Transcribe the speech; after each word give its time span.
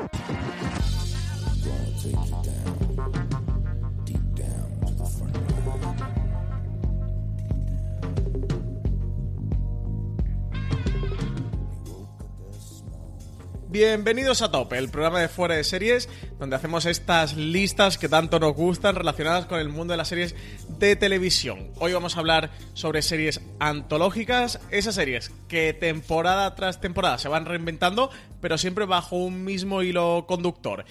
Yeah. 0.00 0.59
Bienvenidos 13.70 14.42
a 14.42 14.50
Top, 14.50 14.72
el 14.72 14.88
programa 14.88 15.20
de 15.20 15.28
fuera 15.28 15.54
de 15.54 15.62
series, 15.62 16.08
donde 16.40 16.56
hacemos 16.56 16.86
estas 16.86 17.36
listas 17.36 17.98
que 17.98 18.08
tanto 18.08 18.40
nos 18.40 18.52
gustan 18.52 18.96
relacionadas 18.96 19.46
con 19.46 19.60
el 19.60 19.68
mundo 19.68 19.92
de 19.92 19.96
las 19.96 20.08
series 20.08 20.34
de 20.80 20.96
televisión. 20.96 21.70
Hoy 21.78 21.92
vamos 21.92 22.16
a 22.16 22.18
hablar 22.18 22.50
sobre 22.74 23.00
series 23.00 23.40
antológicas, 23.60 24.58
esas 24.72 24.96
series 24.96 25.30
que 25.46 25.72
temporada 25.72 26.56
tras 26.56 26.80
temporada 26.80 27.18
se 27.18 27.28
van 27.28 27.44
reinventando, 27.44 28.10
pero 28.40 28.58
siempre 28.58 28.86
bajo 28.86 29.14
un 29.14 29.44
mismo 29.44 29.82
hilo 29.82 30.24
conductor. 30.26 30.84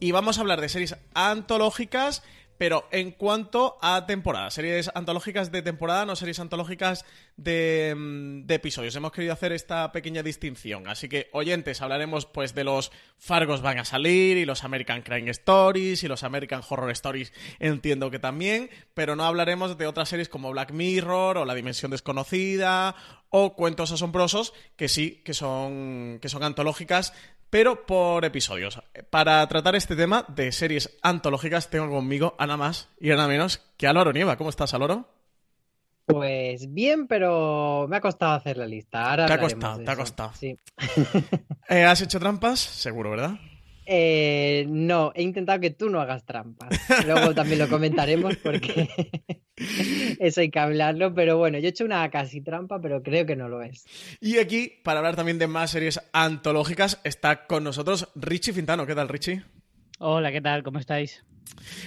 Y 0.00 0.12
vamos 0.12 0.38
a 0.38 0.40
hablar 0.40 0.62
de 0.62 0.70
series 0.70 0.96
antológicas 1.12 2.22
pero 2.58 2.88
en 2.90 3.10
cuanto 3.10 3.78
a 3.80 4.06
temporadas, 4.06 4.54
series 4.54 4.90
antológicas 4.94 5.50
de 5.50 5.62
temporada, 5.62 6.06
no 6.06 6.16
series 6.16 6.40
antológicas 6.40 7.04
de, 7.36 7.94
mm, 7.96 8.46
de, 8.46 8.54
episodios. 8.54 8.94
Hemos 8.96 9.12
querido 9.12 9.32
hacer 9.32 9.52
esta 9.52 9.90
pequeña 9.92 10.22
distinción. 10.22 10.88
Así 10.88 11.08
que, 11.08 11.28
oyentes, 11.32 11.82
hablaremos 11.82 12.26
pues 12.26 12.54
de 12.54 12.64
los 12.64 12.92
Fargos 13.18 13.62
van 13.62 13.78
a 13.78 13.84
salir, 13.84 14.36
y 14.36 14.44
los 14.44 14.64
American 14.64 15.02
Crime 15.02 15.30
Stories, 15.30 16.02
y 16.04 16.08
los 16.08 16.22
American 16.22 16.62
Horror 16.68 16.90
Stories, 16.90 17.32
entiendo 17.58 18.10
que 18.10 18.18
también, 18.18 18.70
pero 18.94 19.16
no 19.16 19.24
hablaremos 19.24 19.78
de 19.78 19.86
otras 19.86 20.08
series 20.08 20.28
como 20.28 20.50
Black 20.50 20.72
Mirror 20.72 21.38
o 21.38 21.44
La 21.44 21.54
Dimensión 21.54 21.90
Desconocida 21.90 22.94
o 23.34 23.54
Cuentos 23.54 23.90
Asombrosos, 23.90 24.52
que 24.76 24.88
sí, 24.88 25.22
que 25.24 25.32
son, 25.32 26.18
que 26.20 26.28
son 26.28 26.42
antológicas 26.42 27.14
pero 27.52 27.84
por 27.84 28.24
episodios. 28.24 28.80
Para 29.10 29.46
tratar 29.46 29.76
este 29.76 29.94
tema 29.94 30.24
de 30.26 30.52
series 30.52 30.96
antológicas 31.02 31.68
tengo 31.68 31.90
conmigo 31.90 32.34
a 32.38 32.46
nada 32.46 32.56
más 32.56 32.88
y 32.98 33.10
a 33.10 33.16
nada 33.16 33.28
menos 33.28 33.60
que 33.76 33.86
Álvaro 33.86 34.10
Nieva. 34.10 34.38
¿Cómo 34.38 34.48
estás, 34.48 34.72
Álvaro? 34.72 35.06
Pues 36.06 36.72
bien, 36.72 37.06
pero 37.06 37.86
me 37.90 37.98
ha 37.98 38.00
costado 38.00 38.32
hacer 38.32 38.56
la 38.56 38.64
lista. 38.64 39.10
Ahora 39.10 39.26
te 39.26 39.34
ha 39.34 39.38
costado, 39.38 39.84
te 39.84 39.90
ha 39.90 39.96
costado. 39.96 40.32
Sí. 40.32 40.56
Eh, 41.68 41.84
¿Has 41.84 42.02
hecho 42.02 42.18
trampas? 42.18 42.58
Seguro, 42.58 43.10
¿verdad? 43.10 43.38
Eh, 43.94 44.64
no, 44.70 45.12
he 45.14 45.22
intentado 45.22 45.60
que 45.60 45.68
tú 45.68 45.90
no 45.90 46.00
hagas 46.00 46.24
trampas. 46.24 46.70
Luego 47.06 47.34
también 47.34 47.58
lo 47.58 47.68
comentaremos 47.68 48.38
porque 48.38 48.88
eso 50.18 50.40
hay 50.40 50.50
que 50.50 50.58
hablarlo. 50.58 51.12
Pero 51.12 51.36
bueno, 51.36 51.58
yo 51.58 51.66
he 51.66 51.70
hecho 51.70 51.84
una 51.84 52.10
casi 52.10 52.40
trampa, 52.40 52.80
pero 52.80 53.02
creo 53.02 53.26
que 53.26 53.36
no 53.36 53.50
lo 53.50 53.60
es. 53.60 53.84
Y 54.18 54.38
aquí, 54.38 54.80
para 54.82 55.00
hablar 55.00 55.14
también 55.14 55.38
de 55.38 55.46
más 55.46 55.72
series 55.72 56.00
antológicas, 56.14 57.02
está 57.04 57.46
con 57.46 57.64
nosotros 57.64 58.08
Richie 58.14 58.54
Fintano. 58.54 58.86
¿Qué 58.86 58.94
tal, 58.94 59.10
Richie? 59.10 59.42
Hola, 60.04 60.32
¿qué 60.32 60.40
tal? 60.40 60.64
¿Cómo 60.64 60.80
estáis? 60.80 61.22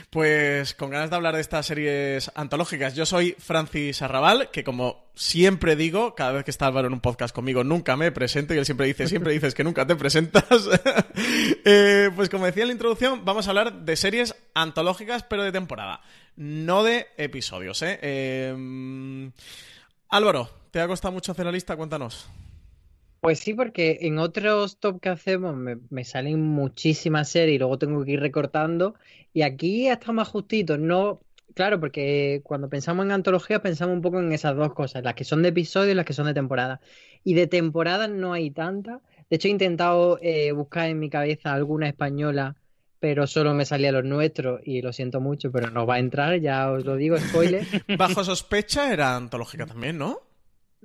Pues 0.10 0.74
con 0.74 0.90
ganas 0.90 1.10
de 1.10 1.18
hablar 1.18 1.36
de 1.36 1.42
estas 1.42 1.66
series 1.66 2.32
antológicas. 2.34 2.96
Yo 2.96 3.06
soy 3.06 3.36
Francis 3.38 4.02
Arrabal, 4.02 4.52
que 4.52 4.64
como 4.64 5.10
siempre 5.16 5.76
digo, 5.76 6.16
cada 6.16 6.32
vez 6.32 6.46
que 6.46 6.52
está 6.52 6.68
Álvaro 6.68 6.88
en 6.88 6.94
un 6.94 7.02
podcast 7.02 7.36
conmigo, 7.36 7.66
nunca 7.66 7.98
me 7.98 8.14
presento 8.14 8.54
y 8.54 8.58
él 8.58 8.66
siempre 8.66 8.88
dice, 8.88 9.10
siempre 9.10 9.34
dices 9.34 9.54
que 9.54 9.66
nunca 9.66 9.86
te 9.86 9.98
presentas. 9.98 10.46
Eh, 11.68 12.12
pues 12.16 12.30
como 12.30 12.46
decía 12.46 12.64
en 12.64 12.68
la 12.68 12.74
introducción, 12.74 13.26
vamos 13.26 13.48
a 13.48 13.50
hablar 13.50 13.74
de 13.82 13.96
series 13.96 14.36
antológicas, 14.54 15.24
pero 15.24 15.44
de 15.44 15.52
temporada, 15.52 16.02
no 16.36 16.84
de 16.84 17.08
episodios. 17.18 17.82
¿eh? 17.82 17.98
eh 18.02 19.32
Álvaro, 20.10 20.50
¿te 20.72 20.80
ha 20.80 20.88
costado 20.88 21.14
mucho 21.14 21.32
hacer 21.32 21.46
la 21.46 21.52
lista? 21.52 21.76
Cuéntanos. 21.76 22.30
Pues 23.26 23.40
sí, 23.40 23.56
porque 23.56 23.98
en 24.02 24.20
otros 24.20 24.78
top 24.78 25.02
que 25.02 25.10
hacemos 25.10 25.56
me, 25.56 26.04
salen 26.04 26.40
muchísimas 26.40 27.28
series 27.28 27.56
y 27.56 27.58
luego 27.58 27.80
tengo 27.80 28.06
que 28.06 28.12
ir 28.12 28.20
recortando. 28.20 28.94
Y 29.34 29.42
aquí 29.42 29.88
está 29.88 30.12
más 30.12 30.28
justito, 30.28 30.78
no. 30.78 31.22
Claro, 31.56 31.80
porque 31.80 32.42
cuando 32.44 32.70
pensamos 32.70 33.04
en 33.04 33.12
antología 33.12 33.64
pensamos 33.64 33.96
un 33.96 34.04
poco 34.04 34.20
en 34.20 34.32
esas 34.32 34.56
dos 34.56 34.76
cosas, 34.76 35.04
las 35.04 35.16
que 35.16 35.24
son 35.24 35.42
de 35.42 35.50
episodio 35.50 35.94
y 35.94 35.96
las 35.96 36.06
que 36.06 36.14
son 36.14 36.28
de 36.28 36.36
temporada. 36.36 36.82
Y 37.24 37.34
de 37.34 37.48
temporada 37.48 38.08
no 38.08 38.32
hay 38.32 38.52
tantas. 38.52 39.02
De 39.28 39.38
hecho, 39.38 39.48
he 39.48 39.52
intentado 39.52 40.20
eh, 40.22 40.52
buscar 40.52 40.88
en 40.90 41.00
mi 41.00 41.10
cabeza 41.10 41.52
alguna 41.52 41.88
española, 41.88 42.56
pero 43.00 43.26
solo 43.26 43.56
me 43.56 43.66
salía 43.66 43.92
los 43.92 44.06
nuestros 44.06 44.62
y 44.64 44.84
lo 44.84 44.94
siento 44.94 45.20
mucho, 45.20 45.52
pero 45.52 45.72
no 45.72 45.88
va 45.88 45.96
a 45.96 46.00
entrar, 46.00 46.40
ya 46.42 46.70
os 46.70 46.86
lo 46.86 46.96
digo, 46.96 47.18
spoiler. 47.18 47.66
Bajo 47.98 48.24
sospecha 48.24 48.94
era 48.94 49.16
antológica 49.16 49.66
también, 49.66 49.98
¿no? 49.98 50.25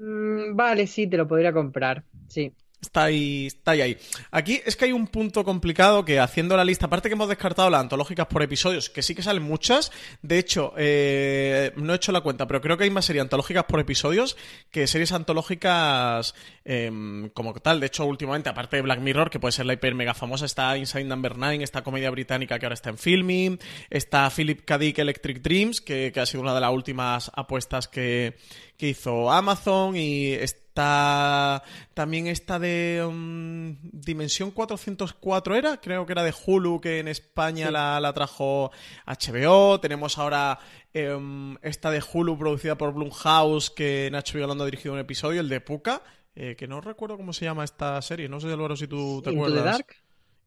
Mm, 0.01 0.57
vale, 0.57 0.87
sí, 0.87 1.07
te 1.09 1.17
lo 1.17 1.29
podría 1.29 1.53
comprar. 1.53 2.05
Sí. 2.29 2.55
Está 2.81 3.05
ahí, 3.05 3.47
está 3.47 3.73
ahí, 3.73 3.99
Aquí 4.31 4.63
es 4.65 4.75
que 4.75 4.87
hay 4.87 4.93
un 4.93 5.07
punto 5.07 5.45
complicado 5.45 6.03
que 6.03 6.19
haciendo 6.19 6.57
la 6.57 6.65
lista, 6.65 6.87
aparte 6.87 7.11
que 7.11 7.13
hemos 7.13 7.29
descartado 7.29 7.69
las 7.69 7.83
antológicas 7.83 8.27
por 8.27 8.43
episodios, 8.43 8.89
que 8.89 9.03
sí 9.03 9.15
que 9.15 9.23
salen 9.23 9.43
muchas. 9.43 9.93
De 10.23 10.39
hecho, 10.39 10.73
eh, 10.79 11.73
no 11.77 11.93
he 11.93 11.97
hecho 11.97 12.11
la 12.11 12.23
cuenta, 12.23 12.47
pero 12.47 12.63
creo 12.63 12.79
que 12.79 12.85
hay 12.85 12.91
más 12.91 13.05
series 13.05 13.23
antológicas 13.23 13.65
por 13.65 13.81
episodios 13.81 14.37
que 14.71 14.87
series 14.87 15.13
antológicas 15.13 16.35
em, 16.65 17.29
como 17.31 17.53
tal. 17.53 17.81
De 17.81 17.87
hecho, 17.87 18.07
últimamente, 18.07 18.49
aparte 18.49 18.77
de 18.77 18.83
Black 18.83 19.01
Mirror, 19.01 19.29
que 19.29 19.39
puede 19.39 19.53
ser 19.53 19.67
la 19.67 19.75
hiper 19.75 19.95
mega 19.95 20.15
famosa, 20.15 20.47
está 20.47 20.75
Inside 20.79 21.05
Number 21.05 21.37
9, 21.37 21.63
esta 21.63 21.83
comedia 21.83 22.11
británica 22.11 22.59
que 22.59 22.65
ahora 22.65 22.75
está 22.75 22.89
en 22.89 22.97
filming, 22.97 23.59
está 23.91 24.31
Philip 24.31 24.65
K. 24.65 24.79
Dick 24.79 24.99
Electric 24.99 25.43
Dreams, 25.43 25.83
que, 25.83 26.13
ha 26.17 26.27
sido 26.27 26.43
una 26.43 26.55
de 26.55 26.61
las 26.61 26.73
últimas 26.73 27.31
apuestas 27.35 27.89
que, 27.89 28.39
que 28.79 28.89
hizo 28.89 29.31
Amazon, 29.31 29.97
y 29.97 30.33
Está 30.71 31.65
también 31.95 32.29
esta 32.29 32.61
de 32.61 33.05
um, 33.05 33.77
Dimensión 33.83 34.53
404 34.53 35.57
era, 35.57 35.81
creo 35.81 36.07
que 36.07 36.13
era 36.13 36.23
de 36.23 36.33
Hulu, 36.33 36.81
que 36.81 37.01
en 37.01 37.09
España 37.09 37.73
la, 37.73 38.13
trajo 38.15 38.71
HBO. 39.05 39.81
Tenemos 39.81 40.17
ahora 40.17 40.61
em, 40.95 41.57
esta 41.63 41.91
de 41.91 42.01
Hulu 42.01 42.39
producida 42.39 42.79
por 42.79 42.95
Blumhouse, 42.95 43.71
que 43.71 44.11
HBO 44.13 44.45
Hablando 44.45 44.63
ha 44.63 44.67
dirigido 44.69 44.95
un 44.95 45.01
episodio, 45.01 45.41
el 45.41 45.49
de 45.49 45.61
Puka, 45.61 46.03
eh, 46.37 46.55
que 46.57 46.69
no 46.69 46.81
recuerdo 46.81 47.17
cómo 47.17 47.33
se 47.33 47.47
llama 47.47 47.65
esta 47.65 48.01
serie. 48.01 48.29
No 48.29 48.39
sé, 48.39 48.53
Álvaro, 48.53 48.77
si 48.77 48.87
tú 48.87 49.21
te 49.25 49.31
acuerdas. 49.31 49.59
The 49.59 49.71
Dark? 49.71 49.87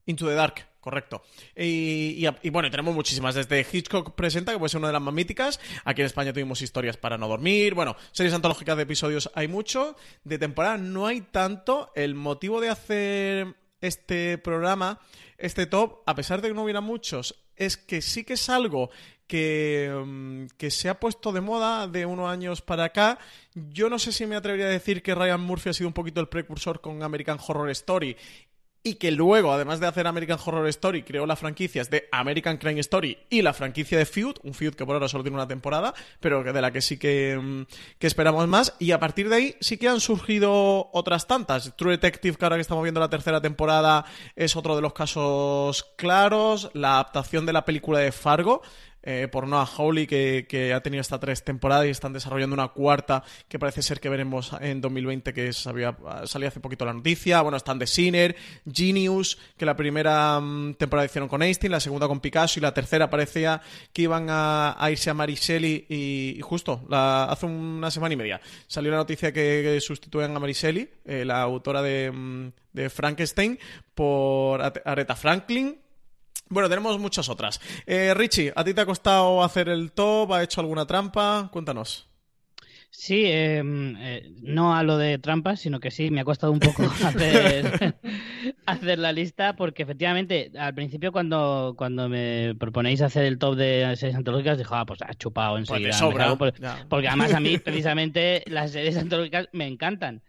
Into 0.06 0.28
the 0.28 0.34
Dark, 0.34 0.68
correcto. 0.80 1.24
Y, 1.56 2.26
y, 2.42 2.50
bueno, 2.50 2.70
tenemos 2.70 2.94
muchísimas. 2.94 3.36
Desde 3.36 3.66
Hitchcock 3.72 4.16
Presenta, 4.16 4.52
que 4.52 4.60
puede 4.60 4.70
ser 4.70 4.80
una 4.80 4.88
de 4.88 4.94
las 4.94 5.02
más 5.02 5.14
míticas. 5.14 5.60
Aquí 5.86 6.02
en 6.02 6.08
España 6.08 6.34
tuvimos 6.34 6.62
historias 6.62 6.98
para 6.98 7.18
no 7.18 7.28
dormir. 7.28 7.74
Bueno, 7.74 7.96
series 8.12 8.34
antológicas 8.34 8.76
de 8.76 8.84
episodios 8.84 9.32
hay 9.34 9.48
mucho. 9.48 9.96
De 10.24 10.38
temporada 10.38 10.78
no 10.78 11.08
hay 11.08 11.22
tanto. 11.22 11.92
El 11.96 12.16
motivo 12.16 12.60
de 12.60 12.70
hacer 12.70 13.56
este 13.80 14.38
programa, 14.38 15.00
este 15.38 15.66
top, 15.66 16.02
a 16.06 16.16
pesar 16.16 16.42
de 16.42 16.50
que 16.50 16.54
no 16.54 16.64
hubiera 16.64 16.82
muchos, 16.82 17.44
es 17.56 17.78
que 17.78 18.02
sí 18.02 18.24
que 18.24 18.34
es 18.34 18.50
algo 18.50 18.90
que, 19.28 19.92
mm, 20.06 20.46
que, 20.58 20.72
se 20.72 20.90
ha 20.90 21.00
puesto 21.00 21.32
de 21.32 21.42
moda 21.42 21.88
de 21.88 22.06
unos 22.06 22.30
años 22.30 22.62
para 22.62 22.86
acá. 22.86 23.20
Yo 23.54 23.90
no 23.90 24.00
sé 24.00 24.12
si 24.12 24.26
me 24.26 24.36
atrevería 24.36 24.68
a 24.68 24.70
decir 24.70 25.02
que 25.02 25.16
Ryan 25.16 25.42
Murphy 25.42 25.70
ha 25.70 25.74
sido 25.74 25.88
un 25.88 25.94
poquito 25.94 26.22
el 26.22 26.28
precursor 26.28 26.82
con 26.82 27.04
American 27.04 27.40
Horror 27.46 27.70
Story 27.72 28.16
y 28.84 28.96
que 28.96 29.12
luego, 29.12 29.54
además 29.54 29.80
de 29.80 29.88
hacer 29.88 30.06
American 30.08 30.38
Horror 30.44 30.68
Story, 30.68 31.04
creó 31.04 31.26
las 31.26 31.40
franquicias 31.40 31.90
de 31.90 32.10
American 32.12 32.58
Crime 32.58 32.82
Story 32.82 33.18
y 33.30 33.42
la 33.42 33.54
franquicia 33.54 33.98
de 33.98 34.06
Feud, 34.06 34.36
un 34.44 34.54
Feud 34.54 34.76
que 34.76 34.86
por 34.86 34.96
ahora 34.96 35.08
solo 35.08 35.24
tiene 35.24 35.38
una 35.38 35.48
temporada, 35.48 35.94
pero 36.20 36.44
de 36.44 36.62
la 36.62 36.72
que 36.72 36.82
sí 36.82 36.98
que, 36.98 37.40
mm, 37.42 37.64
que 37.98 38.08
esperamos 38.08 38.46
más. 38.48 38.76
Y 38.80 38.92
a 38.92 39.00
partir 39.00 39.30
de 39.30 39.36
ahí 39.38 39.56
sí 39.62 39.78
que 39.78 39.88
han 39.88 40.02
surgido 40.02 40.90
otras 40.92 41.28
tantas. 41.28 41.76
True 41.78 41.94
Detective, 41.94 42.36
que 42.36 42.46
ahora 42.46 42.58
que 42.58 42.62
estamos 42.62 42.84
viendo 42.84 43.00
la 43.00 43.10
tercera 43.10 43.40
temporada, 43.40 44.06
es 44.36 44.56
otro 44.58 44.76
de 44.76 44.82
los 44.82 44.94
casos 44.94 45.94
claros. 45.96 46.70
La 46.74 46.96
adaptación 46.96 47.46
de 47.46 47.54
la 47.54 47.64
película 47.64 48.00
de 48.00 48.12
Fargo, 48.12 48.62
eh, 49.04 49.28
por 49.30 49.48
Noah 49.48 49.66
Hawley, 49.66 50.08
que, 50.08 50.74
ha 50.74 50.82
tenido 50.82 51.02
hasta 51.02 51.20
tres 51.20 51.44
temporadas 51.44 51.86
y 51.86 51.90
están 51.90 52.14
desarrollando 52.14 52.54
una 52.54 52.70
cuarta 52.70 53.24
que 53.48 53.60
parece 53.60 53.82
ser 53.82 54.00
que 54.00 54.10
veremos 54.10 54.52
en 54.62 54.80
2020, 54.82 55.34
que 55.34 55.52
sabía, 55.52 55.96
salió 56.26 56.48
hace 56.48 56.60
poquito 56.60 56.86
la 56.86 56.94
noticia. 56.94 57.42
Bueno, 57.42 57.58
están 57.58 57.80
The 57.80 57.88
Sinner, 57.88 58.36
Genius, 58.72 59.38
que 59.58 59.66
la 59.66 59.76
primera 59.76 60.40
mm, 60.40 60.76
temporada 60.76 61.06
hicieron 61.06 61.28
con 61.28 61.44
Einstein, 61.44 61.72
la 61.72 61.80
segunda 61.80 62.08
con 62.08 62.22
Picasso 62.22 62.60
y 62.60 62.62
la 62.62 62.74
tercera 62.74 63.10
parecía 63.10 63.62
que 63.92 64.04
iban 64.04 64.28
a, 64.30 64.78
irse 64.90 65.10
a 65.10 65.14
Mariselli 65.14 65.86
y, 65.90 66.40
justo 66.42 66.86
la, 66.90 67.26
hace 67.26 67.46
una 67.46 67.92
semana 67.92 68.14
y 68.14 68.18
media 68.18 68.42
salió 68.68 68.92
la 68.92 68.98
noticia 68.98 69.32
que, 69.32 69.80
sustituyen 69.82 70.36
a 70.36 70.40
Mariselli, 70.40 70.90
eh, 71.06 71.26
la 71.26 71.42
autora 71.42 71.82
de, 71.82 72.12
mm, 72.12 72.52
de 72.74 72.90
Frankenstein, 72.90 73.60
por 73.94 74.62
Aretha 74.62 75.16
Franklin, 75.16 75.83
bueno, 76.50 76.70
tenemos 76.70 77.00
muchas 77.00 77.30
otras. 77.30 77.60
Eh, 77.86 78.14
Richie, 78.14 78.54
¿a 78.56 78.64
ti 78.64 78.74
te 78.74 78.82
ha 78.82 78.86
costado 78.86 79.44
hacer 79.44 79.70
el 79.70 79.92
top? 79.92 80.34
¿Ha 80.34 80.44
hecho 80.44 80.62
alguna 80.62 80.86
trampa? 80.86 81.50
Cuéntanos. 81.52 82.08
Sí, 82.96 83.26
em, 83.26 83.96
eh, 83.98 84.32
no 84.44 84.76
a 84.76 84.84
lo 84.84 85.00
de 85.00 85.18
trampas, 85.18 85.60
sino 85.60 85.80
que 85.80 85.90
sí, 85.90 86.12
me 86.12 86.22
ha 86.22 86.26
costado 86.26 86.54
un 86.54 86.60
poco 86.60 86.84
hacer, 87.04 87.96
hacer 88.68 89.00
la 89.00 89.12
lista, 89.12 89.56
porque 89.56 89.82
efectivamente, 89.82 90.52
al 90.58 90.76
principio 90.76 91.12
cuando, 91.12 91.74
cuando 91.76 92.08
me 92.08 92.54
proponéis 92.60 93.02
hacer 93.02 93.26
el 93.26 93.40
top 93.40 93.56
de 93.56 93.96
series 93.96 94.16
antológicas, 94.16 94.60
dijo, 94.60 94.76
ah, 94.76 94.86
pues 94.86 95.02
ha 95.02 95.16
chupado 95.16 95.56
pues 95.56 95.72
enseguida. 95.72 96.38
porque 96.88 97.08
además 97.08 97.34
a 97.34 97.40
mí, 97.40 97.58
precisamente, 97.66 98.44
las 98.46 98.72
series 98.72 98.96
antológicas 98.96 99.50
me 99.54 99.66
encantan. 99.66 100.22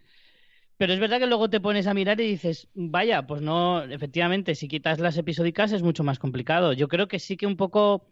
Pero 0.76 0.92
es 0.92 1.00
verdad 1.00 1.20
que 1.20 1.26
luego 1.26 1.48
te 1.50 1.60
pones 1.60 1.86
a 1.86 1.94
mirar 1.94 2.20
y 2.20 2.26
dices, 2.26 2.68
vaya, 2.74 3.26
pues 3.26 3.42
no, 3.42 3.84
efectivamente, 3.84 4.54
si 4.54 4.66
quitas 4.68 4.98
las 4.98 5.16
episódicas 5.16 5.72
es 5.72 5.82
mucho 5.82 6.02
más 6.02 6.18
complicado. 6.18 6.72
Yo 6.72 6.88
creo 6.88 7.06
que 7.06 7.20
sí 7.20 7.36
que 7.36 7.46
un 7.46 7.56
poco, 7.56 8.06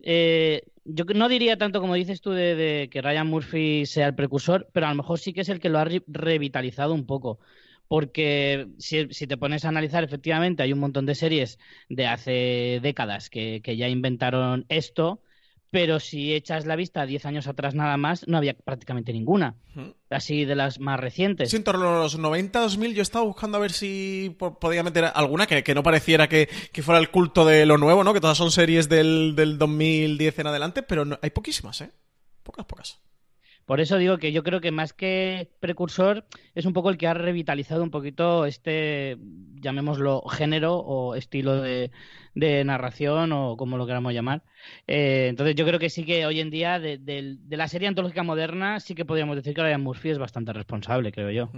eh, 0.00 0.62
yo 0.84 1.04
no 1.04 1.28
diría 1.28 1.58
tanto 1.58 1.80
como 1.80 1.94
dices 1.94 2.20
tú 2.20 2.32
de, 2.32 2.88
que 2.90 3.02
Ryan 3.02 3.28
Murphy 3.28 3.86
sea 3.86 4.08
el 4.08 4.14
precursor, 4.16 4.68
pero 4.72 4.86
a 4.86 4.90
lo 4.90 4.96
mejor 4.96 5.18
sí 5.20 5.32
que 5.32 5.42
es 5.42 5.48
el 5.48 5.60
que 5.60 5.68
lo 5.68 5.78
ha 5.78 5.86
revitalizado 6.08 6.92
un 6.94 7.06
poco. 7.06 7.38
Porque 7.88 8.68
si, 8.78 9.06
te 9.06 9.36
pones 9.36 9.64
a 9.64 9.68
analizar, 9.68 10.02
efectivamente, 10.02 10.62
hay 10.62 10.72
un 10.72 10.80
montón 10.80 11.06
de 11.06 11.14
series 11.14 11.58
de 11.88 12.06
hace 12.06 12.80
décadas 12.82 13.30
que, 13.30 13.60
que 13.62 13.76
ya 13.76 13.88
inventaron 13.88 14.64
esto 14.68 15.20
pero 15.72 16.00
si 16.00 16.34
echas 16.34 16.66
la 16.66 16.76
vista 16.76 17.06
10 17.06 17.24
años 17.24 17.46
atrás 17.46 17.74
nada 17.74 17.96
más, 17.96 18.28
no 18.28 18.36
había 18.36 18.52
prácticamente 18.52 19.10
ninguna. 19.10 19.56
Así 20.10 20.44
de 20.44 20.54
las 20.54 20.78
más 20.78 21.00
recientes. 21.00 21.50
Sí, 21.50 21.56
en 21.56 21.64
torno 21.64 21.96
a 21.96 22.02
los 22.02 22.18
90, 22.18 22.60
2000, 22.60 22.94
yo 22.94 23.00
estaba 23.00 23.24
buscando 23.24 23.56
a 23.56 23.60
ver 23.62 23.72
si 23.72 24.36
podía 24.38 24.82
meter 24.82 25.06
alguna 25.14 25.46
que, 25.46 25.74
no 25.74 25.82
pareciera 25.82 26.28
que, 26.28 26.46
fuera 26.82 27.00
el 27.00 27.10
culto 27.10 27.46
de 27.46 27.64
lo 27.64 27.78
nuevo, 27.78 28.04
¿no? 28.04 28.12
Que 28.12 28.20
todas 28.20 28.36
son 28.36 28.50
series 28.50 28.90
del, 28.90 29.32
del 29.34 29.56
2010 29.56 30.40
en 30.40 30.46
adelante, 30.46 30.82
pero 30.82 31.18
hay 31.22 31.30
poquísimas, 31.30 31.80
¿eh? 31.80 31.90
Pocas, 32.42 32.66
pocas. 32.66 33.00
Por 33.66 33.80
eso 33.80 33.96
digo 33.98 34.18
que 34.18 34.32
yo 34.32 34.42
creo 34.42 34.60
que 34.60 34.70
más 34.70 34.92
que 34.92 35.50
precursor 35.60 36.24
es 36.54 36.66
un 36.66 36.72
poco 36.72 36.90
el 36.90 36.98
que 36.98 37.06
ha 37.06 37.14
revitalizado 37.14 37.82
un 37.82 37.90
poquito 37.90 38.44
este, 38.46 39.16
llamémoslo, 39.62 40.22
género 40.28 40.76
o 40.76 41.14
estilo 41.14 41.60
de, 41.62 41.90
narración 42.34 43.32
o 43.32 43.56
como 43.56 43.76
lo 43.76 43.86
queramos 43.86 44.12
llamar. 44.12 44.42
Eh, 44.86 45.26
entonces 45.28 45.54
yo 45.54 45.66
creo 45.66 45.78
que 45.78 45.90
sí 45.90 46.04
que 46.04 46.26
hoy 46.26 46.40
en 46.40 46.50
día 46.50 46.78
de, 46.78 47.38
la 47.50 47.68
serie 47.68 47.88
antológica 47.88 48.22
moderna 48.22 48.80
sí 48.80 48.94
que 48.94 49.04
podríamos 49.04 49.36
decir 49.36 49.54
que 49.54 49.62
Ryan 49.62 49.82
Murphy 49.82 50.10
es 50.10 50.18
bastante 50.18 50.52
responsable, 50.52 51.12
creo 51.12 51.30
yo. 51.30 51.50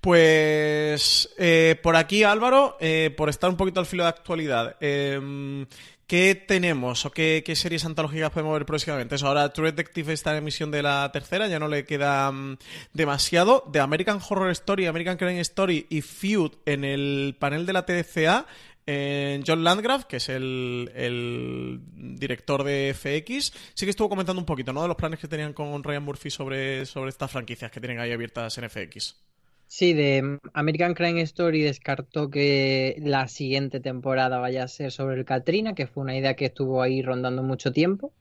Pues 0.00 1.34
eh, 1.38 1.76
por 1.82 1.96
aquí 1.96 2.24
Álvaro, 2.24 2.76
eh, 2.80 3.14
por 3.16 3.28
estar 3.28 3.50
un 3.50 3.56
poquito 3.56 3.80
al 3.80 3.86
filo 3.86 4.02
de 4.02 4.10
actualidad, 4.10 4.76
em, 4.80 5.66
¿Qué 6.12 6.34
tenemos 6.34 7.06
o 7.06 7.10
qué, 7.10 7.42
series 7.56 7.86
antológicas 7.86 8.30
podemos 8.32 8.52
ver 8.52 8.66
próximamente? 8.66 9.14
Eso, 9.14 9.28
ahora 9.28 9.50
True 9.50 9.72
Detective 9.72 10.12
está 10.12 10.32
en 10.32 10.42
emisión 10.42 10.70
de 10.70 10.82
la 10.82 11.10
tercera, 11.10 11.48
ya 11.48 11.58
no 11.58 11.68
le 11.68 11.86
queda 11.86 12.30
mm, 12.30 12.58
demasiado. 12.92 13.64
De 13.72 13.80
American 13.80 14.20
Horror 14.20 14.50
Story, 14.50 14.84
American 14.84 15.16
Crime 15.16 15.40
Story 15.40 15.86
y 15.88 16.02
Feud 16.02 16.52
en 16.66 16.84
el 16.84 17.34
panel 17.38 17.64
de 17.64 17.72
la 17.72 17.86
TDCA, 17.86 18.44
en 18.84 19.42
John 19.46 19.64
Landgraf, 19.64 20.04
que 20.04 20.16
es 20.16 20.28
el, 20.28 21.80
director 21.94 22.62
de 22.62 22.92
FX, 22.94 23.54
sí 23.72 23.86
que 23.86 23.90
estuvo 23.90 24.10
comentando 24.10 24.38
un 24.38 24.44
poquito, 24.44 24.74
¿no? 24.74 24.82
De 24.82 24.88
los 24.88 24.98
planes 24.98 25.18
que 25.18 25.28
tenían 25.28 25.54
con 25.54 25.82
Ryan 25.82 26.02
Murphy 26.02 26.28
sobre, 26.28 26.84
sobre 26.84 27.08
estas 27.08 27.30
franquicias 27.30 27.70
que 27.70 27.80
tienen 27.80 28.00
ahí 28.00 28.12
abiertas 28.12 28.58
en 28.58 28.68
FX. 28.68 29.31
Sí, 29.74 29.94
de 29.94 30.38
American 30.52 30.92
Crime 30.92 31.22
Story 31.22 31.62
descartó 31.62 32.28
que 32.30 32.96
la 33.00 33.26
siguiente 33.26 33.80
temporada 33.80 34.38
vaya 34.38 34.64
a 34.64 34.68
ser 34.68 34.92
sobre 34.92 35.16
el 35.16 35.24
Katrina, 35.24 35.74
que 35.74 35.86
fue 35.86 36.02
una 36.02 36.14
idea 36.16 36.36
que 36.36 36.44
estuvo 36.46 36.82
ahí 36.82 37.00
rondando 37.00 37.42
mucho 37.42 37.72
tiempo. 37.72 38.12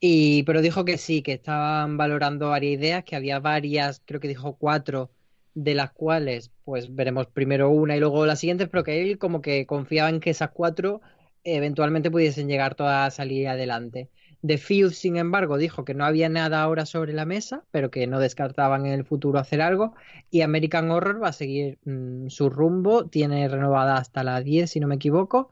Y, 0.00 0.44
pero 0.44 0.62
dijo 0.62 0.84
que 0.84 0.98
sí, 0.98 1.22
que 1.22 1.32
estaban 1.34 1.96
valorando 1.96 2.50
varias 2.50 2.74
ideas, 2.74 3.04
que 3.04 3.16
había 3.16 3.40
varias, 3.40 4.02
creo 4.06 4.20
que 4.20 4.28
dijo 4.28 4.56
cuatro, 4.58 5.10
de 5.54 5.74
las 5.74 5.92
cuales 5.92 6.52
pues 6.64 6.94
veremos 6.94 7.28
primero 7.28 7.70
una 7.70 7.96
y 7.96 8.00
luego 8.00 8.26
la 8.26 8.36
siguiente, 8.36 8.66
pero 8.68 8.84
que 8.84 9.02
él 9.02 9.18
como 9.18 9.42
que 9.42 9.66
confiaba 9.66 10.10
en 10.10 10.20
que 10.20 10.30
esas 10.30 10.50
cuatro 10.52 11.00
eventualmente 11.44 12.10
pudiesen 12.10 12.48
llegar 12.48 12.74
todas 12.76 13.08
a 13.08 13.16
salir 13.16 13.48
adelante. 13.48 14.10
The 14.46 14.58
Field, 14.58 14.92
sin 14.92 15.16
embargo, 15.16 15.56
dijo 15.56 15.84
que 15.84 15.94
no 15.94 16.04
había 16.04 16.28
nada 16.28 16.62
ahora 16.62 16.84
sobre 16.84 17.14
la 17.14 17.24
mesa, 17.24 17.64
pero 17.70 17.90
que 17.90 18.06
no 18.06 18.18
descartaban 18.20 18.84
en 18.84 18.92
el 18.92 19.04
futuro 19.04 19.38
hacer 19.38 19.62
algo. 19.62 19.94
Y 20.30 20.42
American 20.42 20.90
Horror 20.90 21.22
va 21.22 21.28
a 21.28 21.32
seguir 21.32 21.78
mm, 21.84 22.28
su 22.28 22.50
rumbo, 22.50 23.06
tiene 23.06 23.48
renovada 23.48 23.96
hasta 23.96 24.22
la 24.22 24.42
10, 24.42 24.70
si 24.70 24.80
no 24.80 24.86
me 24.86 24.96
equivoco. 24.96 25.48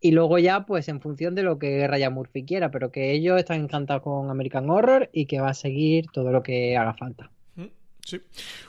Y 0.00 0.12
luego 0.12 0.38
ya, 0.38 0.66
pues 0.66 0.88
en 0.88 1.00
función 1.00 1.34
de 1.34 1.42
lo 1.42 1.58
que 1.58 1.88
Ryan 1.88 2.14
Murphy 2.14 2.44
quiera, 2.44 2.70
pero 2.70 2.92
que 2.92 3.12
ellos 3.12 3.38
están 3.38 3.62
encantados 3.62 4.02
con 4.02 4.30
American 4.30 4.70
Horror 4.70 5.10
y 5.12 5.26
que 5.26 5.40
va 5.40 5.50
a 5.50 5.54
seguir 5.54 6.06
todo 6.12 6.30
lo 6.30 6.42
que 6.42 6.76
haga 6.76 6.94
falta. 6.94 7.30
Sí. 8.06 8.20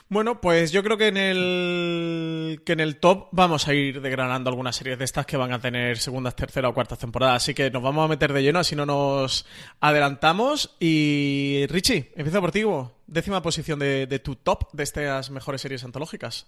Bueno, 0.10 0.41
pues 0.41 0.72
yo 0.72 0.84
creo 0.84 0.98
que 0.98 1.10
en 1.10 1.17
el 1.17 2.62
que 2.65 2.74
en 2.74 2.79
el 2.79 2.96
top 2.96 3.27
vamos 3.32 3.67
a 3.67 3.74
ir 3.75 4.01
degranando 4.01 4.50
algunas 4.50 4.75
series 4.75 4.98
de 4.98 5.06
estas 5.06 5.27
que 5.27 5.38
van 5.38 5.53
a 5.53 5.60
tener 5.60 6.00
segundas, 6.00 6.36
terceras 6.36 6.72
o 6.72 6.74
cuartas 6.74 6.98
temporadas. 6.98 7.44
Así 7.44 7.53
que 7.53 7.70
nos 7.70 7.84
vamos 7.84 8.03
a 8.03 8.08
meter 8.08 8.34
de 8.34 8.41
lleno, 8.41 8.58
así 8.58 8.75
no 8.75 8.88
nos 8.88 9.46
adelantamos. 9.79 10.75
Y 10.79 11.65
Richie, 11.70 12.12
empieza 12.15 12.41
por 12.41 12.51
ti. 12.51 12.63
Décima 13.06 13.44
posición 13.44 13.77
de, 13.77 14.08
de 14.08 14.17
tu 14.17 14.38
top 14.38 14.72
de 14.74 14.82
estas 14.82 15.29
mejores 15.29 15.62
series 15.62 15.84
antológicas. 15.84 16.48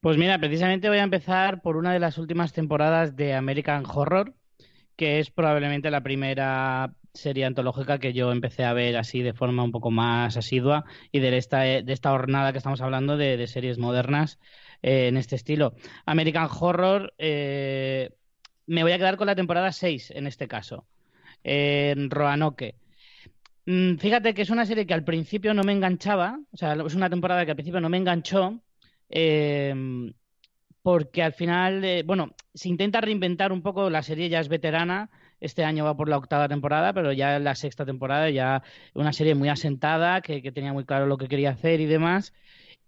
Pues 0.00 0.16
mira, 0.16 0.38
precisamente 0.38 0.88
voy 0.88 0.98
a 0.98 1.02
empezar 1.02 1.60
por 1.60 1.76
una 1.76 1.92
de 1.92 1.98
las 1.98 2.18
últimas 2.18 2.52
temporadas 2.52 3.16
de 3.16 3.34
American 3.34 3.82
Horror, 3.84 4.32
que 4.94 5.18
es 5.18 5.30
probablemente 5.30 5.90
la 5.90 6.04
primera 6.04 6.94
serie 7.14 7.44
antológica 7.44 7.98
que 7.98 8.12
yo 8.12 8.32
empecé 8.32 8.64
a 8.64 8.72
ver 8.72 8.96
así 8.96 9.22
de 9.22 9.32
forma 9.32 9.62
un 9.62 9.72
poco 9.72 9.90
más 9.90 10.36
asidua 10.36 10.84
y 11.12 11.20
de 11.20 11.36
esta, 11.36 11.60
de 11.60 11.92
esta 11.92 12.10
jornada 12.10 12.52
que 12.52 12.58
estamos 12.58 12.80
hablando 12.80 13.16
de, 13.16 13.46
series 13.46 13.78
modernas 13.78 14.38
eh, 14.82 15.08
en 15.08 15.16
este 15.16 15.36
estilo. 15.36 15.74
American 16.06 16.48
Horror, 16.48 17.12
eh, 17.18 18.10
me 18.66 18.82
voy 18.82 18.92
a 18.92 18.98
quedar 18.98 19.16
con 19.16 19.26
la 19.26 19.34
temporada 19.34 19.72
6 19.72 20.12
en 20.12 20.26
este 20.26 20.48
caso, 20.48 20.86
en 21.42 22.10
Roanoke. 22.10 22.76
Mm, 23.66 23.96
fíjate 23.96 24.34
que 24.34 24.42
es 24.42 24.50
una 24.50 24.66
serie 24.66 24.86
que 24.86 24.94
al 24.94 25.04
principio 25.04 25.54
no 25.54 25.64
me 25.64 25.72
enganchaba, 25.72 26.40
o 26.52 26.56
sea, 26.56 26.74
es 26.74 26.94
una 26.94 27.10
temporada 27.10 27.44
que 27.44 27.52
al 27.52 27.56
principio 27.56 27.80
no 27.80 27.88
me 27.88 27.98
enganchó, 27.98 28.60
eh, 29.08 29.74
porque 30.82 31.22
al 31.22 31.32
final, 31.34 32.04
bueno, 32.04 32.34
se 32.54 32.68
intenta 32.68 33.00
reinventar 33.00 33.52
un 33.52 33.62
poco, 33.62 33.90
la 33.90 34.02
serie 34.02 34.28
ya 34.28 34.40
es 34.40 34.48
veterana, 34.48 35.10
este 35.40 35.64
año 35.64 35.84
va 35.84 35.96
por 35.96 36.08
la 36.08 36.18
octava 36.18 36.48
temporada, 36.48 36.92
pero 36.92 37.12
ya 37.12 37.36
en 37.36 37.44
la 37.44 37.54
sexta 37.54 37.84
temporada 37.86 38.30
ya 38.30 38.62
una 38.94 39.12
serie 39.12 39.34
muy 39.34 39.48
asentada, 39.48 40.20
que, 40.20 40.40
tenía 40.52 40.72
muy 40.72 40.84
claro 40.84 41.06
lo 41.06 41.18
que 41.18 41.28
quería 41.28 41.50
hacer 41.50 41.80
y 41.80 41.86
demás. 41.86 42.32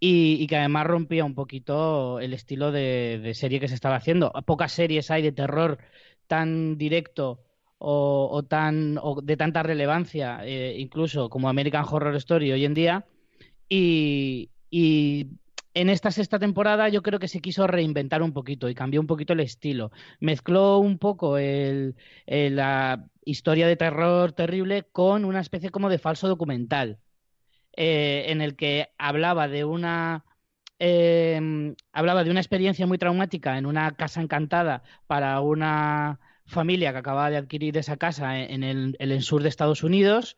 y, 0.01 0.47
que 0.49 0.57
además 0.57 0.87
rompía 0.87 1.25
un 1.25 1.35
poquito 1.35 2.19
el 2.21 2.35
estilo 2.35 2.73
de, 2.73 3.33
serie 3.35 3.61
que 3.61 3.69
se 3.69 3.75
estaba 3.75 3.97
haciendo. 3.97 4.33
Pocas 4.47 4.73
series 4.73 5.11
hay 5.11 5.23
de 5.23 5.33
terror 5.33 5.79
tan 6.27 6.77
directo 6.79 7.41
o, 7.79 8.45
tan 8.49 8.99
de 9.23 9.37
tanta 9.37 9.63
relevancia, 9.63 10.41
eh, 10.45 10.77
incluso 10.79 11.29
como 11.29 11.49
American 11.49 11.85
Horror 11.89 12.17
Story 12.17 12.53
hoy 12.53 12.65
en 12.65 12.75
día. 12.75 13.07
Y, 13.69 14.51
en 15.75 15.89
esta 15.89 16.11
sexta 16.11 16.39
temporada 16.39 16.89
yo 16.89 17.03
creo 17.03 17.19
que 17.19 17.29
se 17.29 17.41
quiso 17.41 17.67
reinventar 17.67 18.23
un 18.23 18.33
poquito 18.33 18.69
y 18.69 18.75
cambió 18.75 19.01
un 19.01 19.07
poquito 19.07 19.33
el 19.33 19.41
estilo. 19.41 19.91
Mezcló 20.21 20.79
un 20.79 20.99
poco 20.99 21.37
la 21.39 23.05
historia 23.25 23.67
de 23.67 23.77
terror 23.77 24.33
terrible 24.33 24.85
con 24.93 25.25
una 25.25 25.41
especie 25.41 25.71
como 25.71 25.89
de 25.89 25.99
falso 25.99 26.29
documental. 26.29 26.99
Eh, 27.75 28.27
en 28.29 28.43
el 28.43 28.55
que 28.55 28.91
hablaba 28.99 29.49
de 29.49 29.65
una 29.65 30.27
em, 30.79 31.75
hablaba 31.93 32.23
de 32.23 32.31
una 32.31 32.41
experiencia 32.41 32.87
muy 32.87 32.99
traumática 32.99 33.57
en 33.57 33.65
una 33.65 33.93
casa 33.93 34.21
encantada 34.21 34.83
para 35.07 35.41
una 35.41 36.21
familia 36.45 36.93
que 36.93 36.99
acababa 36.99 37.31
de 37.31 37.39
adquirir 37.39 37.79
esa 37.79 37.97
casa 37.97 38.39
en 38.39 38.63
el, 38.63 39.23
sur 39.23 39.43
de 39.43 39.49
Estados 39.49 39.83
Unidos 39.85 40.37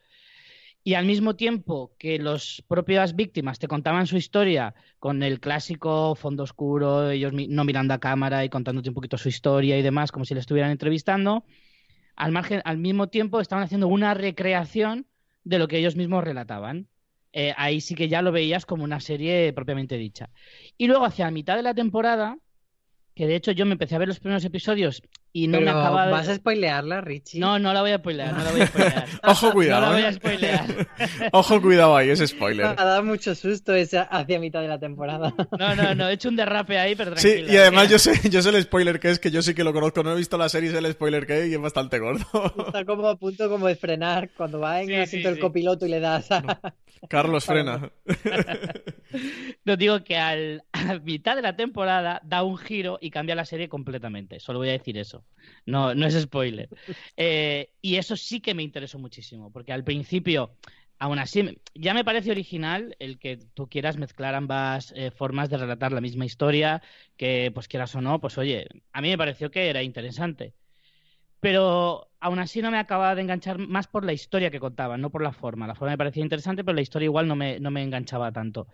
y 0.87 0.95
al 0.95 1.07
mismo 1.07 1.35
tiempo 1.35 1.95
que 1.99 2.19
las 2.19 2.63
propias 2.69 3.17
víctimas 3.17 3.59
te 3.59 3.69
contaban 3.69 4.07
su 4.07 4.19
historia 4.19 4.75
con 4.99 5.23
el 5.23 5.41
clásico 5.41 6.15
fondo 6.15 6.43
oscuro, 6.43 7.11
ellos 7.11 7.33
no 7.33 7.65
mirando 7.65 7.95
a 7.95 8.01
cámara 8.01 8.45
y 8.45 8.51
contándote 8.51 8.91
un 8.91 8.95
poquito 8.95 9.17
su 9.17 9.31
historia 9.31 9.79
y 9.79 9.83
demás, 9.83 10.13
como 10.13 10.27
si 10.27 10.35
le 10.35 10.41
estuvieran 10.41 10.71
entrevistando, 10.71 11.47
al, 12.17 12.33
margen, 12.33 12.61
al 12.67 12.77
mismo 12.77 13.09
tiempo 13.09 13.41
estaban 13.41 13.65
haciendo 13.65 13.89
una 13.89 14.13
recreación 14.13 15.07
de 15.43 15.59
lo 15.59 15.69
que 15.69 15.79
ellos 15.79 15.97
mismos 15.97 16.23
relataban. 16.23 16.87
Eh, 17.33 17.55
ahí 17.57 17.81
sí 17.81 17.95
que 17.95 18.09
ya 18.09 18.21
lo 18.21 18.31
veías 18.31 18.67
como 18.67 18.85
una 18.85 19.01
serie 19.01 19.53
propiamente 19.55 19.97
dicha. 19.97 20.29
Y 20.77 20.87
luego 20.87 21.07
hacia 21.07 21.25
la 21.25 21.31
mitad 21.31 21.57
de 21.57 21.63
la 21.63 21.75
temporada, 21.75 22.39
que 23.15 23.27
de 23.27 23.37
hecho 23.37 23.53
yo 23.53 23.65
me 23.65 23.73
empecé 23.73 23.95
a 23.95 23.99
ver 23.99 24.09
los 24.09 24.19
primeros 24.19 24.45
episodios 24.45 25.03
y 25.33 25.49
no 25.49 25.61
me 25.61 25.71
acaba 25.71 26.07
de... 26.07 26.13
¿Vas 26.13 26.29
a 26.29 26.35
spoilearla, 26.35 27.01
Richie? 27.01 27.41
No, 27.41 27.59
no 27.59 27.73
la 27.73 27.81
voy 27.81 27.93
a 27.93 27.99
spoilear, 27.99 28.33
no 28.33 28.45
la 28.45 28.51
voy 28.53 28.61
a 28.61 28.67
spoilear. 28.67 29.07
Ojo, 29.25 29.53
cuidado. 29.53 29.81
No 29.81 29.87
la 29.87 29.93
voy 29.93 30.03
a 30.03 30.09
¿eh? 30.09 30.13
spoilear. 30.13 30.89
Ojo, 31.33 31.63
cuidado 31.63 31.97
ahí, 31.97 32.11
ese 32.11 32.27
spoiler. 32.27 32.67
Me 32.67 32.73
ha 32.73 32.85
dado 32.85 33.05
mucho 33.05 33.35
susto 33.35 33.75
esa 33.75 34.03
hacia 34.03 34.39
mitad 34.39 34.63
de 34.63 34.69
la 34.69 34.79
temporada. 34.79 35.35
No, 35.59 35.75
no, 35.77 35.95
no, 35.95 36.09
he 36.09 36.15
hecho 36.15 36.29
un 36.29 36.37
derrape 36.37 36.79
ahí, 36.79 36.95
pero 36.95 37.13
tranquilo. 37.13 37.49
Sí, 37.49 37.55
y 37.55 37.57
además 37.57 37.89
yo 37.89 37.99
sé, 37.99 38.29
yo 38.29 38.43
sé 38.43 38.51
el 38.51 38.63
spoiler 38.63 38.99
que 38.99 39.11
es, 39.11 39.19
que 39.19 39.31
yo 39.31 39.41
sí 39.41 39.55
que 39.55 39.65
lo 39.65 39.73
conozco, 39.73 40.03
no 40.03 40.13
he 40.13 40.17
visto 40.17 40.37
la 40.37 40.49
serie, 40.49 40.71
sé 40.71 40.79
el 40.79 40.93
spoiler 40.93 41.27
que 41.27 41.41
es 41.41 41.51
y 41.51 41.55
es 41.55 41.61
bastante 41.61 41.99
gordo. 41.99 42.27
Está 42.67 42.85
como 42.85 43.07
a 43.07 43.17
punto 43.17 43.49
como 43.49 43.67
de 43.67 43.77
frenar 43.77 44.31
cuando 44.37 44.59
va 44.59 44.83
en 44.83 44.91
el 44.91 45.03
asiento 45.03 45.29
el 45.29 45.39
copiloto 45.39 45.87
y 45.87 45.91
le 45.91 46.01
das 46.01 46.31
a... 46.33 46.43
Carlos 47.09 47.45
frena. 47.45 47.91
No 49.65 49.77
digo 49.77 50.03
que 50.03 50.17
al, 50.17 50.65
a 50.73 50.99
mitad 50.99 51.37
de 51.37 51.43
la 51.43 51.57
temporada 51.57 52.21
da 52.25 52.43
un 52.43 52.59
giro 52.59 52.99
y 53.01 53.11
cambia 53.11 53.35
la 53.35 53.45
serie 53.45 53.69
completamente. 53.69 54.41
Solo 54.41 54.59
voy 54.59 54.69
a 54.69 54.73
decir 54.73 54.99
eso. 54.99 55.25
No, 55.67 55.95
no 55.95 56.07
es 56.07 56.21
spoiler. 56.21 56.69
Eh, 57.17 57.71
y 57.81 57.97
eso 57.97 58.17
sí 58.17 58.41
que 58.41 58.55
me 58.55 58.63
interesó 58.63 58.99
muchísimo, 58.99 59.51
porque 59.53 59.73
al 59.73 59.85
principio, 59.85 60.57
aún 60.99 61.19
así, 61.19 61.59
ya 61.75 61.95
me 61.95 62.05
parece 62.05 62.31
original 62.31 62.97
el 62.99 63.19
que 63.19 63.39
tú 63.55 63.69
quieras 63.69 63.97
mezclar 63.97 64.35
ambas 64.35 64.93
eh, 64.97 65.11
formas 65.11 65.49
de 65.49 65.59
relatar 65.59 65.93
la 65.93 66.01
misma 66.01 66.27
historia, 66.27 66.83
que 67.17 67.51
pues 67.55 67.69
quieras 67.69 67.95
o 67.95 68.01
no, 68.01 68.21
pues 68.21 68.37
oye, 68.37 68.67
a 68.93 69.01
mí 69.01 69.09
me 69.09 69.19
pareció 69.19 69.51
que 69.51 69.71
era 69.71 69.83
interesante 69.83 70.55
pero 71.45 72.09
aún 72.21 72.39
así 72.39 72.63
no 72.63 72.71
me 72.71 72.79
acababa 72.79 73.15
de 73.15 73.21
enganchar 73.21 73.59
más 73.59 73.87
por 73.87 74.03
la 74.03 74.15
historia 74.15 74.51
que 74.51 74.59
contaban, 74.59 75.03
no 75.03 75.11
por 75.11 75.23
la 75.23 75.35
forma. 75.35 75.67
La 75.67 75.75
forma 75.75 75.93
me 75.93 75.99
parecía 75.99 76.23
interesante, 76.23 76.65
pero 76.65 76.75
la 76.75 76.81
historia 76.81 77.05
igual 77.05 77.29
no 77.29 77.37
me, 77.37 77.61
no 77.61 77.71
me 77.71 77.83
enganchaba 77.83 78.33
tanto. 78.33 78.67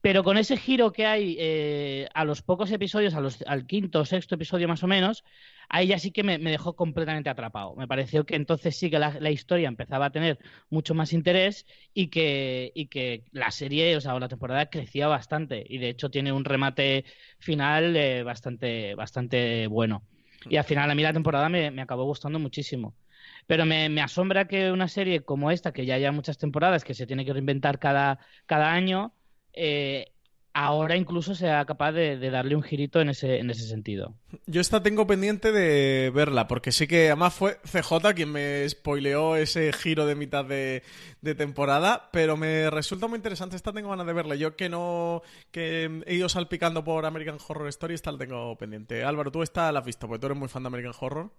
Pero 0.00 0.24
con 0.24 0.36
ese 0.36 0.56
giro 0.56 0.90
que 0.92 1.06
hay 1.06 1.36
eh, 1.38 2.08
a 2.12 2.24
los 2.24 2.42
pocos 2.42 2.72
episodios, 2.72 3.14
a 3.14 3.20
los, 3.20 3.40
al 3.46 3.66
quinto 3.66 4.00
o 4.00 4.04
sexto 4.04 4.34
episodio 4.34 4.66
más 4.66 4.82
o 4.82 4.88
menos, 4.88 5.22
ahí 5.68 5.86
ya 5.86 6.00
sí 6.00 6.10
que 6.10 6.24
me, 6.24 6.38
dejó 6.38 6.74
completamente 6.74 7.30
atrapado. 7.30 7.76
Me 7.76 7.86
pareció 7.86 8.26
que 8.26 8.34
entonces 8.34 8.76
sí 8.76 8.90
que 8.90 8.98
la, 8.98 9.30
historia 9.30 9.68
empezaba 9.68 10.06
a 10.06 10.10
tener 10.10 10.40
mucho 10.70 10.92
más 10.92 11.12
interés 11.12 11.66
y 11.94 12.08
que, 12.08 12.72
y 12.74 12.88
que 12.88 13.22
la 13.30 13.52
serie, 13.52 13.96
o 13.96 14.00
sea, 14.00 14.18
la 14.18 14.28
temporada 14.28 14.70
crecía 14.70 15.06
bastante. 15.06 15.64
Y 15.68 15.78
de 15.78 15.90
hecho 15.90 16.10
tiene 16.10 16.32
un 16.32 16.44
remate 16.44 17.04
final 17.38 17.94
eh, 17.96 18.24
bastante, 18.24 18.96
bastante 18.96 19.68
bueno. 19.68 20.02
Y 20.48 20.56
al 20.56 20.64
final 20.64 20.90
a 20.90 20.94
mí 20.94 21.02
la 21.02 21.12
temporada 21.12 21.48
me, 21.48 21.80
acabó 21.80 22.04
gustando 22.04 22.38
muchísimo. 22.38 22.94
Pero 23.46 23.64
me, 23.64 24.00
asombra 24.00 24.48
que 24.48 24.70
una 24.72 24.88
serie 24.88 25.22
como 25.22 25.50
esta, 25.50 25.72
que 25.72 25.86
ya 25.86 25.94
haya 25.94 26.12
muchas 26.12 26.38
temporadas, 26.38 26.84
que 26.84 26.94
se 26.94 27.06
tiene 27.06 27.24
que 27.24 27.32
reinventar 27.32 27.78
cada, 27.78 28.18
cada 28.46 28.72
año, 28.72 29.12
eh, 29.52 30.12
ahora 30.56 30.96
incluso 30.96 31.34
sea 31.34 31.66
capaz 31.66 31.92
de, 31.92 32.18
darle 32.30 32.56
un 32.56 32.62
girito 32.62 33.02
en 33.02 33.10
ese, 33.10 33.40
en 33.40 33.50
ese 33.50 33.68
sentido. 33.68 34.14
Yo 34.46 34.62
esta 34.62 34.82
tengo 34.82 35.06
pendiente 35.06 35.52
de 35.52 36.10
verla, 36.14 36.48
porque 36.48 36.72
sí 36.72 36.86
que 36.86 37.08
además 37.08 37.34
fue 37.34 37.58
CJ 37.70 38.14
quien 38.14 38.32
me 38.32 38.66
spoileó 38.66 39.36
ese 39.36 39.70
giro 39.74 40.06
de 40.06 40.14
mitad 40.14 40.46
de, 40.46 40.82
temporada, 41.36 42.08
pero 42.10 42.38
me 42.38 42.70
resulta 42.70 43.06
muy 43.06 43.16
interesante. 43.16 43.54
Esta 43.54 43.74
tengo 43.74 43.90
ganas 43.90 44.06
de 44.06 44.14
verla. 44.14 44.34
Yo 44.34 44.56
que 44.56 44.70
no 44.70 45.20
que 45.50 46.02
he 46.06 46.14
ido 46.14 46.30
salpicando 46.30 46.82
por 46.84 47.04
American 47.04 47.36
Horror 47.46 47.68
Story, 47.68 47.94
esta 47.94 48.12
la 48.12 48.18
tengo 48.18 48.56
pendiente. 48.56 49.04
Álvaro, 49.04 49.30
tú 49.30 49.42
esta 49.42 49.70
la 49.72 49.80
has 49.80 49.84
visto, 49.84 50.08
porque 50.08 50.20
tú 50.20 50.26
eres 50.26 50.38
muy 50.38 50.48
fan 50.48 50.62
de 50.62 50.68
American 50.68 50.94
Horror. 50.98 51.32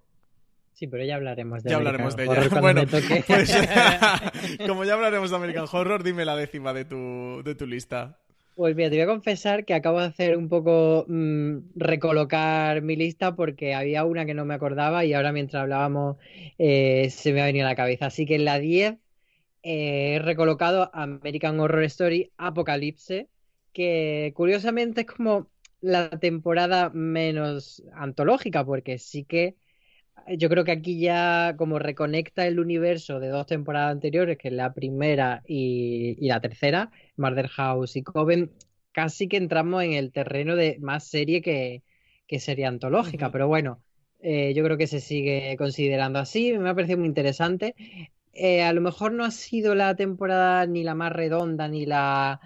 Sí, 0.73 0.85
pero 0.85 1.03
ya 1.03 1.15
hablaremos 1.15 1.63
de 1.63 1.71
Ya 1.71 1.77
hablaremos 1.77 2.15
de 2.15 2.25
ella. 2.25 2.49
Bueno, 2.61 2.83
pues, 2.85 3.03
como 4.67 4.83
ya 4.83 4.93
hablaremos 4.93 5.31
de 5.31 5.35
American 5.35 5.65
Horror, 5.71 6.03
dime 6.03 6.23
la 6.23 6.35
décima 6.35 6.71
de 6.73 6.85
tu, 6.85 7.41
de 7.43 7.55
tu 7.55 7.65
lista. 7.65 8.19
Pues 8.57 8.75
mira, 8.75 8.89
te 8.89 8.95
voy 8.95 9.03
a 9.03 9.07
confesar 9.07 9.65
que 9.65 9.75
acabo 9.75 9.99
de 9.99 10.07
hacer 10.07 10.35
un 10.35 10.49
poco 10.49 11.05
mm, 11.07 11.57
recolocar 11.75 12.81
mi 12.81 12.95
lista 12.95 13.35
porque 13.35 13.75
había 13.75 14.03
una 14.03 14.25
que 14.25 14.33
no 14.33 14.45
me 14.45 14.55
acordaba 14.55 15.05
y 15.05 15.13
ahora 15.13 15.31
mientras 15.31 15.61
hablábamos 15.61 16.17
eh, 16.57 17.09
se 17.11 17.33
me 17.33 17.41
ha 17.43 17.45
venido 17.45 17.67
a 17.67 17.69
la 17.69 17.75
cabeza. 17.75 18.07
Así 18.07 18.25
que 18.25 18.33
en 18.35 18.45
la 18.45 18.57
10 18.59 18.97
eh, 19.63 20.15
he 20.15 20.19
recolocado 20.19 20.89
American 20.93 21.59
Horror 21.59 21.83
Story 21.83 22.31
Apocalipse, 22.37 23.29
que 23.73 24.33
curiosamente 24.35 25.01
es 25.01 25.07
como 25.07 25.51
la 25.81 26.09
temporada 26.19 26.89
menos 26.89 27.83
antológica 27.93 28.65
porque 28.65 28.97
sí 28.97 29.23
que 29.23 29.55
yo 30.37 30.49
creo 30.49 30.63
que 30.63 30.71
aquí 30.71 30.99
ya 30.99 31.55
como 31.57 31.79
reconecta 31.79 32.47
el 32.47 32.59
universo 32.59 33.19
de 33.19 33.29
dos 33.29 33.45
temporadas 33.47 33.91
anteriores, 33.91 34.37
que 34.37 34.49
es 34.49 34.53
la 34.53 34.73
primera 34.73 35.43
y, 35.47 36.17
la 36.27 36.41
tercera, 36.41 36.91
Murder 37.15 37.47
House 37.47 37.95
y 37.95 38.03
Coven, 38.03 38.51
casi 38.91 39.27
que 39.27 39.37
entramos 39.37 39.83
en 39.83 39.93
el 39.93 40.11
terreno 40.11 40.55
de 40.55 40.77
más 40.79 41.07
serie 41.07 41.41
que, 41.41 41.83
serie 42.39 42.65
antológica, 42.65 43.31
pero 43.31 43.47
bueno, 43.47 43.81
eh, 44.19 44.53
yo 44.53 44.63
creo 44.63 44.77
que 44.77 44.87
se 44.87 44.99
sigue 44.99 45.55
considerando 45.57 46.19
así, 46.19 46.57
me 46.57 46.69
ha 46.69 46.75
parecido 46.75 46.99
muy 46.99 47.07
interesante. 47.07 47.75
Eh, 48.39 48.61
a 48.61 48.71
lo 48.71 48.81
mejor 48.81 49.11
no 49.11 49.25
ha 49.25 49.31
sido 49.31 49.73
la 49.73 49.95
temporada 49.95 50.65
ni 50.67 50.83
la 50.83 50.93
más 50.93 51.11
redonda 51.11 51.67
ni 51.67 51.85
la 51.87 52.39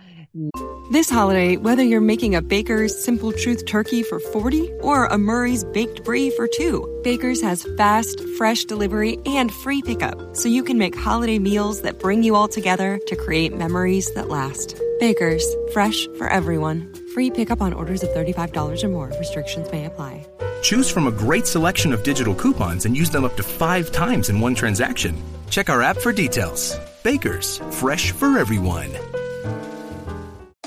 This 0.92 1.10
holiday, 1.10 1.58
whether 1.58 1.84
you're 1.84 2.00
making 2.00 2.36
a 2.36 2.42
Baker's 2.42 2.98
Simple 2.98 3.34
Truth 3.34 3.66
turkey 3.66 4.02
for 4.02 4.20
40 4.20 4.72
or 4.82 5.06
a 5.06 5.18
Murray's 5.18 5.66
Baked 5.66 6.06
Brie 6.06 6.30
for 6.32 6.48
2, 6.48 7.02
Baker's 7.04 7.42
has 7.42 7.66
fast, 7.78 8.22
fresh 8.38 8.64
delivery 8.64 9.18
and 9.26 9.52
free 9.52 9.82
pickup, 9.82 10.36
so 10.36 10.48
you 10.48 10.64
can 10.64 10.78
make 10.78 10.98
holiday 10.98 11.40
meals 11.40 11.82
that 11.82 12.00
bring 12.00 12.24
you 12.24 12.36
all 12.36 12.48
together 12.48 13.00
to 13.08 13.16
create 13.16 13.54
memories 13.54 14.14
that 14.14 14.30
last. 14.30 14.80
Baker's, 15.00 15.46
fresh 15.74 16.08
for 16.18 16.28
everyone. 16.28 16.94
Free 17.14 17.30
pickup 17.30 17.62
on 17.62 17.74
orders 17.74 18.04
of 18.04 18.10
$35 18.10 18.84
or 18.84 18.90
more. 18.90 19.12
Restrictions 19.20 19.70
may 19.72 19.86
apply. 19.86 20.26
Choose 20.62 20.90
from 20.90 21.08
a 21.08 21.12
great 21.12 21.48
selection 21.48 21.92
of 21.92 22.04
digital 22.04 22.36
coupons 22.36 22.86
and 22.86 22.96
use 22.96 23.10
them 23.10 23.26
up 23.26 23.36
to 23.36 23.44
five 23.44 23.92
times 23.92 24.30
in 24.30 24.40
one 24.40 24.56
transaction. 24.56 25.16
Check 25.51 25.70
our 25.70 25.81
app 25.84 25.98
for 25.98 26.13
details. 26.13 26.79
Baker's, 27.03 27.58
fresh 27.72 28.13
for 28.13 28.39
everyone. 28.39 28.89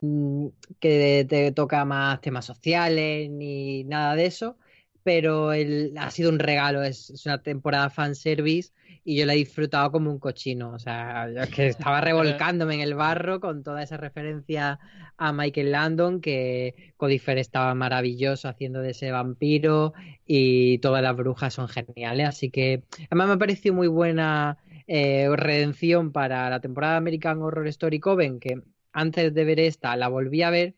Mm, 0.00 0.48
que 0.78 1.26
te 1.28 1.50
toca 1.52 1.84
más 1.84 2.20
temas 2.20 2.44
sociales 2.44 3.28
ni 3.30 3.82
nada 3.84 4.14
de 4.14 4.26
eso, 4.26 4.56
pero 5.02 5.52
el, 5.52 5.94
ha 5.98 6.10
sido 6.10 6.30
un 6.30 6.38
regalo, 6.38 6.82
es, 6.82 7.24
una 7.26 7.42
temporada 7.42 7.90
fanservice 7.90 8.72
y 9.04 9.16
yo 9.16 9.26
la 9.26 9.34
he 9.34 9.38
disfrutado 9.38 9.90
como 9.90 10.10
un 10.10 10.18
cochino. 10.18 10.70
O 10.70 10.78
sea, 10.78 11.28
que 11.54 11.68
estaba 11.68 12.00
revolcándome 12.00 12.74
en 12.74 12.80
el 12.80 12.94
barro 12.94 13.40
con 13.40 13.62
toda 13.62 13.82
esa 13.82 13.96
referencia 13.96 14.78
a 15.16 15.32
Michael 15.32 15.72
Landon, 15.72 16.20
que 16.20 16.92
Codifer 16.96 17.38
estaba 17.38 17.74
maravilloso 17.74 18.48
haciendo 18.48 18.80
de 18.82 18.90
ese 18.90 19.10
vampiro 19.10 19.94
y 20.26 20.78
todas 20.78 21.02
las 21.02 21.16
brujas 21.16 21.54
son 21.54 21.68
geniales. 21.68 22.28
Así 22.28 22.50
que 22.50 22.84
además 23.10 23.28
me 23.28 23.34
ha 23.34 23.38
parecido 23.38 23.74
muy 23.74 23.88
buena 23.88 24.58
eh, 24.86 25.28
redención 25.34 26.12
para 26.12 26.50
la 26.50 26.60
temporada 26.60 26.96
American 26.98 27.42
Horror 27.42 27.66
Story 27.68 27.98
Coven, 27.98 28.38
que 28.40 28.62
antes 28.92 29.34
de 29.34 29.44
ver 29.44 29.60
esta 29.60 29.96
la 29.96 30.08
volví 30.08 30.42
a 30.42 30.50
ver 30.50 30.74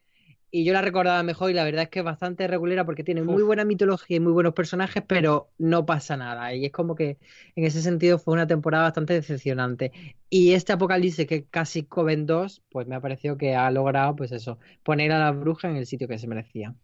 y 0.53 0.65
yo 0.65 0.73
la 0.73 0.83
recordaba 0.83 1.23
mejor 1.23 1.51
y 1.51 1.55
la 1.55 1.65
verdad 1.65 1.85
es 1.85 1.89
que 1.91 2.01
es 2.01 2.05
bastante 2.05 2.47
regulera 2.49 2.85
porque 2.85 3.05
tiene 3.05 3.23
muy 3.23 3.43
buena 3.43 3.65
mitología 3.65 4.17
y 4.17 4.21
muy 4.21 4.33
buenos 4.33 4.53
personajes, 4.53 5.03
pero 5.07 5.51
no 5.59 5.87
pasa 5.87 6.17
nada. 6.17 6.53
Y 6.55 6.65
es 6.65 6.73
como 6.73 6.97
que 6.97 7.19
en 7.55 7.65
ese 7.65 7.81
sentido 7.83 8.19
fue 8.19 8.35
una 8.35 8.49
temporada 8.49 8.85
bastante 8.85 9.15
decepcionante. 9.15 9.93
Y 10.29 10.53
este 10.53 10.73
Apocalipsis, 10.73 11.27
que 11.27 11.45
casi 11.45 11.85
Coven 11.85 12.27
2, 12.27 12.63
pues 12.69 12.89
me 12.89 12.97
ha 12.97 13.01
parecido 13.01 13.37
que 13.37 13.55
ha 13.55 13.71
logrado, 13.71 14.17
pues 14.17 14.33
eso, 14.33 14.59
poner 14.83 15.13
a 15.13 15.21
la 15.21 15.31
bruja 15.31 15.71
en 15.71 15.77
el 15.77 15.87
sitio 15.87 16.09
que 16.09 16.19
se 16.19 16.27
merecía. 16.27 16.75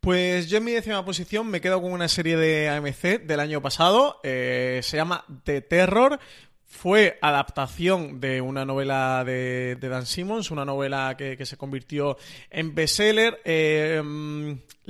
Pues 0.00 0.48
yo 0.48 0.58
en 0.58 0.64
mi 0.64 0.72
décima 0.72 1.04
posición 1.04 1.48
me 1.48 1.60
quedo 1.60 1.82
con 1.82 1.92
una 1.92 2.08
serie 2.08 2.36
de 2.36 2.70
AMC 2.70 3.26
del 3.26 3.40
año 3.40 3.60
pasado, 3.60 4.18
eh, 4.22 4.80
se 4.82 4.96
llama 4.96 5.26
The 5.44 5.60
Terror, 5.60 6.18
fue 6.70 7.18
adaptación 7.20 8.20
de 8.20 8.40
una 8.40 8.64
novela 8.64 9.22
de, 9.24 9.76
Dan 9.80 10.06
Simmons, 10.06 10.50
una 10.50 10.64
novela 10.64 11.16
que, 11.18 11.44
se 11.44 11.56
convirtió 11.56 12.16
en 12.48 12.74
bestseller. 12.74 13.40
Eh, 13.44 14.00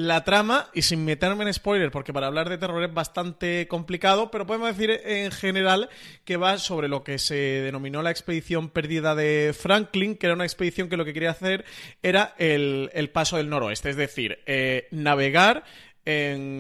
la 0.07 0.25
trama, 0.25 0.71
y 0.73 0.83
sin 0.83 1.05
meterme 1.05 1.45
en 1.45 1.53
spoiler, 1.53 1.91
porque 1.91 2.13
para 2.13 2.29
hablar 2.29 2.49
de 2.49 2.59
terror 2.59 2.83
es 2.83 2.95
bastante 2.95 3.67
complicado, 3.69 4.31
pero 4.31 4.47
podemos 4.47 4.69
decir 4.69 4.99
en 5.05 5.31
general 5.31 5.91
que 6.25 6.37
va 6.37 6.59
sobre 6.59 6.89
lo 6.89 7.03
que 7.05 7.19
se 7.19 7.35
denominó 7.35 8.01
la 8.03 8.11
expedición 8.11 8.71
perdida 8.71 9.15
de 9.15 9.55
Franklin, 9.59 10.17
que 10.17 10.27
era 10.27 10.35
una 10.35 10.45
expedición 10.45 10.89
que 10.89 10.97
lo 10.97 11.05
que 11.05 11.13
quería 11.13 11.33
hacer 11.33 11.65
era 12.03 12.35
el, 12.39 13.11
paso 13.13 13.37
del 13.37 13.51
noroeste, 13.51 13.91
es 13.91 13.97
decir, 13.97 14.39
eh, 14.47 14.89
navegar 14.91 15.65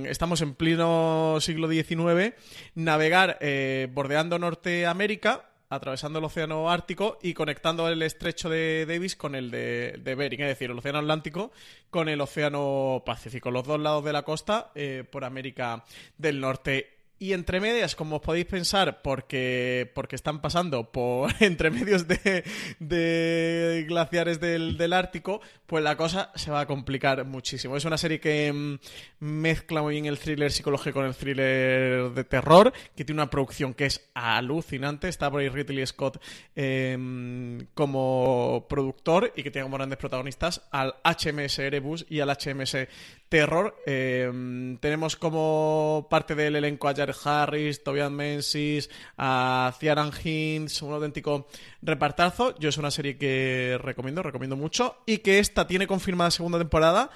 estamos 0.08 0.40
en 0.42 0.54
pleno 0.54 1.38
siglo 1.40 1.68
XIX, 1.68 2.34
navegar 2.74 3.38
eh, 3.40 3.88
bordeando 3.92 4.38
Norteamérica, 4.38 5.50
atravesando 5.68 6.18
el 6.18 6.24
Océano 6.24 6.70
Ártico 6.70 7.18
y 7.22 7.34
conectando 7.34 7.88
el 7.88 8.02
estrecho 8.02 8.48
de 8.48 8.86
Davis 8.86 9.16
con 9.16 9.34
el 9.34 9.50
de, 9.50 10.14
Bering, 10.16 10.40
es 10.42 10.48
decir, 10.48 10.70
el 10.70 10.78
Océano 10.78 10.98
Atlántico 10.98 11.52
con 11.90 12.08
el 12.08 12.20
Océano 12.20 13.02
Pacífico, 13.06 13.50
los 13.50 13.66
dos 13.66 13.80
lados 13.80 14.04
de 14.04 14.12
la 14.12 14.22
costa 14.22 14.72
eh, 14.74 15.04
por 15.08 15.24
América 15.24 15.84
del 16.18 16.40
Norte. 16.40 16.99
Y 17.22 17.34
entre 17.34 17.60
medias, 17.60 17.94
como 17.94 18.16
os 18.16 18.22
podéis 18.22 18.46
pensar, 18.46 19.02
porque, 19.02 19.92
porque 19.94 20.16
están 20.16 20.40
pasando 20.40 20.90
por 20.90 21.30
entre 21.40 21.68
medios 21.68 22.06
de, 22.08 23.84
glaciares 23.86 24.40
del, 24.40 24.92
Ártico, 24.94 25.42
pues 25.66 25.84
la 25.84 25.98
cosa 25.98 26.32
se 26.34 26.50
va 26.50 26.60
a 26.60 26.66
complicar 26.66 27.26
muchísimo. 27.26 27.76
Es 27.76 27.84
una 27.84 27.98
serie 27.98 28.20
que 28.20 28.50
mm, 28.50 28.78
mezcla 29.18 29.82
muy 29.82 29.96
bien 29.96 30.06
el 30.06 30.18
thriller 30.18 30.50
psicológico 30.50 31.00
con 31.00 31.04
el 31.08 31.14
thriller 31.14 32.10
de 32.10 32.24
terror, 32.24 32.72
que 32.96 33.04
tiene 33.04 33.20
una 33.20 33.28
producción 33.28 33.74
que 33.74 33.84
es 33.84 34.08
alucinante. 34.14 35.08
Está 35.08 35.30
por 35.30 35.42
ahí 35.42 35.50
Ridley 35.50 35.86
Scott 35.86 36.22
em, 36.56 37.66
como 37.74 38.64
productor 38.66 39.30
y 39.36 39.42
que 39.42 39.50
tiene 39.50 39.64
como 39.64 39.76
grandes 39.76 39.98
protagonistas 39.98 40.62
al 40.70 40.94
HMS 41.04 41.58
Erebus 41.58 42.06
y 42.08 42.20
al 42.20 42.30
HMS 42.30 42.88
Terror. 43.30 43.76
Em, 43.86 44.76
tenemos 44.78 45.14
como 45.14 46.08
parte 46.10 46.34
del 46.34 46.56
elenco 46.56 46.88
a 46.88 46.94
Jared 46.94 47.14
Harris, 47.24 47.82
Tobias 47.82 48.10
Menzies, 48.10 48.90
a 49.16 49.72
Ciaran 49.78 50.10
Hinds, 50.12 50.82
un 50.82 50.92
auténtico 50.92 51.46
repartazo. 51.80 52.54
Yo 52.58 52.68
es 52.68 52.76
una 52.76 52.90
serie 52.90 53.16
que 53.16 53.78
recomiendo, 53.80 54.22
recomiendo 54.24 54.56
mucho 54.56 54.96
y 55.06 55.18
que 55.18 55.38
esta 55.38 55.68
tiene 55.68 55.86
confirmada 55.86 56.32
segunda 56.32 56.58
temporada 56.58 57.10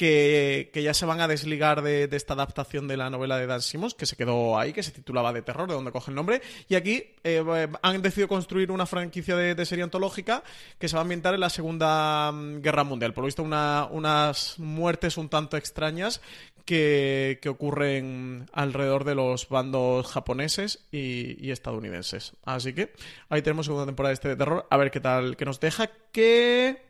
que, 0.00 0.80
ya 0.82 0.94
se 0.94 1.04
van 1.04 1.20
a 1.20 1.28
desligar 1.28 1.82
de, 1.82 2.08
esta 2.10 2.32
adaptación 2.32 2.88
de 2.88 2.96
la 2.96 3.10
novela 3.10 3.36
de 3.36 3.46
Dan 3.46 3.60
Simmons, 3.60 3.92
que 3.92 4.06
se 4.06 4.16
quedó 4.16 4.58
ahí, 4.58 4.72
que 4.72 4.82
se 4.82 4.92
titulaba 4.92 5.30
De 5.30 5.42
Terror, 5.42 5.68
de 5.68 5.74
donde 5.74 5.92
coge 5.92 6.10
el 6.10 6.14
nombre. 6.14 6.40
Y 6.70 6.74
aquí 6.74 7.04
eh, 7.22 7.68
han 7.82 8.00
decidido 8.00 8.26
construir 8.26 8.70
una 8.70 8.86
franquicia 8.86 9.36
de, 9.36 9.66
serie 9.66 9.84
antológica 9.84 10.42
que 10.78 10.88
se 10.88 10.96
va 10.96 11.00
a 11.00 11.02
ambientar 11.02 11.34
en 11.34 11.40
la 11.40 11.50
Segunda 11.50 12.32
mm, 12.32 12.62
Guerra 12.62 12.82
Mundial. 12.82 13.12
Por 13.12 13.24
lo 13.24 13.26
visto, 13.26 13.42
unas 13.42 14.58
muertes 14.58 15.18
un 15.18 15.28
tanto 15.28 15.58
extrañas 15.58 16.22
que, 16.64 17.38
ocurren 17.46 18.48
alrededor 18.54 19.04
de 19.04 19.14
los 19.14 19.50
bandos 19.50 20.06
japoneses 20.06 20.86
y, 20.90 21.46
y, 21.46 21.50
estadounidenses. 21.50 22.32
Así 22.42 22.72
que 22.72 22.94
ahí 23.28 23.42
tenemos 23.42 23.66
segunda 23.66 23.84
temporada 23.84 24.10
de 24.10 24.14
este 24.14 24.28
de 24.28 24.36
terror. 24.36 24.66
A 24.70 24.78
ver 24.78 24.90
qué 24.90 25.00
tal 25.00 25.36
que 25.36 25.44
nos 25.44 25.60
deja. 25.60 25.90
Que 26.10 26.89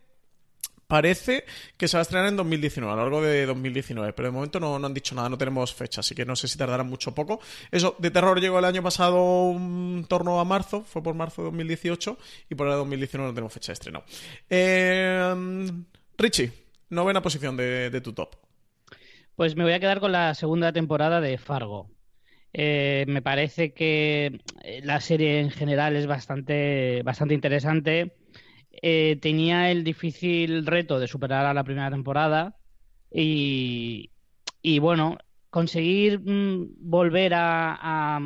parece 0.90 1.44
que 1.76 1.86
se 1.86 1.96
va 1.96 2.00
a 2.00 2.02
estrenar 2.02 2.26
en 2.28 2.36
2019, 2.36 2.92
a 2.92 2.96
lo 2.96 3.02
largo 3.02 3.22
de 3.22 3.46
2019, 3.46 4.12
pero 4.12 4.28
de 4.28 4.32
momento 4.32 4.58
no, 4.58 4.74
han 4.74 4.92
dicho 4.92 5.14
nada, 5.14 5.28
no 5.28 5.38
tenemos 5.38 5.72
fecha, 5.72 6.00
así 6.00 6.16
que 6.16 6.26
no 6.26 6.34
sé 6.34 6.48
si 6.48 6.58
tardará 6.58 6.82
mucho 6.82 7.10
o 7.10 7.14
poco. 7.14 7.40
Eso, 7.70 7.94
de 7.98 8.10
terror 8.10 8.40
llegó 8.40 8.58
el 8.58 8.64
año 8.64 8.82
pasado 8.82 9.52
en 9.52 10.04
torno 10.08 10.40
a 10.40 10.44
marzo, 10.44 10.82
fue 10.82 11.00
por 11.00 11.14
marzo 11.14 11.42
de 11.42 11.46
2018, 11.46 12.18
y 12.50 12.54
por 12.56 12.66
ahora 12.66 12.74
de 12.74 12.78
2019 12.80 13.30
no 13.30 13.34
tenemos 13.34 13.52
fecha 13.52 13.70
de 13.70 13.74
estreno. 13.74 14.02
Eh, 14.50 15.70
Richie, 16.18 16.52
novena 16.90 17.22
posición 17.22 17.56
de, 17.56 18.00
tu 18.02 18.12
top. 18.12 18.34
Pues 19.36 19.54
me 19.54 19.62
voy 19.62 19.74
a 19.74 19.80
quedar 19.80 20.00
con 20.00 20.10
la 20.10 20.34
segunda 20.34 20.72
temporada 20.72 21.20
de 21.20 21.38
Fargo. 21.38 21.88
Eh, 22.52 23.04
me 23.06 23.22
parece 23.22 23.72
que 23.72 24.40
la 24.82 25.00
serie 25.00 25.38
en 25.38 25.50
general 25.50 25.94
es 25.94 26.08
bastante, 26.08 27.02
bastante 27.04 27.34
interesante 27.34 28.16
eh, 28.72 29.18
tenía 29.20 29.70
el 29.70 29.84
difícil 29.84 30.66
reto 30.66 30.98
de 30.98 31.08
superar 31.08 31.46
a 31.46 31.54
la 31.54 31.64
primera 31.64 31.90
temporada 31.90 32.56
y, 33.12 34.10
bueno, 34.80 35.18
conseguir 35.50 36.20
mm, 36.20 36.76
volver 36.78 37.32
a, 37.34 38.20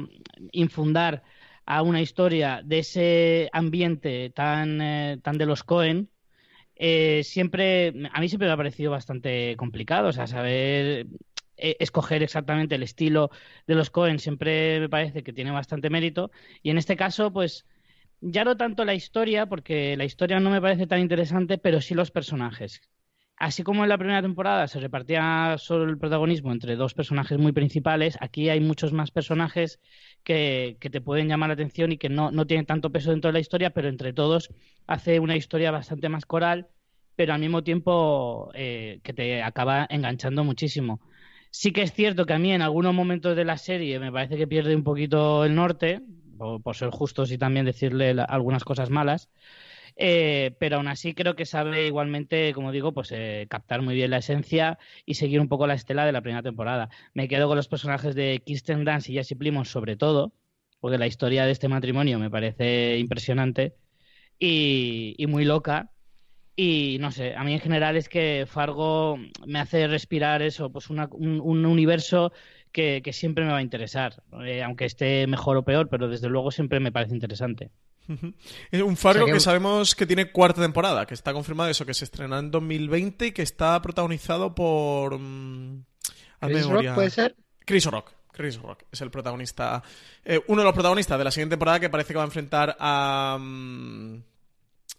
infundar 0.53 1.23
a 1.67 1.83
una 1.83 2.03
historia 2.03 2.61
de 2.65 2.81
ese 2.81 3.49
ambiente 3.53 4.31
tan, 4.31 4.81
eh, 4.83 5.19
tan 5.23 5.39
de 5.39 5.47
los 5.47 5.65
Cohen, 5.65 6.11
eh, 6.77 7.23
siempre, 7.25 7.89
a 8.13 8.21
mí 8.21 8.29
siempre 8.29 8.49
me 8.49 8.53
ha 8.55 8.57
parecido 8.57 8.91
bastante 8.91 9.57
complicado, 9.57 10.09
o 10.09 10.13
sea, 10.13 10.27
saber 10.27 11.07
escoger 11.57 12.23
exactamente 12.23 12.75
el 12.75 12.83
estilo 12.83 13.31
de 13.67 13.77
los 13.77 13.89
Cohen 13.91 14.19
siempre 14.19 14.81
me 14.81 14.89
parece 14.89 15.23
que 15.23 15.33
tiene 15.33 15.53
bastante 15.53 15.89
mérito. 15.89 16.31
Y 16.63 16.71
en 16.71 16.79
este 16.79 16.97
caso, 16.97 17.33
pues 17.33 17.65
ya 18.25 18.45
no 18.45 18.57
tanto 18.57 18.85
la 18.85 18.95
historia, 18.95 19.47
porque 19.47 19.97
la 19.97 20.05
historia 20.05 20.41
no 20.41 20.51
me 20.51 20.61
parece 20.61 20.87
tan 20.87 21.01
interesante, 21.01 21.59
pero 21.59 21.81
sí 21.81 21.95
los 21.95 22.11
personajes. 22.11 22.81
Así 23.37 23.63
como 23.65 23.83
en 23.83 23.89
la 23.89 23.99
primera 23.99 24.23
temporada 24.23 24.69
se 24.69 24.81
repartía 24.81 25.57
solo 25.59 25.85
el 25.91 25.99
protagonismo 25.99 26.53
entre 26.53 26.77
dos 26.77 26.95
personajes 26.95 27.37
muy 27.37 27.53
principales, 27.53 28.17
aquí 28.21 28.49
hay 28.49 28.61
muchos 28.61 28.93
más 28.93 29.11
personajes 29.11 29.81
que, 30.23 30.79
te 30.81 31.01
pueden 31.01 31.29
llamar 31.29 31.49
la 31.49 31.55
atención 31.55 31.93
y 31.93 31.99
que 31.99 32.09
no, 32.09 32.31
tienen 32.47 32.65
tanto 32.65 32.91
peso 32.91 33.11
dentro 33.11 33.29
de 33.29 33.35
la 33.35 33.41
historia, 33.41 33.71
pero 33.71 33.89
entre 33.89 34.13
todos 34.13 34.51
hace 34.87 35.19
una 35.21 35.37
historia 35.37 35.73
bastante 35.73 36.09
más 36.09 36.27
coral, 36.27 36.69
pero 37.17 37.35
al 37.35 37.41
mismo 37.41 37.63
tiempo 37.65 38.51
eh, 38.55 39.01
que 39.03 39.13
te 39.13 39.43
acaba 39.43 39.87
enganchando 39.91 40.45
muchísimo. 40.45 41.01
Sí 41.51 41.73
que 41.73 41.83
es 41.83 41.93
cierto 41.93 42.27
que 42.27 42.35
a 42.35 42.39
mí 42.39 42.53
en 42.53 42.63
algunos 42.63 42.95
momentos 42.95 43.37
de 43.37 43.45
la 43.45 43.59
serie 43.59 43.99
me 43.99 44.13
parece 44.13 44.37
que 44.37 44.47
pierde 44.47 44.75
un 44.77 44.85
poquito 44.85 45.45
el 45.45 45.55
norte, 45.55 46.01
por, 46.37 46.77
ser 46.77 46.91
justos 46.91 47.31
y 47.33 47.39
también 47.39 47.67
decirle 47.67 48.15
algunas 48.29 48.65
cosas 48.65 48.91
malas. 48.91 49.31
Eh, 49.97 50.57
pero 50.59 50.77
aún 50.77 50.89
así 50.89 51.15
creo 51.15 51.37
que 51.37 51.47
sabe 51.47 51.87
igualmente, 51.87 52.53
como 52.53 52.73
digo, 52.73 52.93
pues 52.93 53.13
eh, 53.13 53.47
captar 53.49 53.83
muy 53.83 53.95
bien 53.95 54.11
la 54.11 54.19
esencia 54.19 54.79
y 55.07 55.15
seguir 55.15 55.41
un 55.41 55.49
poco 55.49 55.67
la 55.67 55.75
estela 55.75 56.05
de 56.05 56.13
la 56.13 56.21
primera 56.21 56.43
temporada. 56.43 56.91
Me 57.15 57.29
quedo 57.29 57.47
con 57.49 57.57
los 57.57 57.69
personajes 57.69 58.15
de 58.15 58.43
Kirsten 58.45 58.85
Dance 58.85 59.13
y 59.13 59.17
Jesse 59.17 59.37
Plimons 59.39 59.71
sobre 59.71 59.97
todo, 59.97 60.33
porque 60.81 60.99
la 60.99 61.07
historia 61.07 61.47
de 61.47 61.53
este 61.53 61.69
matrimonio 61.69 62.19
me 62.19 62.31
parece 62.31 62.99
impresionante 62.99 63.77
y, 64.39 65.25
muy 65.29 65.45
loca. 65.45 65.91
Y 66.57 66.99
no 67.01 67.11
sé, 67.11 67.35
a 67.35 67.43
mí 67.43 67.53
en 67.53 67.61
general 67.61 67.97
es 67.97 68.09
que 68.09 68.47
Fargo 68.47 69.19
me 69.47 69.59
hace 69.59 69.89
respirar 69.89 70.41
eso, 70.43 70.71
pues 70.71 70.89
un, 70.89 71.01
un 71.11 71.67
universo 71.67 72.33
que, 72.75 73.13
siempre 73.13 73.45
me 73.45 73.53
va 73.53 73.59
a 73.59 73.63
interesar, 73.63 74.21
eh, 74.45 74.63
aunque 74.63 74.85
esté 74.85 75.27
mejor 75.29 75.57
o 75.57 75.63
peor, 75.63 75.89
pero 75.89 76.09
desde 76.09 76.29
luego 76.29 76.51
siempre 76.51 76.81
me 76.81 76.91
parece 76.91 77.15
interesante. 77.15 77.71
Es 78.71 78.83
un 78.83 78.97
Fargo 78.97 79.27
que... 79.27 79.41
sabemos 79.41 79.95
que 79.95 80.07
tiene 80.07 80.31
cuarta 80.31 80.61
temporada, 80.61 81.07
que 81.07 81.15
está 81.15 81.33
confirmado 81.33 81.71
eso, 81.71 81.87
que 81.87 81.95
se 81.95 82.05
estrena 82.05 82.39
en 82.41 82.51
2020 82.51 83.29
y 83.29 83.33
que 83.33 83.43
está 83.43 83.81
protagonizado 83.81 84.55
por... 84.55 85.19
Mm, 85.19 85.85
¿Chris 86.41 86.67
Rock 86.67 86.95
puede 86.95 87.11
ser? 87.11 87.37
Chris 87.65 87.87
Rock. 87.87 88.13
Chris 88.33 88.61
Rock 88.61 88.83
es 88.91 89.01
el 89.01 89.13
protagonista, 89.13 89.81
eh, 90.25 90.43
uno 90.49 90.63
de 90.63 90.65
los 90.65 90.75
protagonistas 90.75 91.17
de 91.17 91.25
la 91.25 91.31
siguiente 91.31 91.53
temporada 91.53 91.79
que 91.79 91.89
parece 91.89 92.13
que 92.13 92.17
va 92.17 92.25
a 92.25 92.27
enfrentar 92.27 92.77
a... 92.81 93.39
Mm, 93.41 94.23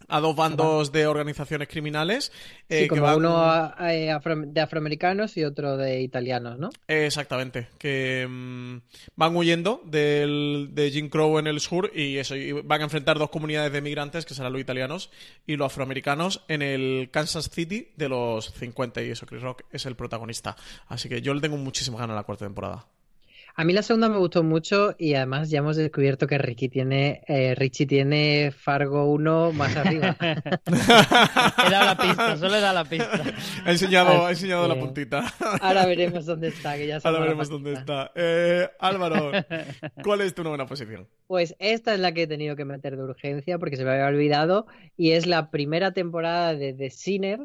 a 0.07 0.19
dos 0.19 0.35
bandos 0.35 0.91
de 0.91 1.07
organizaciones 1.07 1.67
criminales. 1.67 2.31
Sí, 2.69 2.75
eh, 2.75 2.87
que 2.87 2.99
van- 2.99 3.17
uno 3.17 3.37
a- 3.43 3.75
eh, 3.93 4.11
afro- 4.11 4.35
de 4.45 4.61
afroamericanos 4.61 5.35
y 5.37 5.43
otro 5.43 5.77
de 5.77 6.01
italianos, 6.01 6.59
¿no? 6.59 6.69
Exactamente, 6.87 7.67
que 7.79 8.27
mm, 8.29 8.77
van 9.15 9.35
huyendo 9.35 9.81
del, 9.85 10.69
de 10.73 10.91
Jim 10.91 11.09
Crow 11.09 11.39
en 11.39 11.47
el 11.47 11.59
sur 11.59 11.91
y 11.95 12.17
eso, 12.17 12.35
y 12.35 12.51
van 12.51 12.81
a 12.81 12.83
enfrentar 12.85 13.17
dos 13.17 13.29
comunidades 13.29 13.71
de 13.71 13.81
migrantes, 13.81 14.25
que 14.25 14.33
serán 14.35 14.51
los 14.53 14.61
italianos 14.61 15.09
y 15.47 15.55
los 15.55 15.67
afroamericanos, 15.67 16.43
en 16.47 16.61
el 16.61 17.09
Kansas 17.11 17.49
City 17.49 17.89
de 17.95 18.09
los 18.09 18.53
50 18.53 19.01
y 19.01 19.09
eso, 19.11 19.25
Chris 19.25 19.41
Rock 19.41 19.63
es 19.71 19.85
el 19.85 19.95
protagonista. 19.95 20.55
Así 20.87 21.09
que 21.09 21.21
yo 21.21 21.33
le 21.33 21.41
tengo 21.41 21.57
muchísimas 21.57 21.99
ganas 22.01 22.13
a 22.13 22.17
la 22.17 22.23
cuarta 22.23 22.45
temporada. 22.45 22.85
A 23.57 23.63
mí 23.63 23.71
la 23.71 23.83
segunda 23.83 24.09
me 24.09 24.17
gustó 24.17 24.43
mucho 24.43 24.95
y 24.97 25.13
además 25.13 25.49
ya 25.49 25.59
hemos 25.59 25.77
descubierto 25.77 26.27
que 26.27 26.37
Ricky 26.37 26.67
tiene, 26.67 27.21
eh, 27.25 27.55
Richie 27.55 27.85
tiene 27.85 28.51
Fargo 28.51 29.05
1 29.05 29.53
más 29.53 29.73
arriba. 29.77 30.17
He 30.19 31.69
dado 31.71 31.85
la 31.85 31.97
pista, 31.97 32.35
solo 32.35 32.55
he 32.55 32.59
dado 32.59 32.73
la 32.73 32.83
pista. 32.83 33.23
Ha 33.63 33.71
enseñado, 33.71 34.25
ha 34.25 34.29
Así 34.29 34.43
enseñado 34.43 34.67
la 34.67 34.77
puntita. 34.77 35.33
Ahora 35.61 35.85
veremos 35.85 36.25
dónde 36.25 36.49
está, 36.49 36.75
que 36.75 36.87
ya 36.87 36.99
se 36.99 37.07
Ahora 37.07 37.21
veremos 37.21 37.47
dónde 37.47 37.73
está. 37.73 38.11
Eh, 38.13 38.67
Álvaro, 38.77 39.31
¿cuál 40.03 40.19
es 40.19 40.35
tu 40.35 40.43
novena 40.43 40.65
posición? 40.65 41.07
Pues 41.27 41.55
esta 41.59 41.93
es 41.93 42.01
la 42.01 42.11
que 42.11 42.23
he 42.23 42.27
tenido 42.27 42.57
que 42.57 42.65
meter 42.65 42.97
de 42.97 43.03
urgencia 43.03 43.57
porque 43.57 43.77
se 43.77 43.85
me 43.85 43.91
había 43.91 44.07
olvidado 44.07 44.67
y 44.97 45.11
es 45.11 45.27
la 45.27 45.49
primera 45.49 45.93
temporada 45.93 46.55
de 46.55 46.73
The 46.73 46.89
Sinner, 46.89 47.39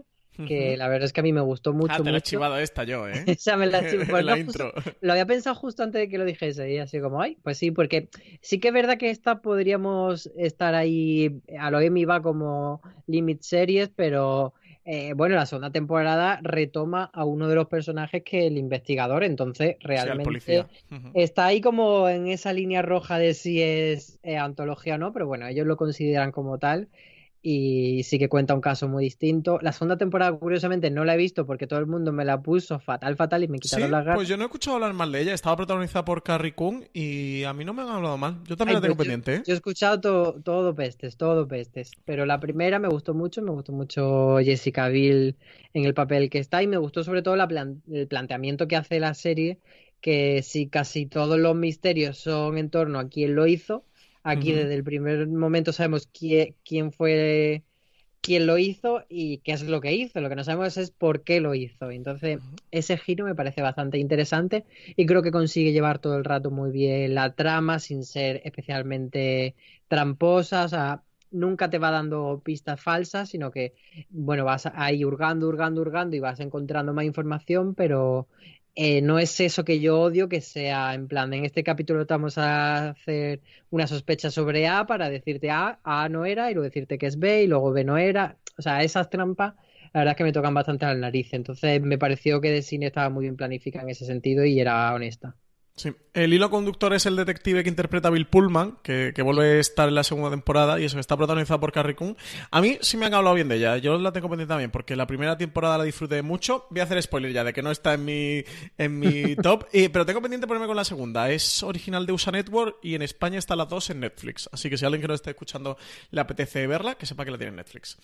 que 0.46 0.76
la 0.76 0.88
verdad 0.88 1.06
es 1.06 1.12
que 1.12 1.20
a 1.20 1.22
mí 1.22 1.32
me 1.32 1.40
gustó 1.40 1.72
mucho, 1.72 1.94
ah, 1.98 2.02
te 2.02 2.10
la 2.10 2.18
he 2.18 2.20
chivado 2.22 2.58
esta 2.58 2.84
yo, 2.84 3.08
¿eh? 3.08 3.12
Esa 3.26 3.56
me 3.56 3.66
la 3.66 3.80
pues 4.10 4.24
la 4.24 4.36
no, 4.36 4.44
justo-. 4.44 4.72
Lo 5.00 5.12
había 5.12 5.26
pensado 5.26 5.54
justo 5.56 5.82
antes 5.82 6.00
de 6.00 6.08
que 6.08 6.18
lo 6.18 6.24
dijese 6.24 6.72
y 6.72 6.78
así 6.78 7.00
como, 7.00 7.20
ay, 7.20 7.36
pues 7.42 7.58
sí, 7.58 7.70
porque 7.70 8.08
sí 8.40 8.58
que 8.58 8.68
es 8.68 8.74
verdad 8.74 8.96
que 8.96 9.10
esta 9.10 9.42
podríamos 9.42 10.30
estar 10.36 10.74
ahí, 10.74 11.40
a 11.58 11.70
lo 11.70 11.80
Emmy 11.80 12.04
va 12.04 12.22
como 12.22 12.80
Limit 13.06 13.42
Series, 13.42 13.90
pero 13.94 14.54
eh, 14.84 15.12
bueno, 15.14 15.34
la 15.34 15.46
segunda 15.46 15.70
temporada 15.70 16.40
retoma 16.42 17.10
a 17.12 17.24
uno 17.24 17.48
de 17.48 17.54
los 17.54 17.68
personajes 17.68 18.22
que 18.24 18.46
el 18.46 18.56
investigador, 18.56 19.24
entonces 19.24 19.76
Sí, 19.78 19.86
realmente 19.86 20.66
está 21.14 21.46
ahí 21.46 21.60
como 21.60 22.08
en 22.08 22.28
esa 22.28 22.52
línea 22.52 22.82
roja 22.82 23.18
de 23.18 23.34
si 23.34 23.62
es 23.62 24.18
eh, 24.22 24.36
antología 24.36 24.94
o 24.94 24.98
no, 24.98 25.12
pero 25.12 25.26
bueno, 25.26 25.46
ellos 25.46 25.66
lo 25.66 25.76
consideran 25.76 26.32
como 26.32 26.58
tal. 26.58 26.88
Y 27.42 28.02
sí 28.04 28.18
que 28.18 28.28
cuenta 28.28 28.54
un 28.54 28.60
caso 28.60 28.88
muy 28.88 29.04
distinto. 29.04 29.58
La 29.62 29.72
segunda 29.72 29.96
temporada, 29.96 30.38
curiosamente, 30.38 30.90
no 30.90 31.04
la 31.04 31.14
he 31.14 31.16
visto 31.16 31.46
porque 31.46 31.66
todo 31.66 31.78
el 31.78 31.86
mundo 31.86 32.12
me 32.12 32.24
la 32.24 32.42
puso 32.42 32.78
fatal, 32.80 33.16
fatal 33.16 33.42
y 33.44 33.48
me 33.48 33.58
Sí, 33.62 33.68
quitaron 33.68 33.90
las 33.90 34.04
ganas. 34.04 34.16
pues 34.18 34.28
yo 34.28 34.36
no 34.36 34.42
he 34.44 34.46
escuchado 34.46 34.76
hablar 34.76 34.92
mal 34.94 35.12
de 35.12 35.20
ella. 35.22 35.34
Estaba 35.34 35.56
protagonizada 35.56 36.04
por 36.04 36.22
Carrie 36.22 36.54
Coon 36.54 36.88
y 36.92 37.44
a 37.44 37.52
mí 37.52 37.64
no 37.64 37.72
me 37.74 37.82
han 37.82 37.88
hablado 37.88 38.16
mal. 38.18 38.42
Yo 38.46 38.56
también 38.56 38.74
Ay, 38.74 38.74
la 38.76 38.80
tengo 38.80 38.96
pues 38.96 39.08
pendiente, 39.08 39.34
¿eh? 39.36 39.42
Yo 39.46 39.54
he 39.54 39.56
escuchado 39.56 40.00
todo, 40.00 40.42
todo 40.42 40.74
pestes, 40.74 41.16
todo 41.16 41.48
pestes. 41.48 41.90
Pero 42.04 42.26
la 42.26 42.40
primera 42.40 42.78
me 42.78 42.88
gustó 42.88 43.14
mucho, 43.14 43.42
me 43.42 43.50
gustó 43.52 43.72
mucho 43.72 44.38
Jessica 44.38 44.88
Biel 44.88 45.36
en 45.72 45.84
el 45.86 45.94
papel 45.94 46.28
que 46.30 46.38
está 46.38 46.62
y 46.62 46.66
me 46.66 46.76
gustó 46.76 47.02
sobre 47.04 47.22
todo 47.22 47.36
la 47.36 47.48
plan- 47.48 47.82
el 47.90 48.06
planteamiento 48.06 48.68
que 48.68 48.76
hace 48.76 49.00
la 49.00 49.14
serie, 49.14 49.60
que 50.00 50.42
si 50.42 50.68
casi 50.68 51.06
todos 51.06 51.38
los 51.38 51.54
misterios 51.56 52.18
son 52.18 52.58
en 52.58 52.70
torno 52.70 52.98
a 52.98 53.08
quién 53.08 53.34
lo 53.34 53.46
hizo, 53.46 53.86
aquí 54.22 54.52
desde 54.52 54.74
el 54.74 54.84
primer 54.84 55.26
momento 55.28 55.72
sabemos 55.72 56.06
quién, 56.06 56.54
quién 56.64 56.92
fue 56.92 57.64
quién 58.20 58.46
lo 58.46 58.58
hizo 58.58 59.04
y 59.08 59.38
qué 59.38 59.52
es 59.52 59.62
lo 59.62 59.80
que 59.80 59.94
hizo. 59.94 60.20
Lo 60.20 60.28
que 60.28 60.36
no 60.36 60.44
sabemos 60.44 60.76
es 60.76 60.90
por 60.90 61.22
qué 61.22 61.40
lo 61.40 61.54
hizo. 61.54 61.90
Entonces, 61.90 62.40
ese 62.70 62.96
giro 62.98 63.24
me 63.24 63.34
parece 63.34 63.62
bastante 63.62 63.98
interesante 63.98 64.64
y 64.96 65.06
creo 65.06 65.22
que 65.22 65.30
consigue 65.30 65.72
llevar 65.72 65.98
todo 65.98 66.16
el 66.16 66.24
rato 66.24 66.50
muy 66.50 66.70
bien 66.70 67.14
la 67.14 67.34
trama 67.34 67.78
sin 67.78 68.04
ser 68.04 68.42
especialmente 68.44 69.54
tramposa. 69.88 70.64
O 70.64 70.68
sea, 70.68 71.02
nunca 71.30 71.70
te 71.70 71.78
va 71.78 71.90
dando 71.90 72.42
pistas 72.44 72.80
falsas, 72.80 73.30
sino 73.30 73.50
que, 73.50 73.74
bueno, 74.10 74.44
vas 74.44 74.66
ahí 74.74 75.04
hurgando, 75.04 75.48
hurgando, 75.48 75.80
hurgando 75.80 76.16
y 76.16 76.20
vas 76.20 76.40
encontrando 76.40 76.92
más 76.92 77.04
información, 77.04 77.74
pero 77.74 78.28
eh, 78.74 79.02
no 79.02 79.18
es 79.18 79.38
eso 79.40 79.64
que 79.64 79.80
yo 79.80 80.00
odio, 80.00 80.28
que 80.28 80.40
sea 80.40 80.94
en 80.94 81.08
plan, 81.08 81.32
en 81.34 81.44
este 81.44 81.64
capítulo 81.64 82.04
vamos 82.08 82.38
a 82.38 82.90
hacer 82.90 83.40
una 83.70 83.86
sospecha 83.86 84.30
sobre 84.30 84.66
A 84.68 84.86
para 84.86 85.10
decirte 85.10 85.50
A, 85.50 85.80
A 85.84 86.08
no 86.08 86.24
era, 86.24 86.50
y 86.50 86.54
luego 86.54 86.64
decirte 86.64 86.98
que 86.98 87.06
es 87.06 87.18
B, 87.18 87.44
y 87.44 87.46
luego 87.46 87.72
B 87.72 87.84
no 87.84 87.98
era. 87.98 88.38
O 88.58 88.62
sea, 88.62 88.82
esas 88.82 89.10
trampas, 89.10 89.54
la 89.92 90.00
verdad 90.00 90.12
es 90.12 90.16
que 90.18 90.24
me 90.24 90.32
tocan 90.32 90.54
bastante 90.54 90.84
al 90.86 91.00
nariz. 91.00 91.32
Entonces 91.32 91.80
me 91.82 91.98
pareció 91.98 92.40
que 92.40 92.50
de 92.50 92.62
cine 92.62 92.86
estaba 92.86 93.10
muy 93.10 93.22
bien 93.24 93.36
planificada 93.36 93.84
en 93.84 93.90
ese 93.90 94.04
sentido 94.06 94.44
y 94.44 94.60
era 94.60 94.92
honesta. 94.94 95.36
Sí. 95.80 95.94
El 96.12 96.34
hilo 96.34 96.50
conductor 96.50 96.92
es 96.92 97.06
el 97.06 97.16
detective 97.16 97.62
que 97.62 97.68
interpreta 97.70 98.10
Bill 98.10 98.26
Pullman, 98.26 98.76
que, 98.82 99.12
que 99.14 99.22
vuelve 99.22 99.44
a 99.56 99.60
estar 99.60 99.88
en 99.88 99.94
la 99.94 100.04
segunda 100.04 100.28
temporada 100.28 100.78
y 100.78 100.84
eso 100.84 100.96
que 100.96 101.00
está 101.00 101.16
protagonizado 101.16 101.58
por 101.58 101.72
Carrie 101.72 101.94
Coon. 101.94 102.18
A 102.50 102.60
mí 102.60 102.76
sí 102.82 102.98
me 102.98 103.06
han 103.06 103.14
hablado 103.14 103.34
bien 103.34 103.48
de 103.48 103.56
ella, 103.56 103.78
yo 103.78 103.96
la 103.96 104.12
tengo 104.12 104.28
pendiente 104.28 104.50
también, 104.52 104.70
porque 104.70 104.94
la 104.94 105.06
primera 105.06 105.38
temporada 105.38 105.78
la 105.78 105.84
disfruté 105.84 106.20
mucho. 106.20 106.66
Voy 106.68 106.80
a 106.80 106.84
hacer 106.84 107.00
spoiler 107.02 107.32
ya 107.32 107.44
de 107.44 107.54
que 107.54 107.62
no 107.62 107.70
está 107.70 107.94
en 107.94 108.04
mi, 108.04 108.44
en 108.76 108.98
mi 108.98 109.36
top, 109.42 109.68
pero 109.90 110.04
tengo 110.04 110.20
pendiente 110.20 110.46
ponerme 110.46 110.66
con 110.66 110.76
la 110.76 110.84
segunda. 110.84 111.30
Es 111.30 111.62
original 111.62 112.04
de 112.04 112.12
USA 112.12 112.30
Network 112.32 112.76
y 112.82 112.94
en 112.94 113.00
España 113.00 113.38
está 113.38 113.56
las 113.56 113.68
dos 113.70 113.88
en 113.88 114.00
Netflix. 114.00 114.50
Así 114.52 114.68
que 114.68 114.76
si 114.76 114.84
alguien 114.84 115.00
que 115.00 115.08
no 115.08 115.14
esté 115.14 115.30
escuchando 115.30 115.78
le 116.10 116.20
apetece 116.20 116.66
verla, 116.66 116.96
que 116.96 117.06
sepa 117.06 117.24
que 117.24 117.30
la 117.30 117.38
tiene 117.38 117.50
en 117.50 117.56
Netflix. 117.56 117.96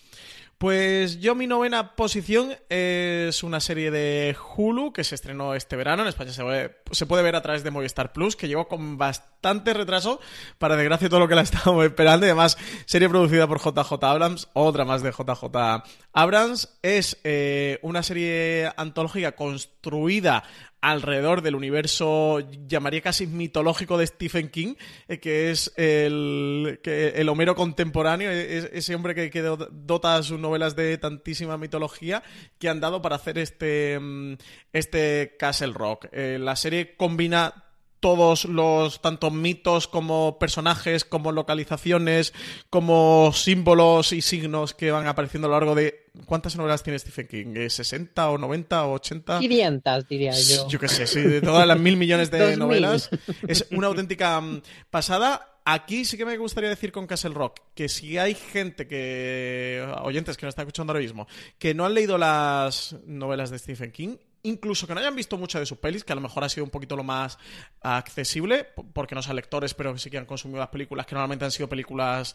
Pues 0.57 1.19
yo 1.19 1.35
mi 1.35 1.45
novena 1.45 1.95
posición 1.95 2.55
es 2.69 3.43
una 3.43 3.59
serie 3.59 3.91
de 3.91 4.35
Hulu 4.55 4.91
que 4.91 5.03
se 5.03 5.13
estrenó 5.13 5.53
este 5.53 5.75
verano. 5.75 6.01
En 6.01 6.07
España 6.09 6.31
se, 6.31 6.41
ve- 6.43 6.75
se 6.91 7.05
puede 7.05 7.21
ver 7.21 7.35
a 7.35 7.43
través 7.43 7.63
de 7.63 7.66
Movistar 7.71 8.13
Plus, 8.13 8.35
que 8.35 8.47
llegó 8.47 8.67
con 8.67 8.97
bastante 8.97 9.73
retraso, 9.73 10.19
para 10.57 10.75
desgracia 10.75 11.05
de 11.05 11.09
todo 11.09 11.19
lo 11.19 11.27
que 11.27 11.35
la 11.35 11.41
estábamos 11.43 11.85
esperando. 11.85 12.25
Y 12.25 12.29
además, 12.29 12.57
serie 12.85 13.09
producida 13.09 13.47
por 13.47 13.59
JJ 13.59 14.03
Abrams, 14.03 14.49
otra 14.53 14.85
más 14.85 15.01
de 15.01 15.11
JJ 15.11 15.83
Abrams. 16.13 16.77
Es 16.81 17.17
eh, 17.23 17.79
una 17.81 18.03
serie 18.03 18.71
antológica 18.77 19.33
construida 19.33 20.43
alrededor 20.81 21.41
del 21.41 21.55
universo, 21.55 22.39
llamaría 22.67 23.01
casi 23.01 23.27
mitológico 23.27 23.97
de 23.97 24.07
Stephen 24.07 24.49
King, 24.49 24.75
eh, 25.07 25.19
que 25.19 25.49
es 25.51 25.73
el, 25.75 26.79
que 26.83 27.09
el 27.09 27.29
Homero 27.29 27.55
contemporáneo, 27.55 28.29
e- 28.31 28.57
es- 28.57 28.69
ese 28.73 28.95
hombre 28.95 29.15
que, 29.15 29.29
que 29.29 29.41
do- 29.41 29.69
dota 29.71 30.21
sus 30.23 30.39
novelas 30.39 30.75
de 30.75 30.97
tantísima 30.97 31.57
mitología 31.57 32.23
que 32.59 32.69
han 32.69 32.79
dado 32.79 33.01
para 33.01 33.15
hacer 33.15 33.37
este, 33.37 33.99
mm, 33.99 34.33
este 34.73 35.35
Castle 35.39 35.73
Rock. 35.73 36.07
Eh, 36.11 36.37
la 36.39 36.55
serie 36.55 36.95
combina 36.95 37.63
todos 37.99 38.45
los 38.45 39.01
tanto 39.01 39.31
mitos 39.31 39.87
como 39.87 40.37
personajes, 40.37 41.03
como 41.03 41.31
localizaciones, 41.31 42.31
como 42.69 43.31
símbolos 43.33 44.13
y 44.13 44.21
signos 44.21 44.75
que 44.75 44.91
van 44.91 45.07
apareciendo 45.07 45.47
a 45.47 45.49
lo 45.49 45.55
largo 45.55 45.73
de 45.75 46.06
¿cuántas 46.25 46.55
novelas 46.55 46.83
tiene 46.83 46.99
Stephen 46.99 47.27
King? 47.27 47.55
¿Eh, 47.55 47.67
¿60 47.67 48.33
o 48.33 48.37
90 48.37 48.85
o 48.85 48.93
80? 48.93 49.39
500, 49.39 50.07
diría 50.07 50.31
yo. 50.31 50.67
Yo 50.67 50.79
qué 50.79 50.87
sé, 50.87 51.07
sí, 51.07 51.21
de 51.21 51.41
todas 51.41 51.67
las 51.67 51.79
mil 51.79 51.97
millones 51.97 52.31
de 52.31 52.57
novelas. 52.57 53.09
Es 53.47 53.67
una 53.71 53.87
auténtica 53.87 54.39
mm, 54.39 54.61
pasada. 54.89 55.53
Aquí 55.65 56.05
sí 56.05 56.15
que 56.15 56.25
me 56.25 56.37
gustaría 56.37 56.69
decir 56.69 56.93
con 56.93 57.07
Castle 57.07 57.33
Rock 57.33 57.59
que 57.75 57.89
si 57.89 58.17
hay 58.17 58.35
gente 58.35 58.87
que, 58.87 59.85
oyentes 60.01 60.37
que 60.37 60.45
nos 60.45 60.53
están 60.53 60.63
escuchando 60.63 60.91
ahora 60.91 61.01
mismo, 61.01 61.27
que 61.59 61.73
no 61.73 61.85
han 61.85 61.93
leído 61.93 62.17
las 62.17 62.95
novelas 63.05 63.49
de 63.49 63.59
Stephen 63.59 63.91
King, 63.91 64.15
incluso 64.43 64.87
que 64.87 64.93
no 64.93 65.01
hayan 65.01 65.15
visto 65.15 65.37
muchas 65.37 65.59
de 65.59 65.65
sus 65.65 65.77
pelis, 65.77 66.05
que 66.05 66.13
a 66.13 66.15
lo 66.15 66.21
mejor 66.21 66.43
ha 66.45 66.49
sido 66.49 66.63
un 66.63 66.69
poquito 66.69 66.95
lo 66.95 67.03
más 67.03 67.37
accesible, 67.81 68.65
porque 68.93 69.13
no 69.13 69.21
son 69.21 69.35
lectores, 69.35 69.73
pero 69.73 69.91
que 69.91 69.99
sí 69.99 70.09
que 70.09 70.17
han 70.17 70.25
consumido 70.25 70.59
las 70.59 70.69
películas, 70.69 71.05
que 71.05 71.15
normalmente 71.15 71.43
han 71.43 71.51
sido 71.51 71.67
películas 71.67 72.33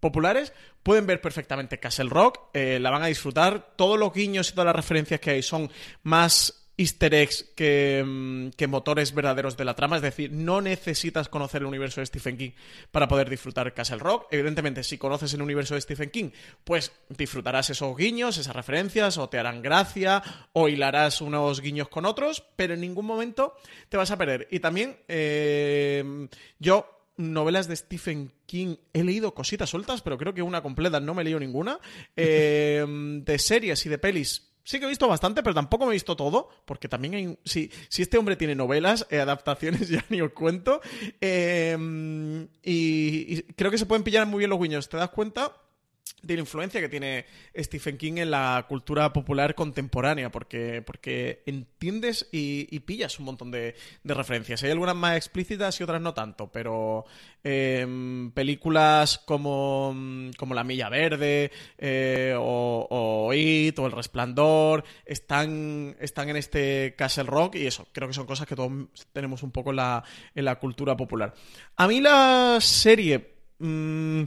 populares, 0.00 0.52
pueden 0.82 1.06
ver 1.06 1.20
perfectamente 1.20 1.78
Castle 1.78 2.10
Rock, 2.10 2.40
eh, 2.54 2.78
la 2.80 2.90
van 2.90 3.02
a 3.02 3.06
disfrutar. 3.06 3.74
Todos 3.76 3.98
los 3.98 4.12
guiños 4.12 4.50
y 4.50 4.52
todas 4.52 4.66
las 4.66 4.76
referencias 4.76 5.20
que 5.20 5.30
hay 5.30 5.42
son 5.42 5.70
más 6.02 6.60
easter 6.80 7.12
eggs 7.12 7.44
que, 7.54 8.02
mm, 8.04 8.50
que 8.56 8.66
motores 8.66 9.14
verdaderos 9.14 9.56
de 9.56 9.66
la 9.66 9.74
trama, 9.74 9.96
es 9.96 10.02
decir, 10.02 10.32
no 10.32 10.62
necesitas 10.62 11.28
conocer 11.28 11.60
el 11.60 11.66
universo 11.66 12.00
de 12.00 12.06
Stephen 12.06 12.38
King 12.38 12.50
para 12.90 13.06
poder 13.06 13.28
disfrutar 13.28 13.74
Castle 13.74 13.98
Rock. 13.98 14.28
Evidentemente, 14.30 14.82
si 14.82 14.96
conoces 14.96 15.34
el 15.34 15.42
universo 15.42 15.74
de 15.74 15.82
Stephen 15.82 16.10
King, 16.10 16.30
pues 16.64 16.92
disfrutarás 17.10 17.68
esos 17.68 17.94
guiños, 17.96 18.38
esas 18.38 18.56
referencias, 18.56 19.18
o 19.18 19.28
te 19.28 19.38
harán 19.38 19.60
gracia, 19.60 20.22
o 20.54 20.68
hilarás 20.68 21.20
unos 21.20 21.60
guiños 21.60 21.88
con 21.88 22.06
otros, 22.06 22.42
pero 22.56 22.72
en 22.72 22.80
ningún 22.80 23.04
momento 23.04 23.54
te 23.90 23.98
vas 23.98 24.10
a 24.10 24.16
perder. 24.16 24.48
Y 24.50 24.60
también, 24.60 24.96
eh, 25.06 26.28
yo 26.58 26.99
novelas 27.20 27.68
de 27.68 27.76
Stephen 27.76 28.32
King 28.46 28.76
he 28.92 29.04
leído 29.04 29.34
cositas 29.34 29.70
sueltas, 29.70 30.02
pero 30.02 30.18
creo 30.18 30.34
que 30.34 30.42
una 30.42 30.62
completa 30.62 31.00
no 31.00 31.14
me 31.14 31.22
he 31.22 31.24
leído 31.24 31.40
ninguna. 31.40 31.78
Eh, 32.16 32.84
de 32.86 33.38
series 33.38 33.86
y 33.86 33.88
de 33.88 33.98
pelis. 33.98 34.52
Sí 34.62 34.78
que 34.78 34.84
he 34.84 34.88
visto 34.88 35.08
bastante, 35.08 35.42
pero 35.42 35.54
tampoco 35.54 35.86
me 35.86 35.92
he 35.92 35.94
visto 35.94 36.16
todo, 36.16 36.50
porque 36.64 36.88
también 36.88 37.14
hay... 37.14 37.38
Si, 37.44 37.70
si 37.88 38.02
este 38.02 38.18
hombre 38.18 38.36
tiene 38.36 38.54
novelas, 38.54 39.06
eh, 39.10 39.18
adaptaciones, 39.20 39.88
ya 39.88 40.04
ni 40.10 40.20
os 40.20 40.32
cuento. 40.32 40.80
Eh, 41.20 41.76
y, 42.62 43.34
y 43.34 43.42
creo 43.54 43.70
que 43.70 43.78
se 43.78 43.86
pueden 43.86 44.04
pillar 44.04 44.26
muy 44.26 44.38
bien 44.38 44.50
los 44.50 44.60
guiños. 44.60 44.88
¿Te 44.88 44.96
das 44.96 45.10
cuenta? 45.10 45.52
De 46.22 46.34
la 46.34 46.40
influencia 46.40 46.80
que 46.80 46.88
tiene 46.88 47.24
Stephen 47.56 47.96
King 47.96 48.14
en 48.18 48.30
la 48.30 48.66
cultura 48.68 49.12
popular 49.12 49.54
contemporánea, 49.54 50.30
porque, 50.30 50.82
porque 50.84 51.42
entiendes 51.46 52.28
y, 52.32 52.78
pillas 52.80 53.18
un 53.18 53.26
montón 53.26 53.50
de, 53.50 53.74
referencias. 54.04 54.62
Hay 54.62 54.70
algunas 54.70 54.96
más 54.96 55.16
explícitas 55.16 55.78
y 55.80 55.82
otras 55.82 56.00
no 56.00 56.14
tanto, 56.14 56.50
pero 56.50 57.04
em, 57.44 58.30
películas 58.32 59.18
como, 59.18 59.94
como 60.36 60.54
La 60.54 60.64
Milla 60.64 60.88
Verde 60.88 61.50
eh, 61.78 62.34
o, 62.36 62.86
o, 62.90 63.34
It 63.34 63.78
o 63.78 63.86
El 63.86 63.92
Resplandor 63.92 64.84
están, 65.04 65.96
están 66.00 66.28
en 66.28 66.36
este 66.36 66.94
Castle 66.96 67.24
Rock 67.24 67.56
y 67.56 67.66
eso, 67.66 67.86
creo 67.92 68.08
que 68.08 68.14
son 68.14 68.26
cosas 68.26 68.46
que 68.46 68.56
todos 68.56 68.72
tenemos 69.12 69.42
un 69.42 69.50
poco 69.52 69.70
en 69.70 69.76
la, 69.76 70.04
en 70.34 70.44
la 70.44 70.58
cultura 70.58 70.96
popular. 70.96 71.34
A 71.76 71.88
mí 71.88 72.00
la 72.00 72.58
serie... 72.60 73.34
Mm, 73.58 74.24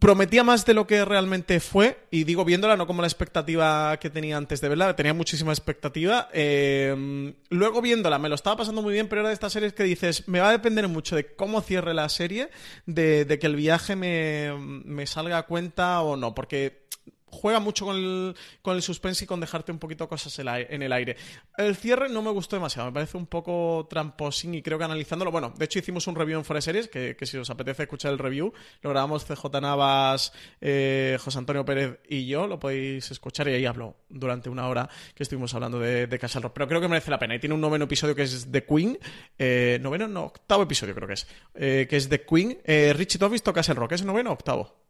prometía 0.00 0.42
más 0.42 0.66
de 0.66 0.74
lo 0.74 0.86
que 0.86 1.04
realmente 1.04 1.60
fue, 1.60 2.00
y 2.10 2.24
digo 2.24 2.44
viéndola 2.44 2.76
no 2.76 2.86
como 2.86 3.00
la 3.00 3.06
expectativa 3.06 3.96
que 3.98 4.10
tenía 4.10 4.36
antes 4.36 4.60
de 4.60 4.68
verla, 4.68 4.96
tenía 4.96 5.14
muchísima 5.14 5.52
expectativa. 5.52 6.28
Eh, 6.32 7.32
luego 7.50 7.80
viéndola 7.80 8.18
me 8.18 8.28
lo 8.28 8.34
estaba 8.34 8.56
pasando 8.56 8.82
muy 8.82 8.92
bien, 8.92 9.08
pero 9.08 9.20
era 9.20 9.28
de 9.28 9.34
estas 9.34 9.52
series 9.52 9.72
que 9.72 9.84
dices, 9.84 10.26
me 10.26 10.40
va 10.40 10.48
a 10.48 10.52
depender 10.52 10.88
mucho 10.88 11.14
de 11.14 11.34
cómo 11.34 11.60
cierre 11.60 11.94
la 11.94 12.08
serie, 12.08 12.50
de, 12.86 13.24
de 13.24 13.38
que 13.38 13.46
el 13.46 13.56
viaje 13.56 13.94
me, 13.94 14.52
me 14.58 15.06
salga 15.06 15.38
a 15.38 15.42
cuenta 15.44 16.00
o 16.02 16.16
no, 16.16 16.34
porque 16.34 16.87
juega 17.30 17.60
mucho 17.60 17.84
con 17.86 17.96
el, 17.96 18.34
con 18.62 18.76
el 18.76 18.82
suspense 18.82 19.24
y 19.24 19.26
con 19.26 19.40
dejarte 19.40 19.72
un 19.72 19.78
poquito 19.78 20.08
cosas 20.08 20.38
en 20.38 20.82
el 20.82 20.92
aire. 20.92 21.16
El 21.56 21.76
cierre 21.76 22.08
no 22.08 22.22
me 22.22 22.30
gustó 22.30 22.56
demasiado, 22.56 22.88
me 22.88 22.94
parece 22.94 23.16
un 23.16 23.26
poco 23.26 23.86
tramposín 23.88 24.54
y 24.54 24.62
creo 24.62 24.78
que 24.78 24.84
analizándolo, 24.84 25.30
bueno, 25.30 25.52
de 25.56 25.64
hecho 25.64 25.78
hicimos 25.78 26.06
un 26.06 26.14
review 26.14 26.38
en 26.38 26.44
Fuera 26.44 26.60
Series, 26.60 26.88
que, 26.88 27.16
si 27.22 27.36
os 27.36 27.50
apetece 27.50 27.84
escuchar 27.84 28.12
el 28.12 28.18
review, 28.18 28.52
lo 28.82 28.90
grabamos 28.90 29.24
CJ 29.24 29.60
Navas, 29.60 30.32
eh, 30.60 31.18
José 31.20 31.38
Antonio 31.38 31.64
Pérez 31.64 32.00
y 32.08 32.26
yo, 32.26 32.46
lo 32.46 32.58
podéis 32.58 33.10
escuchar 33.10 33.48
y 33.48 33.54
ahí 33.54 33.66
hablo 33.66 33.96
durante 34.08 34.48
una 34.48 34.68
hora 34.68 34.88
que 35.14 35.22
estuvimos 35.22 35.54
hablando 35.54 35.78
de, 35.78 36.06
de 36.06 36.18
Castle 36.18 36.42
Rock, 36.42 36.52
pero 36.54 36.68
creo 36.68 36.80
que 36.80 36.88
merece 36.88 37.10
la 37.10 37.18
pena 37.18 37.34
y 37.34 37.38
tiene 37.38 37.54
un 37.54 37.60
noveno 37.60 37.84
episodio 37.84 38.14
que 38.14 38.22
es 38.22 38.50
The 38.50 38.64
Queen, 38.64 38.98
eh, 39.38 39.78
noveno, 39.80 40.08
no, 40.08 40.24
octavo 40.24 40.62
episodio 40.62 40.94
creo 40.94 41.08
que 41.08 41.14
es, 41.14 41.26
eh, 41.54 41.86
que 41.88 41.96
es 41.96 42.08
The 42.08 42.22
Queen, 42.22 42.58
Richie, 42.64 43.18
¿tú 43.18 43.26
has 43.26 43.42
Castle 43.42 43.74
Rock? 43.74 43.92
¿Es 43.92 44.04
noveno 44.04 44.30
o 44.30 44.34
octavo? 44.34 44.87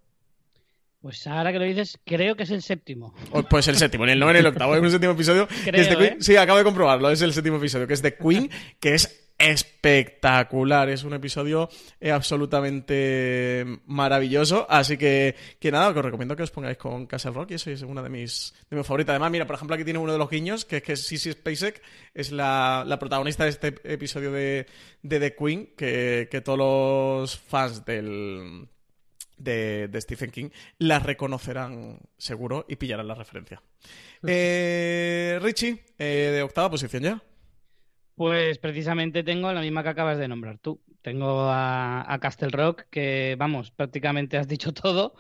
Pues 1.01 1.25
ahora 1.29 1.53
que 1.53 1.61
lo 1.61 1.65
dices, 1.65 1.99
creo 2.05 2.35
que 2.35 2.43
es 2.43 2.51
el 2.51 2.61
séptimo. 2.61 3.15
Pues 3.49 3.69
el 3.69 3.77
séptimo, 3.77 4.05
en 4.05 4.11
el 4.11 4.19
noveno 4.19 4.39
y 4.39 4.41
el 4.41 4.47
octavo. 4.47 4.75
Es 4.75 4.83
un 4.83 4.91
séptimo 4.91 5.13
episodio. 5.13 5.47
que 5.47 5.81
es 5.81 5.89
de 5.89 5.97
Queen. 5.97 6.13
¿eh? 6.15 6.17
Sí, 6.19 6.37
acabo 6.37 6.59
de 6.59 6.65
comprobarlo. 6.65 7.11
Es 7.11 7.23
el 7.23 7.33
séptimo 7.33 7.59
episodio, 7.59 7.87
que 7.87 7.95
es 7.95 8.03
de 8.03 8.17
Queen, 8.17 8.51
que 8.81 8.95
es 8.95 9.31
espectacular. 9.39 10.89
Es 10.89 11.05
un 11.05 11.15
episodio 11.15 11.69
eh, 12.01 12.11
absolutamente 12.11 13.65
maravilloso. 13.87 14.67
Así 14.69 14.99
que, 14.99 15.37
que 15.61 15.71
nada, 15.71 15.91
os 15.91 15.95
recomiendo 15.95 16.35
que 16.35 16.43
os 16.43 16.51
pongáis 16.51 16.79
con 16.79 17.07
Castle 17.07 17.31
Rock 17.31 17.53
y 17.53 17.55
eso 17.55 17.71
es 17.71 17.83
una 17.83 18.03
de 18.03 18.09
mis, 18.09 18.53
de 18.69 18.77
mis 18.77 18.85
favoritas. 18.85 19.13
Además, 19.13 19.31
mira, 19.31 19.47
por 19.47 19.55
ejemplo, 19.55 19.77
aquí 19.77 19.85
tiene 19.85 20.01
uno 20.01 20.11
de 20.11 20.19
los 20.19 20.29
guiños, 20.29 20.65
que 20.65 20.79
es 20.79 20.83
que 20.83 20.97
Sissy 20.97 21.31
Spacek 21.31 21.81
es 22.13 22.33
la, 22.33 22.83
la 22.85 22.99
protagonista 22.99 23.45
de 23.45 23.51
este 23.51 23.69
episodio 23.85 24.33
de, 24.33 24.67
de 25.03 25.21
The 25.21 25.37
Queen, 25.37 25.75
que, 25.77 26.27
que 26.29 26.41
todos 26.41 26.59
los 26.59 27.39
fans 27.39 27.85
del 27.85 28.67
de, 29.38 29.90
Stephen 30.01 30.31
King, 30.31 30.51
las 30.79 31.03
reconocerán 31.03 32.01
seguro 32.16 32.66
y 32.68 32.77
pillarán 32.77 33.09
la 33.09 33.14
referencia. 33.14 33.62
Eh, 34.27 35.38
Richie, 35.42 35.85
eh, 35.98 36.31
de 36.35 36.42
octava 36.42 36.70
posición 36.70 37.03
ya. 37.03 37.22
Pues 38.14 38.59
precisamente 38.59 39.22
tengo 39.22 39.53
la 39.53 39.61
misma 39.61 39.85
que 39.85 39.90
acabas 39.90 40.18
de 40.18 40.27
nombrar 40.27 40.59
tú. 40.59 40.83
Tengo 41.03 41.48
a, 41.48 42.18
Castle 42.20 42.48
Rock, 42.48 42.87
que 42.90 43.37
vamos, 43.38 43.70
prácticamente 43.70 44.37
has 44.37 44.48
dicho 44.48 44.74
todo 44.74 45.14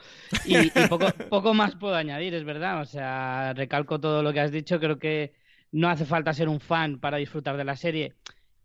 y, 0.44 0.70
poco, 0.88 1.06
poco, 1.30 1.54
más 1.54 1.76
puedo 1.76 1.94
añadir, 1.94 2.34
es 2.34 2.44
verdad. 2.44 2.80
O 2.80 2.84
sea, 2.84 3.54
recalco 3.54 4.00
todo 4.00 4.24
lo 4.24 4.32
que 4.32 4.40
has 4.40 4.50
dicho. 4.50 4.80
Creo 4.80 4.98
que 4.98 5.32
no 5.70 5.88
hace 5.88 6.04
falta 6.06 6.34
ser 6.34 6.48
un 6.48 6.58
fan 6.58 6.98
para 6.98 7.18
disfrutar 7.18 7.56
de 7.56 7.64
la 7.64 7.76
serie, 7.76 8.14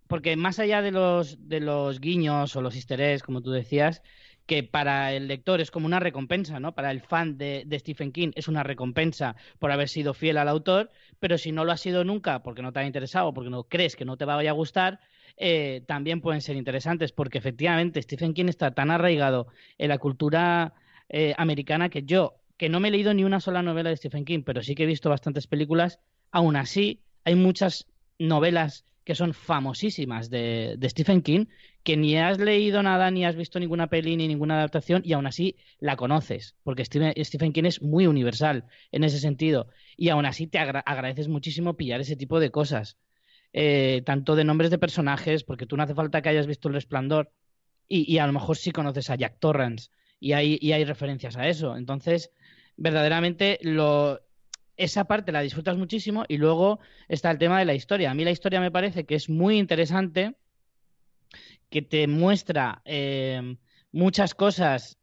porque 0.08 0.36
más 0.36 0.60
allá 0.60 0.82
de 0.82 0.92
los, 0.92 1.48
de 1.48 1.60
los 1.60 2.00
guiños 2.00 2.56
o 2.56 2.62
los 2.62 2.76
easter 2.76 3.02
eggs, 3.02 3.24
como 3.24 3.42
tú 3.42 3.52
decías, 3.52 4.02
que 4.46 4.64
para 4.64 5.14
el 5.14 5.28
lector 5.28 5.62
es 5.62 5.72
como 5.72 5.86
una 5.86 6.00
recompensa, 6.00 6.60
¿no? 6.60 6.76
Para 6.76 6.92
el 6.92 7.02
fan 7.02 7.38
de, 7.38 7.66
Stephen 7.80 8.12
King 8.12 8.32
es 8.36 8.48
una 8.48 8.64
recompensa 8.64 9.36
por 9.60 9.72
haber 9.72 9.90
sido 9.90 10.14
fiel 10.14 10.38
al 10.38 10.50
autor, 10.50 10.92
pero 11.20 11.38
si 11.38 11.52
no 11.52 11.64
lo 11.66 11.72
has 11.72 11.82
sido 11.82 12.04
nunca 12.04 12.44
porque 12.44 12.62
no 12.62 12.74
te 12.74 12.80
ha 12.80 12.86
interesado, 12.86 13.34
porque 13.34 13.50
no 13.50 13.64
crees 13.64 13.96
que 13.96 14.06
no 14.06 14.18
te 14.18 14.26
vaya 14.26 14.50
a 14.50 14.54
gustar, 14.54 15.00
eh, 15.38 15.84
también 15.88 16.22
pueden 16.22 16.42
ser 16.42 16.56
interesantes, 16.58 17.12
porque 17.12 17.38
efectivamente 17.38 18.02
Stephen 18.02 18.34
King 18.34 18.50
está 18.50 18.72
tan 18.72 18.92
arraigado 18.92 19.48
en 19.78 19.90
la 19.90 19.98
cultura 19.98 20.74
eh, 21.10 21.34
americana 21.38 21.90
que 21.90 22.04
yo, 22.04 22.36
que 22.58 22.70
no 22.70 22.80
me 22.80 22.90
he 22.90 22.92
leído 22.92 23.14
ni 23.14 23.24
una 23.24 23.40
sola 23.40 23.64
novela 23.64 23.90
de 23.90 23.98
Stephen 23.98 24.26
King, 24.26 24.44
pero 24.46 24.62
sí 24.62 24.76
que 24.76 24.84
he 24.84 24.88
visto 24.88 25.10
bastantes 25.10 25.48
películas, 25.48 26.00
aún 26.32 26.56
así 26.56 27.02
hay 27.24 27.36
muchas 27.36 27.88
novelas 28.20 28.86
que 29.04 29.16
son 29.16 29.34
famosísimas 29.34 30.30
de, 30.30 30.78
Stephen 30.86 31.22
King, 31.22 31.46
que 31.84 31.98
ni 31.98 32.18
has 32.18 32.40
leído 32.40 32.82
nada, 32.82 33.12
ni 33.12 33.26
has 33.26 33.36
visto 33.36 33.60
ninguna 33.60 33.88
peli, 33.88 34.16
ni 34.16 34.28
ninguna 34.28 34.56
adaptación, 34.56 35.02
y 35.06 35.14
aún 35.14 35.28
así 35.28 35.58
la 35.80 35.98
conoces, 35.98 36.56
porque 36.64 36.86
Stephen, 36.86 37.54
King 37.54 37.66
es 37.66 37.82
muy 37.82 38.08
universal 38.08 38.66
en 38.92 39.04
ese 39.04 39.20
sentido, 39.20 39.68
y 39.98 40.10
aún 40.10 40.26
así 40.26 40.48
te 40.48 40.60
agradeces 40.60 41.28
muchísimo 41.28 41.76
pillar 41.76 42.00
ese 42.00 42.16
tipo 42.16 42.40
de 42.40 42.52
cosas, 42.52 42.98
eh, 43.52 44.02
tanto 44.06 44.36
de 44.36 44.46
nombres 44.46 44.72
de 44.72 44.78
personajes, 44.78 45.44
porque 45.44 45.66
tú 45.66 45.76
no 45.76 45.84
hace 45.84 45.94
falta 45.94 46.22
que 46.22 46.30
hayas 46.30 46.48
visto 46.48 46.70
El 46.70 46.76
Resplandor, 46.76 47.32
y, 47.90 48.18
a 48.18 48.26
lo 48.26 48.34
mejor 48.34 48.58
sí 48.58 48.72
conoces 48.72 49.10
a 49.10 49.16
Jack 49.16 49.38
Torrance, 49.40 49.90
y 50.20 50.32
hay, 50.32 50.58
y 50.62 50.72
hay 50.72 50.86
referencias 50.86 51.36
a 51.36 51.48
eso, 51.48 51.76
entonces 51.76 52.32
verdaderamente 52.78 53.60
lo, 53.62 54.22
esa 54.78 55.04
parte 55.04 55.32
la 55.32 55.42
disfrutas 55.42 55.78
muchísimo 55.78 56.24
y 56.28 56.38
luego 56.38 56.80
está 57.08 57.30
el 57.30 57.38
tema 57.38 57.60
de 57.60 57.66
la 57.66 57.76
historia. 57.76 58.10
A 58.10 58.14
mí 58.14 58.24
la 58.24 58.32
historia 58.32 58.60
me 58.60 58.72
parece 58.72 59.06
que 59.06 59.16
es 59.16 59.30
muy 59.30 59.60
interesante, 59.60 60.36
que 61.74 61.82
te 61.82 62.06
muestra 62.06 62.84
eh, 62.86 63.58
muchas 63.92 64.36
cosas 64.36 65.00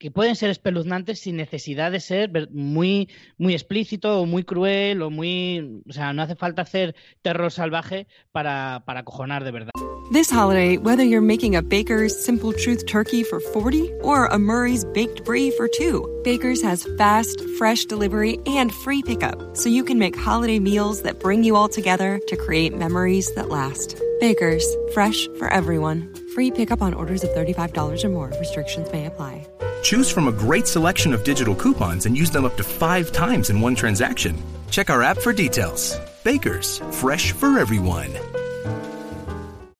que 0.00 0.10
pueden 0.10 0.34
ser 0.34 0.50
espeluznantes 0.50 1.20
sin 1.20 1.36
necesidad 1.36 1.92
de 1.92 2.00
ser 2.00 2.30
muy, 2.50 3.08
muy 3.36 3.52
explícito 3.52 4.20
o 4.20 4.26
muy 4.26 4.42
cruel 4.44 5.02
o 5.02 5.10
muy... 5.10 5.82
O 5.88 5.92
sea, 5.92 6.12
no 6.14 6.22
hace 6.22 6.34
falta 6.34 6.62
hacer 6.62 6.96
terror 7.22 7.52
salvaje 7.52 8.08
para, 8.32 8.82
para 8.86 9.04
de 9.44 9.50
verdad. 9.50 9.70
This 10.10 10.30
holiday, 10.30 10.76
whether 10.76 11.04
you're 11.04 11.20
making 11.20 11.54
a 11.54 11.62
Baker's 11.62 12.18
Simple 12.18 12.52
Truth 12.52 12.86
turkey 12.86 13.22
for 13.22 13.38
40 13.38 13.92
or 14.02 14.26
a 14.26 14.38
Murray's 14.38 14.84
Baked 14.86 15.24
Brie 15.24 15.52
for 15.52 15.68
2, 15.68 16.22
Baker's 16.24 16.62
has 16.62 16.88
fast, 16.98 17.40
fresh 17.58 17.84
delivery 17.84 18.38
and 18.46 18.72
free 18.72 19.02
pickup, 19.02 19.56
so 19.56 19.68
you 19.68 19.84
can 19.84 19.98
make 19.98 20.18
holiday 20.18 20.58
meals 20.58 21.02
that 21.02 21.20
bring 21.20 21.44
you 21.44 21.54
all 21.54 21.68
together 21.68 22.18
to 22.26 22.36
create 22.36 22.76
memories 22.76 23.32
that 23.34 23.50
last. 23.50 24.00
Baker's, 24.18 24.66
fresh 24.94 25.28
for 25.38 25.48
everyone. 25.52 26.12
Free 26.34 26.50
pickup 26.50 26.82
on 26.82 26.92
orders 26.92 27.22
of 27.22 27.30
$35 27.30 28.02
or 28.02 28.08
more. 28.08 28.32
Restrictions 28.40 28.90
may 28.92 29.06
apply. 29.06 29.46
Choose 29.82 30.10
from 30.10 30.28
a 30.28 30.32
great 30.32 30.66
selection 30.66 31.12
of 31.14 31.24
digital 31.24 31.54
coupons 31.54 32.06
and 32.06 32.16
use 32.16 32.30
them 32.30 32.44
up 32.44 32.56
to 32.56 32.64
five 32.64 33.12
times 33.12 33.50
in 33.50 33.60
one 33.60 33.74
transaction. 33.74 34.36
Check 34.70 34.90
our 34.90 35.02
app 35.02 35.18
for 35.18 35.32
details. 35.32 35.98
Bakers, 36.22 36.78
fresh 36.90 37.32
for 37.32 37.58
everyone. 37.58 38.12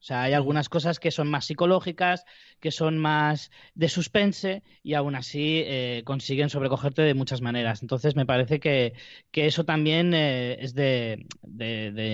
O 0.00 0.02
sea, 0.02 0.22
hay 0.22 0.32
algunas 0.32 0.70
cosas 0.70 0.98
que 0.98 1.10
son 1.10 1.28
más 1.28 1.44
psicológicas, 1.44 2.24
que 2.58 2.70
son 2.70 2.96
más 2.96 3.50
de 3.74 3.90
suspense 3.90 4.62
y 4.82 4.94
aún 4.94 5.14
así 5.14 5.62
eh, 5.66 6.02
consiguen 6.06 6.48
sobrecogerte 6.48 7.02
de 7.02 7.12
muchas 7.12 7.42
maneras. 7.42 7.82
Entonces 7.82 8.16
me 8.16 8.24
parece 8.24 8.60
que, 8.60 8.94
eso 9.32 9.64
también 9.64 10.14
eh, 10.14 10.56
es 10.60 10.74
de, 10.74 11.26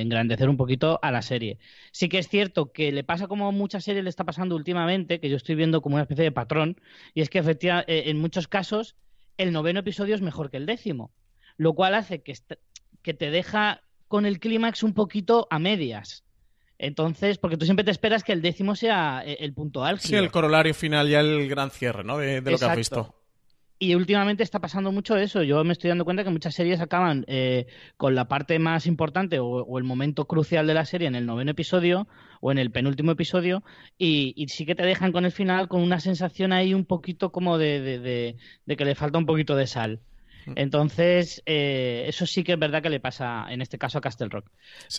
engrandecer 0.00 0.48
un 0.48 0.56
poquito 0.56 0.98
a 1.00 1.12
la 1.12 1.22
serie. 1.22 1.60
Sí 1.92 2.08
que 2.08 2.18
es 2.18 2.28
cierto 2.28 2.72
que 2.72 2.90
le 2.90 3.04
pasa 3.04 3.28
como 3.28 3.52
muchas 3.52 3.84
series 3.84 4.02
le 4.02 4.10
está 4.10 4.24
pasando 4.24 4.56
últimamente, 4.56 5.20
que 5.20 5.30
yo 5.30 5.36
estoy 5.36 5.54
viendo 5.54 5.80
como 5.80 5.94
una 5.94 6.02
especie 6.02 6.24
de 6.24 6.32
patrón, 6.32 6.80
y 7.14 7.20
es 7.20 7.30
que 7.30 7.38
efectivamente 7.38 7.92
eh, 7.92 8.10
en 8.10 8.18
muchos 8.18 8.48
casos 8.48 8.96
el 9.38 9.52
noveno 9.52 9.80
episodio 9.80 10.16
es 10.16 10.22
mejor 10.22 10.50
que 10.50 10.56
el 10.56 10.66
décimo, 10.66 11.12
lo 11.56 11.74
cual 11.74 11.94
hace 11.94 12.20
que, 12.22 12.34
que 13.02 13.14
te 13.14 13.30
deja 13.30 13.82
con 14.08 14.26
el 14.26 14.40
clímax 14.40 14.82
un 14.82 14.92
poquito 14.92 15.46
a 15.50 15.60
medias. 15.60 16.25
Entonces, 16.78 17.38
porque 17.38 17.56
tú 17.56 17.64
siempre 17.64 17.84
te 17.84 17.90
esperas 17.90 18.22
que 18.22 18.32
el 18.32 18.42
décimo 18.42 18.76
sea 18.76 19.22
eh, 19.24 19.38
el 19.40 19.54
punto 19.54 19.84
álgido. 19.84 20.08
Sí, 20.08 20.14
el 20.14 20.30
corolario 20.30 20.74
final, 20.74 21.08
ya 21.08 21.20
el 21.20 21.48
gran 21.48 21.70
cierre, 21.70 22.04
¿no? 22.04 22.18
De, 22.18 22.40
lo 22.40 22.58
que 22.58 22.64
has 22.64 22.76
visto. 22.76 23.14
y 23.78 23.94
últimamente 23.94 24.42
está 24.42 24.60
pasando 24.60 24.92
mucho 24.92 25.16
eso. 25.16 25.42
Yo 25.42 25.64
me 25.64 25.72
estoy 25.72 25.88
dando 25.88 26.04
cuenta 26.04 26.22
que 26.22 26.30
muchas 26.30 26.54
series 26.54 26.80
acaban 26.80 27.24
eh, 27.28 27.66
con 27.96 28.14
la 28.14 28.28
parte 28.28 28.58
más 28.58 28.86
importante 28.86 29.38
o, 29.38 29.78
el 29.78 29.84
momento 29.84 30.26
crucial 30.26 30.66
de 30.66 30.74
la 30.74 30.84
serie 30.84 31.08
en 31.08 31.14
el 31.14 31.24
noveno 31.24 31.52
episodio 31.52 32.08
o 32.40 32.52
en 32.52 32.58
el 32.58 32.70
penúltimo 32.70 33.12
episodio 33.12 33.62
y, 33.96 34.46
sí 34.48 34.66
que 34.66 34.74
te 34.74 34.84
dejan 34.84 35.12
con 35.12 35.24
el 35.24 35.32
final 35.32 35.68
con 35.68 35.80
una 35.80 36.00
sensación 36.00 36.52
ahí 36.52 36.74
un 36.74 36.84
poquito 36.84 37.32
como 37.32 37.56
de 37.56 38.36
que 38.66 38.84
le 38.84 38.94
falta 38.94 39.18
un 39.18 39.26
poquito 39.26 39.56
de 39.56 39.66
sal. 39.66 40.00
Entonces, 40.54 41.42
eh, 41.46 42.04
eso 42.06 42.26
sí 42.26 42.44
que 42.44 42.52
es 42.52 42.58
verdad 42.58 42.82
que 42.82 42.90
le 42.90 43.00
pasa, 43.00 43.46
en 43.48 43.62
este 43.62 43.78
caso, 43.78 43.98
a 43.98 44.00
Castle 44.00 44.28
Rock. 44.28 44.50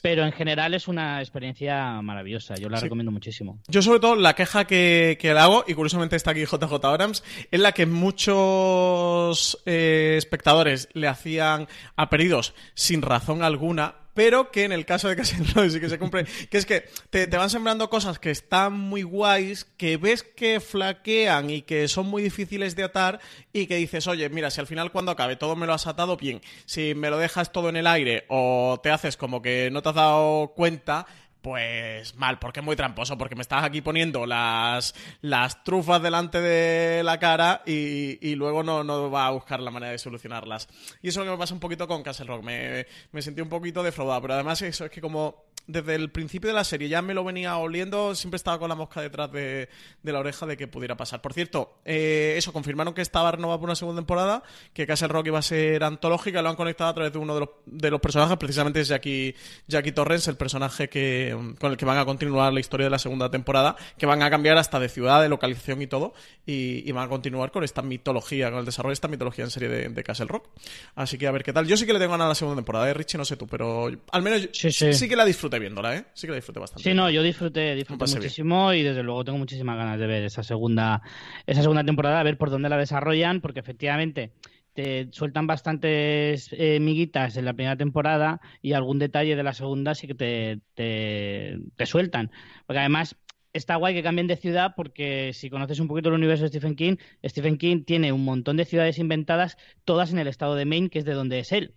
Pero 0.02 0.26
en 0.26 0.32
general 0.32 0.74
es 0.74 0.88
una 0.88 1.22
experiencia 1.22 2.02
maravillosa. 2.02 2.56
Yo 2.56 2.70
la 2.70 2.80
recomiendo 2.80 3.12
muchísimo. 3.12 3.60
Yo, 3.68 3.82
sobre 3.82 4.00
todo, 4.00 4.16
la 4.16 4.34
queja 4.34 4.66
que, 4.66 5.18
que 5.20 5.34
le 5.34 5.40
hago, 5.40 5.64
y 5.68 5.74
curiosamente 5.74 6.16
está 6.16 6.32
aquí 6.32 6.46
JJ 6.46 6.74
Abrams, 6.84 7.24
es 7.50 7.60
la 7.60 7.72
que 7.72 7.86
muchos 7.86 9.62
eh, 9.66 10.16
espectadores 10.18 10.90
le 10.94 11.08
hacían 11.08 11.68
a 11.96 12.10
pedidos 12.10 12.54
sin 12.74 13.02
razón 13.02 13.44
alguna 13.44 13.96
pero 14.18 14.50
que 14.50 14.64
en 14.64 14.72
el 14.72 14.84
caso 14.84 15.10
de 15.10 15.16
Castle 15.16 15.46
Rock 15.54 15.70
sí 15.70 15.80
que 15.80 15.90
se 15.90 16.00
cumple, 16.00 16.26
que 16.50 16.58
es 16.58 16.66
que 16.66 16.90
te, 17.12 17.28
van 17.28 17.52
sembrando 17.52 17.88
cosas 17.88 18.18
que 18.18 18.32
están 18.32 18.74
muy 18.74 19.04
guays, 19.04 19.66
que 19.78 19.98
ves 19.98 20.24
que 20.24 20.60
flaquean 20.60 21.52
y 21.52 21.62
que 21.62 21.88
son 21.88 22.08
muy 22.08 22.24
difíciles 22.24 22.76
de 22.76 22.84
atar 22.84 23.20
y 23.54 23.68
que 23.68 23.76
dices, 23.76 24.08
oye, 24.08 24.28
mira, 24.30 24.50
si 24.50 24.60
al 24.60 24.66
final 24.66 24.92
cuando 24.92 25.12
acabe 25.12 25.36
todo 25.36 25.56
me 25.56 25.68
lo 25.68 25.74
has 25.76 25.86
atado 25.86 26.18
bien, 26.18 26.42
si 26.66 26.96
me 26.96 27.12
lo 27.12 27.20
dejas 27.20 27.52
todo 27.52 27.70
en 27.70 27.76
el 27.76 27.86
aire 27.86 28.26
o 28.28 28.80
te 28.82 28.90
haces 28.90 29.18
como 29.18 29.44
que 29.44 29.70
no 29.72 29.84
te 29.84 29.90
has 29.90 29.96
dado 29.96 30.52
cuenta, 30.56 31.06
pues 31.48 32.14
mal, 32.16 32.40
porque 32.40 32.60
es 32.60 32.66
muy 32.66 32.76
tramposo, 32.76 33.18
porque 33.18 33.34
me 33.34 33.42
estás 33.42 33.64
aquí 33.64 33.80
poniendo 33.80 34.26
las, 34.26 34.94
las 35.22 35.64
trufas 35.64 36.02
delante 36.02 36.42
de 36.42 37.06
la 37.06 37.20
cara 37.20 37.62
y, 37.66 38.36
luego 38.36 38.64
no, 38.64 38.84
no, 38.84 39.10
va 39.10 39.28
a 39.28 39.32
buscar 39.32 39.62
la 39.62 39.72
manera 39.72 39.94
de 39.94 39.98
solucionarlas. 39.98 40.68
Y 41.02 41.08
eso 41.08 41.22
es 41.22 41.26
lo 41.26 41.32
que 41.32 41.38
me 41.38 41.40
pasa 41.40 41.54
un 41.54 41.62
poquito 41.62 41.88
con 41.88 42.04
Castle 42.04 42.26
Rock, 42.26 42.44
me, 42.44 42.86
me 43.14 43.22
sentí 43.22 43.40
un 43.40 43.48
poquito 43.48 43.82
defraudado, 43.82 44.24
pero 44.24 44.34
además 44.34 44.62
eso 44.62 44.84
es 44.84 44.92
que 44.92 45.00
como 45.00 45.47
desde 45.68 45.96
el 45.96 46.10
principio 46.10 46.50
de 46.50 46.54
la 46.54 46.64
serie 46.64 46.88
ya 46.88 47.02
me 47.02 47.14
lo 47.14 47.24
venía 47.24 47.58
oliendo, 47.58 48.16
siempre 48.16 48.38
estaba 48.38 48.58
con 48.58 48.70
la 48.70 48.76
mosca 48.76 49.02
detrás 49.02 49.32
de, 49.32 49.70
la 50.04 50.20
oreja 50.20 50.46
de 50.46 50.56
que 50.56 50.68
pudiera 50.68 50.96
pasar. 50.96 51.22
Por 51.22 51.34
cierto, 51.34 51.80
eh, 51.84 52.36
eso, 52.38 52.54
confirmaron 52.54 52.94
que 52.94 53.02
estaba 53.02 53.32
renovada 53.32 53.60
por 53.60 53.68
una 53.68 53.76
segunda 53.76 54.02
temporada, 54.02 54.44
que 54.74 54.88
Castle 54.88 55.10
Rock 55.10 55.28
iba 55.28 55.40
a 55.40 55.42
ser 55.42 55.84
antológica, 55.84 56.42
lo 56.42 56.50
han 56.50 56.56
conectado 56.56 56.90
a 56.90 56.94
través 56.94 57.12
de 57.12 57.20
uno 57.20 57.34
de 57.34 57.42
los, 57.42 57.50
de 57.66 57.92
los 57.92 58.00
personajes, 58.00 58.38
precisamente 58.38 58.80
es 58.80 58.88
Jackie, 58.88 59.36
Jackie 59.68 59.92
Torrens, 59.92 60.28
el 60.30 60.38
personaje 60.38 60.88
que, 60.88 61.38
con 61.60 61.72
el 61.72 61.78
que 61.78 61.86
van 61.86 61.98
a 61.98 62.06
continuar 62.06 62.54
la 62.54 62.62
historia 62.62 62.86
de 62.86 62.92
la 62.92 63.00
segunda 63.00 63.30
temporada, 63.30 63.76
que 63.98 64.06
van 64.06 64.24
a 64.24 64.30
cambiar 64.30 64.58
hasta 64.58 64.80
de 64.80 64.88
ciudad, 64.88 65.22
de 65.22 65.28
localización 65.28 65.82
y 65.82 65.88
todo, 65.88 66.14
y, 66.46 66.90
van 66.94 67.06
a 67.06 67.10
continuar 67.10 67.52
con 67.52 67.64
esta 67.64 67.84
mitología, 67.84 68.50
con 68.50 68.60
el 68.60 68.66
desarrollo 68.66 68.92
de 68.92 68.94
esta 68.94 69.08
mitología 69.08 69.44
en 69.44 69.52
serie 69.52 69.70
de, 69.70 70.04
Castle 70.08 70.28
Rock. 70.28 70.48
Así 70.96 71.18
que 71.18 71.28
a 71.28 71.32
ver 71.32 71.44
qué 71.44 71.52
tal. 71.52 71.68
Yo 71.68 71.76
sí 71.76 71.86
que 71.86 71.92
le 71.92 72.00
tengo 72.00 72.14
ganas 72.14 72.26
a 72.26 72.30
la 72.30 72.36
segunda 72.36 72.56
temporada, 72.56 72.90
¿eh? 72.90 72.94
Richie, 72.94 73.18
no 73.18 73.26
sé 73.26 73.36
tú, 73.36 73.46
pero 73.46 73.92
al 74.12 74.22
menos 74.22 74.50
sí, 74.54 74.72
sí 74.72 75.10
que 75.10 75.16
la 75.16 75.26
disfruté 75.26 75.57
viéndola, 75.60 75.96
¿eh? 75.96 76.06
Sí 76.13 76.28
que 76.28 76.32
la 76.32 76.38
disfruté 76.38 76.60
bastante. 76.60 76.84
Sí, 76.84 76.93
no, 76.93 77.10
yo 77.10 77.24
disfruté, 77.24 77.76
disfruté 77.76 78.06
muchísimo 78.13 78.74
y 78.74 78.84
desde 78.84 79.04
luego 79.04 79.24
tengo 79.24 79.38
muchísimas 79.38 79.78
ganas 79.78 80.00
de 80.00 80.08
ver 80.08 80.24
esa 80.24 80.43
segunda, 80.43 81.02
esa 81.46 81.62
segunda 81.62 81.84
temporada, 81.84 82.20
a 82.20 82.24
ver 82.24 82.38
por 82.38 82.50
dónde 82.50 82.70
la 82.70 82.78
desarrollan, 82.78 83.41
porque 83.41 83.60
efectivamente 83.60 84.32
te 84.74 85.08
sueltan 85.12 85.48
bastantes 85.48 86.50
eh, 86.52 86.80
miguitas 86.80 87.36
en 87.36 87.46
la 87.46 87.54
primera 87.54 87.76
temporada 87.76 88.39
y 88.62 88.74
algún 88.74 89.00
detalle 89.00 89.36
de 89.36 89.41
la 89.41 89.54
segunda 89.54 89.96
sí 89.96 90.06
que 90.06 90.13
te, 90.13 90.60
te, 90.76 91.58
te 91.76 91.86
sueltan. 91.88 92.30
Porque 92.67 92.80
además 92.80 93.15
está 93.54 93.76
guay 93.76 93.96
que 93.96 94.04
cambien 94.04 94.28
de 94.28 94.36
ciudad 94.36 94.74
porque 94.76 95.32
si 95.34 95.50
conoces 95.50 95.80
un 95.80 95.88
poquito 95.88 96.10
el 96.10 96.15
universo 96.15 96.43
de 96.43 96.50
Stephen 96.50 96.76
King, 96.76 96.98
Stephen 97.26 97.58
King 97.58 97.86
tiene 97.86 98.12
un 98.12 98.24
montón 98.24 98.56
de 98.58 98.65
ciudades 98.65 99.00
inventadas, 99.00 99.58
todas 99.84 100.12
en 100.12 100.20
el 100.20 100.28
estado 100.28 100.56
de 100.56 100.65
Maine, 100.65 100.89
que 100.89 101.00
es 101.00 101.06
de 101.06 101.13
donde 101.13 101.39
es 101.39 101.52
él. 101.52 101.74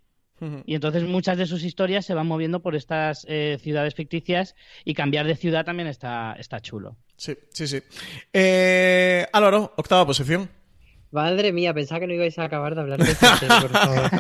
Y 0.65 0.75
entonces 0.75 1.05
muchas 1.05 1.37
de 1.37 1.47
sus 1.47 1.65
historias 1.65 2.07
se 2.07 2.15
van 2.15 2.27
moviendo 2.27 2.61
por 2.61 2.75
estas 2.75 3.27
eh, 3.29 3.59
ciudades 3.61 3.95
ficticias 3.95 4.55
y 4.85 4.95
cambiar 4.95 5.27
de 5.27 5.37
ciudad 5.37 5.65
también 5.65 5.89
está, 5.89 6.35
está 6.39 6.61
chulo. 6.61 6.97
Sí, 7.17 7.37
sí, 7.51 7.67
sí. 7.67 7.81
Eh, 8.33 9.27
Álvaro, 9.33 9.75
octava 9.77 10.07
posición. 10.07 10.49
Madre 11.13 11.53
mía, 11.53 11.75
pensaba 11.75 11.99
que 12.01 12.07
no 12.07 12.15
ibais 12.15 12.39
a 12.39 12.45
acabar 12.45 12.77
de 12.77 12.83
hablar 12.83 13.03
de 13.03 13.11
esta 13.11 13.37
por 13.61 13.71
favor. 13.71 14.11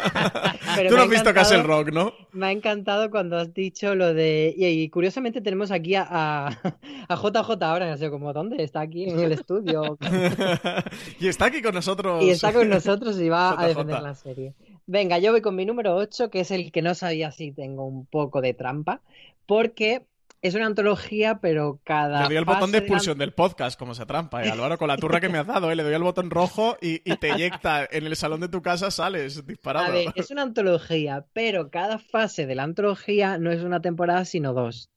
Tú 0.88 0.96
no 0.96 1.02
has 1.02 1.08
visto 1.08 1.32
Castle 1.32 1.62
Rock, 1.62 1.92
¿no? 1.92 2.12
Me 2.32 2.46
ha 2.46 2.50
encantado 2.50 3.10
cuando 3.10 3.38
has 3.38 3.54
dicho 3.54 3.94
lo 3.94 4.12
de... 4.12 4.52
Y, 4.56 4.88
curiosamente 4.88 5.40
tenemos 5.40 5.70
aquí 5.70 5.94
a, 5.94 6.04
a, 6.08 7.14
JJ 7.14 7.62
ahora, 7.62 7.88
no 7.88 7.96
sé 7.96 8.10
como, 8.10 8.32
¿dónde? 8.32 8.64
Está 8.64 8.80
aquí 8.80 9.08
en 9.08 9.20
el 9.20 9.30
estudio. 9.30 9.98
y 11.20 11.28
está 11.28 11.44
aquí 11.44 11.62
con 11.62 11.74
nosotros. 11.74 12.24
Y 12.24 12.30
está 12.30 12.52
con 12.52 12.68
nosotros 12.68 13.20
y 13.20 13.28
va 13.28 13.50
a 13.60 13.68
defender 13.68 14.02
la 14.02 14.14
serie. 14.16 14.54
Venga, 14.90 15.20
yo 15.20 15.30
voy 15.30 15.40
con 15.40 15.54
mi 15.54 15.64
número 15.64 15.94
8, 15.94 16.30
que 16.30 16.40
es 16.40 16.50
el 16.50 16.72
que 16.72 16.82
no 16.82 16.96
sabía 16.96 17.30
si 17.30 17.52
tengo 17.52 17.86
un 17.86 18.06
poco 18.06 18.40
de 18.40 18.54
trampa, 18.54 19.00
porque 19.46 20.04
es 20.42 20.56
una 20.56 20.66
antología, 20.66 21.38
pero 21.40 21.78
cada. 21.84 22.22
Le 22.22 22.26
doy 22.26 22.36
el 22.38 22.44
botón 22.44 22.72
de 22.72 22.78
expulsión 22.78 23.16
del 23.16 23.32
podcast, 23.32 23.78
como 23.78 23.94
se 23.94 24.04
trampa, 24.04 24.44
¿eh? 24.44 24.50
Álvaro, 24.50 24.78
con 24.78 24.88
la 24.88 24.96
turra 24.96 25.20
que 25.20 25.28
me 25.28 25.38
has 25.38 25.46
dado, 25.46 25.70
¿eh? 25.70 25.76
le 25.76 25.84
doy 25.84 25.94
el 25.94 26.02
botón 26.02 26.28
rojo 26.28 26.76
y, 26.80 26.98
te 26.98 27.30
eyecta. 27.30 27.86
En 27.88 28.04
el 28.04 28.16
salón 28.16 28.40
de 28.40 28.48
tu 28.48 28.62
casa 28.62 28.90
sales 28.90 29.46
disparado. 29.46 29.86
A 29.86 29.90
ver, 29.90 30.08
es 30.16 30.32
una 30.32 30.42
antología, 30.42 31.24
pero 31.34 31.70
cada 31.70 32.00
fase 32.00 32.46
de 32.46 32.56
la 32.56 32.64
antología 32.64 33.38
no 33.38 33.52
es 33.52 33.62
una 33.62 33.80
temporada, 33.80 34.24
sino 34.24 34.54
dos. 34.54 34.90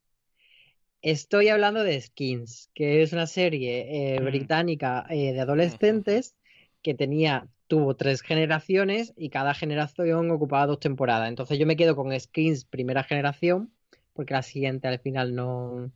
Estoy 1.03 1.49
hablando 1.49 1.83
de 1.83 2.01
Skins, 2.01 2.71
que 2.73 3.03
es 3.03 3.13
una 3.13 3.27
serie 3.27 4.15
eh, 4.15 4.19
mm. 4.19 4.25
británica 4.25 5.05
eh, 5.11 5.33
de 5.33 5.39
adolescentes 5.39 6.35
que 6.81 6.95
tenía 6.95 7.47
tuvo 7.67 7.95
tres 7.95 8.21
generaciones 8.21 9.13
y 9.17 9.29
cada 9.29 9.53
generación 9.53 10.31
ocupaba 10.31 10.67
dos 10.67 10.79
temporadas. 10.79 11.29
Entonces 11.29 11.57
yo 11.57 11.65
me 11.65 11.75
quedo 11.75 11.95
con 11.95 12.17
Skins 12.19 12.65
primera 12.65 13.03
generación, 13.03 13.71
porque 14.13 14.33
la 14.33 14.41
siguiente 14.43 14.87
al 14.87 14.99
final 14.99 15.35
no, 15.35 15.91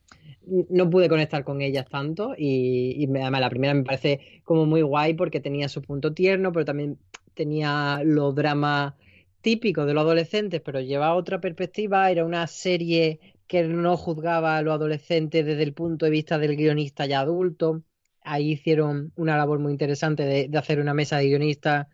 no 0.70 0.90
pude 0.90 1.10
conectar 1.10 1.44
con 1.44 1.62
ellas 1.62 1.86
tanto 1.90 2.34
y, 2.38 3.08
además 3.10 3.42
la 3.42 3.50
primera 3.50 3.74
me 3.74 3.84
parece 3.84 4.42
como 4.44 4.66
muy 4.66 4.82
guay 4.82 5.14
porque 5.14 5.40
tenía 5.40 5.70
su 5.70 5.82
punto 5.82 6.14
tierno, 6.14 6.52
pero 6.52 6.66
también 6.66 6.98
tenía 7.34 8.02
los 8.04 8.34
dramas 8.34 8.96
típicos 9.42 9.86
de 9.86 9.94
los 9.94 10.02
adolescentes, 10.02 10.62
pero 10.62 10.82
llevaba 10.82 11.16
otra 11.16 11.40
perspectiva, 11.40 12.10
era 12.10 12.26
una 12.26 12.48
serie 12.48 13.20
que 13.48 13.64
no 13.64 13.96
juzgaba 13.96 14.58
a 14.58 14.62
los 14.62 14.74
adolescentes 14.74 15.46
desde 15.46 15.64
el 15.64 15.74
punto 15.74 16.06
de 16.06 16.12
vista 16.12 16.38
del 16.38 16.56
guionista 16.56 17.06
ya 17.06 17.22
adulto 17.22 17.84
ahí 18.28 18.52
hicieron 18.54 19.12
una 19.16 19.38
labor 19.38 19.60
muy 19.60 19.72
interesante 19.72 20.24
de, 20.24 20.58
hacer 20.58 20.80
una 20.80 20.94
mesa 20.94 21.18
de 21.18 21.28
guionistas 21.28 21.88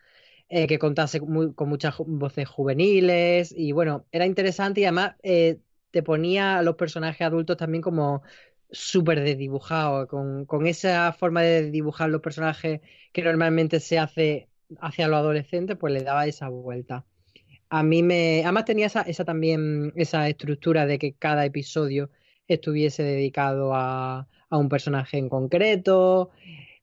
eh, 0.50 0.68
que 0.68 0.80
contase 0.80 1.20
con 1.20 1.70
muchas 1.70 1.96
voces 2.00 2.48
juveniles 2.48 3.54
y 3.56 3.72
bueno, 3.72 4.06
era 4.12 4.26
interesante 4.26 4.82
y 4.82 4.86
además 4.86 5.16
eh, 5.24 5.60
te 5.92 6.04
ponía 6.04 6.60
a 6.60 6.64
los 6.64 6.76
personajes 6.76 7.22
adultos 7.26 7.58
también 7.58 7.82
como 7.82 8.24
súper 8.72 9.22
desdibujados, 9.22 10.08
con, 10.08 10.46
con 10.46 10.68
esa 10.68 11.14
forma 11.14 11.42
de 11.44 11.72
dibujar 11.72 12.10
los 12.10 12.22
personajes 12.22 12.82
que 13.12 13.24
normalmente 13.24 13.80
se 13.80 14.00
hace 14.00 14.50
hacia 14.82 15.08
los 15.08 15.18
adolescentes, 15.20 15.78
pues 15.78 15.94
le 15.94 16.02
daba 16.04 16.26
esa 16.26 16.50
vuelta. 16.50 17.06
A 17.70 17.84
mí 17.84 18.04
me. 18.04 18.42
Además 18.44 18.66
tenía 18.66 18.88
esa, 18.88 19.02
esa 19.02 19.26
también, 19.26 19.94
esa 19.96 20.30
estructura 20.30 20.86
de 20.86 21.00
que 21.00 21.14
cada 21.14 21.46
episodio 21.46 22.10
estuviese 22.48 23.04
dedicado 23.04 23.74
a, 23.74 24.28
a 24.54 24.58
un 24.58 24.70
personaje 24.70 25.18
en 25.18 25.30
concreto. 25.30 26.30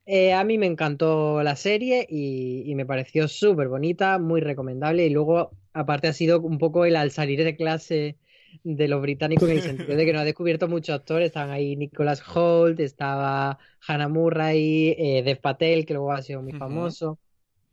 Eh, 0.04 0.32
a 0.32 0.42
mí 0.42 0.58
me 0.58 0.66
encantó 0.66 1.40
la 1.44 1.54
serie 1.54 2.04
y, 2.08 2.74
me 2.74 2.84
pareció 2.84 3.28
súper 3.28 3.68
bonita, 3.68 4.18
muy 4.18 4.40
recomendable. 4.40 5.06
Y 5.06 5.10
luego, 5.10 5.52
aparte, 5.72 6.08
ha 6.08 6.12
sido 6.12 6.40
un 6.40 6.58
poco 6.58 6.84
el 6.84 6.96
al 6.96 7.12
salir 7.12 7.44
de 7.44 7.54
clase 7.54 8.16
de 8.64 8.88
los 8.88 9.00
británicos 9.00 9.48
en 9.48 9.56
el 9.56 9.62
sentido 9.62 9.96
de 9.96 10.04
que 10.04 10.12
no 10.12 10.18
ha 10.18 10.24
descubierto 10.24 10.66
muchos 10.66 10.96
actores. 10.96 11.26
Estaban 11.26 11.50
ahí 11.50 11.76
Nicholas 11.76 12.24
Holt, 12.34 12.80
estaba 12.80 13.60
Hannah 13.86 14.08
Murray, 14.08 14.96
eh, 14.98 15.22
Dev 15.24 15.40
Patel, 15.40 15.86
que 15.86 15.94
luego 15.94 16.10
ha 16.10 16.22
sido 16.22 16.42
muy 16.42 16.52
famoso. 16.52 17.20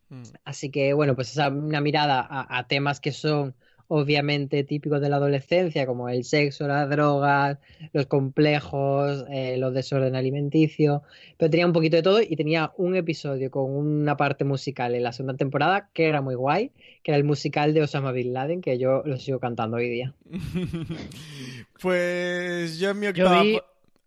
Mm. 0.09 0.21
Así 0.45 0.69
que, 0.69 0.93
bueno, 0.93 1.15
pues 1.15 1.31
esa 1.31 1.49
una 1.49 1.81
mirada 1.81 2.27
a 2.29 2.67
temas 2.67 2.99
que 2.99 3.11
son 3.11 3.55
obviamente 3.87 4.63
típicos 4.63 5.01
de 5.01 5.09
la 5.09 5.17
adolescencia, 5.17 5.85
como 5.85 6.09
el 6.09 6.23
sexo, 6.23 6.67
las 6.67 6.89
drogas, 6.89 7.57
los 7.93 8.05
complejos, 8.07 9.25
eh, 9.29 9.57
los 9.57 9.73
desorden 9.73 10.15
alimenticio, 10.15 11.03
pero 11.37 11.49
tenía 11.49 11.65
un 11.65 11.73
poquito 11.73 11.95
de 11.95 12.03
todo 12.03 12.21
y 12.21 12.35
tenía 12.35 12.71
un 12.77 12.95
episodio 12.95 13.49
con 13.51 13.71
una 13.71 14.17
parte 14.17 14.43
musical 14.43 14.95
en 14.95 15.03
la 15.03 15.13
segunda 15.13 15.37
temporada 15.37 15.89
que 15.93 16.07
era 16.07 16.21
muy 16.21 16.35
guay, 16.35 16.71
que 17.03 17.11
era 17.11 17.17
el 17.17 17.23
musical 17.23 17.73
de 17.73 17.81
Osama 17.81 18.11
Bin 18.11 18.33
Laden, 18.33 18.61
que 18.61 18.77
yo 18.77 19.03
lo 19.05 19.17
sigo 19.17 19.39
cantando 19.39 19.77
hoy 19.77 19.89
día. 19.89 20.13
pues 21.81 22.79
yo 22.79 22.91
en 22.91 22.99
mi 22.99 23.07
octava... 23.07 23.43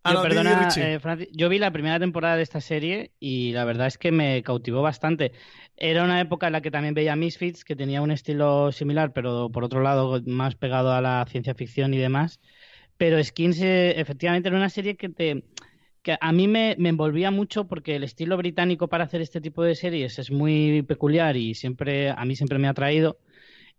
yo, 0.04 0.22
perdona, 0.22 0.68
eh, 0.76 1.28
yo 1.32 1.48
vi 1.48 1.58
la 1.58 1.70
primera 1.70 1.98
temporada 1.98 2.36
de 2.36 2.42
esta 2.42 2.60
serie 2.60 3.12
y 3.20 3.52
la 3.52 3.64
verdad 3.64 3.86
es 3.86 3.98
que 3.98 4.12
me 4.12 4.42
cautivó 4.42 4.82
bastante. 4.82 5.32
Era 5.76 6.04
una 6.04 6.20
época 6.20 6.46
en 6.46 6.52
la 6.52 6.60
que 6.60 6.70
también 6.70 6.94
veía 6.94 7.16
Misfits, 7.16 7.64
que 7.64 7.76
tenía 7.76 8.02
un 8.02 8.10
estilo 8.10 8.72
similar, 8.72 9.12
pero 9.12 9.50
por 9.50 9.64
otro 9.64 9.82
lado 9.82 10.20
más 10.26 10.54
pegado 10.54 10.92
a 10.92 11.00
la 11.00 11.24
ciencia 11.28 11.54
ficción 11.54 11.92
y 11.94 11.98
demás. 11.98 12.40
Pero 12.96 13.22
Skins, 13.22 13.60
eh, 13.62 13.98
efectivamente, 14.00 14.48
era 14.48 14.58
una 14.58 14.68
serie 14.70 14.96
que 14.96 15.08
te, 15.08 15.44
que 16.02 16.16
a 16.20 16.32
mí 16.32 16.48
me, 16.48 16.76
me, 16.78 16.90
envolvía 16.90 17.30
mucho 17.30 17.66
porque 17.66 17.96
el 17.96 18.04
estilo 18.04 18.36
británico 18.36 18.88
para 18.88 19.04
hacer 19.04 19.20
este 19.20 19.40
tipo 19.40 19.62
de 19.62 19.74
series 19.74 20.18
es 20.18 20.30
muy 20.30 20.82
peculiar 20.82 21.36
y 21.36 21.54
siempre 21.54 22.10
a 22.10 22.24
mí 22.24 22.36
siempre 22.36 22.58
me 22.58 22.68
ha 22.68 22.70
atraído. 22.70 23.18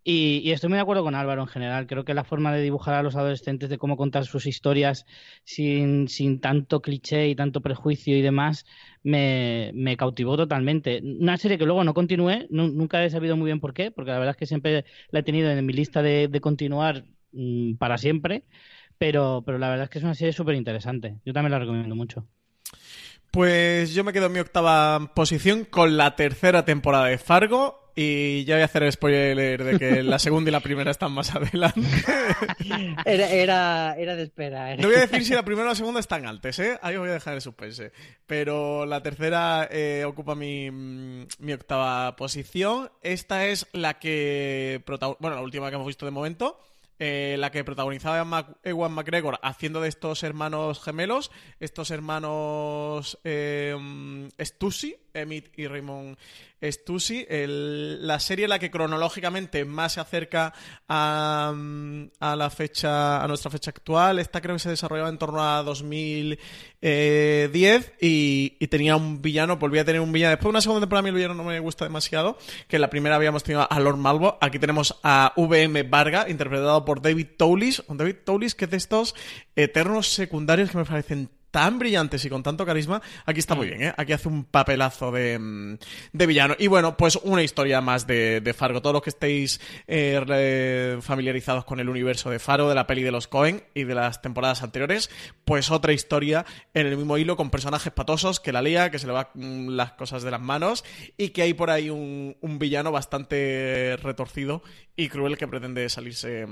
Y, 0.04 0.50
estoy 0.50 0.68
muy 0.68 0.76
de 0.76 0.82
acuerdo 0.82 1.04
con 1.04 1.14
Álvaro 1.14 1.42
en 1.42 1.48
general. 1.48 1.86
Creo 1.86 2.04
que 2.04 2.14
la 2.14 2.24
forma 2.24 2.52
de 2.52 2.60
dibujar 2.60 2.94
a 2.94 3.02
los 3.02 3.14
adolescentes, 3.14 3.68
de 3.70 3.78
cómo 3.78 3.96
contar 3.96 4.24
sus 4.24 4.46
historias 4.46 5.06
sin, 5.44 6.08
sin 6.08 6.40
tanto 6.40 6.82
cliché 6.82 7.28
y 7.28 7.36
tanto 7.36 7.60
prejuicio 7.60 8.16
y 8.16 8.22
demás, 8.22 8.66
me, 9.04 9.96
cautivó 9.96 10.36
totalmente. 10.36 11.00
Una 11.02 11.36
serie 11.36 11.58
que 11.58 11.66
luego 11.66 11.84
no 11.84 11.94
continué, 11.94 12.46
nunca 12.50 13.04
he 13.04 13.10
sabido 13.10 13.36
muy 13.36 13.46
bien 13.46 13.60
por 13.60 13.74
qué, 13.74 13.92
porque 13.92 14.10
la 14.10 14.18
verdad 14.18 14.32
es 14.32 14.38
que 14.38 14.46
siempre 14.46 14.84
la 15.10 15.20
he 15.20 15.22
tenido 15.22 15.50
en 15.50 15.64
mi 15.64 15.72
lista 15.72 16.02
de, 16.02 16.26
de 16.28 16.40
continuar 16.40 17.04
mmm, 17.32 17.74
para 17.74 17.96
siempre, 17.96 18.44
pero, 18.98 19.42
pero 19.46 19.58
la 19.58 19.68
verdad 19.68 19.84
es 19.84 19.90
que 19.90 19.98
es 19.98 20.04
una 20.04 20.14
serie 20.14 20.32
súper 20.32 20.56
interesante. 20.56 21.16
Yo 21.24 21.32
también 21.32 21.52
la 21.52 21.58
recomiendo 21.60 21.94
mucho. 21.94 22.26
Pues 23.30 23.94
yo 23.94 24.04
me 24.04 24.12
quedo 24.12 24.26
en 24.26 24.32
mi 24.32 24.40
octava 24.40 25.14
posición 25.14 25.64
con 25.64 25.96
la 25.96 26.16
tercera 26.16 26.64
temporada 26.64 27.06
de 27.06 27.18
Fargo. 27.18 27.81
Y 27.94 28.44
ya 28.44 28.54
voy 28.54 28.62
a 28.62 28.64
hacer 28.64 28.82
el 28.84 28.92
spoiler 28.92 29.62
de 29.62 29.78
que 29.78 30.02
la 30.02 30.18
segunda 30.18 30.50
y 30.50 30.52
la 30.52 30.60
primera 30.60 30.90
están 30.90 31.12
más 31.12 31.34
adelante. 31.34 31.80
Era, 33.04 33.94
era, 33.96 34.16
de 34.16 34.22
espera. 34.22 34.76
No 34.76 34.88
voy 34.88 34.96
a 34.96 35.00
decir 35.00 35.24
si 35.24 35.34
la 35.34 35.44
primera 35.44 35.66
o 35.66 35.70
la 35.70 35.74
segunda 35.74 36.00
están 36.00 36.26
altas, 36.26 36.58
¿eh? 36.58 36.78
Ahí 36.82 36.94
os 36.94 37.00
voy 37.00 37.10
a 37.10 37.14
dejar 37.14 37.34
el 37.34 37.40
suspense. 37.42 37.92
Pero 38.26 38.86
la 38.86 39.02
tercera 39.02 39.68
eh, 39.70 40.04
ocupa 40.06 40.34
mi, 40.34 40.70
mi, 40.70 41.52
octava 41.52 42.16
posición. 42.16 42.90
Esta 43.02 43.46
es 43.46 43.66
la 43.72 43.98
que... 43.98 44.82
Bueno, 45.18 45.36
la 45.36 45.42
última 45.42 45.68
que 45.68 45.74
hemos 45.74 45.86
visto 45.86 46.06
de 46.06 46.12
momento. 46.12 46.58
Eh, 47.04 47.36
la 47.36 47.50
que 47.50 47.64
protagonizaba 47.64 48.56
Ewan 48.62 48.92
McGregor 48.92 49.40
haciendo 49.42 49.80
de 49.80 49.88
estos 49.88 50.22
hermanos 50.22 50.80
gemelos, 50.80 51.32
estos 51.58 51.90
hermanos 51.90 53.18
eh, 53.24 53.76
Stussy, 54.40 55.01
Emmett 55.14 55.58
y 55.58 55.66
Raymond 55.66 56.16
Stussy, 56.62 57.26
la 57.28 58.20
serie 58.20 58.46
la 58.46 58.58
que 58.58 58.70
cronológicamente 58.70 59.64
más 59.64 59.94
se 59.94 60.00
acerca 60.00 60.52
a, 60.88 61.52
a, 62.20 62.36
la 62.36 62.50
fecha, 62.50 63.22
a 63.22 63.28
nuestra 63.28 63.50
fecha 63.50 63.70
actual. 63.70 64.20
Esta 64.20 64.40
creo 64.40 64.56
que 64.56 64.60
se 64.60 64.70
desarrollaba 64.70 65.08
en 65.08 65.18
torno 65.18 65.42
a 65.42 65.62
2010 65.62 67.92
y, 68.00 68.56
y 68.58 68.66
tenía 68.68 68.96
un 68.96 69.20
villano, 69.20 69.56
volvía 69.56 69.82
a 69.82 69.84
tener 69.84 70.00
un 70.00 70.12
villano. 70.12 70.30
Después 70.30 70.44
de 70.44 70.50
una 70.50 70.60
segunda 70.60 70.80
temporada 70.80 71.08
el 71.08 71.14
villano 71.14 71.34
no 71.34 71.44
me 71.44 71.58
gusta 71.58 71.84
demasiado, 71.84 72.38
que 72.68 72.76
en 72.76 72.82
la 72.82 72.90
primera 72.90 73.16
habíamos 73.16 73.42
tenido 73.42 73.66
a 73.68 73.80
Lord 73.80 73.96
Malvo. 73.96 74.38
Aquí 74.40 74.58
tenemos 74.58 74.98
a 75.02 75.32
VM 75.36 75.82
Varga, 75.84 76.28
interpretado 76.28 76.84
por 76.84 77.02
David 77.02 77.28
Towlis. 77.36 77.82
David 77.88 78.16
Towlis, 78.24 78.54
que 78.54 78.66
es 78.66 78.70
de 78.70 78.76
estos 78.76 79.14
eternos 79.56 80.08
secundarios 80.08 80.70
que 80.70 80.78
me 80.78 80.84
parecen 80.84 81.28
tan 81.52 81.78
brillantes 81.78 82.24
y 82.24 82.30
con 82.30 82.42
tanto 82.42 82.66
carisma, 82.66 83.00
aquí 83.24 83.38
está 83.38 83.54
muy 83.54 83.66
mm. 83.66 83.70
bien, 83.70 83.82
¿eh? 83.82 83.94
Aquí 83.96 84.12
hace 84.12 84.26
un 84.26 84.44
papelazo 84.44 85.12
de, 85.12 85.38
mm, 85.38 85.78
de 86.12 86.26
villano. 86.26 86.56
Y 86.58 86.66
bueno, 86.66 86.96
pues 86.96 87.16
una 87.22 87.42
historia 87.42 87.80
más 87.80 88.06
de, 88.06 88.40
de 88.40 88.54
Fargo. 88.54 88.82
Todos 88.82 88.94
los 88.94 89.02
que 89.02 89.10
estéis 89.10 89.60
eh, 89.86 90.98
familiarizados 91.00 91.64
con 91.64 91.78
el 91.78 91.88
universo 91.88 92.30
de 92.30 92.38
Faro, 92.38 92.68
de 92.68 92.74
la 92.74 92.86
peli 92.86 93.02
de 93.02 93.12
los 93.12 93.28
Cohen 93.28 93.62
y 93.74 93.84
de 93.84 93.94
las 93.94 94.22
temporadas 94.22 94.62
anteriores, 94.62 95.10
pues 95.44 95.70
otra 95.70 95.92
historia 95.92 96.46
en 96.74 96.86
el 96.86 96.96
mismo 96.96 97.18
hilo 97.18 97.36
con 97.36 97.50
personajes 97.50 97.92
patosos 97.92 98.40
que 98.40 98.50
la 98.50 98.62
lía, 98.62 98.90
que 98.90 98.98
se 98.98 99.06
le 99.06 99.12
va 99.12 99.30
mm, 99.34 99.68
las 99.68 99.92
cosas 99.92 100.22
de 100.22 100.30
las 100.30 100.40
manos 100.40 100.84
y 101.18 101.28
que 101.28 101.42
hay 101.42 101.52
por 101.52 101.70
ahí 101.70 101.90
un, 101.90 102.34
un 102.40 102.58
villano 102.58 102.90
bastante 102.90 103.96
retorcido 104.02 104.62
y 104.96 105.08
cruel 105.08 105.36
que 105.36 105.48
pretende 105.48 105.88
salirse 105.88 106.46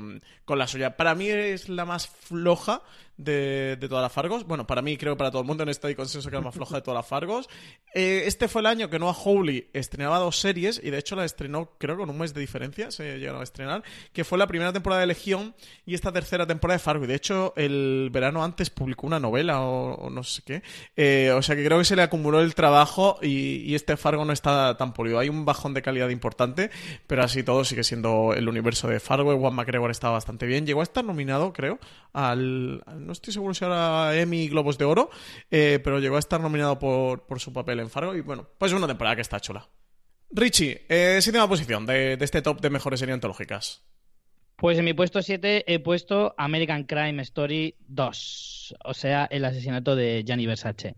con 0.44 0.58
la 0.58 0.66
suya. 0.66 0.96
Para 0.96 1.14
mí 1.14 1.28
es 1.28 1.68
la 1.68 1.84
más 1.84 2.08
floja 2.08 2.82
de, 3.20 3.76
todas 3.88 4.02
las 4.02 4.12
Fargos. 4.12 4.46
Bueno, 4.46 4.66
para 4.66 4.82
mí, 4.82 4.96
creo 4.96 5.14
que 5.14 5.18
para 5.18 5.30
todo 5.30 5.42
el 5.42 5.46
mundo 5.46 5.62
en 5.62 5.68
este 5.68 5.88
hay 5.88 5.94
consenso 5.94 6.30
que 6.30 6.36
es 6.36 6.40
la 6.40 6.46
más 6.46 6.54
floja 6.54 6.76
de 6.76 6.82
todas 6.82 6.98
las 6.98 7.06
Fargos. 7.06 7.48
Eh, 7.94 8.22
este 8.26 8.48
fue 8.48 8.60
el 8.60 8.66
año 8.66 8.88
que 8.88 8.98
Noah 8.98 9.14
Hawley 9.14 9.68
estrenaba 9.72 10.18
dos 10.18 10.38
series 10.38 10.80
y 10.82 10.90
de 10.90 10.98
hecho 10.98 11.16
la 11.16 11.24
estrenó, 11.24 11.72
creo, 11.78 11.96
con 11.96 12.08
un 12.08 12.18
mes 12.18 12.34
de 12.34 12.40
diferencia, 12.40 12.90
se 12.90 13.18
llegaron 13.18 13.40
a 13.40 13.44
estrenar, 13.44 13.82
que 14.12 14.24
fue 14.24 14.38
la 14.38 14.46
primera 14.46 14.72
temporada 14.72 15.00
de 15.00 15.08
Legión 15.08 15.54
y 15.84 15.94
esta 15.94 16.12
tercera 16.12 16.46
temporada 16.46 16.78
de 16.78 16.82
Fargo. 16.82 17.04
Y 17.04 17.08
de 17.08 17.14
hecho, 17.14 17.52
el 17.56 18.08
verano 18.12 18.42
antes 18.42 18.70
publicó 18.70 19.06
una 19.06 19.20
novela 19.20 19.60
o, 19.60 20.08
no 20.10 20.22
sé 20.22 20.42
qué. 20.44 20.62
Eh, 20.96 21.32
o 21.36 21.42
sea 21.42 21.56
que 21.56 21.64
creo 21.64 21.78
que 21.78 21.84
se 21.84 21.96
le 21.96 22.02
acumuló 22.02 22.40
el 22.40 22.54
trabajo 22.54 23.18
y, 23.22 23.74
este 23.74 23.96
Fargo 23.96 24.24
no 24.24 24.32
está 24.32 24.76
tan 24.76 24.92
pulido. 24.92 25.18
Hay 25.18 25.28
un 25.28 25.44
bajón 25.44 25.74
de 25.74 25.82
calidad 25.82 26.08
importante, 26.08 26.70
pero 27.06 27.22
así 27.22 27.42
todo 27.42 27.64
sigue 27.64 27.84
siendo 27.84 28.34
el 28.34 28.48
universo 28.48 28.88
de 28.88 29.00
Fargo. 29.00 29.36
Juan 29.38 29.54
McGregor 29.54 29.90
está 29.90 30.10
bastante 30.10 30.46
bien. 30.46 30.66
Llegó 30.66 30.80
a 30.80 30.82
estar 30.82 31.04
nominado, 31.04 31.52
creo, 31.52 31.78
al 32.12 32.82
no 33.10 33.12
estoy 33.12 33.32
seguro 33.32 33.54
si 33.54 33.64
ahora 33.64 34.16
Emmy 34.16 34.48
Globos 34.48 34.78
de 34.78 34.84
Oro, 34.84 35.10
eh, 35.50 35.80
pero 35.82 35.98
llegó 35.98 36.14
a 36.14 36.20
estar 36.20 36.40
nominado 36.40 36.78
por, 36.78 37.40
su 37.40 37.52
papel 37.52 37.80
en 37.80 37.90
Fargo 37.90 38.14
y 38.14 38.20
bueno, 38.20 38.48
pues 38.56 38.70
es 38.70 38.78
una 38.78 38.86
temporada 38.86 39.16
que 39.16 39.22
está 39.22 39.40
chula. 39.40 39.68
Richie, 40.30 40.86
eh, 40.88 41.18
séptima 41.20 41.48
posición 41.48 41.86
de, 41.86 42.16
este 42.20 42.40
top 42.40 42.60
de 42.60 42.70
mejores 42.70 43.00
series 43.00 43.14
antológicas. 43.14 43.82
Pues 44.54 44.78
en 44.78 44.84
mi 44.84 44.94
puesto 44.94 45.22
7 45.22 45.64
he 45.66 45.80
puesto 45.80 46.36
American 46.38 46.84
Crime 46.84 47.20
Story 47.22 47.74
2, 47.88 48.76
o 48.84 48.94
sea, 48.94 49.26
el 49.28 49.44
asesinato 49.44 49.96
de 49.96 50.22
Gianni 50.24 50.46
Versace. 50.46 50.94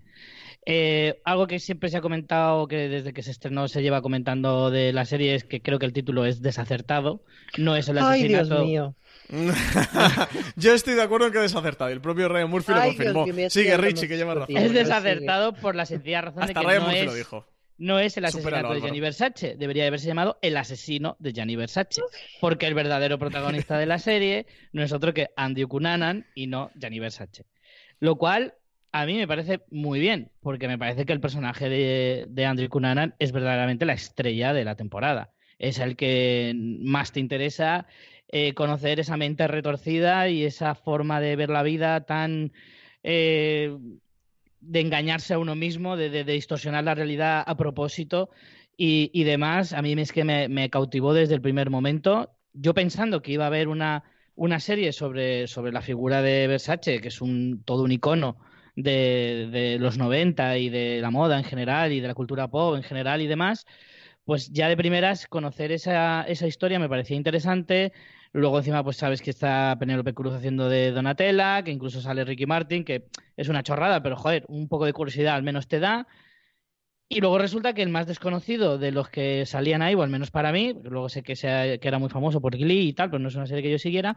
Eh, 0.67 1.19
algo 1.25 1.47
que 1.47 1.61
siempre 1.61 1.89
se 1.89 1.97
ha 1.97 2.03
comentado, 2.03 2.69
que 2.69 2.91
desde 2.91 3.15
que 3.15 3.23
se 3.23 3.31
estrenó 3.31 3.69
se 3.69 3.81
lleva 3.81 4.03
comentando 4.03 4.71
de 4.71 4.93
la 4.93 5.07
serie, 5.07 5.35
es 5.35 5.45
que 5.45 5.63
creo 5.63 5.79
que 5.79 5.87
el 5.87 5.95
título 5.95 6.27
es 6.27 6.43
desacertado. 6.43 7.25
No 7.57 7.75
es 7.75 7.89
el 7.89 7.97
asesinato. 7.97 8.13
Ay, 8.13 8.29
Dios 8.29 8.67
mío. 8.67 8.97
Yo 10.57 10.75
estoy 10.75 10.95
de 10.95 11.03
acuerdo 11.03 11.27
en 11.27 11.33
que 11.33 11.39
es 11.39 11.45
desacertado. 11.45 11.91
El 11.91 12.01
propio 12.01 12.29
Ryan 12.29 12.51
Murphy 12.51 12.73
lo 12.73 12.83
confirmó. 12.83 13.27
Sigue 13.49 13.77
Richie, 13.77 14.09
que 14.09 14.17
lleva 14.17 14.35
razón. 14.35 14.57
Es 14.57 14.73
desacertado 14.73 15.55
por 15.55 15.75
la 15.75 15.87
sencilla 15.87 16.21
razón 16.21 16.47
de 16.47 16.55
que 16.55 16.63
no 16.63 16.91
es, 16.91 17.27
no 17.79 17.99
es 17.99 18.17
el 18.17 18.25
asesinato 18.27 18.75
de 18.75 18.81
Gianni 18.81 19.01
Versace. 19.01 19.57
Debería 19.57 19.87
haberse 19.87 20.07
llamado 20.07 20.39
El 20.43 20.57
asesino 20.57 21.17
de 21.19 21.33
Gianni 21.33 21.57
Versace. 21.57 22.03
Porque 22.41 22.67
el 22.67 22.75
verdadero 22.75 23.19
protagonista 23.19 23.79
de 23.79 23.87
la 23.87 23.99
serie 23.99 24.47
no 24.73 24.83
es 24.83 24.93
otro 24.93 25.15
que 25.15 25.31
Andy 25.37 25.65
Cunanan 25.65 26.27
y 26.35 26.47
no 26.47 26.71
Gianni 26.75 27.01
Versace. 27.01 27.47
Lo 28.01 28.17
cual 28.17 28.55
a 28.93 29.07
mí 29.07 29.17
me 29.17 29.27
parece 29.27 29.63
muy 29.71 29.99
bien, 29.99 30.31
porque 30.43 30.69
me 30.69 30.79
parece 30.79 31.07
que 31.07 31.13
el 31.15 31.21
personaje 31.21 31.71
de, 31.71 32.27
de 32.29 32.45
Andrew 32.45 32.69
Cunanan 32.69 33.15
es 33.19 33.33
verdaderamente 33.33 33.87
la 33.87 33.95
estrella 33.95 34.53
de 34.53 34.65
la 34.65 34.77
temporada. 34.77 35.33
Es 35.59 35.79
el 35.79 35.97
que 35.97 36.53
más 36.55 37.13
te 37.13 37.21
interesa 37.21 37.87
eh, 38.35 38.55
conocer 38.55 38.99
esa 38.99 39.19
mente 39.19 39.47
retorcida 39.47 40.27
y 40.31 40.45
esa 40.45 40.75
forma 40.75 41.21
de 41.21 41.37
ver 41.37 41.51
la 41.51 41.63
vida 41.63 42.07
tan 42.07 42.53
eh, 43.03 43.77
de 44.61 44.81
engañarse 44.81 45.35
a 45.35 45.39
uno 45.39 45.55
mismo, 45.55 45.99
de, 45.99 46.25
distorsionar 46.25 46.83
la 46.85 46.95
realidad 46.95 47.45
a 47.47 47.57
propósito 47.59 48.31
y, 48.75 49.25
demás. 49.25 49.75
A 49.75 49.83
mí 49.83 49.93
es 49.93 50.13
que 50.13 50.25
me, 50.25 50.71
cautivó 50.71 51.13
desde 51.13 51.35
el 51.35 51.43
primer 51.43 51.69
momento. 51.69 52.31
Yo 52.55 52.73
pensando 52.73 53.21
que 53.21 53.33
iba 53.33 53.45
a 53.45 53.49
haber 53.49 53.69
una, 53.69 54.05
una 54.35 54.61
serie 54.61 54.93
sobre, 54.93 55.47
sobre 55.47 55.71
la 55.71 55.83
figura 55.83 56.23
de 56.23 56.47
Versace, 56.47 57.03
que 57.03 57.09
es 57.09 57.21
un, 57.21 57.63
todo 57.65 57.83
un 57.83 57.93
icono 57.93 58.39
de, 58.77 59.51
de, 59.53 59.79
los 59.79 59.99
90 59.99 60.57
y 60.57 60.71
de 60.71 61.01
la 61.03 61.11
moda 61.11 61.37
en 61.37 61.45
general 61.45 61.93
y 61.93 62.01
de 62.01 62.09
la 62.09 62.15
cultura 62.15 62.49
pop 62.49 62.77
en 62.77 62.83
general 62.83 63.21
y 63.21 63.27
demás, 63.27 63.67
pues 64.25 64.51
ya 64.51 64.69
de 64.69 64.77
primeras 64.77 65.27
conocer 65.27 65.73
esa, 65.73 66.23
esa 66.23 66.47
historia 66.47 66.79
me 66.79 66.89
parecía 66.89 67.17
interesante. 67.17 67.93
Luego 68.33 68.59
encima 68.59 68.83
pues 68.83 68.97
sabes 68.97 69.21
que 69.21 69.31
está 69.31 69.77
Penélope 69.79 70.15
Cruz 70.15 70.35
haciendo 70.35 70.69
de 70.69 70.91
Donatella, 70.91 71.63
que 71.63 71.71
incluso 71.71 72.01
sale 72.01 72.25
Ricky 72.25 72.47
Martin, 72.47 72.85
que 72.85 73.09
es 73.37 73.49
una 73.49 73.63
chorrada, 73.63 74.03
pero 74.03 74.17
joder, 74.17 74.45
un 74.49 74.69
poco 74.69 74.87
de 74.87 74.95
curiosidad 74.95 75.35
al 75.35 75.43
menos 75.43 75.69
te 75.69 75.81
da. 75.81 76.07
Y 77.09 77.21
luego 77.21 77.37
resulta 77.37 77.75
que 77.75 77.83
el 77.83 77.91
más 77.91 78.07
desconocido 78.07 78.79
de 78.79 78.91
los 78.91 79.11
que 79.11 79.45
salían 79.45 79.83
ahí, 79.83 79.95
o 79.95 80.03
al 80.03 80.09
menos 80.09 80.31
para 80.31 80.51
mí, 80.51 80.75
luego 80.83 81.11
sé 81.11 81.23
que, 81.23 81.35
era 81.83 81.99
muy 81.99 82.09
famoso 82.09 82.41
por 82.41 82.57
Glee 82.57 82.89
y 82.89 82.93
tal, 82.95 83.11
pero 83.11 83.19
no 83.19 83.29
es 83.29 83.35
una 83.35 83.47
serie 83.47 83.63
que 83.63 83.71
yo 83.71 83.79
siguiera, 83.79 84.17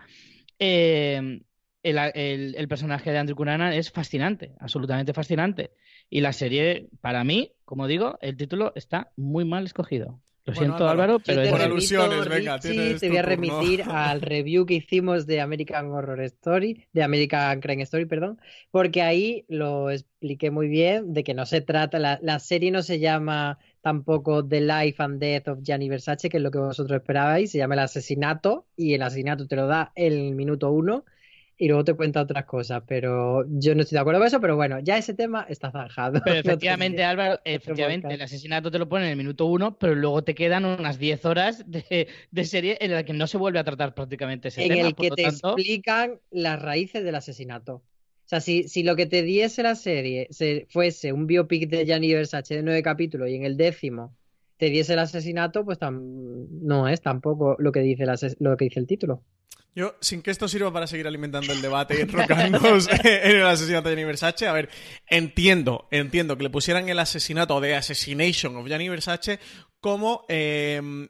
eh, 0.59 1.41
el, 1.84 2.55
el, 2.55 2.68
personaje 2.70 3.11
de 3.11 3.18
Andrew 3.18 3.36
Cunanan 3.36 3.74
es 3.74 3.91
fascinante, 3.91 4.55
absolutamente 4.59 5.13
fascinante. 5.13 5.72
Y 6.09 6.22
la 6.22 6.32
serie, 6.32 6.88
para 7.01 7.24
mí, 7.26 7.51
como 7.66 7.88
digo, 7.88 8.18
el 8.22 8.38
título 8.38 8.72
está 8.76 9.11
muy 9.18 9.43
mal 9.43 9.66
escogido. 9.66 10.22
Lo 10.45 10.53
siento, 10.53 10.87
Álvaro, 10.87 11.19
pero 11.19 11.49
por 11.49 11.59
alusiones, 11.59 12.29
venga, 12.29 12.59
tienes 12.59 13.01
te 13.01 13.09
voy 13.09 13.17
a 13.17 13.23
remitir 13.23 13.81
al 13.89 14.21
review 14.21 14.67
que 14.67 14.75
hicimos 14.75 15.25
de 15.25 15.41
American 15.41 15.87
Horror 15.87 16.21
Story, 16.21 16.85
de 16.93 17.01
American 17.01 17.59
Crime 17.61 17.81
Story, 17.81 18.05
perdón, 18.05 18.39
porque 18.69 19.01
ahí 19.01 19.45
lo 19.49 19.89
expliqué 19.89 20.51
muy 20.51 20.67
bien 20.67 21.13
de 21.13 21.23
que 21.23 21.33
no 21.33 21.47
se 21.47 21.61
trata, 21.61 21.97
la, 21.97 22.19
la 22.21 22.37
serie 22.37 22.69
no 22.69 22.83
se 22.83 22.99
llama 22.99 23.57
tampoco 23.81 24.47
The 24.47 24.61
Life 24.61 25.01
and 25.01 25.19
Death 25.19 25.47
of 25.47 25.59
Gianni 25.63 25.89
Versace, 25.89 26.29
que 26.29 26.37
es 26.37 26.43
lo 26.43 26.51
que 26.51 26.59
vosotros 26.59 26.97
esperabais, 26.97 27.51
se 27.51 27.57
llama 27.57 27.73
El 27.73 27.79
asesinato 27.79 28.67
y 28.75 28.93
el 28.93 29.01
asesinato 29.01 29.47
te 29.47 29.55
lo 29.55 29.65
da 29.65 29.93
el 29.95 30.35
minuto 30.35 30.71
uno 30.71 31.05
y 31.57 31.67
luego 31.67 31.85
te 31.85 31.93
cuenta 31.93 32.21
otras 32.21 32.45
cosas, 32.45 32.83
pero 32.85 33.45
yo 33.47 33.75
no 33.75 33.81
estoy 33.81 33.95
de 33.95 34.01
acuerdo 34.01 34.19
con 34.19 34.27
eso, 34.27 34.41
pero 34.41 34.55
bueno, 34.55 34.79
ya 34.79 34.97
ese 34.97 35.13
tema 35.13 35.45
está 35.49 35.71
zanjado. 35.71 36.19
Pero 36.25 36.39
efectivamente, 36.39 37.03
Álvaro, 37.03 37.39
efectivamente, 37.45 38.13
el 38.13 38.21
asesinato 38.21 38.71
te 38.71 38.79
lo 38.79 38.89
pone 38.89 39.05
en 39.05 39.11
el 39.11 39.17
minuto 39.17 39.45
uno, 39.45 39.77
pero 39.77 39.95
luego 39.95 40.23
te 40.23 40.35
quedan 40.35 40.65
unas 40.65 40.99
10 40.99 41.25
horas 41.25 41.63
de, 41.67 42.07
serie 42.43 42.77
en 42.81 42.91
la 42.91 43.03
que 43.03 43.13
no 43.13 43.27
se 43.27 43.37
vuelve 43.37 43.59
a 43.59 43.63
tratar 43.63 43.93
prácticamente 43.93 44.49
ese 44.49 44.63
en 44.63 44.69
tema. 44.69 44.81
En 44.81 44.87
el 44.87 44.95
que 44.95 45.11
te 45.11 45.23
explican 45.23 46.19
las 46.31 46.61
raíces 46.61 47.03
del 47.03 47.15
asesinato. 47.15 47.75
O 47.75 48.27
sea, 48.27 48.41
si, 48.41 48.67
si 48.67 48.83
lo 48.83 48.95
que 48.95 49.05
te 49.05 49.21
diese 49.21 49.63
la 49.63 49.75
serie 49.75 50.27
se, 50.31 50.65
fuese 50.69 51.13
un 51.13 51.27
biopic 51.27 51.69
de 51.69 51.85
Gianni 51.85 52.13
Versace 52.13 52.55
de 52.55 52.63
nueve 52.63 52.81
capítulos 52.81 53.29
y 53.29 53.35
en 53.35 53.43
el 53.43 53.55
décimo 53.55 54.15
te 54.57 54.69
diese 54.69 54.93
el 54.93 54.99
asesinato, 54.99 55.63
pues 55.63 55.77
no 55.81 56.87
es 56.87 57.01
tampoco 57.01 57.55
lo 57.59 57.71
que 57.71 57.81
dice 57.81 58.05
lo 58.39 58.57
que 58.57 58.65
dice 58.65 58.79
el 58.79 58.87
título. 58.87 59.21
Yo, 59.76 59.95
sin 59.99 60.21
que 60.21 60.32
esto 60.32 60.47
sirva 60.47 60.71
para 60.71 60.88
seguir 60.88 61.05
alimentando 61.05 61.51
el 61.51 61.61
debate 61.61 61.97
y 61.97 62.01
enrocarnos 62.03 62.88
en 62.88 63.36
el 63.36 63.45
asesinato 63.45 63.89
de 63.89 63.95
Gianni 63.95 64.05
Versace, 64.05 64.47
a 64.47 64.53
ver, 64.53 64.69
entiendo, 65.05 65.89
entiendo 65.91 66.38
que 66.38 66.43
le 66.43 66.49
pusieran 66.49 66.88
el 66.88 66.97
asesinato 66.97 67.59
de 67.59 67.76
Assassination 67.76 68.55
of 68.55 68.67
Gianni 68.67 68.88
Versace 68.88 69.39
como 69.82 70.26
em, 70.30 71.09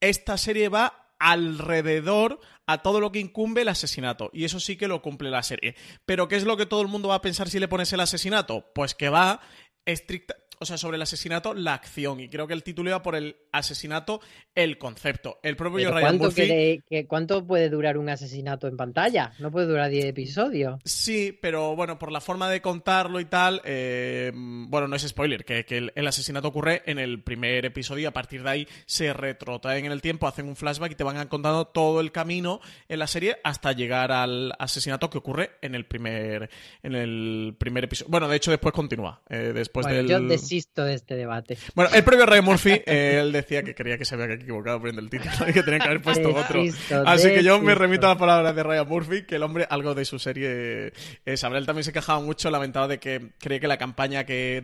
esta 0.00 0.38
serie 0.38 0.70
va 0.70 1.12
alrededor 1.18 2.40
a 2.66 2.82
todo 2.82 3.00
lo 3.00 3.12
que 3.12 3.20
incumbe 3.20 3.62
el 3.62 3.68
asesinato. 3.68 4.30
Y 4.32 4.44
eso 4.44 4.60
sí 4.60 4.76
que 4.76 4.88
lo 4.88 5.02
cumple 5.02 5.30
la 5.30 5.42
serie. 5.42 5.76
Pero 6.04 6.26
¿qué 6.26 6.36
es 6.36 6.44
lo 6.44 6.56
que 6.56 6.66
todo 6.66 6.82
el 6.82 6.88
mundo 6.88 7.08
va 7.08 7.16
a 7.16 7.22
pensar 7.22 7.48
si 7.48 7.58
le 7.58 7.68
pones 7.68 7.92
el 7.92 8.00
asesinato? 8.00 8.64
Pues 8.74 8.94
que 8.94 9.08
va 9.08 9.40
estricta 9.84 10.34
o 10.58 10.66
sea, 10.66 10.78
sobre 10.78 10.96
el 10.96 11.02
asesinato, 11.02 11.54
la 11.54 11.74
acción. 11.74 12.20
Y 12.20 12.28
creo 12.28 12.46
que 12.46 12.54
el 12.54 12.62
título 12.62 12.90
iba 12.90 13.02
por 13.02 13.16
el 13.16 13.36
asesinato, 13.52 14.20
el 14.54 14.78
concepto. 14.78 15.38
El 15.42 15.56
propio 15.56 15.90
Ryan 15.92 16.18
Murphy... 16.18 16.82
¿Cuánto 17.08 17.46
puede 17.46 17.68
durar 17.68 17.98
un 17.98 18.08
asesinato 18.08 18.68
en 18.68 18.76
pantalla? 18.76 19.32
No 19.38 19.50
puede 19.50 19.66
durar 19.66 19.90
10 19.90 20.06
episodios. 20.06 20.80
Sí, 20.84 21.36
pero 21.40 21.76
bueno, 21.76 21.98
por 21.98 22.12
la 22.12 22.20
forma 22.20 22.50
de 22.50 22.60
contarlo 22.60 23.20
y 23.20 23.26
tal, 23.26 23.60
eh, 23.64 24.32
bueno, 24.34 24.88
no 24.88 24.96
es 24.96 25.02
spoiler, 25.06 25.44
que, 25.44 25.64
el, 25.68 26.06
asesinato 26.06 26.48
ocurre 26.48 26.82
en 26.86 26.98
el 26.98 27.22
primer 27.22 27.64
episodio 27.64 28.02
y 28.02 28.06
a 28.06 28.12
partir 28.12 28.42
de 28.42 28.50
ahí 28.50 28.68
se 28.86 29.12
retrotraen 29.12 29.86
en 29.86 29.92
el 29.92 30.02
tiempo, 30.02 30.26
hacen 30.26 30.48
un 30.48 30.56
flashback 30.56 30.92
y 30.92 30.94
te 30.94 31.04
van 31.04 31.28
contando 31.28 31.66
todo 31.66 32.00
el 32.00 32.12
camino 32.12 32.60
en 32.88 32.98
la 32.98 33.06
serie 33.06 33.38
hasta 33.44 33.72
llegar 33.72 34.12
al 34.12 34.52
asesinato 34.58 35.10
que 35.10 35.18
ocurre 35.18 35.52
en 35.62 35.74
el 35.74 35.86
primer, 35.86 36.50
en 36.82 36.94
el 36.94 37.54
primer 37.58 37.84
episodio. 37.84 38.10
Bueno, 38.10 38.28
de 38.28 38.36
hecho 38.36 38.50
después 38.50 38.72
continúa. 38.72 39.22
Eh, 39.28 39.52
después 39.54 39.86
del 39.86 40.28
insisto 40.46 40.84
de 40.84 40.94
este 40.94 41.16
debate. 41.16 41.58
Bueno, 41.74 41.90
el 41.94 42.04
propio 42.04 42.26
Ray 42.26 42.40
Murphy, 42.40 42.82
eh, 42.86 43.18
él 43.20 43.32
decía 43.32 43.62
que 43.62 43.74
creía 43.74 43.98
que 43.98 44.04
se 44.04 44.14
había 44.14 44.34
equivocado 44.34 44.78
poniendo 44.78 45.02
el 45.02 45.10
título 45.10 45.48
y 45.48 45.52
que 45.52 45.62
tenía 45.62 45.80
que 45.80 45.88
haber 45.88 46.02
puesto 46.02 46.34
otro. 46.34 46.62
Así 47.04 47.28
que 47.30 47.42
yo 47.42 47.60
me 47.60 47.74
remito 47.74 48.06
a 48.06 48.10
las 48.10 48.18
palabras 48.18 48.54
de 48.54 48.62
Ryan 48.62 48.88
Murphy, 48.88 49.22
que 49.24 49.36
el 49.36 49.42
hombre 49.42 49.66
algo 49.68 49.94
de 49.94 50.04
su 50.04 50.18
serie 50.18 50.92
es 51.24 51.42
Él 51.42 51.66
también 51.66 51.84
se 51.84 51.92
quejaba 51.92 52.20
mucho, 52.20 52.50
lamentaba 52.50 52.88
de 52.88 52.98
que 52.98 53.32
creía 53.38 53.60
que 53.60 53.68
la 53.68 53.78
campaña 53.78 54.24
que 54.24 54.60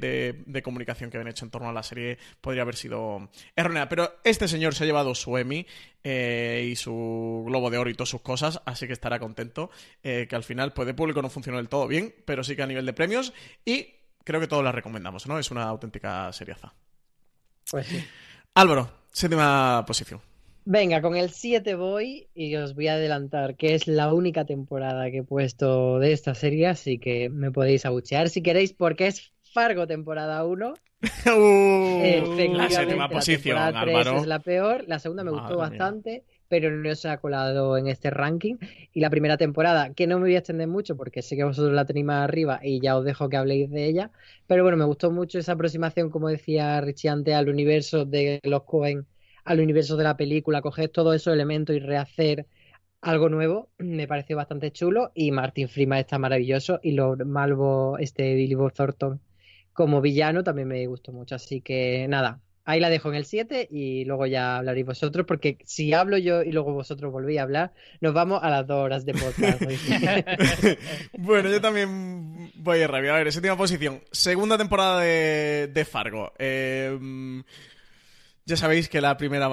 de, 0.46 0.62
comunicación 0.62 1.10
que 1.10 1.16
habían 1.16 1.30
hecho 1.30 1.44
en 1.44 1.50
torno 1.50 1.68
a 1.68 1.72
la 1.72 1.82
serie 1.82 2.18
podría 2.40 2.62
haber 2.62 2.76
sido 2.76 3.30
errónea. 3.56 3.88
Pero 3.88 4.20
este 4.24 4.48
señor 4.48 4.74
se 4.74 4.84
ha 4.84 4.86
llevado 4.86 5.14
su 5.14 5.36
Emmy 5.36 5.66
eh, 6.04 6.68
y 6.70 6.76
su 6.76 7.44
Globo 7.46 7.70
de 7.70 7.78
Oro 7.78 7.90
y 7.90 7.94
todas 7.94 8.08
sus 8.08 8.20
cosas, 8.20 8.60
así 8.64 8.86
que 8.86 8.92
estará 8.92 9.18
contento. 9.18 9.70
Eh, 10.02 10.26
que 10.28 10.36
al 10.36 10.44
final, 10.44 10.72
pues 10.72 10.86
de 10.86 10.94
público 10.94 11.22
no 11.22 11.30
funcionó 11.30 11.58
del 11.58 11.68
todo 11.68 11.86
bien, 11.88 12.14
pero 12.24 12.44
sí 12.44 12.56
que 12.56 12.62
a 12.62 12.66
nivel 12.66 12.86
de 12.86 12.92
premios. 12.92 13.32
Y 13.64 14.01
creo 14.24 14.40
que 14.40 14.46
todos 14.48 14.64
la 14.64 14.72
recomendamos, 14.72 15.26
¿no? 15.26 15.38
Es 15.38 15.50
una 15.50 15.64
auténtica 15.64 16.32
seriaza. 16.32 16.72
Pues 17.70 17.86
sí. 17.86 18.04
Álvaro, 18.54 18.90
séptima 19.12 19.84
posición. 19.86 20.20
Venga, 20.64 21.02
con 21.02 21.16
el 21.16 21.30
7 21.30 21.74
voy 21.74 22.28
y 22.34 22.54
os 22.54 22.74
voy 22.74 22.86
a 22.86 22.94
adelantar 22.94 23.56
que 23.56 23.74
es 23.74 23.88
la 23.88 24.12
única 24.12 24.44
temporada 24.44 25.10
que 25.10 25.18
he 25.18 25.22
puesto 25.24 25.98
de 25.98 26.12
esta 26.12 26.34
serie, 26.34 26.68
así 26.68 26.98
que 26.98 27.28
me 27.28 27.50
podéis 27.50 27.84
abuchear 27.84 28.28
si 28.28 28.42
queréis, 28.42 28.72
porque 28.72 29.08
es 29.08 29.32
Fargo 29.52 29.86
temporada 29.86 30.44
1. 30.44 30.74
Uh, 31.26 32.54
la 32.54 32.70
séptima 32.70 33.08
posición, 33.08 33.56
la 33.56 33.82
3 33.82 34.06
es 34.20 34.26
la 34.26 34.38
peor, 34.38 34.84
la 34.86 35.00
segunda 35.00 35.24
me 35.24 35.32
gustó 35.32 35.56
bastante 35.56 36.22
pero 36.52 36.70
no 36.70 36.94
se 36.94 37.08
ha 37.08 37.16
colado 37.16 37.78
en 37.78 37.86
este 37.86 38.10
ranking. 38.10 38.56
Y 38.92 39.00
la 39.00 39.08
primera 39.08 39.38
temporada, 39.38 39.94
que 39.94 40.06
no 40.06 40.18
me 40.18 40.24
voy 40.24 40.34
a 40.34 40.40
extender 40.40 40.68
mucho 40.68 40.98
porque 40.98 41.22
sé 41.22 41.34
que 41.34 41.44
vosotros 41.44 41.72
la 41.72 41.86
tenéis 41.86 42.04
más 42.04 42.24
arriba 42.24 42.60
y 42.62 42.78
ya 42.78 42.98
os 42.98 43.06
dejo 43.06 43.30
que 43.30 43.38
habléis 43.38 43.70
de 43.70 43.86
ella, 43.86 44.10
pero 44.46 44.62
bueno, 44.62 44.76
me 44.76 44.84
gustó 44.84 45.10
mucho 45.10 45.38
esa 45.38 45.52
aproximación, 45.52 46.10
como 46.10 46.28
decía 46.28 46.78
Richie 46.82 47.08
antes, 47.08 47.34
al 47.34 47.48
universo 47.48 48.04
de 48.04 48.38
los 48.42 48.64
Cohen, 48.64 49.06
al 49.44 49.60
universo 49.60 49.96
de 49.96 50.04
la 50.04 50.18
película, 50.18 50.60
coger 50.60 50.90
todos 50.90 51.16
esos 51.16 51.32
elementos 51.32 51.74
y 51.74 51.78
rehacer 51.78 52.46
algo 53.00 53.30
nuevo, 53.30 53.70
me 53.78 54.06
pareció 54.06 54.36
bastante 54.36 54.72
chulo. 54.72 55.10
Y 55.14 55.30
Martin 55.30 55.70
Freeman 55.70 56.00
está 56.00 56.18
maravilloso 56.18 56.80
y 56.82 56.92
lo 56.92 57.16
Malvo, 57.16 57.96
este 57.98 58.34
Billy 58.34 58.54
Bob 58.54 58.74
Thornton 58.74 59.20
como 59.72 60.02
villano 60.02 60.44
también 60.44 60.68
me 60.68 60.86
gustó 60.86 61.12
mucho, 61.12 61.34
así 61.34 61.62
que 61.62 62.06
nada, 62.08 62.40
ahí 62.64 62.80
la 62.80 62.90
dejo 62.90 63.08
en 63.08 63.16
el 63.16 63.24
7 63.24 63.68
y 63.70 64.04
luego 64.04 64.26
ya 64.26 64.58
hablaréis 64.58 64.86
vosotros, 64.86 65.26
porque 65.26 65.58
si 65.64 65.92
hablo 65.92 66.18
yo 66.18 66.42
y 66.42 66.52
luego 66.52 66.72
vosotros 66.72 67.12
volvéis 67.12 67.40
a 67.40 67.42
hablar, 67.42 67.72
nos 68.00 68.14
vamos 68.14 68.40
a 68.42 68.50
las 68.50 68.66
dos 68.66 68.84
horas 68.84 69.04
de 69.04 69.14
podcast. 69.14 69.62
bueno, 71.18 71.50
yo 71.50 71.60
también 71.60 72.52
voy 72.56 72.82
a 72.82 72.88
rabia. 72.88 73.14
A 73.14 73.18
ver, 73.18 73.32
séptima 73.32 73.56
posición. 73.56 74.00
Segunda 74.12 74.58
temporada 74.58 75.00
de, 75.00 75.70
de 75.72 75.84
Fargo. 75.84 76.32
Eh, 76.38 77.42
ya 78.44 78.56
sabéis 78.56 78.88
que 78.88 79.00
la 79.00 79.16
primera... 79.16 79.52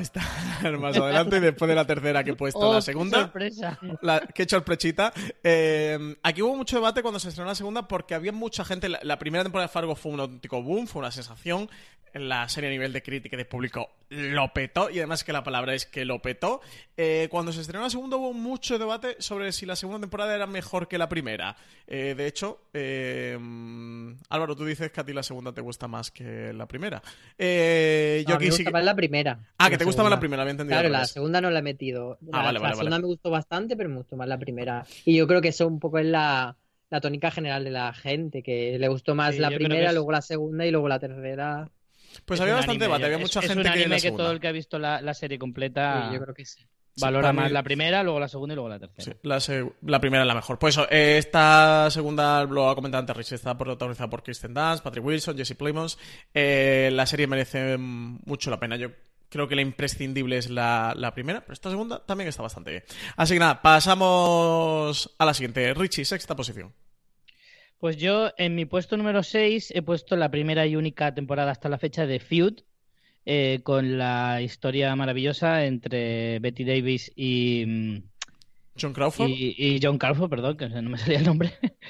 Está, 0.00 0.22
más 0.78 0.96
adelante, 0.96 1.40
después 1.40 1.68
de 1.68 1.74
la 1.74 1.84
tercera 1.86 2.24
que 2.24 2.30
he 2.30 2.36
puesto 2.36 2.72
la 2.72 2.78
oh, 2.78 2.82
segunda. 2.82 3.20
sorpresa! 3.20 3.78
La, 4.02 4.20
qué 4.20 4.46
sorpresita. 4.48 5.12
Eh, 5.42 6.16
aquí 6.22 6.42
hubo 6.42 6.56
mucho 6.56 6.76
debate 6.76 7.02
cuando 7.02 7.18
se 7.18 7.28
estrenó 7.28 7.48
la 7.48 7.54
segunda 7.54 7.88
porque 7.88 8.14
había 8.14 8.32
mucha 8.32 8.64
gente. 8.64 8.88
La, 8.88 9.18
primera 9.18 9.42
temporada 9.42 9.68
de 9.68 9.72
Fargo 9.72 9.94
fue 9.94 10.12
un 10.12 10.20
auténtico 10.20 10.62
boom, 10.62 10.86
fue 10.86 11.00
una 11.00 11.10
sensación. 11.10 11.68
La 12.14 12.48
serie 12.48 12.68
a 12.68 12.72
nivel 12.72 12.92
de 12.92 13.02
crítica 13.02 13.36
y 13.36 13.38
de 13.38 13.44
público 13.44 13.90
lo 14.08 14.52
petó, 14.52 14.88
y 14.88 14.98
además 14.98 15.24
que 15.24 15.32
la 15.32 15.42
palabra 15.42 15.74
es 15.74 15.84
que 15.84 16.04
lo 16.04 16.22
petó. 16.22 16.60
Eh, 16.96 17.28
cuando 17.30 17.52
se 17.52 17.60
estrenó 17.60 17.82
la 17.82 17.90
segunda 17.90 18.16
hubo 18.16 18.32
mucho 18.32 18.78
debate 18.78 19.16
sobre 19.18 19.52
si 19.52 19.66
la 19.66 19.76
segunda 19.76 20.00
temporada 20.00 20.34
era 20.34 20.46
mejor 20.46 20.88
que 20.88 20.96
la 20.96 21.08
primera. 21.08 21.56
Eh, 21.86 22.14
de 22.16 22.26
hecho, 22.26 22.62
Álvaro, 24.28 24.56
tú 24.56 24.64
dices 24.64 24.90
que 24.92 25.00
a 25.00 25.04
ti 25.04 25.12
la 25.12 25.22
segunda 25.22 25.52
te 25.52 25.60
gusta 25.60 25.88
más 25.88 26.10
que 26.10 26.52
la 26.52 26.66
primera. 26.66 27.02
yo 27.38 28.34
aquí 28.34 28.44
me 28.44 28.50
gusta 28.50 28.70
más 28.70 28.84
la 28.84 28.94
primera. 28.94 29.38
Ah, 29.58 29.70
que 29.70 29.78
te 29.78 29.84
gusta 29.84 30.02
más 30.02 30.10
la 30.10 30.20
primera, 30.20 30.42
había 30.42 30.52
entendido. 30.52 30.78
Claro, 30.78 30.88
la 30.88 31.06
segunda 31.06 31.40
no 31.40 31.50
la 31.50 31.58
he 31.58 31.62
metido. 31.62 32.18
Ah, 32.32 32.52
la, 32.52 32.74
segunda 32.74 32.98
me 32.98 33.06
gustó 33.06 33.30
bastante, 33.30 33.76
pero 33.76 33.88
me 33.88 33.96
gustó 33.96 34.16
más 34.16 34.28
la 34.28 34.38
primera. 34.38 34.86
Y 35.04 35.16
yo 35.16 35.26
creo 35.26 35.40
que 35.40 35.48
eso 35.48 35.66
un 35.66 35.80
poco 35.80 35.98
es 35.98 36.06
la, 36.06 36.56
tónica 37.02 37.30
general 37.30 37.64
de 37.64 37.70
la 37.70 37.92
gente, 37.92 38.42
que 38.42 38.78
le 38.78 38.88
gustó 38.88 39.14
más 39.14 39.36
la 39.38 39.50
primera, 39.50 39.92
luego 39.92 40.12
la 40.12 40.22
segunda 40.22 40.64
y 40.64 40.70
luego 40.70 40.88
la 40.88 40.98
tercera. 40.98 41.70
Pues 42.24 42.40
había 42.40 42.54
bastante 42.54 42.84
debate, 42.84 43.04
había 43.04 43.18
mucha 43.18 43.40
gente 43.40 43.60
es 43.60 43.66
un 43.66 43.66
anime 43.66 44.00
que, 44.00 44.12
todo 44.12 44.30
el 44.30 44.40
que 44.40 44.48
ha 44.48 44.52
visto 44.52 44.78
la, 44.78 45.14
serie 45.14 45.38
completa. 45.38 46.10
yo 46.12 46.20
creo 46.20 46.34
que 46.34 46.44
sí. 46.44 46.66
Valora 46.98 47.30
más 47.32 47.52
la 47.52 47.62
primera, 47.62 48.02
luego 48.02 48.18
la 48.18 48.28
segunda 48.28 48.54
y 48.54 48.56
luego 48.56 48.70
la 48.70 48.78
tercera. 48.78 49.18
la, 49.22 50.00
primera 50.00 50.22
es 50.22 50.26
la 50.26 50.34
mejor. 50.34 50.58
Pues 50.58 50.74
eso, 50.74 50.88
esta 50.88 51.90
segunda, 51.90 52.44
lo 52.44 52.70
ha 52.70 52.74
comentado 52.74 53.00
antes 53.00 53.16
Rich, 53.16 53.32
está 53.32 53.56
protagonizada 53.58 54.08
por 54.08 54.22
Kristen 54.22 54.54
Dunst, 54.54 54.82
Patrick 54.82 55.04
Wilson, 55.04 55.36
Jesse 55.36 55.54
Plemons. 55.54 55.98
Eh, 56.32 56.88
la 56.92 57.04
serie 57.04 57.26
merece 57.26 57.76
mucho 57.76 58.50
la 58.50 58.58
pena. 58.58 58.76
Yo 58.76 58.90
Creo 59.28 59.48
que 59.48 59.56
la 59.56 59.62
imprescindible 59.62 60.38
es 60.38 60.48
la, 60.48 61.12
primera, 61.14 61.40
pero 61.40 61.52
esta 61.52 61.70
segunda 61.70 62.04
también 62.04 62.28
está 62.28 62.42
bastante 62.42 62.70
bien. 62.70 62.84
Así 63.16 63.34
que 63.34 63.40
nada, 63.40 63.60
pasamos 63.60 65.14
a 65.18 65.24
la 65.24 65.34
siguiente. 65.34 65.74
Richie, 65.74 66.04
sexta 66.04 66.36
posición. 66.36 66.72
Pues 67.78 67.96
yo 67.98 68.30
en 68.38 68.54
mi 68.54 68.64
puesto 68.64 68.96
número 68.96 69.22
6 69.22 69.70
he 69.74 69.82
puesto 69.82 70.16
la 70.16 70.30
primera 70.30 70.66
y 70.66 70.76
única 70.76 71.14
temporada 71.14 71.50
hasta 71.50 71.68
la 71.68 71.78
fecha 71.78 72.06
de 72.06 72.20
Feud, 72.20 72.60
eh, 73.26 73.60
con 73.64 73.98
la 73.98 74.40
historia 74.40 74.94
maravillosa 74.96 75.66
entre 75.66 76.38
Betty 76.38 76.64
Davis 76.64 77.12
y, 77.16 78.02
John 78.80 78.92
Crawford. 78.92 79.28
Y, 79.28 79.78
John 79.82 79.98
Crawford, 79.98 80.30
perdón, 80.30 80.56
que 80.56 80.68
no 80.68 80.90
me 80.90 80.98
salía 80.98 81.18
el 81.18 81.24
nombre. 81.24 81.52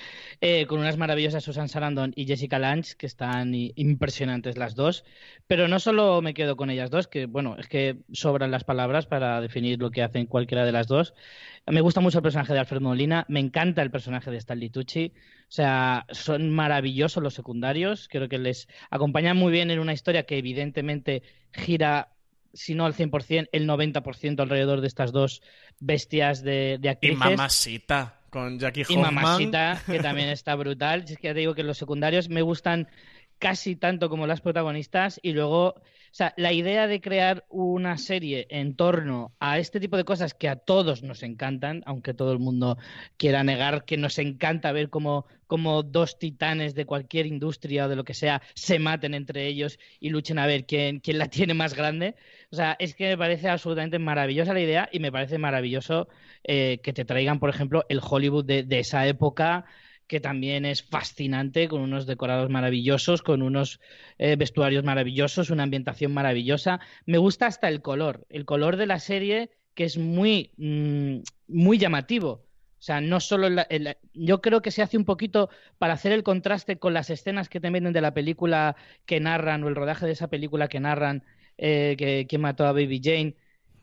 Eh, 0.43 0.67
con 0.67 0.81
unas 0.81 0.99
maravillosas 0.99 1.43
Susan 1.43 1.71
Sarandon 1.71 2.13
y 2.15 2.27
Jessica 2.27 2.59
Lange, 2.59 2.95
que 2.99 3.07
están 3.07 3.55
impresionantes 3.55 4.59
las 4.59 4.75
dos. 4.75 5.03
Pero 5.47 5.67
no 5.67 5.81
solo 5.81 6.21
me 6.21 6.35
quedo 6.35 6.59
con 6.59 6.69
ellas 6.69 6.91
dos, 6.91 7.09
que 7.09 7.25
bueno, 7.25 7.57
es 7.59 7.69
que 7.69 8.03
sobran 8.13 8.51
las 8.51 8.63
palabras 8.63 9.07
para 9.07 9.41
definir 9.41 9.81
lo 9.81 9.91
que 9.91 10.03
hacen 10.03 10.27
cualquiera 10.27 10.67
de 10.67 10.73
las 10.73 10.89
dos. 10.89 11.15
Me 11.67 11.81
gusta 11.81 12.03
mucho 12.03 12.19
el 12.19 12.23
personaje 12.23 12.53
de 12.53 12.59
Alfred 12.59 12.83
Molina, 12.83 13.25
me 13.31 13.41
encanta 13.41 13.81
el 13.81 13.91
personaje 13.91 14.31
de 14.31 14.37
Stanley 14.37 14.69
Tucci. 14.69 15.15
O 15.17 15.53
sea, 15.53 16.05
son 16.11 16.51
maravillosos 16.51 17.23
los 17.23 17.33
secundarios. 17.33 18.07
Creo 18.09 18.29
que 18.29 18.39
les 18.39 18.69
acompañan 18.91 19.39
muy 19.39 19.51
bien 19.51 19.71
en 19.71 19.79
una 19.79 19.95
historia 19.95 20.25
que 20.25 20.37
evidentemente 20.37 21.23
gira 21.53 22.16
si 22.57 22.75
no 22.75 22.87
al 22.87 22.95
100%, 22.95 23.49
el 23.53 23.69
90% 23.69 24.41
alrededor 24.41 24.81
de 24.81 24.87
estas 24.87 25.13
dos 25.13 25.43
bestias 25.79 26.43
de, 26.43 26.79
de 26.81 26.89
actrices. 26.89 27.17
Y 27.17 27.31
Mamacita, 27.31 28.21
con 28.31 28.59
Jackie 28.59 28.83
Hoffman. 28.83 28.99
Y 28.99 29.03
Mamacita, 29.03 29.83
que 29.87 30.01
también 30.01 30.29
está 30.29 30.55
brutal. 30.55 31.05
Es 31.07 31.19
que 31.19 31.29
ya 31.29 31.35
te 31.35 31.41
digo 31.41 31.55
que 31.55 31.63
los 31.63 31.79
secundarios 31.79 32.29
me 32.29 32.43
gustan 32.43 32.89
casi 33.39 33.77
tanto 33.77 34.09
como 34.09 34.27
las 34.27 34.41
protagonistas 34.41 35.21
y 35.23 35.33
luego, 35.33 35.69
o 35.69 35.83
sea, 36.11 36.33
la 36.37 36.53
idea 36.53 36.87
de 36.87 37.01
crear 37.01 37.45
una 37.49 37.99
serie 37.99 38.47
en 38.51 38.75
torno 38.77 39.33
a 39.41 39.59
este 39.59 39.81
tipo 39.81 39.97
de 39.97 40.05
cosas 40.05 40.35
que 40.35 40.49
a 40.49 40.57
todos 40.57 41.03
nos 41.03 41.23
encantan, 41.23 41.83
aunque 41.87 42.15
todo 42.15 42.33
el 42.33 42.39
mundo 42.39 42.79
quiera 43.17 43.45
negar 43.45 43.85
que 43.85 43.97
nos 43.99 44.19
encanta 44.19 44.73
ver 44.73 44.89
cómo, 44.89 45.27
dos 45.85 46.19
titanes 46.19 46.75
de 46.75 46.87
cualquier 46.87 47.27
industria 47.27 47.87
o 47.87 47.89
de 47.89 47.97
lo 47.97 48.05
que 48.05 48.15
sea 48.15 48.43
se 48.55 48.79
maten 48.79 49.15
entre 49.15 49.47
ellos 49.47 49.79
y 50.01 50.11
luchen 50.11 50.39
a 50.39 50.47
ver 50.47 50.65
quién, 50.65 51.01
quién 51.01 51.19
la 51.19 51.29
tiene 51.29 51.55
más 51.55 51.75
grande. 51.75 52.15
O 52.51 52.57
sea, 52.57 52.77
es 52.79 52.95
que 52.95 53.09
me 53.09 53.19
parece 53.19 53.49
absolutamente 53.49 53.99
maravillosa 53.99 54.55
la 54.55 54.61
idea 54.61 54.89
y 54.91 55.01
me 55.01 55.13
parece 55.13 55.39
maravilloso 55.39 56.09
eh, 56.45 56.79
que 56.83 56.93
te 56.93 57.05
traigan, 57.05 57.39
por 57.39 57.51
ejemplo, 57.51 57.85
el 57.89 58.01
Hollywood 58.03 58.45
de, 58.45 58.63
de 58.63 58.79
esa 58.79 59.07
época 59.07 59.67
que 60.07 60.21
también 60.21 60.65
es 60.65 60.83
fascinante, 60.83 61.69
con 61.69 61.81
unos 61.81 62.07
decorados 62.07 62.51
maravillosos, 62.51 63.23
con 63.23 63.43
unos 63.43 63.81
eh, 64.19 64.37
vestuarios 64.37 64.85
maravillosos, 64.85 65.51
una 65.51 65.65
ambientación 65.65 66.13
maravillosa. 66.15 66.81
Me 67.07 67.19
gusta 67.19 67.47
hasta 67.47 67.69
el 67.69 67.83
color, 67.83 68.27
el 68.31 68.45
color 68.45 68.77
de 68.77 68.87
la 68.87 68.99
serie 68.99 69.51
que 69.75 69.85
es 69.85 69.99
muy, 69.99 70.53
mm, 70.57 71.19
muy 71.49 71.79
llamativo. 71.79 72.47
O 72.79 72.83
sea, 72.87 73.01
no 73.01 73.21
solo 73.21 73.49
yo 74.13 74.41
creo 74.41 74.63
que 74.63 74.71
se 74.71 74.83
hace 74.83 74.97
un 74.97 75.05
poquito 75.05 75.49
para 75.79 75.95
hacer 75.95 76.13
el 76.13 76.23
contraste 76.23 76.79
con 76.79 76.95
las 76.95 77.11
escenas 77.11 77.49
que 77.49 77.59
te 77.59 77.71
vienen 77.71 77.93
de 77.93 78.01
la 78.01 78.15
película 78.15 78.77
que 79.07 79.19
narran 79.19 79.65
o 79.65 79.69
el 79.69 79.75
rodaje 79.75 80.07
de 80.07 80.13
esa 80.13 80.29
película 80.29 80.69
que 80.69 80.79
narran 80.79 81.25
eh, 81.59 82.27
que, 82.29 82.39
mató 82.39 82.67
a 82.67 82.73
Baby 82.73 83.01
Jane. 83.03 83.35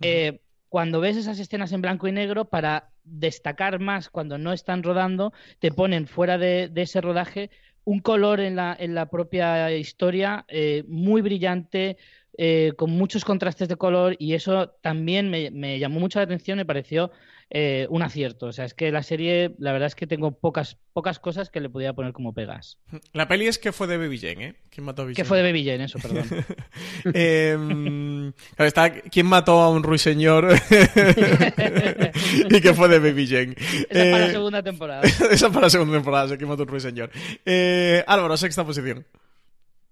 Eh, 0.02 0.40
cuando 0.70 1.02
ves 1.02 1.18
esas 1.18 1.40
escenas 1.40 1.72
en 1.72 1.82
blanco 1.82 2.08
y 2.08 2.12
negro, 2.12 2.46
para 2.46 2.93
destacar 3.04 3.80
más 3.80 4.10
cuando 4.10 4.38
no 4.38 4.54
están 4.54 4.84
rodando, 4.84 5.34
te 5.60 5.72
ponen 5.72 6.08
fuera 6.08 6.38
de, 6.38 6.72
ese 6.76 7.02
rodaje 7.02 7.50
un 7.86 8.00
color 8.00 8.40
en 8.40 8.56
la, 8.56 8.76
en 8.80 8.96
la 8.96 9.08
propia 9.08 9.72
historia 9.76 10.46
eh, 10.48 10.84
muy 10.88 11.22
brillante, 11.22 11.98
eh, 12.38 12.74
con 12.78 12.90
muchos 12.92 13.26
contrastes 13.26 13.68
de 13.68 13.76
color 13.76 14.16
y 14.18 14.34
eso 14.34 14.70
también 14.82 15.30
me, 15.30 15.52
me 15.52 15.78
llamó 15.78 16.00
mucho 16.00 16.18
la 16.20 16.24
atención, 16.24 16.58
me 16.58 16.66
pareció 16.66 17.12
eh, 17.56 17.86
un 17.92 18.02
acierto. 18.02 18.48
O 18.48 18.52
sea, 18.52 18.66
es 18.66 18.74
que 18.74 18.92
la 18.92 19.04
serie, 19.04 19.54
la 19.60 19.72
verdad 19.72 19.86
es 19.86 19.94
que 19.94 20.08
tengo 20.08 20.32
pocas, 20.32 20.80
pocas 20.92 21.20
cosas 21.20 21.52
que 21.52 21.62
le 21.62 21.70
podía 21.70 21.94
poner 21.94 22.12
como 22.12 22.34
pegas. 22.34 22.80
La 23.14 23.28
peli 23.28 23.46
es 23.46 23.60
que 23.60 23.72
fue 23.72 23.86
de 23.86 23.98
Baby 23.98 24.18
Jane, 24.18 24.46
¿eh? 24.46 24.56
¿Quién 24.72 24.86
mató 24.86 25.04
a 25.04 25.06
Baby 25.06 25.16
Que 25.16 25.24
fue 25.24 25.38
de 25.38 25.44
Baby 25.44 25.64
Jane, 25.64 25.84
eso, 25.84 26.00
perdón. 26.00 26.26
eh, 27.14 28.32
está, 28.58 28.92
¿Quién 28.92 29.28
mató 29.28 29.62
a 29.62 29.70
un 29.70 29.84
ruiseñor? 29.84 30.52
y 32.50 32.60
que 32.60 32.74
fue 32.74 32.88
de 32.88 32.98
Baby 32.98 33.28
Jane. 33.28 33.54
Esa 33.88 34.04
es 34.04 34.12
para 34.12 34.18
la 34.18 34.28
eh, 34.28 34.32
segunda 34.32 34.64
temporada. 34.64 35.02
esa 35.06 35.32
es 35.32 35.44
para 35.44 35.62
la 35.62 35.70
segunda 35.70 35.94
temporada, 35.94 36.36
¿quién 36.36 36.50
mató 36.50 36.64
a 36.64 36.66
un 36.66 36.72
ruiseñor? 36.72 37.12
Eh, 37.46 38.04
Álvaro, 38.08 38.36
sexta 38.36 38.66
posición. 38.66 39.06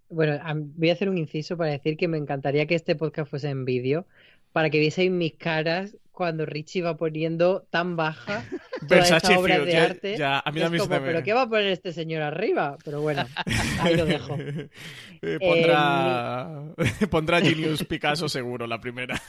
Bueno, 0.09 0.39
voy 0.75 0.89
a 0.89 0.93
hacer 0.93 1.09
un 1.09 1.19
inciso 1.19 1.57
para 1.57 1.69
decir 1.69 1.95
que 1.95 2.07
me 2.07 2.17
encantaría 2.17 2.65
que 2.65 2.73
este 2.73 2.95
podcast 2.95 3.29
fuese 3.29 3.49
en 3.49 3.65
vídeo, 3.65 4.07
para 4.51 4.71
que 4.71 4.79
vieseis 4.79 5.11
mis 5.11 5.33
caras 5.33 5.95
cuando 6.21 6.45
Richie 6.45 6.83
va 6.83 6.97
poniendo 6.97 7.65
tan 7.71 7.95
baja 7.95 8.45
toda 8.87 8.99
esta 9.01 9.39
obra 9.39 9.57
de 9.57 9.75
arte. 9.75 10.17
Ya, 10.19 10.37
a 10.37 10.51
mí 10.51 10.61
es 10.61 10.69
como, 10.83 11.01
¿pero 11.01 11.23
qué 11.23 11.33
va 11.33 11.41
a 11.41 11.49
poner 11.49 11.69
este 11.69 11.91
señor 11.93 12.21
arriba? 12.21 12.77
Pero 12.85 13.01
bueno, 13.01 13.25
ahí 13.81 13.95
lo 13.95 14.05
dejo. 14.05 14.37
Eh, 15.23 15.39
pondrá, 15.39 16.47
eh, 16.77 17.07
pondrá 17.09 17.41
Genius 17.41 17.83
Picasso 17.85 18.29
seguro, 18.29 18.67
la 18.67 18.79
primera. 18.79 19.19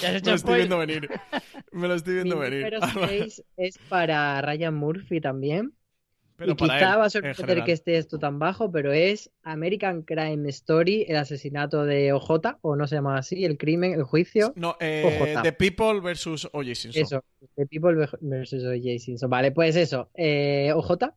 ¿Ya 0.00 0.12
Me 0.12 0.20
lo 0.20 0.34
estoy 0.34 0.58
viendo 0.58 0.78
venir. 0.78 1.08
Me 1.72 1.88
lo 1.88 1.94
estoy 1.94 2.14
viendo 2.14 2.38
venir. 2.38 2.62
Pero 2.62 3.08
6 3.08 3.42
es 3.56 3.78
para 3.88 4.40
Ryan 4.42 4.74
Murphy 4.74 5.20
también 5.20 5.72
y 6.46 6.54
quizá 6.54 6.96
va 6.96 7.06
a 7.06 7.10
sorprender 7.10 7.64
que 7.64 7.72
esté 7.72 7.96
esto 7.96 8.18
tan 8.18 8.38
bajo, 8.38 8.70
pero 8.70 8.92
es 8.92 9.30
American 9.42 10.02
Crime 10.02 10.48
Story, 10.50 11.04
el 11.08 11.16
asesinato 11.16 11.84
de 11.84 12.12
OJ, 12.12 12.58
o 12.62 12.76
no 12.76 12.86
se 12.86 12.96
llama 12.96 13.18
así, 13.18 13.44
el 13.44 13.58
crimen, 13.58 13.94
el 13.94 14.04
juicio. 14.04 14.52
No, 14.56 14.76
eh, 14.80 15.36
The 15.42 15.52
People 15.52 16.00
versus 16.00 16.46
O.J. 16.52 16.74
Simpson. 16.74 17.02
Eso, 17.02 17.24
The 17.56 17.66
People 17.66 18.08
versus 18.20 18.64
O.J. 18.64 18.98
Simpson. 18.98 19.30
Vale, 19.30 19.52
pues 19.52 19.76
eso, 19.76 20.10
eh, 20.14 20.72
OJ 20.74 21.12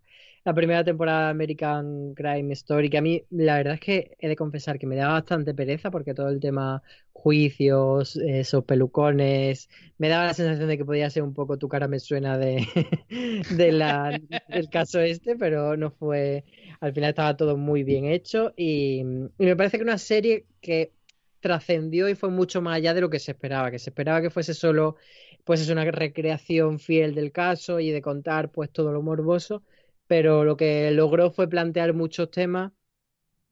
la 0.45 0.53
primera 0.53 0.83
temporada 0.83 1.25
de 1.25 1.31
American 1.31 2.13
Crime 2.13 2.53
Story, 2.53 2.89
que 2.89 2.99
a 2.99 3.01
mí 3.01 3.23
la 3.31 3.57
verdad 3.57 3.73
es 3.73 3.79
que 3.79 4.15
he 4.19 4.27
de 4.27 4.35
confesar 4.35 4.77
que 4.77 4.85
me 4.85 4.95
da 4.95 5.07
bastante 5.07 5.55
pereza 5.55 5.89
porque 5.89 6.13
todo 6.13 6.29
el 6.29 6.39
tema 6.39 6.83
juicios, 7.13 8.15
esos 8.17 8.63
pelucones, 8.63 9.69
me 9.97 10.07
daba 10.07 10.25
la 10.25 10.33
sensación 10.35 10.67
de 10.67 10.77
que 10.77 10.85
podía 10.85 11.09
ser 11.09 11.23
un 11.23 11.33
poco 11.33 11.57
tu 11.57 11.67
cara 11.67 11.87
me 11.87 11.99
suena 11.99 12.37
de, 12.37 13.71
la, 13.71 14.21
del 14.47 14.69
caso 14.69 14.99
este, 14.99 15.35
pero 15.35 15.75
no 15.77 15.89
fue, 15.89 16.43
al 16.79 16.93
final 16.93 17.09
estaba 17.09 17.35
todo 17.35 17.57
muy 17.57 17.83
bien 17.83 18.05
hecho 18.05 18.53
y, 18.55 18.99
y 18.99 19.45
me 19.45 19.55
parece 19.55 19.77
que 19.77 19.83
una 19.83 19.97
serie 19.97 20.45
que 20.61 20.93
trascendió 21.39 22.07
y 22.07 22.13
fue 22.13 22.29
mucho 22.29 22.61
más 22.61 22.75
allá 22.75 22.93
de 22.93 23.01
lo 23.01 23.09
que 23.09 23.19
se 23.19 23.31
esperaba, 23.31 23.71
que 23.71 23.79
se 23.79 23.89
esperaba 23.89 24.21
que 24.21 24.29
fuese 24.29 24.53
solo 24.53 24.95
pues 25.43 25.61
es 25.61 25.69
una 25.69 25.85
recreación 25.85 26.77
fiel 26.79 27.15
del 27.15 27.31
caso 27.31 27.79
y 27.79 27.89
de 27.89 28.01
contar 28.01 28.51
pues 28.51 28.69
todo 28.71 28.91
lo 28.91 29.01
morboso 29.01 29.63
pero 30.07 30.43
lo 30.43 30.57
que 30.57 30.91
logró 30.91 31.31
fue 31.31 31.47
plantear 31.49 31.93
muchos 31.93 32.31
temas, 32.31 32.71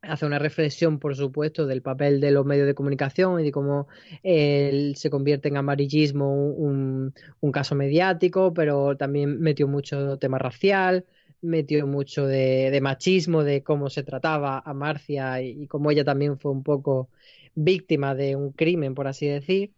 hacer 0.01 0.28
una 0.28 0.39
reflexión, 0.39 0.99
por 0.99 1.16
supuesto, 1.16 1.66
del 1.66 1.82
papel 1.82 2.20
de 2.20 2.32
los 2.32 2.45
medios 2.45 2.68
de 2.68 2.76
comunicación 2.76 3.39
y 3.39 3.43
de 3.45 3.51
cómo 3.51 3.88
se 4.24 5.10
convierte 5.10 5.47
en 5.49 5.58
amarillismo 5.58 6.34
un, 6.34 7.14
caso 7.51 7.76
mediático, 7.76 8.54
pero 8.54 8.97
también 8.97 9.39
metió 9.39 9.68
mucho 9.68 10.18
tema 10.20 10.39
racial, 10.39 11.06
metió 11.41 11.88
mucho 11.88 12.26
de, 12.28 12.80
machismo, 12.82 13.43
de 13.43 13.64
cómo 13.64 13.89
se 13.89 14.04
trataba 14.04 14.60
a 14.60 14.74
Marcia 14.74 15.41
y, 15.41 15.68
cómo 15.68 15.91
ella 15.91 16.04
también 16.04 16.39
fue 16.39 16.51
un 16.51 16.64
poco 16.64 17.10
víctima 17.56 18.16
de 18.16 18.36
un 18.36 18.51
crimen, 18.51 18.95
por 18.95 19.08
así 19.08 19.28
decir. 19.28 19.74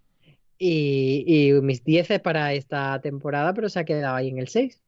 Y, 0.57 1.25
y 1.27 1.53
mis 1.61 1.83
10 1.83 2.21
para 2.21 2.53
esta 2.53 3.01
temporada, 3.01 3.53
pero 3.53 3.69
se 3.69 3.79
ha 3.79 3.85
quedado 3.85 4.15
ahí 4.15 4.29
en 4.29 4.39
el 4.39 4.47
6. 4.47 4.84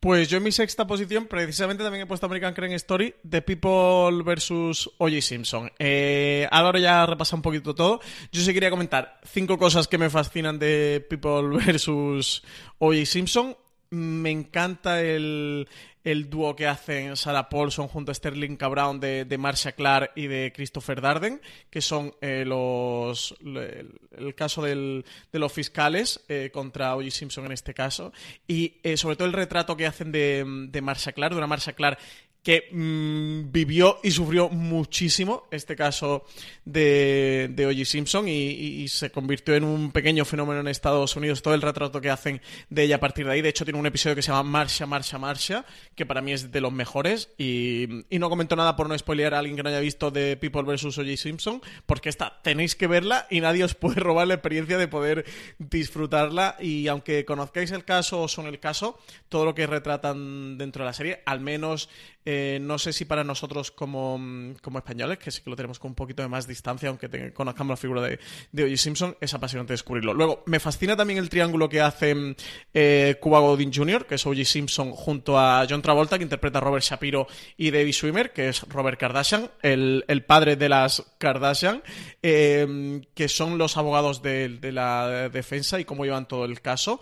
Pues 0.00 0.28
yo 0.28 0.38
en 0.38 0.44
mi 0.44 0.52
sexta 0.52 0.86
posición 0.86 1.26
precisamente 1.26 1.82
también 1.82 2.04
he 2.04 2.06
puesto 2.06 2.26
American 2.26 2.54
Crime 2.54 2.74
Story 2.76 3.14
The 3.28 3.42
People 3.42 4.22
vs. 4.22 4.88
O.J. 4.98 5.20
Simpson. 5.20 5.70
Eh, 5.78 6.46
ahora 6.50 6.78
ya 6.78 7.06
repasa 7.06 7.36
un 7.36 7.42
poquito 7.42 7.74
todo. 7.74 8.00
Yo 8.30 8.42
sí 8.42 8.52
quería 8.54 8.70
comentar 8.70 9.20
cinco 9.24 9.58
cosas 9.58 9.88
que 9.88 9.98
me 9.98 10.10
fascinan 10.10 10.58
de 10.58 11.04
People 11.08 11.56
vs. 11.58 12.42
O.J. 12.78 13.06
Simpson. 13.06 13.56
Me 13.90 14.30
encanta 14.30 15.00
el, 15.00 15.68
el 16.06 16.30
dúo 16.30 16.54
que 16.54 16.68
hacen 16.68 17.16
Sarah 17.16 17.48
Paulson 17.48 17.88
junto 17.88 18.12
a 18.12 18.14
Sterling 18.14 18.54
K. 18.54 18.68
Brown 18.68 19.00
de, 19.00 19.24
de 19.24 19.38
Marcia 19.38 19.72
Clark 19.72 20.12
y 20.14 20.28
de 20.28 20.52
Christopher 20.54 21.00
Darden, 21.00 21.40
que 21.68 21.80
son 21.80 22.14
eh, 22.20 22.44
los 22.46 23.34
el, 23.40 24.34
caso 24.36 24.62
del, 24.62 25.04
de 25.32 25.38
los 25.40 25.52
fiscales 25.52 26.24
eh, 26.28 26.50
contra 26.52 26.94
O.J. 26.94 27.10
Simpson 27.10 27.46
en 27.46 27.52
este 27.52 27.74
caso, 27.74 28.12
y 28.46 28.76
eh, 28.84 28.96
sobre 28.96 29.16
todo 29.16 29.26
el 29.26 29.34
retrato 29.34 29.76
que 29.76 29.84
hacen 29.84 30.12
de, 30.12 30.44
de 30.68 30.80
Marcia 30.80 31.10
Clark, 31.10 31.32
de 31.32 31.38
una 31.38 31.48
Marcia 31.48 31.72
Clark 31.72 31.98
que 32.46 32.68
mm, 32.70 33.50
vivió 33.50 33.98
y 34.04 34.12
sufrió 34.12 34.48
muchísimo 34.48 35.48
este 35.50 35.74
caso 35.74 36.24
de, 36.64 37.50
de 37.50 37.66
O.J. 37.66 37.84
Simpson 37.84 38.28
y, 38.28 38.86
se 38.86 39.10
convirtió 39.10 39.56
en 39.56 39.64
un 39.64 39.90
pequeño 39.90 40.24
fenómeno 40.24 40.60
en 40.60 40.68
Estados 40.68 41.16
Unidos. 41.16 41.42
Todo 41.42 41.54
el 41.54 41.62
retrato 41.62 42.00
que 42.00 42.08
hacen 42.08 42.40
de 42.70 42.84
ella 42.84 42.96
a 42.96 43.00
partir 43.00 43.26
de 43.26 43.32
ahí. 43.32 43.42
De 43.42 43.48
hecho, 43.48 43.64
tiene 43.64 43.80
un 43.80 43.86
episodio 43.86 44.14
que 44.14 44.22
se 44.22 44.30
llama 44.30 44.44
Marcha, 44.44 44.86
Marcha, 44.86 45.18
Marcha, 45.18 45.66
que 45.96 46.06
para 46.06 46.20
mí 46.20 46.32
es 46.32 46.52
de 46.52 46.60
los 46.60 46.72
mejores. 46.72 47.30
Y, 47.36 48.04
no 48.10 48.30
comento 48.30 48.54
nada 48.54 48.76
por 48.76 48.88
no 48.88 48.96
spoilear 48.96 49.34
a 49.34 49.40
alguien 49.40 49.56
que 49.56 49.64
no 49.64 49.70
haya 49.70 49.80
visto 49.80 50.12
de 50.12 50.36
People 50.36 50.62
vs. 50.62 50.84
O.J. 50.84 51.16
Simpson, 51.16 51.60
porque 51.84 52.10
esta 52.10 52.40
tenéis 52.44 52.76
que 52.76 52.86
verla 52.86 53.26
y 53.28 53.40
nadie 53.40 53.64
os 53.64 53.74
puede 53.74 53.98
robar 53.98 54.28
la 54.28 54.34
experiencia 54.34 54.78
de 54.78 54.86
poder 54.86 55.24
disfrutarla. 55.58 56.56
Y 56.60 56.86
aunque 56.86 57.24
conozcáis 57.24 57.72
el 57.72 57.84
caso 57.84 58.22
o 58.22 58.28
son 58.28 58.46
el 58.46 58.60
caso, 58.60 59.00
todo 59.28 59.44
lo 59.44 59.56
que 59.56 59.66
retratan 59.66 60.58
dentro 60.58 60.84
de 60.84 60.86
la 60.86 60.92
serie, 60.92 61.22
al 61.26 61.40
menos 61.40 61.88
eh, 62.28 62.58
no 62.60 62.76
sé 62.76 62.92
si 62.92 63.04
para 63.04 63.22
nosotros 63.22 63.70
como, 63.70 64.20
como, 64.60 64.78
españoles, 64.78 65.18
que 65.18 65.30
sí 65.30 65.42
que 65.42 65.48
lo 65.48 65.54
tenemos 65.54 65.78
con 65.78 65.92
un 65.92 65.94
poquito 65.94 66.22
de 66.22 66.28
más 66.28 66.48
distancia, 66.48 66.88
aunque 66.88 67.32
conozcamos 67.32 67.70
la 67.70 67.76
figura 67.76 68.02
de, 68.02 68.18
de. 68.50 68.76
Simpson, 68.76 69.16
es 69.20 69.32
apasionante 69.32 69.72
descubrirlo. 69.72 70.12
Luego, 70.12 70.42
me 70.46 70.58
fascina 70.58 70.96
también 70.96 71.20
el 71.20 71.28
triángulo 71.28 71.68
que 71.68 71.80
hace 71.80 72.34
eh, 72.74 73.16
Cuba 73.20 73.38
Gooding 73.38 73.72
Jr., 73.72 74.06
que 74.06 74.16
es 74.16 74.26
O.J. 74.26 74.44
Simpson, 74.44 74.90
junto 74.90 75.38
a 75.38 75.64
John 75.70 75.82
Travolta, 75.82 76.18
que 76.18 76.24
interpreta 76.24 76.58
a 76.58 76.62
Robert 76.62 76.82
Shapiro, 76.82 77.28
y 77.56 77.70
David 77.70 77.92
Swimmer, 77.92 78.32
que 78.32 78.48
es 78.48 78.62
Robert 78.62 78.98
Kardashian, 78.98 79.48
el, 79.62 80.24
padre 80.26 80.56
de 80.56 80.68
las 80.68 81.14
Kardashian, 81.18 81.84
eh, 82.24 83.02
que 83.14 83.28
son 83.28 83.56
los 83.56 83.76
abogados 83.76 84.20
de, 84.20 84.48
de 84.48 84.72
la 84.72 85.28
defensa 85.28 85.78
y 85.78 85.84
cómo 85.84 86.04
llevan 86.04 86.26
todo 86.26 86.44
el 86.44 86.60
caso. 86.60 87.00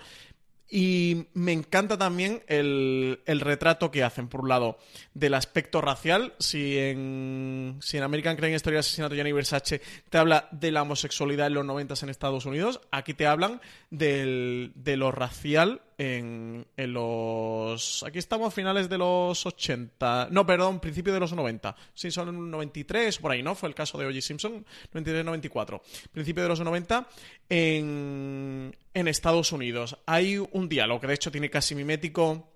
Y 0.77 1.29
me 1.35 1.53
encanta 1.53 1.97
también 1.97 2.43
el, 2.49 3.21
retrato 3.27 3.93
que 3.93 4.03
hacen, 4.03 4.27
por 4.27 4.41
un 4.41 4.49
lado, 4.49 4.77
del 5.15 5.35
aspecto 5.35 5.81
racial. 5.81 6.35
Si 6.41 6.77
en, 6.77 7.77
si 7.81 7.97
en 7.97 8.03
American 8.03 8.35
Crime 8.35 8.57
Story 8.57 8.79
Asesinato 8.79 9.15
Gianni 9.15 9.31
Versace 9.31 9.81
te 10.11 10.19
habla 10.19 10.49
de 10.51 10.73
la 10.73 10.83
homosexualidad 10.83 11.47
en 11.47 11.55
los 11.55 11.65
90 11.65 11.95
en 12.03 12.09
Estados 12.09 12.45
Unidos, 12.45 12.81
aquí 12.91 13.15
te 13.15 13.25
hablan 13.25 13.61
del, 13.91 14.73
de 14.75 14.97
lo 14.97 15.13
racial 15.13 15.81
en, 15.99 16.67
en, 16.77 16.93
los... 16.93 18.03
Aquí 18.05 18.19
estamos 18.19 18.49
a 18.49 18.51
finales 18.51 18.89
de 18.89 18.99
los 18.99 19.45
80... 19.45 20.29
No, 20.31 20.47
perdón, 20.47 20.81
principio 20.81 21.13
de 21.13 21.21
los 21.21 21.33
90. 21.33 21.75
Sí, 21.95 22.11
son 22.11 22.51
93, 22.51 23.19
por 23.19 23.33
ahí, 23.33 23.43
¿no? 23.43 23.55
Fue 23.55 23.69
el 23.69 23.75
caso 23.75 23.99
de 23.99 24.07
O.J. 24.07 24.21
Simpson, 24.21 24.65
93-94. 24.93 25.81
Principio 26.13 26.43
de 26.43 26.49
los 26.49 26.61
90 26.61 27.07
en, 27.49 28.77
en 28.93 29.09
Estados 29.09 29.53
Unidos. 29.53 29.99
Hay 30.07 30.39
un 30.39 30.69
diálogo 30.69 31.01
que 31.01 31.07
de 31.07 31.15
hecho 31.15 31.31
tiene 31.31 31.51
casi 31.51 31.75
mimético... 31.75 32.51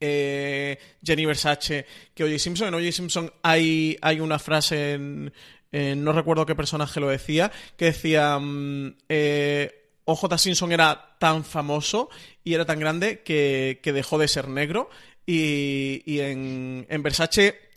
Eh, 0.00 0.78
Jenny 1.02 1.26
Versace 1.26 1.84
que 2.14 2.22
O.J. 2.22 2.38
Simpson. 2.38 2.68
En 2.68 2.74
O.J. 2.74 2.92
Simpson 2.92 3.32
hay, 3.42 3.98
hay 4.00 4.20
una 4.20 4.38
frase 4.38 4.92
en, 4.92 5.32
no 5.72 6.12
recuerdo 6.12 6.46
qué 6.46 6.54
personaje 6.54 7.00
lo 7.00 7.08
decía, 7.08 7.50
que 7.76 7.86
decía, 7.86 8.38
mm, 8.38 8.94
eh, 9.08 9.77
OJ 10.10 10.38
Simpson 10.38 10.72
era 10.72 11.16
tan 11.18 11.44
famoso 11.44 12.08
y 12.42 12.54
era 12.54 12.64
tan 12.64 12.80
grande 12.80 13.20
que, 13.22 13.78
dejó 13.84 14.16
de 14.16 14.26
ser 14.26 14.48
negro. 14.48 14.88
Y, 15.26 16.02
y 16.06 16.20
en, 16.20 16.86
en 16.88 17.02
Versace 17.02 17.67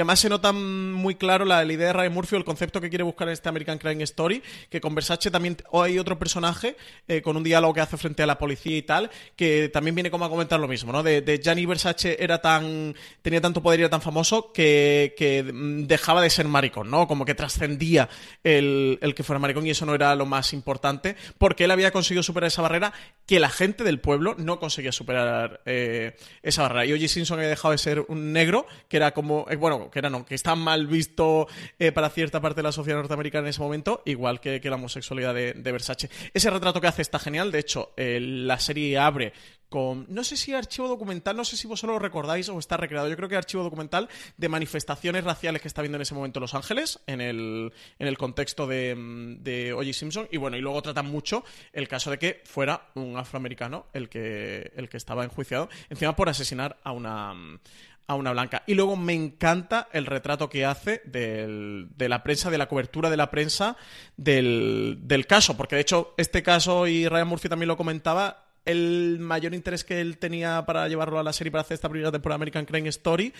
Además 0.00 0.20
se 0.20 0.28
nota 0.28 0.52
muy 0.52 1.16
claro 1.16 1.44
la, 1.44 1.64
idea 1.64 1.88
de 1.88 1.92
Ryan 1.92 2.12
Murphy 2.12 2.36
o 2.36 2.38
el 2.38 2.44
concepto 2.44 2.80
que 2.80 2.88
quiere 2.88 3.02
buscar 3.02 3.26
en 3.26 3.32
este 3.32 3.48
American 3.48 3.78
Crime 3.78 4.04
Story, 4.04 4.40
que 4.70 4.80
con 4.80 4.94
Versace 4.94 5.28
también 5.28 5.56
hay 5.72 5.98
otro 5.98 6.16
personaje 6.16 6.76
eh, 7.08 7.20
con 7.20 7.36
un 7.36 7.42
diálogo 7.42 7.74
que 7.74 7.80
hace 7.80 7.96
frente 7.96 8.22
a 8.22 8.26
la 8.26 8.38
policía 8.38 8.76
y 8.76 8.82
tal, 8.82 9.10
que 9.34 9.68
también 9.70 9.96
viene 9.96 10.08
como 10.08 10.24
a 10.24 10.30
comentar 10.30 10.60
lo 10.60 10.68
mismo, 10.68 10.92
¿no? 10.92 11.02
De, 11.02 11.20
de 11.20 11.40
Gianni 11.40 11.66
Versace 11.66 12.16
era 12.20 12.40
tan 12.40 12.94
tenía 13.22 13.40
tanto 13.40 13.60
poder 13.60 13.80
y 13.80 13.82
era 13.82 13.90
tan 13.90 14.00
famoso 14.00 14.52
que, 14.52 15.16
dejaba 15.88 16.22
de 16.22 16.30
ser 16.30 16.46
maricón, 16.46 16.92
¿no? 16.92 17.08
Como 17.08 17.24
que 17.24 17.34
trascendía 17.34 18.08
el, 18.44 19.00
que 19.16 19.24
fuera 19.24 19.40
maricón 19.40 19.66
y 19.66 19.70
eso 19.70 19.84
no 19.84 19.96
era 19.96 20.14
lo 20.14 20.26
más 20.26 20.52
importante, 20.52 21.16
porque 21.38 21.64
él 21.64 21.72
había 21.72 21.90
conseguido 21.90 22.22
superar 22.22 22.46
esa 22.46 22.62
barrera 22.62 22.92
que 23.26 23.40
la 23.40 23.48
gente 23.48 23.82
del 23.82 23.98
pueblo 23.98 24.36
no 24.38 24.60
conseguía 24.60 24.92
superar 24.92 25.60
eh, 25.66 26.16
esa 26.44 26.62
barrera. 26.62 26.86
Y 26.86 26.92
O.J. 26.92 27.08
Simpson 27.08 27.38
había 27.38 27.48
dejado 27.48 27.72
de 27.72 27.78
ser 27.78 28.04
un 28.06 28.32
negro, 28.32 28.64
que 28.88 28.96
era 28.96 29.12
como, 29.12 29.44
eh, 29.50 29.56
bueno, 29.56 29.87
que 29.90 29.98
era 29.98 30.10
no, 30.10 30.24
que 30.24 30.34
está 30.34 30.54
mal 30.54 30.86
visto 30.86 31.46
eh, 31.78 31.92
para 31.92 32.10
cierta 32.10 32.40
parte 32.40 32.58
de 32.58 32.64
la 32.64 32.72
sociedad 32.72 32.98
norteamericana 32.98 33.46
en 33.46 33.50
ese 33.50 33.60
momento, 33.60 34.02
igual 34.04 34.40
que, 34.40 34.60
la 34.68 34.76
homosexualidad 34.76 35.34
de, 35.34 35.72
Versace. 35.72 36.10
Ese 36.34 36.50
retrato 36.50 36.80
que 36.80 36.86
hace 36.86 37.02
está 37.02 37.18
genial, 37.18 37.52
de 37.52 37.58
hecho, 37.58 37.92
eh, 37.96 38.18
la 38.20 38.58
serie 38.58 38.98
abre 38.98 39.32
con, 39.68 40.06
no 40.08 40.24
sé 40.24 40.36
si 40.36 40.54
archivo 40.54 40.88
documental, 40.88 41.36
no 41.36 41.44
sé 41.44 41.56
si 41.56 41.66
vosotros 41.66 41.96
lo 41.96 41.98
recordáis 41.98 42.48
o 42.48 42.58
está 42.58 42.76
recreado, 42.76 43.08
yo 43.08 43.16
creo 43.16 43.28
que 43.28 43.36
archivo 43.36 43.62
documental 43.62 44.08
de 44.36 44.48
manifestaciones 44.48 45.24
raciales 45.24 45.60
que 45.60 45.68
está 45.68 45.82
viendo 45.82 45.96
en 45.96 46.02
ese 46.02 46.14
momento 46.14 46.40
Los 46.40 46.54
Ángeles, 46.54 47.00
en 47.06 47.20
el, 47.20 47.72
en 47.98 48.06
el 48.06 48.16
contexto 48.16 48.66
de, 48.66 48.96
de. 49.40 49.88
Simpson, 49.88 50.28
y 50.30 50.36
bueno, 50.36 50.56
y 50.56 50.60
luego 50.60 50.82
tratan 50.82 51.06
mucho 51.06 51.44
el 51.72 51.88
caso 51.88 52.10
de 52.10 52.18
que 52.18 52.42
fuera 52.44 52.88
un 52.94 53.16
afroamericano 53.16 53.86
el 53.94 54.08
que, 54.08 54.70
el 54.76 54.88
que 54.88 54.96
estaba 54.96 55.24
enjuiciado, 55.24 55.68
encima 55.88 56.14
por 56.14 56.28
asesinar 56.28 56.78
a 56.84 56.92
una, 56.92 57.34
a 58.08 58.14
una 58.14 58.32
blanca. 58.32 58.64
Y 58.66 58.74
luego 58.74 58.96
me 58.96 59.12
encanta 59.12 59.88
el 59.92 60.06
retrato 60.06 60.48
que 60.48 60.64
hace 60.64 61.02
de 61.04 62.08
la 62.08 62.22
prensa, 62.22 62.50
de 62.50 62.58
la 62.58 62.66
cobertura 62.66 63.10
de 63.10 63.16
la 63.16 63.30
prensa 63.30 63.76
del, 64.16 65.24
caso, 65.28 65.56
porque 65.56 65.76
de 65.76 65.82
hecho 65.82 66.14
este 66.16 66.42
caso, 66.42 66.86
y 66.86 67.06
Ryan 67.06 67.28
Murphy 67.28 67.48
también 67.48 67.68
lo 67.68 67.76
comentaba, 67.76 68.46
el 68.64 69.18
mayor 69.20 69.54
interés 69.54 69.84
que 69.84 70.00
él 70.00 70.18
tenía 70.18 70.64
para 70.66 70.88
llevarlo 70.88 71.18
a 71.18 71.22
la 71.22 71.32
serie 71.32 71.50
para 71.50 71.62
hacer 71.62 71.74
esta 71.74 71.88
primera 71.88 72.10
temporada 72.10 72.36
de 72.36 72.42
American 72.42 72.66
Crime 72.66 72.88
Story 72.88 73.32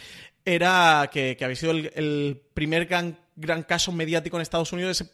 era 0.44 1.08
que, 1.12 1.36
había 1.40 1.56
sido 1.56 1.72
el, 1.72 1.90
el 1.94 2.40
primer 2.54 2.86
gran 2.86 3.18
gran 3.38 3.62
caso 3.62 3.92
mediático 3.92 4.36
en 4.36 4.42
Estados 4.42 4.72
Unidos, 4.72 5.04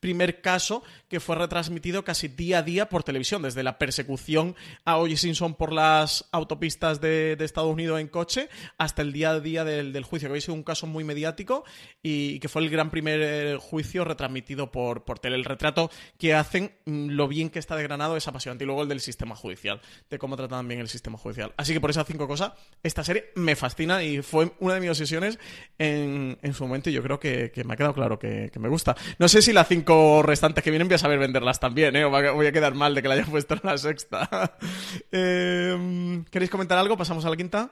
primer 0.00 0.40
caso 0.40 0.82
que 1.08 1.20
fue 1.20 1.36
retransmitido 1.36 2.04
casi 2.04 2.28
día 2.28 2.58
a 2.58 2.62
día 2.62 2.88
por 2.88 3.04
televisión, 3.04 3.42
desde 3.42 3.62
la 3.62 3.78
persecución 3.78 4.56
a 4.84 4.96
O.J. 4.98 5.16
Simpson 5.16 5.54
por 5.54 5.72
las 5.72 6.28
autopistas 6.32 7.00
de, 7.00 7.36
Estados 7.42 7.72
Unidos 7.72 8.00
en 8.00 8.08
coche 8.08 8.48
hasta 8.78 9.02
el 9.02 9.12
día 9.12 9.30
a 9.30 9.40
día 9.40 9.64
del, 9.64 10.04
juicio, 10.04 10.28
que 10.28 10.32
había 10.32 10.40
sido 10.40 10.54
un 10.54 10.62
caso 10.62 10.86
muy 10.86 11.04
mediático 11.04 11.64
y, 12.02 12.38
que 12.38 12.48
fue 12.48 12.62
el 12.62 12.70
gran 12.70 12.90
primer 12.90 13.20
eh, 13.22 13.58
juicio 13.60 14.04
retransmitido 14.04 14.70
por, 14.70 15.04
por 15.04 15.18
tele. 15.18 15.36
El 15.36 15.44
retrato 15.44 15.90
que 16.18 16.34
hacen, 16.34 16.72
mm, 16.86 17.10
lo 17.10 17.28
bien 17.28 17.50
que 17.50 17.58
está 17.58 17.76
desgranado 17.76 18.16
es 18.16 18.26
apasionante. 18.28 18.64
Y 18.64 18.66
luego 18.66 18.82
el 18.82 18.88
del 18.88 19.00
sistema 19.00 19.36
judicial, 19.36 19.80
de 20.08 20.18
cómo 20.18 20.36
tratan 20.36 20.66
bien 20.68 20.80
el 20.80 20.88
sistema 20.88 21.18
judicial. 21.18 21.52
Así 21.56 21.72
que 21.72 21.80
por 21.80 21.90
esas 21.90 22.06
cinco 22.06 22.26
cosas, 22.28 22.52
esta 22.82 23.04
serie 23.04 23.32
me 23.34 23.56
fascina 23.56 24.02
y 24.02 24.22
fue 24.22 24.52
una 24.60 24.74
de 24.74 24.80
mis 24.80 24.90
obsesiones 24.90 25.38
en, 25.78 26.38
su 26.54 26.64
momento 26.64 26.90
y 26.90 26.92
yo 26.92 27.02
creo 27.02 27.18
que, 27.18 27.50
que 27.50 27.64
me 27.64 27.74
ha 27.74 27.76
quedado 27.76 27.94
claro 27.94 28.18
que, 28.18 28.50
me 28.58 28.68
gusta. 28.68 28.96
No 29.18 29.28
sé 29.28 29.42
si 29.42 29.52
las 29.52 29.66
cinco 29.72 30.22
restantes 30.22 30.62
que 30.62 30.70
vienen 30.70 30.88
voy 30.88 30.96
a 30.96 30.98
saber 30.98 31.18
venderlas 31.18 31.58
también, 31.58 31.96
¿eh? 31.96 32.04
voy 32.04 32.46
a 32.46 32.52
quedar 32.52 32.74
mal 32.74 32.94
de 32.94 33.02
que 33.02 33.08
la 33.08 33.14
haya 33.14 33.24
puesto 33.30 33.54
en 33.54 33.60
la 33.64 33.78
sexta. 33.78 34.28
Em, 35.12 36.24
¿Queréis 36.26 36.50
comentar 36.50 36.78
algo? 36.78 36.96
¿Pasamos 36.96 37.24
a 37.24 37.30
la 37.30 37.36
quinta? 37.36 37.70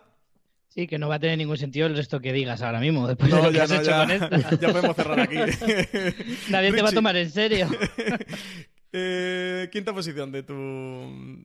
Sí, 0.69 0.87
que 0.87 0.99
no 0.99 1.09
va 1.09 1.17
a 1.17 1.19
tener 1.19 1.37
ningún 1.37 1.57
sentido 1.57 1.89
el 1.89 1.97
resto 1.97 2.21
que 2.21 2.33
digas 2.33 2.63
ahora 2.63 2.81
mismo, 2.81 3.09
después 3.09 3.31
de 3.31 3.43
lo 3.43 3.51
que 3.51 3.61
has 3.61 3.71
hecho 3.73 3.91
con 3.91 4.11
esta. 4.11 4.51
ya 4.61 4.69
podemos 4.69 4.97
cerrar 4.97 5.21
aquí. 5.21 5.37
Nadie 6.49 6.73
te 6.73 6.83
va 6.83 6.89
a 6.91 6.93
tomar 6.93 7.17
en 7.17 7.31
serio. 7.31 7.69
Eh, 8.93 9.69
quinta 9.73 9.93
posición 9.93 10.33
de 10.33 10.43
tu, 10.43 10.55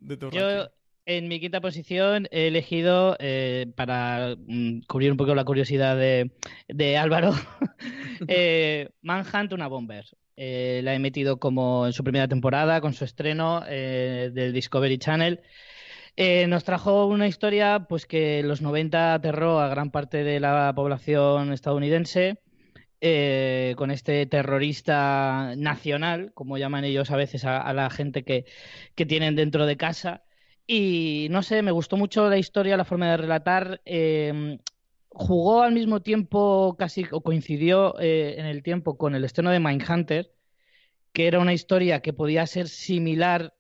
de 0.01 0.17
tu 0.17 0.29
Yo, 0.29 0.69
en 1.05 1.27
mi 1.27 1.39
quinta 1.39 1.59
posición 1.59 2.27
he 2.31 2.47
elegido, 2.47 3.15
eh, 3.19 3.67
para 3.75 4.35
mm, 4.47 4.81
cubrir 4.87 5.11
un 5.11 5.17
poco 5.17 5.35
la 5.35 5.43
curiosidad 5.43 5.97
de, 5.97 6.97
Álvaro, 6.97 7.33
eh, 8.27 8.89
Manhunt, 9.01 9.53
una 9.53 9.67
bomber. 9.67 10.05
Eh, 10.37 10.81
la 10.83 10.93
he 10.93 10.99
metido 10.99 11.39
como 11.39 11.85
en 11.87 11.93
su 11.93 12.03
primera 12.03 12.27
temporada, 12.27 12.81
con 12.81 12.93
su 12.93 13.05
estreno 13.05 13.61
del 13.61 14.53
Discovery 14.53 14.97
Channel. 14.97 15.41
nos 16.47 16.63
trajo 16.63 17.07
una 17.07 17.27
historia 17.27 17.85
pues 17.89 18.05
que 18.05 18.39
en 18.39 18.47
los 18.47 18.61
90 18.61 19.13
aterró 19.15 19.59
a 19.59 19.69
gran 19.69 19.91
parte 19.91 20.23
de 20.23 20.39
la 20.39 20.73
población 20.75 21.53
estadounidense. 21.53 22.39
con 23.77 23.91
este 23.91 24.25
terrorista 24.25 25.53
nacional, 25.57 26.31
como 26.33 26.57
llaman 26.57 26.85
ellos 26.85 27.11
a 27.11 27.17
veces 27.17 27.45
a, 27.45 27.71
la 27.73 27.89
gente 27.89 28.23
que, 28.23 28.45
que, 28.95 29.05
tienen 29.05 29.35
dentro 29.35 29.65
de 29.65 29.77
casa, 29.77 30.23
y 30.67 31.27
no 31.29 31.43
sé, 31.43 31.61
me 31.61 31.71
gustó 31.71 31.97
mucho 31.97 32.29
la 32.29 32.37
historia, 32.37 32.77
la 32.77 32.85
forma 32.85 33.11
de 33.11 33.17
relatar. 33.17 33.81
Jugó 35.15 35.63
al 35.63 35.73
mismo 35.73 36.01
tiempo, 36.01 36.75
casi 36.77 37.05
o 37.11 37.21
coincidió 37.21 37.97
eh, 37.99 38.35
en 38.37 38.45
el 38.45 38.63
tiempo 38.63 38.97
con 38.97 39.15
el 39.15 39.23
estreno 39.23 39.49
de 39.49 39.59
Mindhunter, 39.59 40.31
que 41.13 41.27
era 41.27 41.39
una 41.39 41.53
historia 41.53 42.01
que 42.01 42.13
podía 42.13 42.45
ser 42.45 42.67
similar 42.67 43.53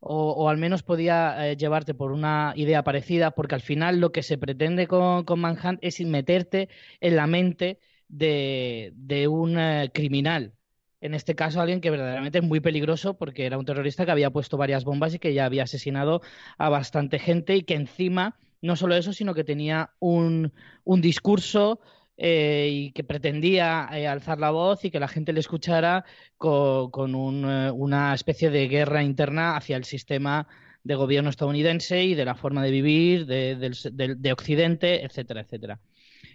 o, 0.00 0.48
al 0.48 0.56
menos 0.56 0.82
podía 0.82 1.50
eh, 1.50 1.56
llevarte 1.56 1.92
por 1.94 2.12
una 2.12 2.54
idea 2.56 2.82
parecida, 2.84 3.32
porque 3.32 3.54
al 3.56 3.60
final 3.60 4.00
lo 4.00 4.12
que 4.12 4.22
se 4.22 4.38
pretende 4.38 4.86
con, 4.86 5.24
con 5.24 5.40
Manhunt 5.40 5.78
es 5.82 6.00
meterte 6.00 6.70
en 7.00 7.16
la 7.16 7.26
mente 7.26 7.80
de, 8.08 8.92
de 8.94 9.28
un 9.28 9.58
eh, 9.58 9.90
criminal. 9.92 10.54
En 11.02 11.14
este 11.14 11.34
caso 11.34 11.60
alguien 11.60 11.80
que 11.80 11.90
verdaderamente 11.90 12.38
es 12.38 12.44
muy 12.44 12.60
peligroso 12.60 13.14
porque 13.18 13.46
era 13.46 13.58
un 13.58 13.64
terrorista 13.64 14.04
que 14.06 14.12
había 14.12 14.30
puesto 14.30 14.56
varias 14.56 14.84
bombas 14.84 15.14
y 15.14 15.18
que 15.18 15.34
ya 15.34 15.44
había 15.44 15.64
asesinado 15.64 16.22
a 16.56 16.68
bastante 16.70 17.18
gente 17.18 17.56
y 17.56 17.62
que 17.62 17.74
encima, 17.74 18.36
no 18.62 18.76
solo 18.76 18.94
eso, 18.94 19.12
sino 19.12 19.34
que 19.34 19.44
tenía 19.44 19.90
un, 19.98 20.52
discurso 20.84 21.80
eh, 22.16 22.68
y 22.70 22.92
que 22.92 23.04
pretendía 23.04 23.88
eh, 23.92 24.06
alzar 24.06 24.38
la 24.38 24.50
voz 24.50 24.84
y 24.84 24.90
que 24.90 25.00
la 25.00 25.08
gente 25.08 25.32
le 25.32 25.40
escuchara 25.40 26.04
con, 26.36 27.44
eh, 27.44 27.70
una 27.70 28.14
especie 28.14 28.50
de 28.50 28.68
guerra 28.68 29.02
interna 29.02 29.56
hacia 29.56 29.76
el 29.76 29.84
sistema 29.84 30.46
de 30.82 30.94
gobierno 30.94 31.30
estadounidense 31.30 32.04
y 32.04 32.14
de 32.14 32.24
la 32.24 32.34
forma 32.34 32.62
de 32.62 32.70
vivir 32.70 33.26
de, 33.26 33.56
de 33.56 34.32
Occidente, 34.32 35.04
etcétera, 35.04 35.42
etcétera. 35.42 35.80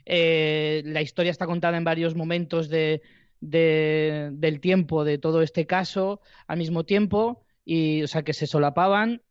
la 0.06 1.02
historia 1.02 1.32
está 1.32 1.48
contada 1.48 1.78
en 1.78 1.84
varios 1.84 2.16
momentos 2.16 2.70
de, 2.70 3.02
del 3.42 4.60
tiempo 4.60 5.04
de 5.04 5.18
todo 5.18 5.42
este 5.42 5.66
caso 5.66 6.22
al 6.48 6.58
mismo 6.58 6.84
tiempo, 6.84 7.44
y, 7.64 8.04
o 8.04 8.08
sea, 8.08 8.24
que 8.24 8.34
se 8.34 8.48
solapaban 8.48 9.22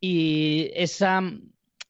y 0.00 0.70
esa, 0.74 1.22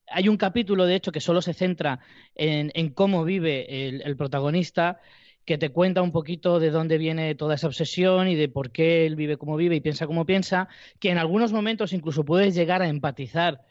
hay 0.08 0.28
un 0.28 0.36
capítulo, 0.36 0.86
de 0.86 0.94
hecho, 0.94 1.12
que 1.12 1.20
solo 1.20 1.42
se 1.42 1.54
centra 1.54 2.00
en, 2.34 2.90
cómo 2.90 3.24
vive 3.24 3.88
el, 3.88 4.16
protagonista, 4.16 5.00
que 5.44 5.58
te 5.58 5.70
cuenta 5.70 6.02
un 6.02 6.12
poquito 6.12 6.58
de 6.60 6.70
dónde 6.70 6.98
viene 6.98 7.34
toda 7.34 7.54
esa 7.54 7.66
obsesión 7.68 8.28
y 8.28 8.34
de 8.34 8.48
por 8.48 8.70
qué 8.70 9.06
él 9.06 9.16
vive 9.16 9.36
como 9.36 9.56
vive 9.56 9.76
y 9.76 9.80
piensa 9.80 10.06
como 10.06 10.26
piensa, 10.26 10.68
que 11.00 11.10
en 11.10 11.18
algunos 11.18 11.52
momentos 11.52 11.92
incluso 11.92 12.24
puedes 12.24 12.54
llegar 12.54 12.82
a 12.82 12.88
empatizar 12.88 13.62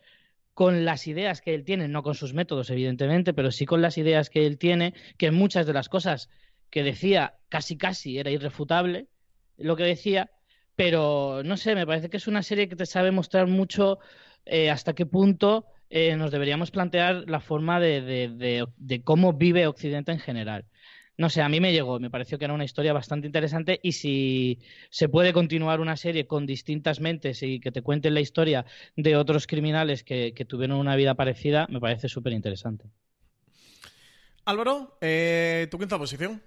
con 0.53 0.85
las 0.85 1.07
ideas 1.07 1.41
que 1.41 1.53
él 1.53 1.65
tiene, 1.65 1.89
no 1.89 2.01
con 2.01 2.15
sus 2.15 2.33
métodos, 2.33 2.69
evidentemente, 2.69 3.33
pero 3.33 3.51
sí 3.51 3.65
con 3.65 3.81
las 3.81 3.97
ideas 3.97 4.29
que 4.29 4.45
él 4.45 4.57
tiene, 4.57 4.93
que 5.17 5.31
muchas 5.31 5.67
de 5.67 5.73
las 5.73 5.89
cosas 5.89 6.29
que 6.69 6.83
decía 6.83 7.35
casi 7.49 7.77
casi 7.77 8.19
era 8.19 8.31
irrefutable 8.31 9.07
lo 9.57 9.75
que 9.75 9.83
decía, 9.83 10.31
pero 10.75 11.41
no 11.43 11.57
sé, 11.57 11.75
me 11.75 11.85
parece 11.85 12.09
que 12.09 12.17
es 12.17 12.27
una 12.27 12.43
serie 12.43 12.67
que 12.67 12.75
te 12.75 12.85
sabe 12.85 13.11
mostrar 13.11 13.47
mucho 13.47 13.99
eh, 14.45 14.69
hasta 14.69 14.93
qué 14.93 15.05
punto 15.05 15.65
eh, 15.89 16.15
nos 16.15 16.31
deberíamos 16.31 16.71
plantear 16.71 17.29
la 17.29 17.39
forma 17.39 17.79
de, 17.79 18.67
cómo 19.03 19.33
vive 19.33 19.67
Occidente 19.67 20.11
en 20.11 20.19
general. 20.19 20.65
No 21.17 21.29
sé, 21.29 21.41
a 21.41 21.47
mí 21.47 21.61
me 21.61 21.71
llegó, 21.71 21.99
me 21.99 22.09
pareció 22.09 22.37
que 22.37 22.43
era 22.43 22.53
una 22.53 22.65
historia 22.65 22.91
bastante 22.91 23.27
interesante 23.27 23.79
y 23.81 23.93
si 23.93 24.59
se 24.89 25.07
puede 25.07 25.31
continuar 25.31 25.79
una 25.79 25.95
serie 25.95 26.27
con 26.27 26.45
distintas 26.45 26.99
mentes 26.99 27.41
y 27.41 27.61
que 27.61 27.71
te 27.71 27.81
cuenten 27.81 28.13
la 28.13 28.19
historia 28.19 28.65
de 28.97 29.15
otros 29.15 29.47
criminales 29.47 30.03
que, 30.03 30.33
tuvieron 30.47 30.77
una 30.77 30.97
vida 30.97 31.13
parecida, 31.15 31.67
me 31.69 31.79
parece 31.79 32.09
súper 32.09 32.33
interesante. 32.33 32.89
Álvaro, 34.43 34.97
eh, 34.99 35.67
¿tu 35.71 35.79
quinta 35.79 35.97
posición? 35.97 36.41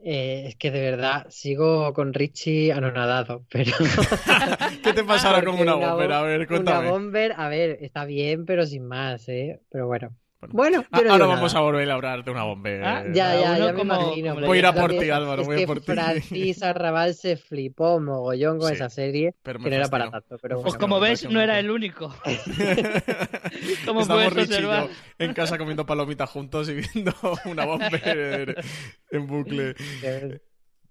Eh, 0.00 0.44
es 0.48 0.56
que 0.56 0.70
de 0.70 0.80
verdad 0.80 1.26
sigo 1.28 1.92
con 1.92 2.14
Richie 2.14 2.72
anonadado, 2.72 3.44
pero. 3.50 3.72
¿Qué 4.84 4.92
te 4.92 5.04
pasa 5.04 5.30
ahora 5.30 5.44
con 5.44 5.58
una 5.60 5.74
bomber? 5.74 6.12
A 6.12 6.22
ver, 6.22 6.46
cuéntame. 6.46 6.80
Una 6.80 6.90
bomber, 6.90 7.34
a 7.36 7.48
ver, 7.48 7.78
está 7.80 8.04
bien, 8.04 8.44
pero 8.46 8.64
sin 8.64 8.86
más, 8.86 9.28
¿eh? 9.28 9.60
Pero 9.70 9.86
bueno. 9.86 10.14
Bueno, 10.50 10.84
ah, 10.92 11.00
ahora 11.10 11.26
vamos 11.26 11.52
a 11.56 11.60
volver 11.60 11.90
a 11.90 11.94
hablar 11.94 12.24
de 12.24 12.30
una 12.30 12.44
bomber. 12.44 12.84
Ah, 12.84 13.04
ya, 13.12 13.34
ya, 13.34 13.58
ya 13.58 13.72
me 13.72 13.82
imagino. 13.82 14.34
Voy 14.36 14.58
a 14.58 14.60
ir 14.60 14.66
a 14.66 14.72
por 14.72 14.90
ti, 14.90 15.10
Álvaro, 15.10 15.44
voy 15.44 15.64
a 15.64 15.66
por 15.66 15.80
ti. 15.80 15.86
Francis 15.86 16.62
Arrabal 16.62 17.14
se 17.14 17.36
flipó 17.36 17.98
mogollón 17.98 18.60
con 18.60 18.72
esa 18.72 18.88
serie, 18.88 19.34
pero 19.42 19.58
que 19.58 19.68
no 19.68 19.76
era 19.76 19.88
para 19.88 20.10
tanto. 20.10 20.38
Pero 20.40 20.62
pues 20.62 20.76
como 20.76 21.00
ves, 21.00 21.28
no 21.28 21.40
era 21.40 21.58
el 21.58 21.70
único. 21.70 22.14
como 23.84 24.06
puedes 24.06 24.32
observar. 24.32 24.88
en 25.18 25.34
casa 25.34 25.58
comiendo 25.58 25.84
palomitas 25.84 26.30
juntos 26.30 26.68
y 26.68 26.74
viendo 26.74 27.12
una 27.44 27.64
bomber 27.64 28.62
en 29.10 29.26
bucle. 29.26 29.74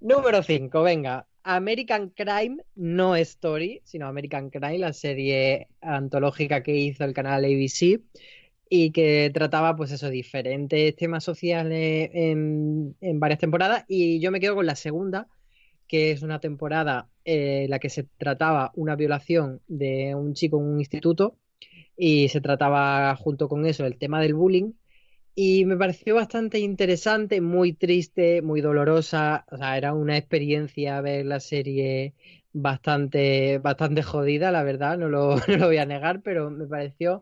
Número 0.02 0.44
5, 0.44 0.84
venga. 0.84 1.26
American 1.44 2.10
Crime, 2.10 2.58
no 2.76 3.16
Story, 3.16 3.82
sino 3.86 4.08
American 4.08 4.50
Crime, 4.50 4.80
la 4.80 4.92
serie 4.92 5.70
antológica 5.80 6.62
que 6.62 6.76
hizo 6.76 7.06
el 7.06 7.14
canal 7.14 7.46
ABC 7.46 8.02
y 8.70 8.92
que 8.92 9.32
trataba, 9.34 9.76
pues 9.76 9.92
eso, 9.92 10.10
diferentes 10.10 10.96
temas 10.96 11.24
sociales 11.24 12.10
en, 12.14 12.96
varias 13.20 13.40
temporadas. 13.40 13.86
Y 13.88 14.20
yo 14.20 14.32
me 14.32 14.40
quedo 14.40 14.56
con 14.56 14.66
la 14.66 14.76
segunda, 14.76 15.28
que 15.88 16.12
es 16.12 16.22
una 16.22 16.40
temporada 16.40 17.10
en 17.24 17.66
eh, 17.66 17.68
la 17.70 17.80
que 17.80 17.90
se 17.90 18.04
trataba 18.18 18.72
una 18.76 18.96
violación 18.96 19.62
de 19.68 20.16
un 20.16 20.34
chico 20.34 20.60
en 20.60 20.66
un 20.66 20.80
instituto 20.80 21.38
y 21.96 22.30
se 22.30 22.42
trataba 22.42 23.16
junto 23.16 23.50
con 23.50 23.66
eso 23.66 23.86
el 23.86 23.98
tema 23.98 24.22
del 24.22 24.34
bullying. 24.34 24.74
Y 25.36 25.66
me 25.66 25.78
pareció 25.78 26.16
bastante 26.16 26.60
interesante, 26.60 27.42
muy 27.42 27.74
triste, 27.74 28.42
muy 28.42 28.62
dolorosa. 28.62 29.46
O 29.52 29.58
sea, 29.58 29.78
era 29.78 29.94
una 29.94 30.18
experiencia 30.18 31.00
ver 31.02 31.26
la 31.26 31.40
serie 31.40 32.16
bastante, 32.54 33.60
bastante 33.60 34.02
jodida, 34.04 34.52
la 34.52 34.64
verdad, 34.64 34.98
no 34.98 35.10
lo, 35.10 35.36
no 35.48 35.58
lo 35.58 35.68
voy 35.68 35.78
a 35.78 35.86
negar, 35.86 36.22
pero 36.22 36.50
me 36.50 36.66
pareció 36.66 37.22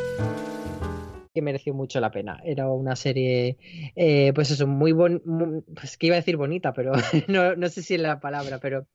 Que 1.33 1.41
mereció 1.41 1.73
mucho 1.73 1.99
la 1.99 2.11
pena. 2.11 2.39
Era 2.43 2.69
una 2.69 2.95
serie, 2.95 3.57
eh, 3.95 4.31
pues 4.33 4.51
eso, 4.51 4.67
muy 4.67 4.91
bonita, 4.91 5.23
pues 5.75 5.97
que 5.97 6.07
iba 6.07 6.15
a 6.15 6.19
decir 6.19 6.37
bonita, 6.37 6.73
pero 6.73 6.91
no, 7.27 7.55
no, 7.55 7.69
sé 7.69 7.81
si 7.83 7.95
es 7.95 8.01
la 8.01 8.19
palabra, 8.19 8.59
pero 8.59 8.87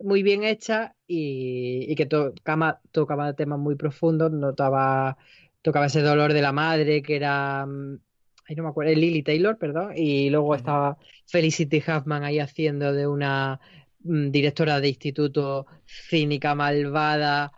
muy 0.00 0.22
bien 0.22 0.44
hecha 0.44 0.94
y, 1.06 1.94
que 1.94 2.06
tocaba, 2.06 2.80
tocaba 2.92 3.34
temas 3.34 3.58
muy 3.58 3.76
profundos, 3.76 4.32
notaba, 4.32 5.16
tocaba 5.62 5.86
ese 5.86 6.00
dolor 6.00 6.32
de 6.32 6.42
la 6.42 6.52
madre 6.52 7.02
que 7.02 7.16
era, 7.16 7.66
mm, 7.66 7.98
ay 8.48 8.56
no 8.56 8.62
me 8.64 8.68
acuerdo, 8.70 8.92
Lily 8.92 9.22
Taylor, 9.22 9.58
perdón, 9.58 9.92
y 9.96 10.30
luego 10.30 10.54
estaba 10.54 10.98
Felicity 11.26 11.78
Huffman 11.78 12.24
ahí 12.24 12.38
haciendo 12.38 12.92
de 12.92 13.06
una 13.06 13.60
mm, 14.04 14.30
directora 14.30 14.80
de 14.80 14.88
instituto 14.88 15.66
cínica, 15.86 16.54
malvada, 16.54 17.52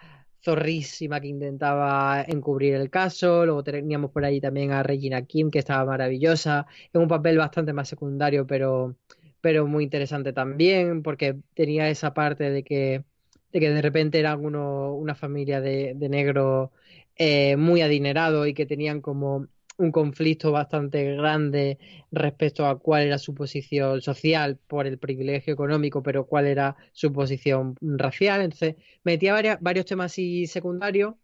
zorrísima 0.46 1.20
que 1.20 1.28
intentaba 1.28 2.24
encubrir 2.26 2.74
el 2.74 2.88
caso. 2.90 3.44
Luego 3.44 3.64
teníamos 3.64 4.12
por 4.12 4.24
ahí 4.24 4.40
también 4.40 4.72
a 4.72 4.82
Regina 4.82 5.22
Kim, 5.22 5.50
que 5.50 5.58
estaba 5.58 5.84
maravillosa, 5.84 6.66
en 6.92 7.00
un 7.02 7.08
papel 7.08 7.36
bastante 7.38 7.72
más 7.72 7.88
secundario, 7.88 8.46
pero, 8.46 8.96
pero 9.40 9.66
muy 9.66 9.84
interesante 9.84 10.32
también, 10.32 11.02
porque 11.02 11.36
tenía 11.54 11.90
esa 11.90 12.14
parte 12.14 12.50
de 12.50 12.62
que 12.62 13.04
de, 13.52 13.60
que 13.60 13.70
de 13.70 13.82
repente 13.82 14.18
eran 14.20 14.44
uno, 14.44 14.94
una 14.94 15.14
familia 15.14 15.60
de, 15.60 15.94
de 15.96 16.08
negros 16.08 16.70
eh, 17.16 17.56
muy 17.56 17.82
adinerados 17.82 18.46
y 18.48 18.54
que 18.54 18.66
tenían 18.66 19.00
como 19.00 19.48
un 19.78 19.92
conflicto 19.92 20.52
bastante 20.52 21.16
grande 21.16 21.78
respecto 22.10 22.66
a 22.66 22.78
cuál 22.78 23.04
era 23.04 23.18
su 23.18 23.34
posición 23.34 24.00
social 24.00 24.58
por 24.66 24.86
el 24.86 24.98
privilegio 24.98 25.52
económico, 25.52 26.02
pero 26.02 26.26
cuál 26.26 26.46
era 26.46 26.76
su 26.92 27.12
posición 27.12 27.76
racial. 27.80 28.42
Entonces, 28.42 28.76
metía 29.04 29.58
varios 29.60 29.86
temas 29.86 30.12
así 30.12 30.46
secundarios, 30.46 31.14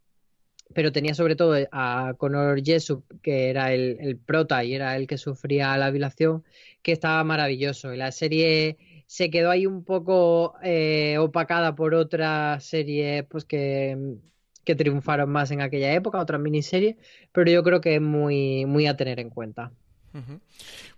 pero 0.75 0.93
tenía 0.93 1.15
sobre 1.15 1.37
todo 1.37 1.57
a 1.73 2.15
Conor 2.19 2.63
Jessup, 2.65 3.05
que 3.23 3.51
era 3.51 3.73
el, 3.73 4.19
prota 4.25 4.65
y 4.65 4.75
era 4.75 4.97
el 4.97 5.07
que 5.07 5.19
sufría 5.19 5.77
la 5.77 5.91
violación, 5.91 6.45
que 6.83 6.93
estaba 6.93 7.25
maravilloso. 7.25 7.93
Y 7.95 7.97
la 7.99 8.13
serie 8.13 8.79
se 9.07 9.31
quedó 9.31 9.51
ahí 9.51 9.67
un 9.67 9.85
poco 9.85 10.55
eh, 10.63 11.19
opacada 11.19 11.75
por 11.75 11.95
otra 11.95 12.59
serie 12.61 13.25
pues 13.25 13.45
que 13.45 14.19
que 14.65 14.75
triunfaron 14.75 15.31
más 15.31 15.51
en 15.51 15.61
aquella 15.61 15.93
época, 15.93 16.19
otras 16.19 16.41
miniseries, 16.41 16.97
pero 17.33 17.51
yo 17.51 17.63
creo 17.63 17.81
que 17.81 17.97
es 17.97 18.01
muy, 18.01 18.65
muy 18.67 18.87
a 18.87 18.97
tener 18.97 19.21
en 19.21 19.31
cuenta. 19.31 19.73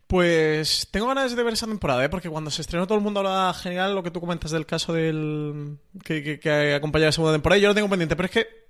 Pues 0.07 0.89
tengo 0.91 1.07
ganas 1.07 1.35
de 1.35 1.43
ver 1.43 1.55
esa 1.55 1.67
temporada, 1.67 2.05
¿eh? 2.05 2.09
porque 2.09 2.29
cuando 2.29 2.51
se 2.51 2.63
estrenó 2.63 2.87
todo 2.87 2.99
el 2.99 3.05
mundo 3.05 3.21
hablaba 3.21 3.55
genial 3.55 3.95
lo 3.95 4.03
que 4.03 4.11
tú 4.11 4.21
comentas 4.21 4.51
del 4.51 4.67
caso 4.67 4.93
del 4.93 5.79
que, 6.05 6.39
que, 6.39 6.75
acompaña 6.75 7.07
la 7.07 7.13
segunda 7.13 7.33
temporada 7.33 7.61
yo 7.61 7.69
lo 7.69 7.75
tengo 7.75 7.89
pendiente, 7.89 8.17
pero 8.17 8.27
es 8.27 8.33
que 8.33 8.64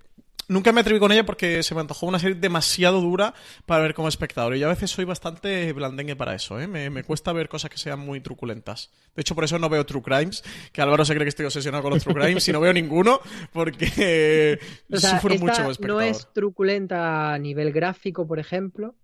nunca 0.49 0.73
me 0.73 0.81
atreví 0.81 1.01
con 1.01 1.13
ella 1.13 1.25
porque 1.25 1.63
se 1.63 1.75
me 1.75 1.81
antojó 1.81 2.07
una 2.07 2.19
serie 2.19 2.37
demasiado 2.37 3.01
dura 3.01 3.35
para 3.67 3.83
ver 3.83 3.95
como 3.95 4.09
espectador. 4.09 4.57
Y 4.57 4.61
yo 4.61 4.67
a 4.67 4.71
veces 4.71 4.91
soy 4.91 5.05
bastante 5.05 5.73
blandengue 5.73 6.17
para 6.17 6.35
eso, 6.35 6.61
¿eh? 6.61 6.67
Me, 6.67 6.91
me, 6.91 7.05
cuesta 7.05 7.33
ver 7.33 7.49
cosas 7.49 7.71
que 7.71 7.79
sean 7.79 8.01
muy 8.01 8.21
truculentas. 8.21 8.91
De 9.15 9.21
hecho, 9.23 9.35
por 9.35 9.45
eso 9.45 9.59
no 9.59 9.69
veo 9.69 9.85
True 9.87 10.03
Crimes, 10.03 10.43
que 10.73 10.83
Álvaro 10.83 11.05
se 11.05 11.15
cree 11.15 11.25
que 11.25 11.31
estoy 11.31 11.47
obsesionado 11.47 11.83
con 11.83 11.93
los 11.93 12.03
True 12.03 12.15
Crimes 12.15 12.47
y 12.49 12.53
no 12.53 12.61
veo 12.61 12.73
ninguno 12.73 13.21
porque 13.53 14.59
o 14.93 14.97
sea, 14.97 15.21
sufro 15.21 15.35
mucho 15.37 15.57
como 15.57 15.71
espectador. 15.71 16.03
No 16.03 16.09
es 16.09 16.29
truculenta 16.33 17.33
a 17.33 17.39
nivel 17.39 17.73
gráfico, 17.73 18.27
por 18.27 18.39
ejemplo, 18.39 18.95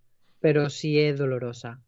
pero 0.40 0.70
sí 0.70 0.98
es 0.98 1.18
dolorosa. 1.18 1.80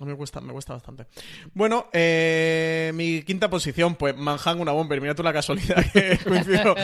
Me 0.00 0.14
cuesta, 0.14 0.40
me 0.42 0.52
cuesta 0.52 0.74
bastante. 0.74 1.06
Bueno, 1.54 1.88
eh, 1.92 2.92
mi 2.94 3.22
quinta 3.22 3.48
posición, 3.48 3.94
pues 3.94 4.14
Manhattan, 4.14 4.60
una 4.60 4.72
bomber. 4.72 5.00
Mira 5.00 5.14
tú 5.14 5.22
la 5.22 5.32
casualidad 5.32 5.84
que 5.90 6.18
coincido 6.24 6.74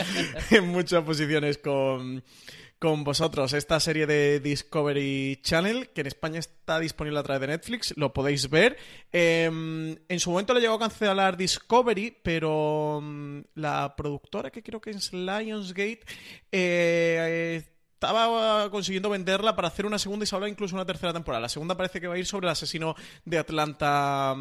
en 0.49 0.67
muchas 0.69 1.03
posiciones 1.03 1.59
con, 1.59 2.23
con 2.79 3.03
vosotros. 3.03 3.53
Esta 3.53 3.79
serie 3.79 4.07
de 4.07 4.39
Discovery 4.39 5.39
Channel, 5.43 5.89
que 5.89 6.01
en 6.01 6.07
España 6.07 6.39
está 6.39 6.79
disponible 6.79 7.19
a 7.19 7.23
través 7.23 7.41
de 7.41 7.47
Netflix, 7.47 7.93
lo 7.97 8.13
podéis 8.13 8.49
ver. 8.49 8.77
Eh, 9.11 9.45
en 9.45 10.19
su 10.19 10.31
momento 10.31 10.55
le 10.55 10.61
llegó 10.61 10.73
a 10.73 10.79
cancelar 10.79 11.37
Discovery, 11.37 12.17
pero 12.23 12.97
um, 12.97 13.43
la 13.53 13.95
productora, 13.95 14.49
que 14.49 14.63
creo 14.63 14.81
que 14.81 14.89
es 14.89 15.13
Lionsgate, 15.13 16.01
eh, 16.51 17.63
estaba 18.03 18.69
consiguiendo 18.69 19.09
venderla 19.09 19.55
para 19.55 19.69
hacer 19.69 19.85
una 19.85 19.97
segunda 19.97 20.25
y 20.25 20.27
se 20.27 20.35
habla 20.35 20.49
incluso 20.49 20.75
una 20.75 20.85
tercera 20.85 21.13
temporada. 21.13 21.41
La 21.41 21.49
segunda 21.49 21.77
parece 21.77 22.01
que 22.01 22.07
va 22.07 22.15
a 22.15 22.17
ir 22.17 22.25
sobre 22.25 22.47
el 22.47 22.51
asesino 22.51 22.95
de 23.23 23.37
Atlanta 23.37 24.35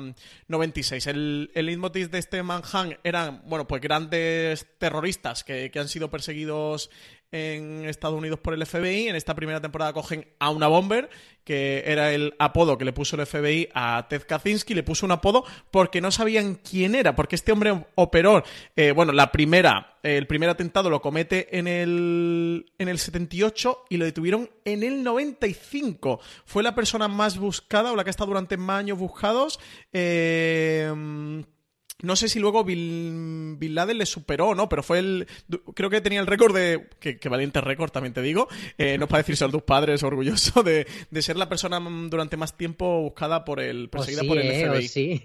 96. 0.48 1.06
Mm, 1.06 1.10
el, 1.10 1.50
el 1.54 1.66
leitmotiv 1.66 2.10
de 2.10 2.18
este 2.18 2.42
Manhunt 2.42 2.94
eran, 3.04 3.42
bueno, 3.46 3.68
pues 3.68 3.80
grandes 3.80 4.66
terroristas 4.78 5.44
que, 5.44 5.70
que 5.70 5.78
han 5.78 5.88
sido 5.88 6.10
perseguidos 6.10 6.90
en 7.32 7.86
Estados 7.86 8.16
Unidos 8.16 8.38
por 8.38 8.54
el 8.54 8.64
FBI. 8.64 9.08
En 9.08 9.16
esta 9.16 9.34
primera 9.34 9.60
temporada 9.60 9.92
cogen 9.92 10.28
a 10.38 10.50
una 10.50 10.68
bomber, 10.68 11.10
que 11.44 11.82
era 11.86 12.12
el 12.12 12.34
apodo 12.38 12.78
que 12.78 12.84
le 12.84 12.92
puso 12.92 13.16
el 13.16 13.26
FBI 13.26 13.70
a 13.74 14.06
Ted 14.08 14.22
Kaczynski. 14.26 14.74
Le 14.74 14.82
puso 14.82 15.06
un 15.06 15.12
apodo 15.12 15.44
porque 15.70 16.00
no 16.00 16.10
sabían 16.10 16.54
quién 16.56 16.94
era, 16.94 17.16
porque 17.16 17.34
este 17.34 17.50
hombre 17.50 17.86
operó, 17.94 18.44
eh, 18.76 18.92
bueno, 18.92 19.12
la 19.12 19.32
primera, 19.32 19.98
el 20.02 20.26
primer 20.26 20.50
atentado 20.50 20.90
lo 20.90 21.00
comete 21.00 21.58
en 21.58 21.66
el, 21.66 22.72
en 22.78 22.88
el 22.88 22.98
78 22.98 23.86
y 23.88 23.96
lo 23.96 24.04
detuvieron 24.04 24.50
en 24.64 24.82
el 24.82 25.02
95. 25.02 26.20
Fue 26.44 26.62
la 26.62 26.74
persona 26.74 27.08
más 27.08 27.38
buscada 27.38 27.92
o 27.92 27.96
la 27.96 28.04
que 28.04 28.10
estado 28.10 28.28
durante 28.28 28.56
más 28.56 28.80
años 28.80 28.98
buscados. 28.98 29.58
Eh, 29.92 31.42
no 32.02 32.16
sé 32.16 32.28
si 32.28 32.40
luego 32.40 32.64
Bin, 32.64 33.58
Laden 33.60 33.98
le 33.98 34.06
superó 34.06 34.48
o 34.48 34.54
no, 34.54 34.68
pero 34.68 34.82
fue 34.82 34.98
el. 34.98 35.26
Creo 35.74 35.88
que 35.88 36.00
tenía 36.00 36.20
el 36.20 36.26
récord 36.26 36.54
de. 36.54 36.88
Que, 36.98 37.28
valiente 37.28 37.60
récord, 37.60 37.90
también 37.90 38.12
te 38.12 38.22
digo. 38.22 38.48
Eh, 38.76 38.98
no 38.98 39.04
es 39.04 39.10
para 39.10 39.22
decirse 39.22 39.44
a 39.44 39.48
tus 39.48 39.62
padres 39.62 40.02
orgulloso 40.02 40.62
de, 40.62 40.86
de, 41.10 41.22
ser 41.22 41.36
la 41.36 41.48
persona 41.48 41.80
durante 42.10 42.36
más 42.36 42.56
tiempo 42.56 43.02
buscada 43.02 43.44
por 43.44 43.60
el. 43.60 43.88
perseguida 43.88 44.22
sí, 44.22 44.28
por 44.28 44.38
el 44.38 44.50
eh, 44.50 44.68
FBI. 44.68 44.88
sí. 44.88 45.22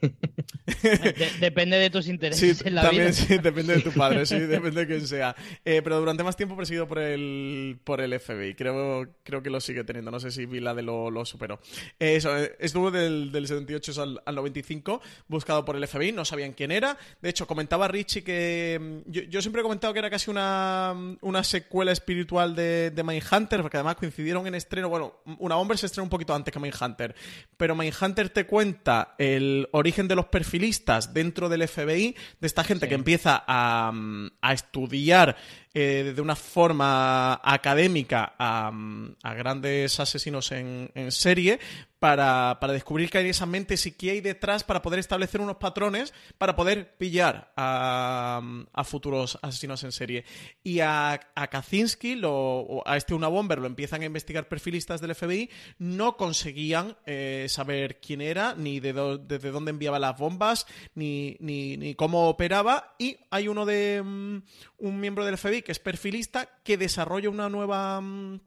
de, 0.84 1.32
depende 1.40 1.78
de 1.78 1.90
tus 1.90 2.08
intereses 2.08 2.60
sí, 2.60 2.64
en 2.68 2.76
la 2.76 2.84
también, 2.84 3.08
vida. 3.08 3.14
Sí, 3.14 3.38
depende 3.40 3.76
de 3.76 3.82
tu 3.82 3.92
padre, 3.92 4.26
sí, 4.26 4.38
depende 4.40 4.82
de 4.82 4.88
quién 4.88 5.08
sea. 5.08 5.36
Eh, 5.66 5.82
pero 5.84 6.00
durante 6.00 6.24
más 6.24 6.38
tiempo 6.38 6.56
perseguido 6.56 6.88
por 6.88 7.00
el, 7.00 7.80
por 7.84 8.02
el 8.02 8.18
FBI. 8.20 8.54
Creo, 8.54 9.08
creo 9.24 9.42
que 9.42 9.50
lo 9.50 9.60
sigue 9.60 9.84
teniendo. 9.84 10.12
No 10.12 10.20
sé 10.20 10.30
si 10.30 10.46
Bin 10.46 10.64
Laden 10.64 10.86
lo, 10.86 11.10
lo 11.10 11.26
superó. 11.26 11.60
Eh, 12.00 12.18
eso, 12.18 12.36
estuvo 12.60 12.92
del, 12.92 13.32
del 13.32 13.48
78 13.48 14.02
al, 14.02 14.22
al 14.26 14.36
95 14.36 15.02
buscado 15.28 15.66
por 15.66 15.76
el 15.76 15.88
FBI. 15.88 16.12
No 16.12 16.24
sabían 16.24 16.54
quién 16.54 16.67
era. 16.72 16.98
De 17.22 17.30
hecho, 17.30 17.48
comentaba 17.48 17.88
Richie 17.88 18.24
que. 18.24 18.80
mm, 18.80 19.12
Yo, 19.12 19.22
yo 19.24 19.42
siempre 19.42 19.62
he 19.62 19.64
comentado 19.64 19.94
que 19.94 20.00
era 20.00 20.10
casi 20.10 20.30
una, 20.30 20.94
una 21.22 21.44
secuela 21.44 21.92
espiritual 21.92 22.56
de, 22.56 22.92
de 22.92 23.04
Mindhunter, 23.04 23.62
porque 23.62 23.78
además 23.78 23.96
coincidieron 23.96 24.48
en 24.48 24.56
estreno. 24.56 24.90
Bueno, 24.90 25.16
una 25.40 25.56
Bomber 25.56 25.78
se 25.78 25.86
estrenó 25.86 26.04
un 26.04 26.10
poquito 26.10 26.34
antes 26.34 26.52
que 26.54 26.60
Mindhunter. 26.60 27.16
Pero 27.58 27.76
Mindhunter 27.76 28.30
te 28.30 28.46
cuenta 28.46 29.16
el 29.18 29.68
origen 29.72 30.08
de 30.08 30.16
los 30.16 30.26
perfilistas 30.28 31.14
dentro 31.14 31.50
del 31.50 31.68
FBI, 31.68 32.16
de 32.40 32.48
esta 32.48 32.64
gente 32.64 32.88
que 32.88 32.96
empieza 32.96 33.44
a, 33.48 33.92
mm, 33.94 34.28
a 34.42 34.54
estudiar 34.54 35.36
eh, 35.80 36.14
de 36.16 36.22
una 36.24 36.36
forma 36.36 37.40
académica 37.44 38.34
a, 38.40 38.72
a 39.22 39.34
grandes 39.36 40.00
asesinos 40.00 40.52
en, 40.52 40.90
en 40.96 41.12
serie 41.12 41.60
para, 42.00 42.58
para, 42.60 42.74
descubrir 42.74 43.10
qué 43.10 43.18
hay 43.18 43.26
en 43.26 43.32
esa 43.32 43.46
mente 43.46 43.76
y 43.84 43.92
qué 43.92 44.12
hay 44.12 44.22
detrás 44.22 44.64
para 44.64 44.82
poder 44.82 45.00
establecer 45.00 45.42
unos 45.42 45.58
patrones 45.58 46.14
para 46.38 46.56
poder 46.56 46.96
pillar 46.98 47.52
a, 47.56 48.42
a 48.72 48.84
futuros 48.84 49.40
asesinos 49.42 49.84
en 49.84 49.92
serie. 49.92 50.26
Y 50.64 50.80
a, 50.80 51.20
a 51.36 51.48
Kaczynski, 51.48 52.16
lo, 52.16 52.84
a 52.86 52.98
este 52.98 53.14
Una 53.14 53.28
Bomber, 53.28 53.60
lo 53.60 53.68
empiezan 53.68 54.02
a 54.02 54.06
investigar 54.06 54.48
perfilistas 54.48 55.02
del 55.02 55.16
FBI, 55.16 55.50
no 55.80 56.18
conseguían 56.18 56.96
eh, 57.06 57.48
saber 57.50 58.00
quién 58.00 58.22
era, 58.22 58.54
ni 58.56 58.80
de 58.80 58.94
desde 59.28 59.52
dónde 59.52 59.72
enviaba 59.72 60.00
las 60.00 60.18
bombas, 60.18 60.68
ni, 60.94 61.38
ni, 61.40 61.78
ni 61.78 61.96
cómo 61.96 62.30
operaba. 62.30 62.96
Y 63.00 63.18
hay 63.32 63.48
uno 63.48 63.66
de 63.66 64.02
um, 64.02 64.42
un 64.78 65.00
miembro 65.00 65.26
del 65.26 65.38
FBI 65.38 65.64
que 65.68 65.74
es 65.74 65.80
perfilista 65.80 66.48
que 66.64 66.78
desarrolla 66.78 67.30
una 67.30 67.50
nueva. 67.50 68.00
Um, 68.00 68.40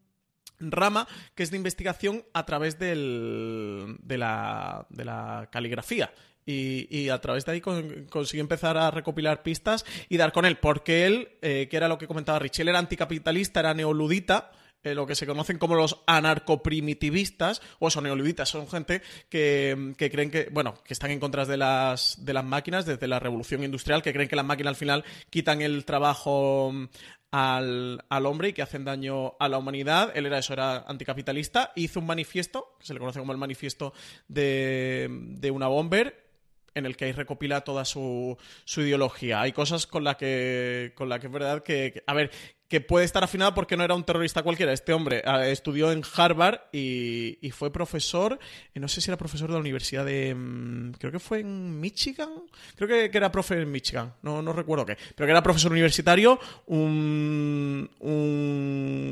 rama 0.58 1.06
que 1.34 1.42
es 1.42 1.50
de 1.50 1.58
investigación 1.58 2.24
a 2.32 2.46
través 2.46 2.78
del, 2.78 3.96
de, 4.02 4.16
la, 4.16 5.48
caligrafía. 5.52 6.12
Y, 6.46 7.10
a 7.10 7.20
través 7.20 7.44
de 7.44 7.52
ahí 7.52 7.60
con, 7.60 8.06
consiguió 8.06 8.40
empezar 8.40 8.76
a 8.78 8.90
recopilar 8.90 9.42
pistas 9.42 9.84
y 10.08 10.16
dar 10.16 10.32
con 10.32 10.46
él, 10.46 10.56
porque 10.56 11.06
él, 11.06 11.28
eh, 11.42 11.68
que 11.70 11.76
era 11.76 11.88
lo 11.88 11.98
que 11.98 12.06
comentaba 12.06 12.38
Richie, 12.38 12.62
él 12.62 12.68
era 12.68 12.78
anticapitalista, 12.78 13.60
era 13.60 13.74
neoludita, 13.74 14.50
eh, 14.82 14.94
lo 14.94 15.06
que 15.06 15.14
se 15.14 15.26
conocen 15.26 15.58
como 15.58 15.74
los 15.74 15.98
anarcoprimitivistas, 16.06 17.60
o 17.78 17.90
son 17.90 18.04
neoluditas, 18.04 18.48
son 18.48 18.68
gente 18.68 19.02
que, 19.28 19.94
que, 19.96 20.10
creen 20.10 20.30
que, 20.30 20.48
bueno, 20.50 20.74
que 20.84 20.94
están 20.94 21.10
en 21.10 21.20
contra 21.20 21.44
de 21.44 21.56
las, 21.56 22.24
de 22.24 22.32
las 22.32 22.44
máquinas 22.44 22.86
desde 22.86 23.06
la 23.06 23.18
revolución 23.18 23.62
industrial, 23.62 24.02
que 24.02 24.12
creen 24.12 24.28
que 24.28 24.36
las 24.36 24.44
máquinas 24.44 24.70
al 24.70 24.76
final 24.76 25.04
quitan 25.28 25.60
el 25.60 25.84
trabajo 25.84 26.72
al, 27.30 28.04
al, 28.08 28.26
hombre 28.26 28.48
y 28.48 28.52
que 28.52 28.62
hacen 28.62 28.84
daño 28.84 29.34
a 29.38 29.48
la 29.48 29.58
humanidad. 29.58 30.12
Él 30.14 30.26
era 30.26 30.38
eso, 30.38 30.52
era 30.52 30.78
anticapitalista. 30.88 31.72
Hizo 31.76 32.00
un 32.00 32.06
manifiesto, 32.06 32.76
que 32.78 32.86
se 32.86 32.94
le 32.94 33.00
conoce 33.00 33.18
como 33.18 33.32
el 33.32 33.38
manifiesto 33.38 33.92
de, 34.28 35.08
de 35.10 35.50
una 35.50 35.68
bomber, 35.68 36.26
en 36.74 36.86
el 36.86 36.96
que 36.96 37.06
ahí 37.06 37.12
recopila 37.12 37.62
toda 37.62 37.84
su, 37.84 38.36
su 38.64 38.80
ideología. 38.82 39.40
Hay 39.40 39.52
cosas 39.52 39.86
con 39.86 40.04
las 40.04 40.16
que, 40.16 40.92
con 40.94 41.08
la 41.08 41.18
que 41.18 41.26
es 41.26 41.32
verdad 41.32 41.62
que, 41.62 41.90
que, 41.92 42.02
a 42.06 42.14
ver, 42.14 42.30
que 42.70 42.80
puede 42.80 43.04
estar 43.04 43.22
afinada 43.24 43.52
porque 43.52 43.76
no 43.76 43.82
era 43.82 43.96
un 43.96 44.04
terrorista 44.04 44.44
cualquiera. 44.44 44.72
Este 44.72 44.92
hombre 44.92 45.24
uh, 45.26 45.40
estudió 45.40 45.90
en 45.90 46.04
Harvard 46.16 46.60
y, 46.72 47.50
fue 47.50 47.72
profesor, 47.72 48.38
eh, 48.72 48.78
no 48.78 48.86
sé 48.86 49.00
si 49.00 49.10
era 49.10 49.18
profesor 49.18 49.48
de 49.48 49.54
la 49.54 49.60
Universidad 49.60 50.06
de... 50.06 50.32
Um, 50.32 50.92
creo 50.92 51.10
que 51.10 51.18
fue 51.18 51.40
en 51.40 51.80
Michigan. 51.80 52.30
Creo 52.76 52.88
que, 52.88 53.10
era 53.12 53.32
profe 53.32 53.60
en 53.60 53.68
Michigan, 53.72 54.14
no, 54.22 54.40
no 54.40 54.52
recuerdo 54.52 54.86
qué. 54.86 54.96
Pero 55.16 55.26
que 55.26 55.32
era 55.32 55.42
profesor 55.42 55.72
universitario, 55.72 56.38
un, 56.66 57.90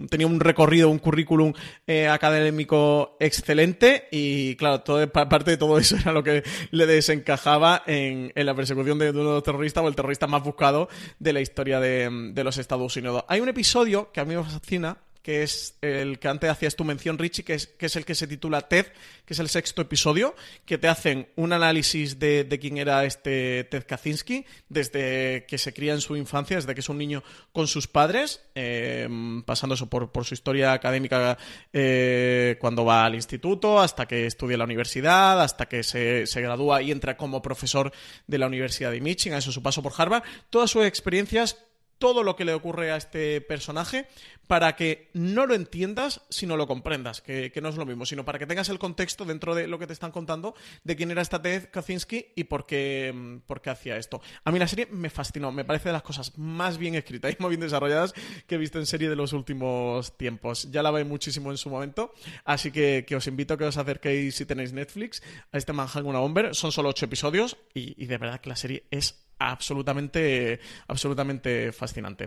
tenía 0.08 0.28
un 0.28 0.38
recorrido, 0.38 0.88
un 0.88 1.00
currículum 1.00 1.52
eh, 1.84 2.06
académico 2.06 3.16
excelente 3.18 4.06
y 4.12 4.54
claro, 4.54 4.82
todo, 4.82 5.10
parte 5.10 5.50
de 5.50 5.56
todo 5.56 5.78
eso 5.78 5.96
era 5.96 6.12
lo 6.12 6.22
que 6.22 6.44
le 6.70 6.86
desencajaba 6.86 7.82
en, 7.86 8.30
en 8.36 8.46
la 8.46 8.54
persecución 8.54 9.00
de, 9.00 9.06
de 9.06 9.18
uno 9.18 9.30
de 9.30 9.34
los 9.34 9.42
terroristas 9.42 9.82
o 9.82 9.88
el 9.88 9.96
terrorista 9.96 10.28
más 10.28 10.44
buscado 10.44 10.88
de 11.18 11.32
la 11.32 11.40
historia 11.40 11.80
de, 11.80 12.30
de 12.32 12.44
los 12.44 12.56
Estados 12.56 12.96
Unidos. 12.96 13.24
Hay 13.26 13.47
episodio 13.48 14.12
que 14.12 14.20
a 14.20 14.24
mí 14.24 14.36
me 14.36 14.44
fascina, 14.44 14.98
que 15.28 15.42
es 15.42 15.76
el 15.82 16.18
que 16.18 16.28
antes 16.28 16.48
hacías 16.48 16.74
tu 16.74 16.84
mención, 16.84 17.18
Richie, 17.18 17.44
que 17.44 17.52
es, 17.52 17.66
que 17.66 17.84
es 17.84 17.96
el 17.96 18.06
que 18.06 18.14
se 18.14 18.26
titula 18.26 18.62
TED, 18.62 18.86
que 19.26 19.34
es 19.34 19.38
el 19.38 19.50
sexto 19.50 19.82
episodio, 19.82 20.34
que 20.64 20.78
te 20.78 20.88
hacen 20.88 21.28
un 21.36 21.52
análisis 21.52 22.18
de, 22.18 22.44
de 22.44 22.58
quién 22.58 22.78
era 22.78 23.04
este 23.04 23.64
Ted 23.64 23.84
Kaczynski, 23.86 24.46
desde 24.70 25.44
que 25.46 25.58
se 25.58 25.74
cría 25.74 25.92
en 25.92 26.00
su 26.00 26.16
infancia, 26.16 26.56
desde 26.56 26.72
que 26.72 26.80
es 26.80 26.88
un 26.88 26.96
niño 26.96 27.22
con 27.52 27.66
sus 27.66 27.86
padres, 27.86 28.40
eh, 28.54 29.06
pasando 29.44 29.74
eso 29.74 29.90
por, 29.90 30.10
por, 30.12 30.24
su 30.24 30.32
historia 30.32 30.72
académica 30.72 31.36
eh, 31.74 32.56
cuando 32.58 32.86
va 32.86 33.04
al 33.04 33.14
instituto, 33.14 33.80
hasta 33.80 34.08
que 34.08 34.24
estudia 34.24 34.54
en 34.54 34.60
la 34.60 34.64
universidad, 34.64 35.42
hasta 35.42 35.66
que 35.66 35.82
se, 35.82 36.26
se 36.26 36.40
gradúa 36.40 36.80
y 36.80 36.90
entra 36.90 37.18
como 37.18 37.42
profesor 37.42 37.92
de 38.26 38.38
la 38.38 38.46
Universidad 38.46 38.92
de 38.92 39.02
Michigan, 39.02 39.40
eso 39.40 39.52
su 39.52 39.62
paso 39.62 39.82
por 39.82 39.92
Harvard, 39.94 40.22
todas 40.48 40.70
sus 40.70 40.86
experiencias 40.86 41.67
todo 41.98 42.22
lo 42.22 42.36
que 42.36 42.44
le 42.44 42.54
ocurre 42.54 42.90
a 42.90 42.96
este 42.96 43.40
personaje 43.40 44.06
para 44.48 44.74
que 44.76 45.10
no 45.12 45.46
lo 45.46 45.54
entiendas, 45.54 46.22
sino 46.30 46.56
lo 46.56 46.66
comprendas, 46.66 47.20
que, 47.20 47.52
no 47.60 47.68
es 47.68 47.76
lo 47.76 47.84
mismo, 47.84 48.06
sino 48.06 48.24
para 48.24 48.38
que 48.38 48.46
tengas 48.46 48.70
el 48.70 48.78
contexto 48.78 49.26
dentro 49.26 49.54
de 49.54 49.68
lo 49.68 49.78
que 49.78 49.86
te 49.86 49.92
están 49.92 50.10
contando 50.10 50.54
de 50.84 50.96
quién 50.96 51.10
era 51.10 51.20
esta 51.20 51.40
Ted 51.40 51.68
Kaczynski 51.70 52.28
y 52.34 52.44
por 52.44 52.64
qué, 52.64 53.40
por 53.46 53.60
qué 53.60 53.70
hacía 53.70 53.98
esto. 53.98 54.22
A 54.44 54.50
mí 54.50 54.58
la 54.58 54.66
serie 54.66 54.86
me 54.90 55.10
fascinó, 55.10 55.52
me 55.52 55.66
parece 55.66 55.90
de 55.90 55.92
las 55.92 56.02
cosas 56.02 56.36
más 56.38 56.78
bien 56.78 56.94
escritas 56.94 57.32
y 57.32 57.36
más 57.42 57.50
bien 57.50 57.60
desarrolladas 57.60 58.14
que 58.46 58.54
he 58.54 58.58
visto 58.58 58.78
en 58.78 58.86
serie 58.86 59.10
de 59.10 59.16
los 59.16 59.34
últimos 59.34 60.16
tiempos. 60.16 60.70
Ya 60.70 60.82
la 60.82 60.90
veis 60.90 61.06
muchísimo 61.06 61.50
en 61.50 61.58
su 61.58 61.68
momento, 61.68 62.14
así 62.44 62.72
que, 62.72 63.04
que, 63.06 63.16
os 63.16 63.26
invito 63.26 63.54
a 63.54 63.58
que 63.58 63.64
os 63.64 63.76
acerquéis 63.76 64.34
si 64.34 64.46
tenéis 64.46 64.72
Netflix 64.72 65.22
a 65.52 65.58
este 65.58 65.74
Manhattan 65.74 66.06
una 66.06 66.20
Bomber. 66.20 66.54
Son 66.54 66.72
solo 66.72 66.88
ocho 66.88 67.04
episodios 67.04 67.58
y 67.74 68.06
de 68.06 68.18
verdad 68.18 68.40
que 68.40 68.48
la 68.48 68.56
serie 68.56 68.84
es 68.90 69.27
absolutamente, 69.38 70.60
absolutamente 70.86 71.72
fascinante. 71.72 72.24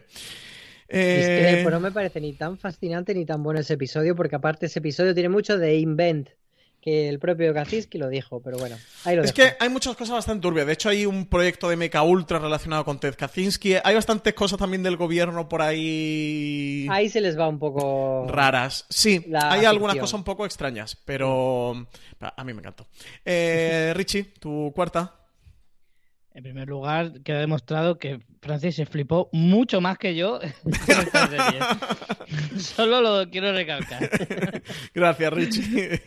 Es 0.88 1.26
que 1.28 1.60
Eh, 1.60 1.64
pues, 1.64 1.74
no 1.74 1.80
me 1.80 1.92
parece 1.92 2.20
ni 2.20 2.34
tan 2.34 2.58
fascinante 2.58 3.14
ni 3.14 3.26
tan 3.26 3.42
bueno 3.42 3.60
ese 3.62 3.74
episodio, 3.76 4.16
porque 4.16 4.36
aparte 4.36 4.66
ese 4.66 4.80
episodio 4.80 5.14
tiene 5.14 5.30
mucho 5.30 5.58
de 5.58 5.78
invent, 5.78 6.30
que 6.82 7.08
el 7.08 7.20
propio 7.20 7.54
Kaczynski 7.54 7.98
lo 8.00 8.10
dijo, 8.10 8.42
pero 8.42 8.58
bueno, 8.58 8.76
ahí 9.06 9.16
lo 9.16 9.24
Es 9.24 9.34
dejo. 9.34 9.48
que 9.50 9.56
hay 9.64 9.70
muchas 9.70 9.96
cosas 9.96 10.16
bastante 10.16 10.42
turbias. 10.42 10.66
De 10.66 10.74
hecho, 10.74 10.90
hay 10.90 11.06
un 11.06 11.28
proyecto 11.28 11.70
de 11.70 11.76
Mecha 11.78 12.02
Ultra 12.02 12.40
relacionado 12.40 12.84
con 12.84 13.00
Ted 13.00 13.14
Kaczynski. 13.16 13.76
Hay 13.84 13.94
bastantes 13.96 14.34
cosas 14.34 14.58
también 14.58 14.82
del 14.82 14.98
gobierno 14.98 15.48
por 15.48 15.62
ahí 15.62 16.88
Ahí 16.90 17.08
se 17.08 17.22
les 17.22 17.38
va 17.38 17.48
un 17.48 17.60
poco... 17.60 18.26
raras. 18.28 18.86
Sí, 18.90 19.24
La 19.30 19.52
hay 19.52 19.64
algunas 19.66 19.96
cosas 19.96 20.16
un 20.16 20.24
poco 20.24 20.44
extrañas, 20.46 20.98
pero 21.06 21.88
a 22.20 22.44
mí 22.44 22.52
me 22.54 22.60
encantó. 22.60 22.88
Eh, 23.24 23.94
Richie, 23.96 24.24
tu 24.40 24.72
cuarta. 24.76 25.20
En 26.34 26.44
primer 26.44 26.70
lugar, 26.70 27.22
queda 27.24 27.40
demostrado 27.40 27.98
que 27.98 28.22
Francis 28.42 28.76
se 28.76 28.86
flipó 28.86 29.30
mucho 29.34 29.82
más 29.82 29.98
que 29.98 30.16
yo. 30.16 30.40
Solo 32.58 33.02
lo 33.02 33.30
quiero 33.30 33.52
recalcar. 33.52 34.10
Gracias, 34.94 35.34
Richie. 35.34 36.02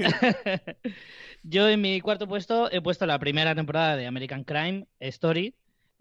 Yo 1.43 1.69
en 1.69 1.83
mi 1.83 2.01
cuarto 2.01 2.27
puesto 2.27 2.71
he 2.73 2.81
puesto 2.81 3.05
la 3.05 3.19
primera 3.19 3.55
temporada 3.55 3.97
de 3.97 4.07
American 4.07 4.45
Crime 4.45 4.87
Story, 4.99 5.55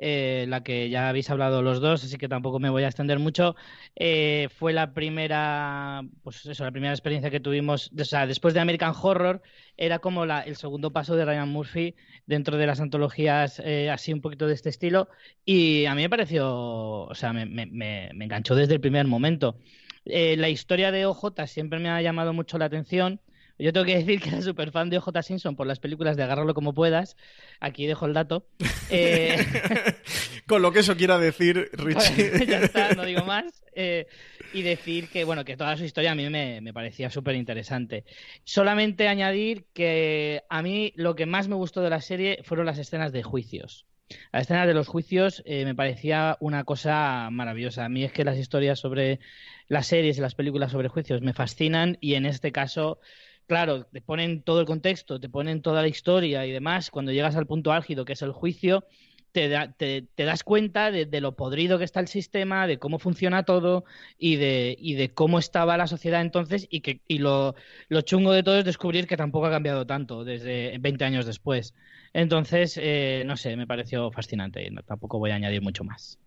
eh, 0.03 0.45
la 0.49 0.63
que 0.63 0.89
ya 0.89 1.09
habéis 1.09 1.29
hablado 1.29 1.61
los 1.61 1.79
dos, 1.81 2.03
así 2.03 2.17
que 2.17 2.27
tampoco 2.27 2.59
me 2.59 2.69
voy 2.69 2.83
a 2.83 2.87
extender 2.87 3.19
mucho. 3.19 3.55
Eh, 3.95 4.49
fue 4.57 4.73
la 4.73 4.93
primera, 4.93 6.01
pues 6.23 6.45
eso, 6.45 6.63
la 6.63 6.71
primera 6.71 6.93
experiencia 6.93 7.31
que 7.31 7.39
tuvimos, 7.39 7.91
o 7.99 8.05
sea, 8.05 8.27
después 8.27 8.53
de 8.53 8.59
American 8.59 8.93
Horror, 9.01 9.41
era 9.77 9.99
como 9.99 10.25
la- 10.25 10.41
el 10.41 10.55
segundo 10.55 10.91
paso 10.91 11.15
de 11.15 11.25
Ryan 11.25 11.49
Murphy 11.49 11.95
dentro 12.25 12.57
de 12.57 12.67
las 12.67 12.79
antologías 12.81 13.59
eh, 13.63 13.89
así 13.89 14.13
un 14.13 14.21
poquito 14.21 14.47
de 14.47 14.53
este 14.53 14.69
estilo, 14.69 15.09
y 15.45 15.85
a 15.85 15.95
mí 15.95 16.01
me 16.03 16.09
pareció, 16.09 16.51
o 16.53 17.15
sea, 17.15 17.33
me, 17.33 17.45
me- 17.45 17.65
me- 17.67 18.09
me 18.13 18.25
enganchó 18.25 18.55
desde 18.55 18.73
el 18.75 18.81
primer 18.81 19.07
momento. 19.07 19.57
La 20.05 20.49
historia 20.49 20.91
de 20.91 21.05
OJ 21.05 21.47
siempre 21.47 21.79
me 21.79 21.89
ha 21.89 22.01
llamado 22.01 22.33
mucho 22.33 22.57
la 22.57 22.65
atención. 22.65 23.21
Yo 23.59 23.71
tengo 23.71 23.85
que 23.85 23.95
decir 23.95 24.19
que 24.19 24.29
era 24.29 24.41
súper 24.41 24.71
fan 24.71 24.89
de 24.89 24.97
OJ 24.97 25.21
Simpson 25.21 25.55
por 25.55 25.67
las 25.67 25.79
películas 25.79 26.17
de 26.17 26.23
Agárralo 26.23 26.53
como 26.53 26.73
puedas. 26.73 27.15
Aquí 27.59 27.85
dejo 27.85 28.05
el 28.05 28.13
dato. 28.13 28.47
Eh, 28.89 29.37
Con 30.47 30.61
lo 30.61 30.71
que 30.71 30.79
eso 30.79 30.95
quiera 30.95 31.17
decir, 31.17 31.69
Richie. 31.73 32.45
ya 32.47 32.59
está, 32.59 32.93
no 32.93 33.05
digo 33.05 33.25
más. 33.25 33.63
Eh, 33.73 34.05
y 34.53 34.61
decir 34.61 35.07
que, 35.09 35.23
bueno, 35.23 35.45
que 35.45 35.57
toda 35.57 35.75
su 35.77 35.83
historia 35.83 36.11
a 36.11 36.15
mí 36.15 36.29
me, 36.29 36.61
me 36.61 36.73
parecía 36.73 37.09
súper 37.09 37.35
interesante. 37.35 38.03
Solamente 38.43 39.07
añadir 39.07 39.65
que 39.73 40.43
a 40.49 40.61
mí 40.61 40.93
lo 40.95 41.15
que 41.15 41.25
más 41.25 41.47
me 41.47 41.55
gustó 41.55 41.81
de 41.81 41.89
la 41.89 42.01
serie 42.01 42.41
fueron 42.43 42.67
las 42.67 42.77
escenas 42.77 43.11
de 43.13 43.23
juicios. 43.23 43.87
Las 44.31 44.43
escenas 44.43 44.67
de 44.67 44.73
los 44.73 44.87
juicios 44.87 45.41
eh, 45.45 45.65
me 45.65 45.75
parecía 45.75 46.37
una 46.39 46.63
cosa 46.63 47.29
maravillosa. 47.31 47.85
A 47.85 47.89
mí 47.89 48.03
es 48.03 48.11
que 48.11 48.23
las 48.23 48.37
historias 48.37 48.79
sobre 48.79 49.19
las 49.67 49.87
series 49.87 50.17
y 50.17 50.21
las 50.21 50.35
películas 50.35 50.71
sobre 50.71 50.89
juicios 50.89 51.21
me 51.21 51.33
fascinan 51.33 51.97
y 52.01 52.15
en 52.15 52.25
este 52.25 52.51
caso, 52.51 52.99
claro, 53.47 53.85
te 53.85 54.01
ponen 54.01 54.41
todo 54.41 54.59
el 54.59 54.65
contexto, 54.65 55.19
te 55.19 55.29
ponen 55.29 55.61
toda 55.61 55.81
la 55.81 55.87
historia 55.87 56.45
y 56.45 56.51
demás. 56.51 56.89
Cuando 56.91 57.11
llegas 57.11 57.35
al 57.35 57.47
punto 57.47 57.71
álgido 57.71 58.05
que 58.05 58.13
es 58.13 58.21
el 58.21 58.31
juicio, 58.31 58.85
te, 59.31 59.49
da- 59.49 59.71
te- 59.71 60.05
te 60.15 60.25
das 60.25 60.43
cuenta 60.43 60.91
de, 60.91 61.19
lo 61.21 61.35
podrido 61.35 61.77
que 61.79 61.83
está 61.85 61.99
el 61.99 62.07
sistema, 62.07 62.67
de 62.67 62.77
cómo 62.77 62.99
funciona 62.99 63.43
todo 63.43 63.83
y 64.17 64.35
de, 64.35 64.75
y 64.79 64.93
de 64.93 65.09
cómo 65.09 65.39
estaba 65.39 65.75
la 65.75 65.87
sociedad 65.87 66.21
entonces 66.21 66.67
y, 66.69 66.81
que, 66.81 67.01
y 67.07 67.17
lo, 67.17 67.55
lo 67.89 68.01
chungo 68.01 68.31
de 68.31 68.43
todo 68.43 68.59
es 68.59 68.65
descubrir 68.65 69.07
que 69.07 69.17
tampoco 69.17 69.47
ha 69.47 69.51
cambiado 69.51 69.85
tanto 69.87 70.23
desde 70.23 70.77
20 70.79 71.03
años 71.05 71.25
después. 71.25 71.73
Entonces, 72.13 72.79
eh, 72.79 73.23
no 73.25 73.35
sé, 73.35 73.57
me 73.57 73.65
pareció 73.65 74.11
fascinante 74.11 74.63
y 74.63 74.73
tampoco 74.85 75.17
voy 75.17 75.31
a 75.31 75.35
añadir 75.35 75.63
mucho 75.63 75.83
más. 75.83 76.19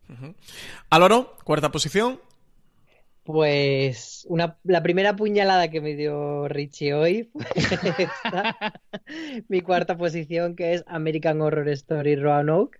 Álvaro, 0.90 1.36
cuarta 1.44 1.70
posición. 1.70 2.20
Pues 3.26 4.24
una, 4.28 4.56
la 4.62 4.82
primera 4.84 5.16
puñalada 5.16 5.68
que 5.68 5.80
me 5.80 5.96
dio 5.96 6.46
Richie 6.46 6.94
hoy 6.94 7.24
fue 7.32 7.44
esta, 7.98 8.80
mi 9.48 9.60
cuarta 9.62 9.96
posición, 9.98 10.54
que 10.54 10.74
es 10.74 10.84
American 10.86 11.42
Horror 11.42 11.68
Story 11.70 12.14
Roanoke. 12.14 12.78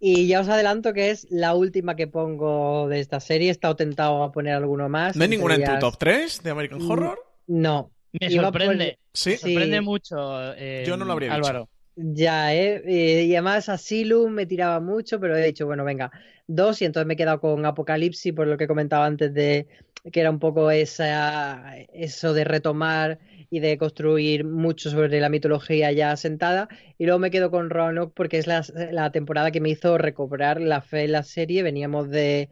Y 0.00 0.26
ya 0.26 0.40
os 0.40 0.48
adelanto 0.48 0.94
que 0.94 1.10
es 1.10 1.26
la 1.30 1.54
última 1.54 1.94
que 1.94 2.06
pongo 2.08 2.88
de 2.88 3.00
esta 3.00 3.20
serie. 3.20 3.48
He 3.48 3.50
estado 3.52 3.76
tentado 3.76 4.22
a 4.22 4.32
poner 4.32 4.54
alguno 4.54 4.88
más. 4.88 5.14
¿No 5.14 5.22
hay 5.24 5.28
ninguna 5.28 5.54
en 5.56 5.64
tu 5.64 5.78
top 5.78 5.96
3 5.98 6.42
de 6.42 6.50
American 6.50 6.82
Mm, 6.82 6.90
Horror? 6.90 7.18
No. 7.46 7.92
Me 8.18 8.32
Iba 8.32 8.44
sorprende, 8.44 8.98
Sí. 9.12 9.30
me 9.30 9.36
Sí. 9.36 9.42
sorprende 9.54 9.80
mucho. 9.82 10.54
eh, 10.54 10.84
Yo 10.86 10.96
no 10.96 11.04
lo 11.04 11.12
habría 11.12 11.36
dicho. 11.36 11.68
Ya, 11.94 12.54
¿eh? 12.54 12.82
Eh, 12.86 13.24
Y 13.26 13.34
además 13.34 13.68
Asylum 13.68 14.32
me 14.32 14.46
tiraba 14.46 14.80
mucho, 14.80 15.20
pero 15.20 15.36
he 15.36 15.44
dicho, 15.46 15.66
bueno, 15.66 15.84
venga, 15.84 16.10
dos, 16.46 16.80
y 16.80 16.86
entonces 16.86 17.06
me 17.06 17.14
he 17.14 17.16
quedado 17.18 17.40
con 17.40 17.64
Apocalipsis, 17.66 18.32
por 18.32 18.46
lo 18.46 18.56
que 18.56 18.66
comentaba 18.66 19.04
antes 19.06 19.32
de 19.34 19.68
que 20.10 20.20
era 20.20 20.30
un 20.30 20.38
poco 20.40 20.70
esa, 20.70 21.76
eso 21.92 22.32
de 22.34 22.44
retomar 22.44 23.20
y 23.50 23.60
de 23.60 23.76
construir 23.78 24.44
mucho 24.44 24.90
sobre 24.90 25.20
la 25.20 25.28
mitología 25.28 25.92
ya 25.92 26.10
asentada. 26.12 26.68
Y 26.98 27.04
luego 27.04 27.18
me 27.20 27.30
quedo 27.30 27.50
con 27.50 27.68
Roanoke 27.70 28.12
porque 28.16 28.38
es 28.38 28.46
la, 28.46 28.64
la 28.90 29.12
temporada 29.12 29.50
que 29.52 29.60
me 29.60 29.68
hizo 29.68 29.98
recobrar 29.98 30.60
la 30.60 30.80
fe 30.80 31.04
en 31.04 31.12
la 31.12 31.22
serie. 31.22 31.62
Veníamos 31.62 32.08
de 32.10 32.48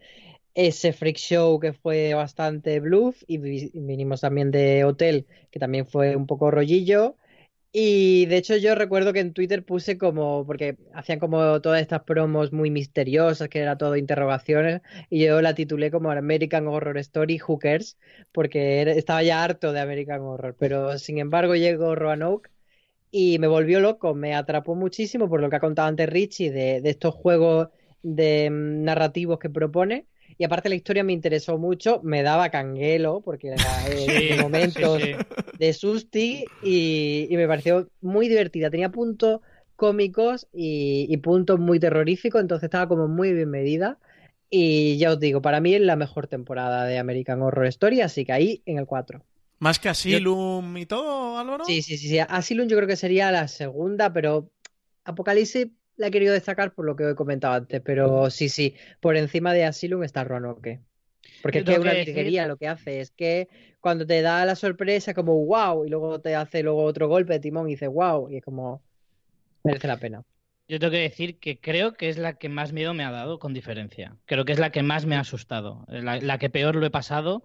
ese 0.55 0.93
freak 0.93 1.17
show 1.17 1.59
que 1.61 1.73
fue 1.73 2.15
bastante 2.15 2.81
bluff 2.81 3.23
y 3.27 3.39
vi- 3.39 3.71
vinimos 3.75 4.21
también 4.23 4.51
de 4.51 4.85
Hotel, 4.85 5.27
que 5.51 5.59
también 5.61 5.87
fue 5.87 6.17
un 6.17 6.27
poco 6.27 6.51
rollillo. 6.51 7.17
Y 7.73 8.27
de 8.27 8.37
hecho 8.39 8.57
yo 8.57 8.75
recuerdo 8.75 9.13
que 9.13 9.21
en 9.21 9.33
Twitter 9.33 9.65
puse 9.65 9.97
como, 9.97 10.45
porque 10.45 10.77
hacían 10.93 11.21
como 11.21 11.61
todas 11.61 11.81
estas 11.81 12.03
promos 12.03 12.53
muy 12.53 12.69
misteriosas, 12.71 13.49
que 13.49 13.61
era 13.61 13.79
todo 13.79 13.97
interrogaciones, 13.97 14.83
y 15.09 15.25
yo 15.25 15.41
la 15.41 15.55
titulé 15.55 15.91
como 15.93 16.11
American 16.11 16.67
Horror 16.67 16.99
Story 16.99 17.39
Hookers, 17.39 17.97
porque 18.33 18.83
estaba 18.83 19.23
ya 19.23 19.45
harto 19.45 19.73
de 19.73 19.81
American 19.81 20.21
Horror, 20.23 20.57
pero 20.59 20.99
sin 20.99 21.19
embargo 21.19 21.55
llegó 21.55 21.95
Roanoke 21.95 22.51
y 23.11 23.39
me 23.41 23.49
volvió 23.49 23.81
loco, 23.81 24.15
me 24.15 24.35
atrapó 24.37 24.75
muchísimo 24.77 25.29
por 25.31 25.41
lo 25.43 25.51
que 25.51 25.57
ha 25.57 25.61
contado 25.61 25.89
antes 25.89 26.09
Richie 26.11 26.51
de, 26.53 26.81
de 26.83 26.91
estos 26.91 27.15
juegos 27.15 27.69
de 28.03 28.51
mm, 28.51 28.85
narrativos 28.85 29.39
que 29.41 29.51
propone. 29.51 30.07
Y 30.41 30.45
aparte 30.45 30.71
la 30.71 30.75
historia 30.77 31.05
me 31.05 31.13
interesó 31.13 31.59
mucho, 31.59 32.01
me 32.03 32.23
daba 32.23 32.51
canguelo, 32.51 33.21
porque 33.23 33.49
era 33.49 33.57
eh, 33.91 34.39
Sí, 34.39 34.43
momentos 34.43 35.03
sí, 35.03 35.15
sí. 35.15 35.17
de 35.59 35.73
Susti 35.75 36.45
y, 36.63 37.27
y 37.31 37.37
me 37.37 37.47
pareció 37.47 37.91
muy 38.01 38.29
divertida. 38.29 38.71
Tenía 38.71 38.91
puntos 38.91 39.41
cómicos 39.77 40.49
y, 40.53 41.07
y 41.11 41.17
puntos 41.19 41.61
muy 41.61 41.79
terroríficos, 41.81 42.41
entonces 42.41 42.65
estaba 42.65 42.89
como 42.89 43.07
muy 43.09 43.33
bien 43.35 43.51
medida. 43.51 43.99
Y 44.51 44.99
ya 44.99 45.13
os 45.13 45.21
digo, 45.21 45.43
para 45.43 45.61
mí 45.61 45.75
es 45.75 45.83
la 45.83 45.97
mejor 45.97 46.27
temporada 46.27 46.85
de 46.87 46.99
American 46.99 47.43
Horror 47.43 47.67
Story, 47.67 48.01
así 48.01 48.25
que 48.25 48.33
ahí 48.33 48.63
en 48.67 48.79
el 48.79 48.87
4. 48.87 49.23
Más 49.59 49.79
que 49.79 49.91
Asylum 49.91 50.77
y 50.79 50.87
todo, 50.87 51.39
Álvaro. 51.39 51.65
Sí, 51.65 51.83
sí, 51.83 51.99
sí, 51.99 52.09
sí. 52.09 52.19
Asylum 52.19 52.67
yo 52.69 52.77
creo 52.77 52.89
que 52.89 52.97
sería 52.97 53.31
la 53.31 53.47
segunda, 53.49 54.13
pero 54.13 54.51
Apocalipsis 55.05 55.69
la 56.01 56.07
he 56.07 56.11
querido 56.11 56.33
destacar 56.33 56.73
por 56.73 56.87
lo 56.87 56.97
que 56.97 57.11
he 57.11 57.15
comentado 57.15 57.53
antes, 57.53 57.83
pero 57.83 58.31
sí, 58.31 58.49
sí, 58.49 58.75
por 59.01 59.17
encima 59.19 59.53
de 59.53 59.65
Asylum 59.67 60.03
está 60.03 60.25
Roanoke. 60.25 60.81
Porque 61.43 61.59
es 61.59 61.65
que 61.65 61.73
es 61.73 61.79
una 61.79 61.93
virguería 61.93 62.47
lo 62.47 62.57
que 62.57 62.69
hace, 62.69 63.01
es 63.01 63.11
que 63.11 63.49
cuando 63.81 64.07
te 64.07 64.23
da 64.23 64.47
la 64.47 64.57
sorpresa 64.57 65.13
como 65.13 65.45
wow, 65.45 65.85
y 65.85 65.91
luego 65.91 66.19
te 66.19 66.35
hace 66.35 66.63
luego 66.63 66.85
otro 66.85 67.07
golpe 67.07 67.35
de 67.35 67.41
timón 67.41 67.69
y 67.69 67.73
dices 67.73 67.91
wow, 67.91 68.31
y 68.31 68.39
es 68.39 68.43
como 68.43 68.83
merece 69.63 69.89
la 69.89 69.99
pena. 69.99 70.25
Yo 70.69 70.79
tengo 70.79 70.93
que 70.93 70.99
decir 71.01 71.39
que 71.39 71.61
creo 71.61 71.93
que 71.93 72.09
es 72.09 72.17
la 72.17 72.39
que 72.39 72.49
más 72.49 72.73
miedo 72.73 72.95
me 72.95 73.05
ha 73.05 73.11
dado, 73.11 73.39
con 73.39 73.53
diferencia. 73.53 74.17
Creo 74.25 74.47
que 74.47 74.53
es 74.53 74.59
la 74.59 74.71
que 74.71 74.83
más 74.83 75.05
me 75.05 75.17
ha 75.17 75.21
asustado, 75.21 75.85
la, 75.89 76.17
la 76.17 76.39
que 76.39 76.49
peor 76.49 76.77
lo 76.77 76.87
he 76.87 76.91
pasado, 76.91 77.45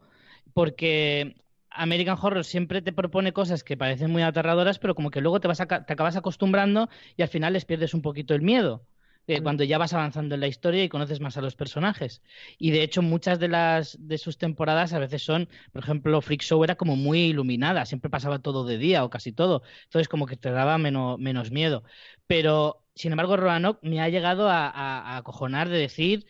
porque 0.54 1.36
American 1.76 2.18
Horror 2.22 2.44
siempre 2.46 2.82
te 2.82 2.94
propone 2.94 3.34
cosas 3.34 3.64
que 3.64 3.78
parecen 3.78 4.12
muy 4.12 4.22
aterradoras, 4.24 4.80
pero 4.80 4.96
como 4.96 5.12
que 5.12 5.22
luego 5.22 5.40
te, 5.40 5.48
vas 5.48 5.62
a 5.62 5.68
te 5.68 5.94
acabas 5.94 6.16
acostumbrando 6.16 6.90
y 7.18 7.22
al 7.24 7.28
final 7.30 7.54
les 7.54 7.66
pierdes 7.66 7.94
un 7.94 8.02
poquito 8.02 8.34
el 8.36 8.42
miedo. 8.42 8.86
eh, 9.28 9.42
cuando 9.42 9.64
ya 9.64 9.80
vas 9.80 9.92
avanzando 9.94 10.36
en 10.36 10.42
la 10.42 10.48
historia 10.48 10.84
y 10.84 10.90
conoces 10.90 11.20
más 11.20 11.36
a 11.38 11.42
los 11.42 11.56
personajes. 11.56 12.22
Y 12.60 12.70
de 12.72 12.84
hecho, 12.84 13.02
muchas 13.02 13.40
de 13.40 13.48
las 13.48 13.98
de 14.00 14.18
sus 14.20 14.38
temporadas 14.38 14.94
a 14.94 15.00
veces 15.00 15.24
son, 15.24 15.50
por 15.72 15.82
ejemplo, 15.84 16.22
Freak 16.22 16.42
Show 16.44 16.64
era 16.64 16.76
como 16.76 16.96
muy 16.96 17.22
iluminada, 17.22 17.86
siempre 17.86 18.10
pasaba 18.12 18.38
todo 18.40 18.66
de 18.66 18.78
día 18.78 19.04
o 19.04 19.10
casi 19.10 19.32
todo. 19.32 19.64
Entonces, 19.86 20.08
como 20.10 20.28
que 20.28 20.38
te 20.38 20.52
daba 20.52 20.78
menos, 20.78 21.18
menos 21.20 21.50
miedo. 21.52 21.84
Pero, 22.28 22.84
sin 22.96 23.12
embargo, 23.14 23.36
Roanoke 23.38 23.80
me 23.88 24.00
ha 24.02 24.10
llegado 24.10 24.50
a, 24.50 24.68
a- 24.70 25.16
a 25.16 25.18
acojonar 25.18 25.70
de 25.70 25.78
decir, 25.80 26.26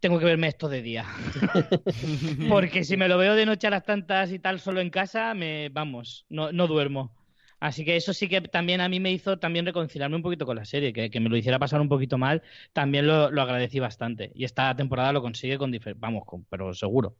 tengo 0.00 0.18
que 0.18 0.24
verme 0.24 0.48
esto 0.48 0.68
de 0.68 0.82
día. 0.82 1.04
Porque 2.48 2.84
si 2.84 2.96
me 2.96 3.08
lo 3.08 3.18
veo 3.18 3.34
de 3.34 3.46
noche 3.46 3.66
a 3.66 3.70
las 3.70 3.84
tantas 3.84 4.32
y 4.32 4.38
tal 4.38 4.60
solo 4.60 4.80
en 4.80 4.90
casa, 4.90 5.34
me 5.34 5.68
vamos, 5.70 6.26
no, 6.28 6.52
no 6.52 6.66
duermo. 6.66 7.14
Así 7.58 7.84
que 7.84 7.96
eso 7.96 8.12
sí 8.12 8.28
que 8.28 8.40
también 8.42 8.80
a 8.80 8.88
mí 8.88 9.00
me 9.00 9.10
hizo 9.12 9.38
también 9.38 9.64
reconciliarme 9.64 10.16
un 10.16 10.22
poquito 10.22 10.44
con 10.46 10.56
la 10.56 10.64
serie, 10.64 10.92
que, 10.92 11.10
que 11.10 11.20
me 11.20 11.30
lo 11.30 11.36
hiciera 11.36 11.58
pasar 11.58 11.80
un 11.80 11.88
poquito 11.88 12.18
mal, 12.18 12.42
también 12.72 13.06
lo, 13.06 13.30
lo 13.30 13.42
agradecí 13.42 13.80
bastante. 13.80 14.30
Y 14.34 14.44
esta 14.44 14.74
temporada 14.76 15.12
lo 15.12 15.22
consigue 15.22 15.58
con 15.58 15.72
vamos, 15.96 16.24
con, 16.26 16.44
pero 16.44 16.74
seguro. 16.74 17.16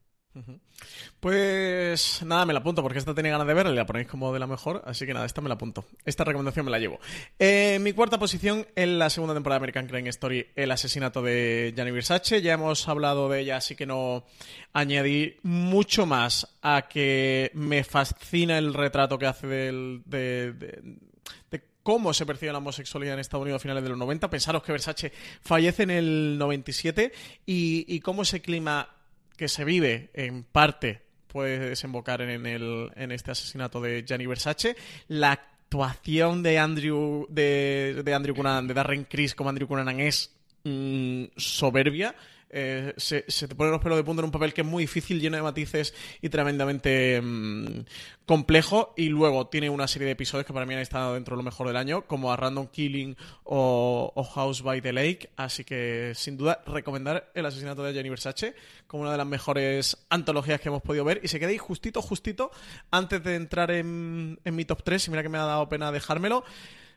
Pues 1.21 2.23
nada, 2.25 2.45
me 2.45 2.53
la 2.53 2.61
apunto 2.61 2.83
porque 2.83 2.99
esta 2.99 3.15
tenía 3.15 3.33
ganas 3.33 3.47
de 3.47 3.55
verla 3.55 3.73
y 3.73 3.77
la 3.77 3.87
ponéis 3.87 4.07
como 4.07 4.33
de 4.33 4.39
la 4.39 4.47
mejor, 4.47 4.83
así 4.87 5.07
que 5.07 5.15
nada, 5.15 5.27
esta 5.27 5.41
me 5.41 5.49
la 5.49 5.55
apunto. 5.55 5.85
Esta 6.05 6.25
recomendación 6.25 6.65
me 6.65 6.71
la 6.71 6.79
llevo. 6.79 7.01
Eh, 7.39 7.79
mi 7.81 7.93
cuarta 7.93 8.19
posición 8.19 8.67
en 8.77 8.99
la 8.99 9.11
segunda 9.11 9.35
temporada 9.35 9.59
de 9.59 9.65
American 9.65 9.87
Crime 9.87 10.09
Story, 10.11 10.47
el 10.55 10.71
asesinato 10.71 11.23
de 11.23 11.73
Gianni 11.75 11.91
Versace. 11.91 12.43
Ya 12.43 12.55
hemos 12.55 12.87
hablado 12.89 13.29
de 13.29 13.41
ella, 13.41 13.57
así 13.57 13.75
que 13.75 13.87
no 13.87 14.25
añadí 14.73 15.37
mucho 15.43 16.07
más 16.07 16.57
a 16.63 16.89
que 16.89 17.51
me 17.55 17.83
fascina 17.85 18.59
el 18.59 18.75
retrato 18.75 19.19
que 19.19 19.27
hace 19.27 19.47
del, 19.47 20.03
de, 20.05 20.53
de 20.53 21.65
cómo 21.87 22.13
se 22.13 22.27
percibe 22.27 22.51
la 22.51 22.59
homosexualidad 22.59 23.15
en 23.15 23.21
Estados 23.21 23.43
Unidos 23.43 23.61
a 23.61 23.63
finales 23.63 23.85
de 23.85 23.91
los 23.91 23.99
90. 23.99 24.29
Pensaros 24.29 24.61
que 24.65 24.73
Versace 24.73 25.13
fallece 25.41 25.85
en 25.85 25.91
el 25.91 26.37
97 26.37 27.13
y, 27.47 27.85
y 27.87 28.01
cómo 28.01 28.23
ese 28.23 28.43
clima 28.43 28.96
que 29.37 29.49
se 29.49 29.65
vive 29.65 30.11
en 30.15 30.45
parte 30.45 31.03
puede 31.29 31.59
desembocar 31.69 32.23
en, 32.23 32.47
el, 32.47 32.91
en 32.97 33.13
este 33.13 33.31
asesinato 33.31 33.81
de 33.81 34.05
Gianni 34.07 34.27
Versace. 34.27 34.77
La 35.09 35.33
actuación 35.33 36.43
de 36.43 36.59
Andrew, 36.59 37.27
de, 37.29 38.03
de 38.05 38.15
Andrew 38.15 38.35
Cunanan, 38.35 38.67
de 38.67 38.75
Darren 38.75 39.05
Criss 39.05 39.35
como 39.35 39.51
Andrew 39.51 39.69
Cunanan 39.69 40.01
es 40.01 40.35
mm, 40.65 41.25
soberbia. 41.37 42.15
Eh, 42.59 42.95
se, 42.97 43.21
te 43.21 43.55
ponen 43.55 43.71
los 43.71 43.83
pelos 43.83 43.99
de 43.99 44.03
punta 44.03 44.23
en 44.23 44.25
un 44.25 44.31
papel 44.31 44.55
que 44.55 44.63
es 44.63 44.67
muy 44.67 44.85
difícil, 44.85 45.21
lleno 45.21 45.37
de 45.37 45.43
matices 45.43 45.93
y 46.23 46.31
tremendamente 46.31 47.21
mm, 47.21 47.85
complejo. 48.25 48.95
Y 48.97 49.11
luego 49.11 49.49
tiene 49.49 49.69
una 49.69 49.87
serie 49.87 50.07
de 50.07 50.13
episodios 50.13 50.47
que 50.47 50.55
para 50.55 50.65
mí 50.65 50.73
han 50.73 50.81
estado 50.81 51.13
dentro 51.13 51.37
de 51.37 51.37
lo 51.37 51.43
mejor 51.43 51.67
del 51.67 51.77
año, 51.77 52.07
como 52.07 52.33
a 52.33 52.37
Random 52.37 52.69
Killing 52.69 53.15
o, 53.45 54.27
House 54.35 54.63
by 54.63 54.81
the 54.81 54.95
Lake. 54.95 55.29
Así 55.37 55.65
que, 55.65 56.13
sin 56.15 56.39
duda, 56.39 56.63
recomendar 56.67 57.31
El 57.35 57.45
asesinato 57.45 57.83
de 57.83 57.93
Jenny 57.93 58.09
Versace 58.09 58.55
como 58.87 59.03
una 59.03 59.13
de 59.13 59.19
las 59.19 59.27
mejores 59.27 59.99
antologías 60.09 60.59
que 60.59 60.71
hemos 60.71 60.81
podido 60.81 61.05
ver. 61.05 61.21
Y 61.23 61.29
se 61.29 61.39
queda 61.39 61.51
ahí 61.51 61.59
justito, 61.59 62.01
justito, 62.01 62.51
antes 62.91 63.23
de 63.23 63.35
entrar 63.35 63.71
en, 63.71 64.39
mi 64.45 64.65
top 64.65 64.83
3. 64.83 65.09
Y 65.09 65.11
mira 65.11 65.23
que 65.23 65.29
me 65.29 65.37
ha 65.37 65.45
dado 65.45 65.69
pena 65.69 65.93
dejármelo. 65.93 66.43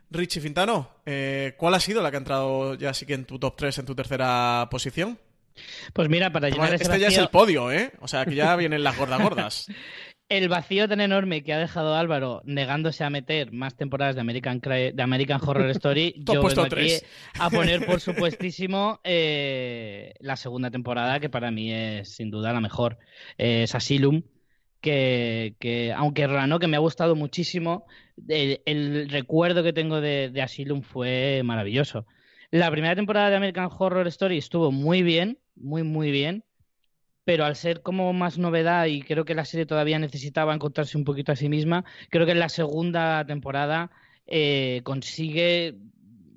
Richie 0.09 0.39
Fintano, 0.39 0.89
eh, 1.05 1.53
¿cuál 1.57 1.73
ha 1.73 1.81
sido 1.81 2.01
la 2.01 2.11
que 2.11 2.17
ha 2.17 2.19
entrado 2.19 2.75
ya 2.75 2.93
sí 2.93 3.05
que 3.05 3.13
en 3.13 3.25
tu 3.25 3.37
top 3.37 3.57
3, 3.57 3.79
en 3.79 3.85
tu 3.85 3.93
tercera 3.93 4.65
posición? 4.71 5.19
Pues 5.93 6.09
mira, 6.09 6.31
para 6.31 6.49
llenar 6.49 6.73
ese 6.73 6.83
Este 6.83 6.99
ya 6.99 7.07
es 7.07 7.17
el 7.17 7.29
podio, 7.29 7.71
¿eh? 7.71 7.91
O 7.99 8.07
sea, 8.07 8.25
que 8.25 8.35
ya 8.35 8.55
vienen 8.55 8.83
las 8.83 8.97
gordas 8.97 9.21
gordas. 9.21 9.67
el 10.29 10.47
vacío 10.47 10.87
tan 10.87 11.01
enorme 11.01 11.43
que 11.43 11.53
ha 11.53 11.57
dejado 11.57 11.95
Álvaro 11.95 12.41
negándose 12.45 13.03
a 13.03 13.09
meter 13.09 13.51
más 13.51 13.75
temporadas 13.75 14.13
de 14.13 14.21
American, 14.21 14.59
de 14.59 15.01
American 15.01 15.41
Horror 15.43 15.69
Story, 15.71 16.13
yo 16.17 16.43
vengo 16.43 16.61
aquí 16.61 16.93
a 17.39 17.49
poner 17.49 17.85
por 17.85 17.99
supuestísimo 17.99 18.99
eh, 19.03 20.13
la 20.19 20.35
segunda 20.35 20.69
temporada, 20.69 21.19
que 21.19 21.29
para 21.29 21.49
mí 21.49 21.73
es 21.73 22.09
sin 22.09 22.29
duda 22.29 22.53
la 22.53 22.61
mejor. 22.61 22.99
es 23.37 23.73
Asylum, 23.73 24.21
que, 24.81 25.55
que 25.59 25.91
aunque 25.93 26.27
Rano, 26.27 26.59
que 26.59 26.67
me 26.67 26.77
ha 26.77 26.81
gustado 26.81 27.15
muchísimo, 27.15 27.87
el, 28.27 29.09
recuerdo 29.09 29.63
que 29.63 29.73
tengo 29.73 29.99
de, 29.99 30.29
de 30.29 30.41
Asylum 30.43 30.83
fue 30.83 31.41
maravilloso. 31.43 32.05
La 32.51 32.71
primera 32.71 32.95
temporada 32.95 33.29
de 33.29 33.35
American 33.35 33.69
Horror 33.77 34.07
Story 34.07 34.37
estuvo 34.37 34.71
muy 34.71 35.03
bien, 35.03 35.39
muy, 35.55 35.83
muy 35.83 36.11
bien, 36.11 36.43
pero 37.25 37.45
al 37.45 37.55
ser 37.57 37.81
como 37.83 38.13
más 38.13 38.37
novedad 38.39 38.87
y 38.87 39.01
creo 39.03 39.25
que 39.25 39.35
la 39.35 39.45
serie 39.45 39.65
todavía 39.67 39.99
necesitaba 39.99 40.55
encontrarse 40.55 40.97
un 40.97 41.05
poquito 41.05 41.31
a 41.33 41.37
sí 41.37 41.49
misma, 41.49 41.85
creo 42.09 42.25
que 42.27 42.33
en 42.33 42.39
la 42.39 42.49
segunda 42.49 43.25
temporada 43.27 43.91
eh, 44.27 44.81
consigue 44.85 45.77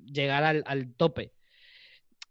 llegar 0.05 0.43
al, 0.45 0.63
al 0.67 0.93
tope. 0.95 1.32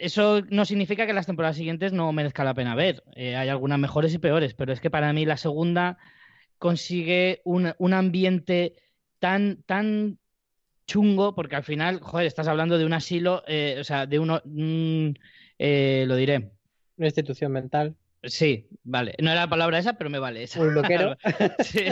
Eso 0.00 0.42
no 0.50 0.64
significa 0.64 1.06
que 1.06 1.12
las 1.12 1.26
temporadas 1.26 1.56
siguientes 1.56 1.92
no 1.92 2.12
merezca 2.12 2.44
la 2.44 2.54
pena 2.54 2.74
ver. 2.74 3.04
Eh, 3.14 3.36
hay 3.36 3.48
algunas 3.48 3.78
mejores 3.78 4.14
y 4.14 4.18
peores, 4.18 4.54
pero 4.54 4.72
es 4.72 4.80
que 4.80 4.90
para 4.90 5.12
mí 5.12 5.24
la 5.26 5.36
segunda 5.36 5.98
consigue 6.58 7.40
un, 7.44 7.72
un 7.78 7.94
ambiente 7.94 8.74
tan, 9.18 9.62
tan 9.64 10.18
chungo, 10.86 11.34
porque 11.34 11.56
al 11.56 11.64
final, 11.64 12.00
joder, 12.00 12.26
estás 12.26 12.48
hablando 12.48 12.76
de 12.78 12.84
un 12.84 12.92
asilo, 12.92 13.44
eh, 13.46 13.76
o 13.80 13.84
sea, 13.84 14.06
de 14.06 14.18
uno, 14.18 14.42
mm, 14.44 15.10
eh, 15.58 16.04
lo 16.06 16.16
diré. 16.16 16.50
Una 16.96 17.06
institución 17.06 17.52
mental. 17.52 17.96
Sí, 18.22 18.68
vale. 18.82 19.14
No 19.18 19.30
era 19.30 19.42
la 19.42 19.48
palabra 19.48 19.78
esa, 19.78 19.94
pero 19.94 20.10
me 20.10 20.18
vale 20.18 20.42
esa. 20.42 20.60
Un 20.60 20.72
bloquero. 20.72 21.16
sí. 21.60 21.86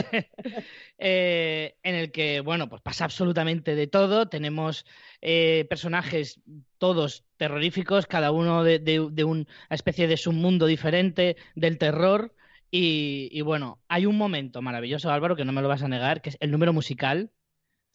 Eh, 0.99 1.75
en 1.81 1.95
el 1.95 2.11
que, 2.11 2.41
bueno, 2.41 2.69
pues 2.69 2.81
pasa 2.81 3.05
absolutamente 3.05 3.73
de 3.73 3.87
todo. 3.87 4.29
Tenemos 4.29 4.85
eh, 5.21 5.65
personajes 5.69 6.39
todos 6.77 7.25
terroríficos, 7.37 8.05
cada 8.05 8.31
uno 8.31 8.63
de, 8.63 9.23
una 9.25 9.45
especie 9.69 10.07
de 10.07 10.17
submundo 10.17 10.67
diferente 10.67 11.35
del 11.55 11.77
terror. 11.77 12.35
Y, 12.71 13.41
bueno, 13.41 13.81
hay 13.87 14.05
un 14.05 14.15
momento 14.15 14.61
maravilloso, 14.61 15.11
Álvaro, 15.11 15.35
que 15.35 15.45
no 15.45 15.51
me 15.51 15.63
lo 15.63 15.67
vas 15.67 15.81
a 15.81 15.87
negar, 15.87 16.21
que 16.21 16.29
es 16.29 16.37
el 16.39 16.51
número 16.51 16.73
musical, 16.73 17.31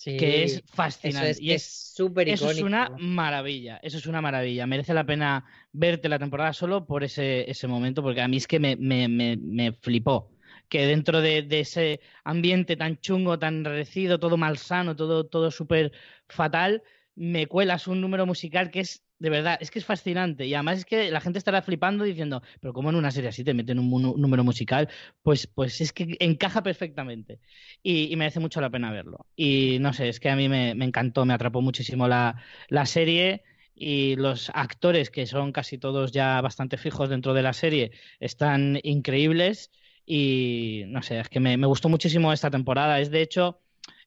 que 0.05 0.45
es 0.45 0.63
fascinante. 0.67 1.37
y 1.41 1.53
es 1.53 1.93
súper 1.95 2.29
Eso 2.29 2.51
es 2.51 2.61
una 2.61 2.91
maravilla, 2.99 3.79
eso 3.83 3.99
es 3.99 4.07
una 4.07 4.21
maravilla. 4.21 4.67
Merece 4.67 4.95
la 4.95 5.05
pena 5.05 5.45
verte 5.73 6.09
la 6.09 6.19
temporada 6.19 6.53
solo 6.53 6.87
por 6.87 7.05
ese, 7.05 7.51
ese 7.51 7.67
momento, 7.67 8.03
porque 8.03 8.21
a 8.21 8.29
mí 8.29 8.37
es 8.37 8.47
que 8.47 8.61
me, 8.61 8.77
me, 8.77 9.09
me, 9.09 9.73
flipó. 9.73 10.31
Que 10.69 10.87
dentro 10.87 11.21
de, 11.21 11.43
de, 11.43 11.61
ese 11.61 12.01
ambiente 12.25 12.77
tan 12.77 12.99
chungo, 12.99 13.39
tan 13.39 13.59
enrarecido, 13.59 14.19
todo 14.19 14.37
malsano, 14.37 14.97
todo, 14.97 15.25
todo 15.25 15.51
súper 15.51 15.93
fatal, 16.29 16.83
me 17.15 17.47
cuelas 17.47 17.87
un 17.87 18.01
número 18.01 18.27
musical 18.27 18.71
que 18.71 18.81
es 18.81 19.05
de 19.25 19.31
verdad, 19.31 19.57
es 19.59 19.71
que 19.71 19.79
es 19.79 19.87
fascinante. 19.87 20.45
Y 20.45 20.53
además 20.53 20.81
es 20.81 20.85
que 20.85 21.11
la 21.11 21.19
gente 21.19 21.39
estará 21.39 21.63
flipando 21.63 22.05
diciendo, 22.05 22.43
pero 22.61 22.75
¿cómo 22.75 22.91
en 22.91 22.97
una 22.97 23.11
serie 23.11 23.31
así 23.31 23.43
te 23.43 23.55
meten 23.55 23.79
un, 23.79 23.91
número 24.21 24.45
musical? 24.45 24.91
Pues, 25.23 25.47
pues 25.47 25.81
es 25.81 25.95
que 25.95 26.15
encaja 26.21 26.63
perfectamente. 26.63 27.41
Y, 27.83 28.15
merece 28.17 28.39
mucho 28.39 28.61
la 28.61 28.69
pena 28.69 28.93
verlo. 28.93 29.25
Y 29.35 29.79
no 29.81 29.95
sé, 29.95 30.11
es 30.11 30.21
que 30.21 30.29
a 30.29 30.37
mí 30.37 30.51
me, 30.51 30.73
encantó, 30.73 31.25
me 31.25 31.33
atrapó 31.33 31.63
muchísimo 31.63 32.07
la, 32.07 32.37
serie. 32.85 33.45
Y 33.75 34.17
los 34.17 34.51
actores, 34.53 35.11
que 35.11 35.25
son 35.25 35.53
casi 35.53 35.79
todos 35.79 36.13
ya 36.13 36.43
bastante 36.43 36.77
fijos 36.77 37.09
dentro 37.09 37.33
de 37.33 37.43
la 37.43 37.55
serie, 37.55 37.93
están 38.21 38.79
increíbles. 38.83 39.71
Y 40.05 40.83
no 40.89 41.01
sé, 41.01 41.19
es 41.19 41.31
que 41.31 41.41
me 41.41 41.57
gustó 41.67 41.89
muchísimo 41.89 42.31
esta 42.31 42.51
temporada. 42.51 43.01
Es 43.01 43.11
de 43.11 43.23
hecho 43.23 43.59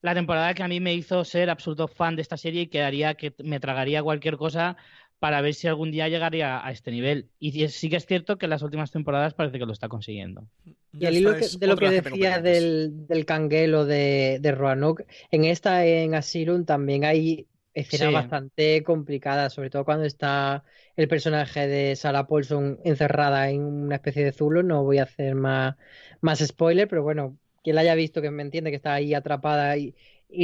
la 0.02 0.14
temporada 0.14 0.53
que 0.53 0.64
a 0.64 0.68
mí 0.68 0.80
me 0.80 0.94
hizo 0.94 1.23
ser 1.26 1.49
absoluto 1.49 1.88
fan 1.88 2.15
de 2.15 2.22
esta 2.22 2.38
serie 2.38 2.64
y 2.64 2.68
que 2.68 2.84
haría 2.84 3.15
que 3.15 3.34
me 3.44 3.60
tragaría 3.60 4.03
cualquier 4.03 4.38
cosa 4.38 4.77
para 5.19 5.41
ver 5.41 5.53
si 5.53 5.68
algún 5.68 5.91
día 5.91 6.07
llegaría 6.07 6.65
a 6.65 6.72
este 6.72 6.91
nivel. 6.91 7.30
Y 7.39 7.68
sí 7.69 7.89
que 7.89 7.95
es 7.95 8.06
cierto 8.06 8.38
que 8.38 8.45
en 8.45 8.52
las 8.52 8.61
últimas 8.61 8.91
temporadas 8.91 9.34
parece 9.34 9.60
que 9.60 9.65
lo 9.65 9.73
está 9.73 9.89
consiguiendo. 9.89 10.48
Y 10.94 11.06
al 11.06 11.15
hilo 11.15 11.34
de 11.34 11.68
lo 11.68 11.76
que 11.76 11.89
decía 11.89 12.39
del, 12.39 13.07
del 13.07 13.26
canguelo 13.26 13.85
de, 13.85 14.39
de 14.41 14.52
Roanoke, 14.52 15.06
en 15.31 15.45
esta, 15.45 15.85
en 15.85 16.15
Asylum, 16.15 16.65
también 16.65 17.06
hay 17.06 17.48
escenas 17.77 18.11
bastante 18.11 18.84
complicadas, 18.84 19.53
sobre 19.53 19.69
todo 19.69 19.85
cuando 19.85 20.06
está 20.06 20.64
el 20.95 21.07
personaje 21.07 21.68
de 21.68 21.95
Sarah 21.95 22.26
Paulson 22.26 22.80
encerrada 22.84 23.49
en 23.49 23.61
una 23.61 23.95
especie 23.95 24.23
de 24.23 24.31
zulo. 24.31 24.64
No 24.64 24.84
voy 24.84 24.98
a 24.98 25.03
hacer 25.03 25.35
más, 25.35 25.76
más 26.22 26.39
spoiler, 26.39 26.88
pero 26.88 27.03
bueno, 27.03 27.38
quien 27.64 27.76
la 27.76 27.81
haya 27.81 27.95
visto, 27.95 28.22
que 28.22 28.31
me 28.31 28.41
entiende 28.41 28.72
que 28.72 28.77
está 28.77 28.94
ahí 28.94 29.14
atrapada 29.14 29.77
y, 29.77 29.94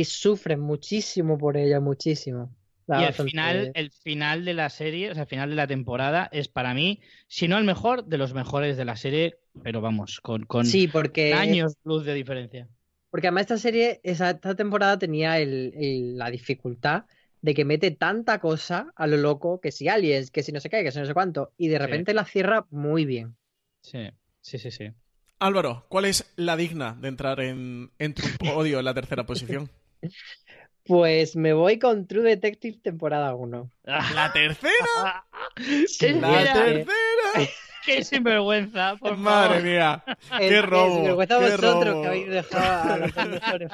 sufre 0.06 0.58
muchísimo 0.58 1.38
por 1.38 1.58
ella, 1.58 1.80
muchísimo. 1.80 2.56
Y 2.88 3.04
el 3.04 3.14
final, 3.14 3.72
el 3.74 3.92
final 3.92 4.46
de 4.46 4.54
la 4.54 4.70
serie, 4.70 5.12
o 5.12 5.14
sea, 5.14 5.24
el 5.24 5.30
final 5.30 5.50
de 5.50 5.56
la 5.56 5.68
temporada 5.68 6.30
es 6.32 6.48
para 6.48 6.74
mí, 6.74 7.00
si 7.28 7.48
no 7.48 7.58
el 7.58 7.64
mejor, 7.64 8.06
de 8.06 8.18
los 8.18 8.34
mejores 8.34 8.78
de 8.78 8.86
la 8.86 8.96
serie, 8.96 9.38
pero 9.64 9.82
vamos, 9.82 10.20
con, 10.22 10.46
con 10.46 10.66
sí, 10.66 10.88
porque... 10.88 11.34
años 11.34 11.76
luz 11.84 12.06
de 12.06 12.14
diferencia. 12.14 12.68
Porque 13.10 13.28
además 13.28 13.44
esta 13.44 13.58
serie, 13.58 14.02
esta 14.04 14.56
temporada 14.56 14.98
tenía 14.98 15.38
la 15.40 16.32
dificultad 16.32 17.06
de 17.42 17.54
que 17.54 17.66
mete 17.66 17.92
tanta 17.92 18.40
cosa 18.40 18.92
a 18.96 19.06
lo 19.06 19.18
loco, 19.18 19.60
que 19.60 19.72
si 19.72 19.88
aliens, 19.88 20.32
que 20.32 20.44
si 20.44 20.52
no 20.52 20.60
sé 20.60 20.70
qué, 20.70 20.84
que 20.84 20.92
si 20.92 21.00
no 21.00 21.06
sé 21.06 21.14
cuánto, 21.14 21.52
y 21.58 21.68
de 21.68 21.78
repente 21.78 22.14
la 22.14 22.26
cierra 22.26 22.66
muy 22.72 23.06
bien. 23.06 23.36
Sí, 23.82 24.10
sí, 24.42 24.58
sí, 24.58 24.72
sí. 24.72 24.92
Álvaro, 25.40 25.86
¿cuál 25.90 26.06
es 26.06 26.32
la 26.38 26.56
digna 26.56 26.98
de 27.00 27.10
entrar 27.10 27.42
en, 27.42 27.92
en 28.00 28.14
tu 28.14 28.24
podio 28.40 28.80
en 28.80 28.86
la 28.86 28.94
tercera 28.94 29.26
posición? 29.26 29.70
Pues 30.86 31.36
me 31.36 31.54
voy 31.54 31.80
con 31.80 32.08
True 32.08 32.24
Detective 32.24 32.78
temporada 32.82 33.34
1. 33.36 33.72
¿La 33.84 34.32
tercera? 34.34 35.26
¿La 35.56 36.54
tercera? 36.54 37.50
qué 37.86 38.04
sinvergüenza, 38.04 38.96
por 38.98 39.18
Madre 39.18 39.48
favor. 39.50 39.64
mía, 39.64 40.04
qué 40.40 40.48
el 40.58 40.64
robo. 40.64 40.96
sinvergüenza 40.96 41.40
qué 41.40 41.46
vosotros 41.52 41.86
robo. 41.86 42.02
que 42.02 42.08
habéis 42.08 42.30
dejado 42.30 42.94
a 42.94 42.98
los 42.98 43.12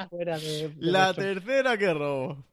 fuera 0.09 0.37
de, 0.39 0.69
de 0.69 0.73
La 0.79 1.05
vuestro- 1.13 1.23
tercera, 1.23 1.77
qué 1.77 1.93
robo. 1.93 2.45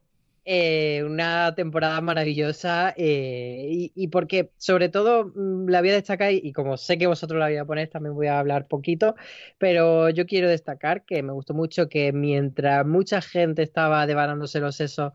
Eh, 0.48 1.02
una 1.04 1.56
temporada 1.56 2.00
maravillosa 2.00 2.94
eh, 2.96 3.90
y, 3.92 4.08
porque 4.08 4.52
sobre 4.58 4.88
todo 4.88 5.32
mm, 5.34 5.68
la 5.68 5.80
voy 5.80 5.90
a 5.90 5.94
destacar 5.94 6.32
y, 6.32 6.52
como 6.52 6.76
sé 6.76 6.98
que 6.98 7.08
vosotros 7.08 7.40
la 7.40 7.46
vais 7.46 7.58
a 7.58 7.64
poner 7.64 7.88
también 7.90 8.14
voy 8.14 8.28
a 8.28 8.38
hablar 8.38 8.68
poquito 8.68 9.16
pero 9.58 10.08
yo 10.08 10.24
quiero 10.24 10.48
destacar 10.48 11.04
que 11.04 11.24
me 11.24 11.32
gustó 11.32 11.52
mucho 11.52 11.88
que 11.88 12.12
mientras 12.12 12.86
mucha 12.86 13.20
gente 13.22 13.64
estaba 13.64 14.06
devanándose 14.06 14.60
los 14.60 14.76
sesos 14.76 15.12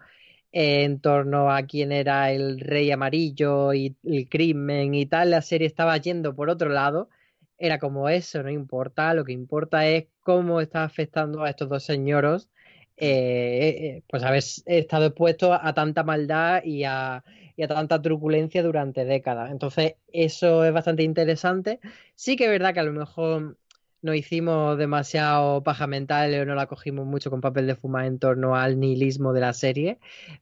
en 0.52 0.99
torno 0.99 1.49
a 1.49 1.64
quién 1.64 1.94
era 1.94 2.32
el 2.34 2.60
rey 2.60 2.91
amarillo 2.91 3.74
y 3.74 3.95
el 4.03 4.28
crimen 4.28 4.94
y 4.95 5.06
tal 5.06 5.30
la 5.32 5.41
serie 5.41 5.68
estaba 5.68 5.95
yendo 5.98 6.36
por 6.36 6.49
otro 6.49 6.70
lado 6.70 7.10
era 7.58 7.80
como 7.80 8.10
eso 8.10 8.44
no 8.44 8.49
importa 8.49 9.14
lo 9.14 9.24
que 9.24 9.32
importa 9.32 9.88
es 9.88 10.08
cómo 10.22 10.60
está 10.60 10.84
afectando 10.84 11.44
a 11.44 11.49
estos 11.49 11.70
dos 11.70 11.84
señoros 11.86 12.49
eh, 12.97 14.03
pues 14.09 14.23
haber 14.23 14.43
estado 14.65 15.05
expuesto 15.07 15.53
a 15.53 15.73
tanta 15.73 16.03
maldad 16.03 16.63
y 16.63 16.84
a, 16.84 17.23
y 17.55 17.63
a 17.63 17.68
tanta 17.68 18.01
truculencia 18.01 18.63
durante 18.63 19.05
décadas. 19.05 19.51
Entonces, 19.51 19.95
eso 20.13 20.63
es 20.65 20.73
bastante 20.73 21.03
interesante. 21.03 21.80
Sí 22.15 22.35
que 22.35 22.45
es 22.45 22.49
verdad 22.51 22.73
que 22.73 22.80
a 22.81 22.84
lo 22.84 22.93
mejor 22.93 23.57
nos 24.01 24.15
hicimos 24.15 24.77
demasiado 24.77 25.61
paja 25.63 25.85
mental 25.88 26.34
o 26.34 26.45
no 26.45 26.55
la 26.55 26.65
cogimos 26.68 27.05
mucho 27.05 27.30
con 27.30 27.39
papel 27.41 27.68
de 27.68 27.76
fumar 27.76 28.05
en 28.05 28.18
torno 28.19 28.55
al 28.55 28.80
nihilismo 28.80 29.31
de 29.34 29.41
la 29.41 29.53
serie, 29.53 29.99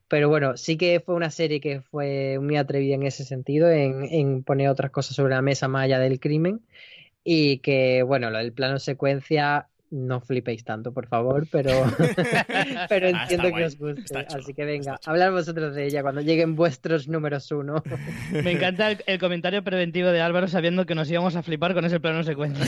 pero 0.08 0.28
bueno, 0.30 0.56
sí 0.56 0.76
que 0.78 1.00
fue 1.00 1.14
una 1.14 1.30
serie 1.30 1.60
que 1.60 1.80
fue 1.82 2.38
muy 2.40 2.56
atrevida 2.56 2.94
en 2.94 3.02
ese 3.02 3.24
sentido, 3.24 3.70
en, 3.70 4.04
en 4.04 4.42
poner 4.44 4.68
otras 4.70 4.90
cosas 4.90 5.14
sobre 5.16 5.34
la 5.34 5.42
mesa 5.42 5.68
más 5.68 5.84
allá 5.84 5.98
del 5.98 6.20
crimen 6.20 6.62
y 7.24 7.58
que, 7.60 8.02
bueno, 8.04 8.30
del 8.32 8.54
plano 8.54 8.80
secuencia 8.80 9.69
no 9.90 10.20
flipéis 10.20 10.62
tanto, 10.64 10.92
por 10.92 11.06
favor, 11.08 11.46
pero, 11.50 11.70
pero 12.88 13.08
Ah, 13.08 13.22
entiendo 13.22 13.52
que 13.54 13.64
os 13.64 13.76
guste. 13.78 14.02
chulo, 14.04 14.40
Así 14.40 14.54
que 14.54 14.64
venga, 14.64 14.98
hablar 15.04 15.32
vosotros 15.32 15.74
de 15.74 15.86
ella 15.86 16.02
cuando 16.02 16.20
lleguen 16.20 16.54
vuestros 16.56 17.08
números 17.08 17.50
uno. 17.50 17.82
Me 18.32 18.52
encanta 18.52 18.90
el, 18.90 19.02
el 19.06 19.18
comentario 19.18 19.64
preventivo 19.64 20.08
de 20.08 20.20
Álvaro 20.20 20.48
sabiendo 20.48 20.86
que 20.86 20.94
nos 20.94 21.10
íbamos 21.10 21.34
a 21.36 21.42
flipar 21.42 21.74
con 21.74 21.84
ese 21.84 21.98
plano 22.00 22.22
secuencia. 22.22 22.64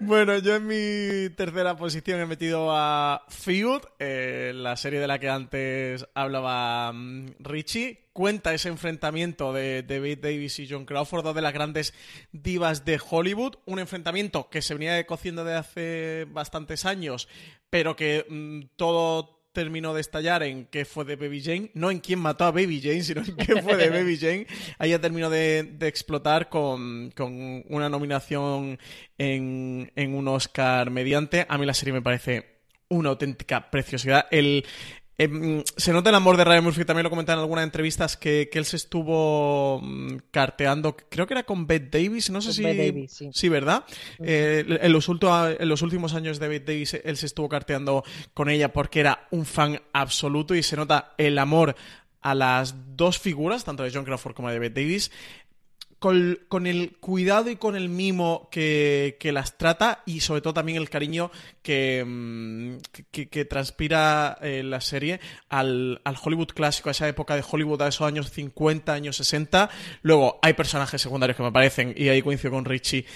Bueno, 0.00 0.38
yo 0.38 0.56
en 0.56 0.66
mi 0.66 1.30
tercera 1.34 1.76
posición 1.76 2.20
he 2.20 2.26
metido 2.26 2.68
a 2.70 3.22
Feud, 3.28 3.82
eh, 3.98 4.52
la 4.54 4.76
serie 4.76 5.00
de 5.00 5.06
la 5.06 5.18
que 5.18 5.28
antes 5.28 6.06
hablaba 6.14 6.92
mm, 6.92 7.26
Richie. 7.40 8.05
Cuenta 8.16 8.54
ese 8.54 8.70
enfrentamiento 8.70 9.52
de 9.52 9.82
David 9.82 10.20
Davis 10.22 10.58
y 10.58 10.66
John 10.66 10.86
Crawford, 10.86 11.22
dos 11.22 11.34
de 11.34 11.42
las 11.42 11.52
grandes 11.52 11.92
divas 12.32 12.86
de 12.86 12.98
Hollywood. 12.98 13.56
Un 13.66 13.78
enfrentamiento 13.78 14.48
que 14.48 14.62
se 14.62 14.72
venía 14.72 15.06
cociendo 15.06 15.44
de 15.44 15.52
hace 15.52 16.26
bastantes 16.30 16.86
años, 16.86 17.28
pero 17.68 17.94
que 17.94 18.24
mm, 18.26 18.74
todo 18.76 19.42
terminó 19.52 19.92
de 19.92 20.00
estallar 20.00 20.42
en 20.44 20.64
qué 20.64 20.86
fue 20.86 21.04
de 21.04 21.16
Baby 21.16 21.42
Jane, 21.42 21.70
no 21.74 21.90
en 21.90 22.00
quién 22.00 22.18
mató 22.18 22.46
a 22.46 22.52
Baby 22.52 22.80
Jane, 22.80 23.02
sino 23.02 23.20
en 23.20 23.36
qué 23.36 23.60
fue 23.60 23.76
de 23.76 23.90
Baby 23.90 24.16
Jane. 24.16 24.46
Ahí 24.78 24.88
ya 24.92 24.98
terminó 24.98 25.28
de, 25.28 25.64
de 25.64 25.86
explotar 25.86 26.48
con, 26.48 27.10
con 27.10 27.64
una 27.68 27.90
nominación 27.90 28.78
en, 29.18 29.92
en 29.94 30.14
un 30.14 30.26
Oscar 30.28 30.90
mediante. 30.90 31.44
A 31.50 31.58
mí 31.58 31.66
la 31.66 31.74
serie 31.74 31.92
me 31.92 32.00
parece 32.00 32.62
una 32.88 33.10
auténtica 33.10 33.70
preciosidad. 33.70 34.26
El, 34.30 34.64
em, 35.18 35.62
se 35.76 35.92
nota 35.92 36.10
el 36.10 36.16
amor 36.16 36.36
de 36.36 36.44
Ryan 36.44 36.64
Murphy, 36.64 36.84
también 36.84 37.04
lo 37.04 37.10
comentan 37.10 37.34
en 37.34 37.40
algunas 37.40 37.64
entrevistas, 37.64 38.16
que, 38.16 38.48
que 38.50 38.58
él 38.58 38.64
se 38.64 38.76
estuvo 38.76 39.80
mm, 39.82 40.16
carteando, 40.30 40.96
creo 41.08 41.26
que 41.26 41.34
era 41.34 41.42
con 41.44 41.66
Bette 41.66 41.98
Davis, 41.98 42.30
no 42.30 42.40
sé 42.40 42.48
Con 42.48 42.54
si... 42.54 42.62
Bette 42.62 42.86
Davis, 42.86 43.12
sí. 43.12 43.30
Sí, 43.32 43.48
¿verdad? 43.48 43.84
Eh, 44.18 44.64
en, 44.80 44.92
los 44.92 45.08
en 45.08 45.68
los 45.68 45.82
últimos 45.82 46.14
años 46.14 46.38
de 46.38 46.46
David 46.46 46.62
Davis, 46.66 46.94
él 46.94 47.16
se 47.16 47.26
estuvo 47.26 47.48
carteando 47.48 48.04
con 48.34 48.48
ella 48.48 48.72
porque 48.72 49.00
era 49.00 49.26
un 49.30 49.46
fan 49.46 49.80
absoluto 49.92 50.54
y 50.54 50.62
se 50.62 50.76
nota 50.76 51.14
el 51.18 51.38
amor 51.38 51.76
a 52.26 52.34
las 52.34 52.96
dos 52.96 53.18
figuras, 53.20 53.64
tanto 53.64 53.84
de 53.84 53.92
John 53.92 54.04
Crawford 54.04 54.34
como 54.34 54.48
de 54.48 54.54
David 54.54 54.72
Davis, 54.72 55.12
con, 55.98 56.66
el 56.66 56.96
cuidado 57.00 57.50
y 57.50 57.56
con 57.56 57.74
el 57.74 57.88
mimo 57.88 58.48
que, 58.50 59.16
que 59.18 59.32
las 59.32 59.56
trata 59.56 60.02
y 60.06 60.20
sobre 60.20 60.40
todo 60.40 60.54
también 60.54 60.78
el 60.78 60.90
cariño 60.90 61.30
que, 61.62 62.04
mm, 62.06 62.76
que, 63.10 63.44
transpira 63.44 64.38
eh, 64.42 64.62
la 64.62 64.80
serie 64.80 65.20
al, 65.48 66.00
al 66.04 66.16
Hollywood 66.22 66.48
clásico, 66.48 66.90
a 66.90 66.92
esa 66.92 67.08
época 67.08 67.34
de 67.34 67.44
Hollywood, 67.48 67.82
a 67.82 67.88
esos 67.88 68.06
años 68.06 68.30
50, 68.30 68.92
años 68.92 69.16
60. 69.16 69.70
Luego 70.02 70.38
hay 70.42 70.52
personajes 70.52 71.00
secundarios 71.00 71.36
que 71.36 71.42
me 71.42 71.52
parecen, 71.52 71.94
y 71.96 72.08
ahí 72.08 72.22
coincido 72.22 72.52
con 72.52 72.64
Richie, 72.64 73.06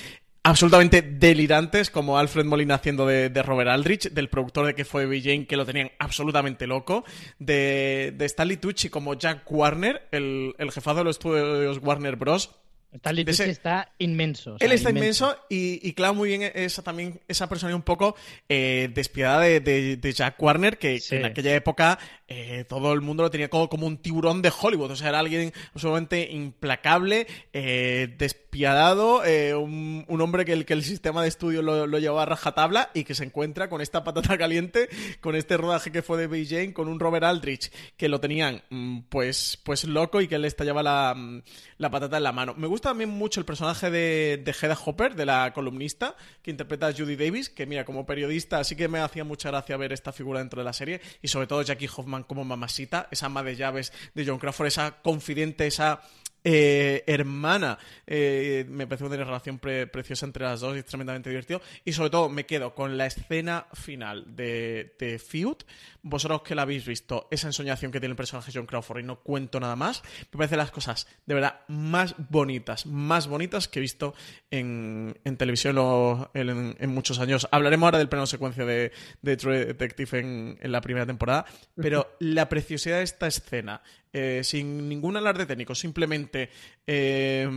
absolutamente 0.42 1.02
delirantes, 1.02 1.90
como 1.90 2.18
Alfred 2.18 2.44
Molina 2.46 2.76
haciendo 2.76 3.06
de, 3.06 3.28
de 3.28 3.42
Robert 3.42 3.70
Aldrich, 3.70 4.10
del 4.10 4.28
productor 4.28 4.66
de 4.66 4.74
que 4.74 4.84
fue 4.84 5.04
Baby 5.04 5.22
Jane, 5.22 5.46
que 5.46 5.56
lo 5.56 5.66
tenían 5.66 5.90
absolutamente 5.98 6.66
loco, 6.66 7.04
de, 7.38 8.14
de 8.16 8.24
Stanley 8.24 8.56
Tucci 8.56 8.88
como 8.88 9.14
Jack 9.14 9.50
Warner, 9.50 10.08
el, 10.12 10.54
el 10.58 10.72
jefazo 10.72 10.98
de 10.98 11.04
los 11.04 11.16
estudios 11.16 11.78
Warner 11.82 12.16
Bros., 12.16 12.50
Stanley 12.92 13.24
ese- 13.28 13.48
está 13.50 13.92
inmenso. 13.98 14.54
o 14.54 14.58
sea, 14.58 14.66
él 14.66 14.72
está 14.72 14.90
inmenso, 14.90 15.36
y, 15.48 15.78
y 15.86 15.92
claro, 15.92 16.14
muy 16.14 16.28
bien 16.28 16.50
esa 16.54 16.82
también, 16.82 17.20
esa 17.28 17.48
persona 17.48 17.74
un 17.76 17.82
poco 17.82 18.16
eh, 18.48 18.90
despiadada 18.92 19.42
de, 19.42 19.60
de- 19.60 19.96
de 19.96 20.12
Jack 20.12 20.42
Warner, 20.42 20.76
que, 20.78 21.00
que 21.00 21.16
en 21.16 21.24
aquella 21.24 21.54
época 21.54 21.98
eh, 22.32 22.64
todo 22.68 22.92
el 22.92 23.00
mundo 23.00 23.24
lo 23.24 23.30
tenía 23.30 23.50
como, 23.50 23.88
un 23.88 23.96
tiburón 23.98 24.40
de 24.40 24.52
Hollywood. 24.56 24.92
O 24.92 24.96
sea, 24.96 25.08
era 25.08 25.18
alguien 25.18 25.52
absolutamente 25.74 26.30
implacable, 26.30 27.26
eh, 27.52 28.14
despiadado, 28.16 29.24
eh, 29.24 29.52
un, 29.56 30.06
hombre 30.20 30.44
que 30.44 30.52
el, 30.52 30.64
que 30.64 30.74
el 30.74 30.84
sistema 30.84 31.22
de 31.22 31.28
estudio 31.28 31.60
lo, 31.60 31.98
llevaba 31.98 32.22
a 32.22 32.26
rajatabla 32.26 32.90
y 32.94 33.02
que 33.02 33.16
se 33.16 33.24
encuentra 33.24 33.68
con 33.68 33.80
esta 33.80 34.04
patata 34.04 34.38
caliente, 34.38 34.88
con 35.20 35.34
este 35.34 35.56
rodaje 35.56 35.90
que 35.90 36.02
fue 36.02 36.24
de 36.24 36.46
Jane, 36.46 36.72
con 36.72 36.86
un 36.86 37.00
Robert 37.00 37.24
Aldrich 37.24 37.72
que 37.96 38.08
lo 38.08 38.20
tenían 38.20 38.62
mm, 38.70 39.00
pues, 39.08 39.58
pues 39.64 39.82
loco 39.82 40.20
y 40.20 40.28
que 40.28 40.38
le 40.38 40.46
estallaba 40.46 40.84
la, 40.84 41.14
mm, 41.16 41.42
la 41.78 41.90
patata 41.90 42.18
en 42.18 42.22
la 42.22 42.32
mano. 42.32 42.54
Me 42.54 42.68
gusta 42.68 42.90
también 42.90 43.10
mucho 43.10 43.40
el 43.40 43.46
personaje 43.46 43.90
de, 43.90 44.40
de 44.44 44.52
Hedda 44.52 44.78
Hopper, 44.84 45.16
de 45.16 45.26
la 45.26 45.52
columnista, 45.52 46.14
que 46.42 46.52
interpreta 46.52 46.86
a 46.86 46.92
Judy 46.92 47.16
Davis, 47.16 47.50
que 47.50 47.66
mira, 47.66 47.84
como 47.84 48.06
periodista 48.06 48.62
sí 48.62 48.76
que 48.76 48.86
me 48.86 49.00
hacía 49.00 49.24
mucha 49.24 49.50
gracia 49.50 49.76
ver 49.76 49.92
esta 49.92 50.12
figura 50.12 50.38
dentro 50.38 50.60
de 50.60 50.64
la 50.64 50.72
serie, 50.72 51.00
y 51.22 51.26
sobre 51.26 51.48
todo 51.48 51.62
Jackie 51.62 51.88
Hoffman 51.88 52.19
como 52.22 52.44
mamacita, 52.44 53.08
esa 53.10 53.26
ama 53.26 53.42
de 53.42 53.56
llaves 53.56 53.92
de 54.14 54.26
John 54.26 54.38
Crawford, 54.38 54.66
esa 54.66 55.02
confidente, 55.02 55.66
esa 55.66 56.00
eh, 56.44 57.04
hermana. 57.06 57.78
Eh, 58.06 58.64
me 58.68 58.86
parece 58.86 59.04
una 59.04 59.16
relación 59.16 59.58
pre- 59.58 59.86
preciosa 59.86 60.26
entre 60.26 60.44
las 60.44 60.60
dos 60.60 60.76
y 60.76 60.80
es 60.80 60.84
tremendamente 60.84 61.30
divertido. 61.30 61.60
Y 61.84 61.92
sobre 61.92 62.10
todo 62.10 62.28
me 62.28 62.46
quedo 62.46 62.74
con 62.74 62.96
la 62.96 63.06
escena 63.06 63.66
final 63.72 64.36
de, 64.36 64.94
de 64.98 65.18
Feud. 65.18 65.56
Vosotros 66.02 66.42
que 66.42 66.54
la 66.54 66.62
habéis 66.62 66.86
visto, 66.86 67.28
esa 67.30 67.48
ensoñación 67.48 67.92
que 67.92 68.00
tiene 68.00 68.12
el 68.12 68.16
personaje 68.16 68.50
John 68.54 68.64
Crawford 68.64 69.00
y 69.00 69.02
no 69.02 69.20
cuento 69.20 69.60
nada 69.60 69.76
más, 69.76 70.02
me 70.32 70.38
parece 70.38 70.56
las 70.56 70.70
cosas 70.70 71.06
de 71.26 71.34
verdad 71.34 71.60
más 71.68 72.14
bonitas, 72.30 72.86
más 72.86 73.28
bonitas 73.28 73.68
que 73.68 73.80
he 73.80 73.82
visto 73.82 74.14
en, 74.50 75.18
en 75.24 75.36
televisión 75.36 75.76
o 75.78 76.30
en, 76.32 76.74
en 76.78 76.90
muchos 76.90 77.18
años. 77.18 77.46
Hablaremos 77.50 77.86
ahora 77.86 77.98
del 77.98 78.08
plano 78.08 78.26
secuencia 78.26 78.64
de, 78.64 78.92
de 79.20 79.36
True 79.36 79.66
Detective 79.66 80.18
en, 80.20 80.58
en 80.62 80.72
la 80.72 80.80
primera 80.80 81.04
temporada, 81.04 81.44
pero 81.76 82.16
la 82.18 82.48
preciosidad 82.48 82.96
de 82.96 83.02
esta 83.02 83.26
escena, 83.26 83.82
eh, 84.12 84.40
sin 84.42 84.88
ningún 84.88 85.16
alarde 85.16 85.46
técnico, 85.46 85.74
simplemente 85.76 86.50
eh, 86.84 87.48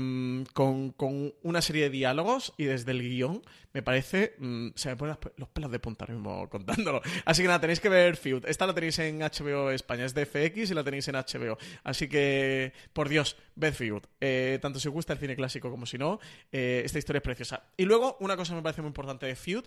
con, 0.54 0.92
con 0.92 1.34
una 1.42 1.62
serie 1.64 1.84
de 1.84 1.90
diálogos 1.90 2.54
y 2.58 2.66
desde 2.66 2.92
el 2.92 3.02
guion, 3.02 3.42
me 3.74 3.82
parece, 3.82 4.36
mm, 4.38 4.68
se 4.76 4.90
me 4.90 4.96
ponen 4.96 5.18
los 5.38 5.50
pelos 5.50 5.72
de 5.72 5.80
punta 5.80 6.06
mismo 6.06 6.48
contándolo. 6.52 7.02
Así 7.26 7.42
que 7.42 7.48
nada, 7.48 7.60
tenéis 7.60 7.80
que 7.80 7.90
ver 7.90 8.18
Feud. 8.18 8.46
Esta 8.46 8.68
la 8.68 8.76
tenéis 8.76 9.00
en 9.00 9.20
HBO 9.20 9.72
España, 9.72 10.06
es 10.06 10.14
de 10.14 10.28
FX 10.28 10.70
y 10.70 10.74
la 10.76 10.84
tenéis 10.84 11.08
en 11.08 11.16
HBO. 11.16 11.58
Así 11.84 12.08
que, 12.08 12.72
por 12.94 13.10
Dios, 13.10 13.36
ved 13.56 13.74
Feud. 13.74 14.04
Eh, 14.22 14.60
tanto 14.62 14.80
si 14.80 14.88
os 14.88 14.94
gusta 14.94 15.14
el 15.14 15.20
cine 15.20 15.36
clásico 15.36 15.72
como 15.72 15.88
si 15.88 15.98
no, 15.98 16.20
esta 16.52 17.00
historia 17.00 17.18
es 17.18 17.24
preciosa. 17.24 17.64
Y 17.78 17.86
luego, 17.86 18.18
una 18.20 18.38
cosa 18.38 18.52
que 18.52 18.58
me 18.58 18.62
parece 18.62 18.82
muy 18.82 18.90
importante 18.90 19.26
de 19.26 19.36
Feud 19.36 19.66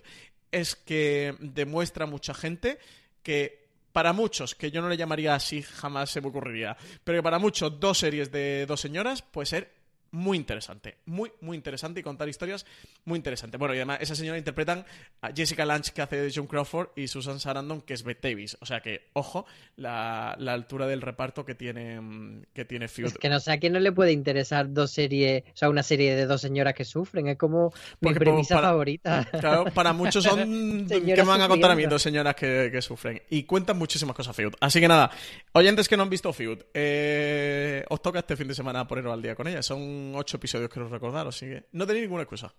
es 0.51 0.77
que 0.77 1.35
demuestra 1.39 2.05
a 2.05 2.07
mucha 2.07 2.33
gente 2.33 2.79
que 3.23 3.66
para 3.97 4.13
muchos, 4.13 4.53
que 4.53 4.69
yo 4.69 4.79
no 4.79 4.89
le 4.89 4.95
llamaría 4.95 5.33
así, 5.33 5.63
jamás 5.63 6.11
se 6.11 6.21
me 6.21 6.27
ocurriría, 6.27 6.77
pero 7.03 7.17
que 7.17 7.23
para 7.23 7.39
muchos 7.39 7.79
dos 7.79 7.97
series 7.97 8.31
de 8.31 8.67
dos 8.67 8.79
señoras 8.79 9.23
puede 9.23 9.47
ser 9.47 9.76
muy 10.11 10.37
interesante, 10.37 10.97
muy, 11.05 11.31
muy 11.41 11.55
interesante 11.57 11.99
y 11.99 12.03
contar 12.03 12.27
historias 12.29 12.65
muy 13.05 13.17
interesantes. 13.17 13.59
Bueno, 13.59 13.73
y 13.73 13.77
además 13.77 13.99
esa 14.01 14.15
señora 14.15 14.37
interpretan 14.37 14.85
a 15.21 15.31
Jessica 15.33 15.65
Lange, 15.65 15.91
que 15.93 16.01
hace 16.01 16.17
de 16.17 16.31
John 16.33 16.47
Crawford, 16.47 16.89
y 16.95 17.07
Susan 17.07 17.39
Sarandon, 17.39 17.81
que 17.81 17.93
es 17.93 18.03
Bette 18.03 18.29
Davis. 18.29 18.57
O 18.61 18.65
sea 18.65 18.81
que, 18.81 19.07
ojo, 19.13 19.45
la, 19.75 20.35
la 20.39 20.53
altura 20.53 20.87
del 20.87 21.01
reparto 21.01 21.45
que 21.45 21.55
tiene, 21.55 21.99
mm, 22.01 22.43
que 22.53 22.65
tiene 22.65 22.87
Feud. 22.87 23.07
Es 23.07 23.17
que 23.17 23.29
no 23.29 23.39
sé 23.39 23.51
a 23.51 23.59
quién 23.59 23.73
no 23.73 23.79
le 23.79 23.91
puede 23.91 24.11
interesar 24.11 24.71
dos 24.73 24.91
series, 24.91 25.43
o 25.47 25.57
sea, 25.57 25.69
una 25.69 25.83
serie 25.83 26.15
de 26.15 26.25
dos 26.25 26.41
señoras 26.41 26.73
que 26.73 26.85
sufren. 26.85 27.27
Es 27.27 27.37
como 27.37 27.71
mi 28.01 28.09
Porque, 28.09 28.19
premisa 28.19 28.55
para- 28.55 28.69
favorita. 28.69 29.27
Claro, 29.39 29.65
para 29.73 29.93
muchos 29.93 30.23
son... 30.23 30.87
¿Qué 30.89 30.99
me 31.15 31.23
van 31.23 31.41
a 31.41 31.47
contar 31.47 31.71
a 31.71 31.75
mí? 31.75 31.85
Dos 31.85 32.01
señoras 32.01 32.35
que, 32.35 32.69
que 32.71 32.81
sufren. 32.81 33.21
Y 33.29 33.43
cuentan 33.43 33.77
muchísimas 33.77 34.15
cosas 34.15 34.35
Feud. 34.35 34.53
Así 34.59 34.79
que 34.79 34.87
nada, 34.87 35.11
oyentes 35.53 35.87
que 35.87 35.95
no 35.97 36.03
han 36.03 36.09
visto 36.09 36.31
Feud, 36.33 36.59
eh, 36.73 37.83
os 37.89 38.01
toca 38.01 38.19
este 38.19 38.35
fin 38.35 38.47
de 38.47 38.55
semana 38.55 38.87
poneros 38.87 39.13
al 39.13 39.21
día 39.21 39.35
con 39.35 39.47
ellas. 39.47 39.65
Son 39.65 39.79
ocho 40.15 40.37
episodios, 40.37 40.69
quiero 40.69 40.89
recordar, 40.89 41.27
así 41.27 41.45
que 41.45 41.65
no 41.71 41.85
tenéis 41.85 42.03
ninguna 42.05 42.23
excusa. 42.23 42.53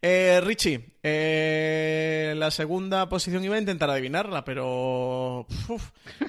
Eh, 0.00 0.40
Richie, 0.42 0.96
eh, 1.02 2.34
la 2.36 2.50
segunda 2.50 3.08
posición 3.08 3.44
iba 3.44 3.56
a 3.56 3.60
intentar 3.60 3.90
adivinarla, 3.90 4.44
pero 4.44 5.46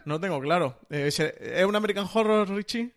no 0.05 0.19
tengo 0.19 0.39
claro. 0.41 0.79
Eh, 0.89 1.07
¿Es 1.07 1.19
¿Es 1.19 1.65
un 1.65 1.75
American 1.75 2.07
Horror, 2.11 2.49
Richie? 2.49 2.91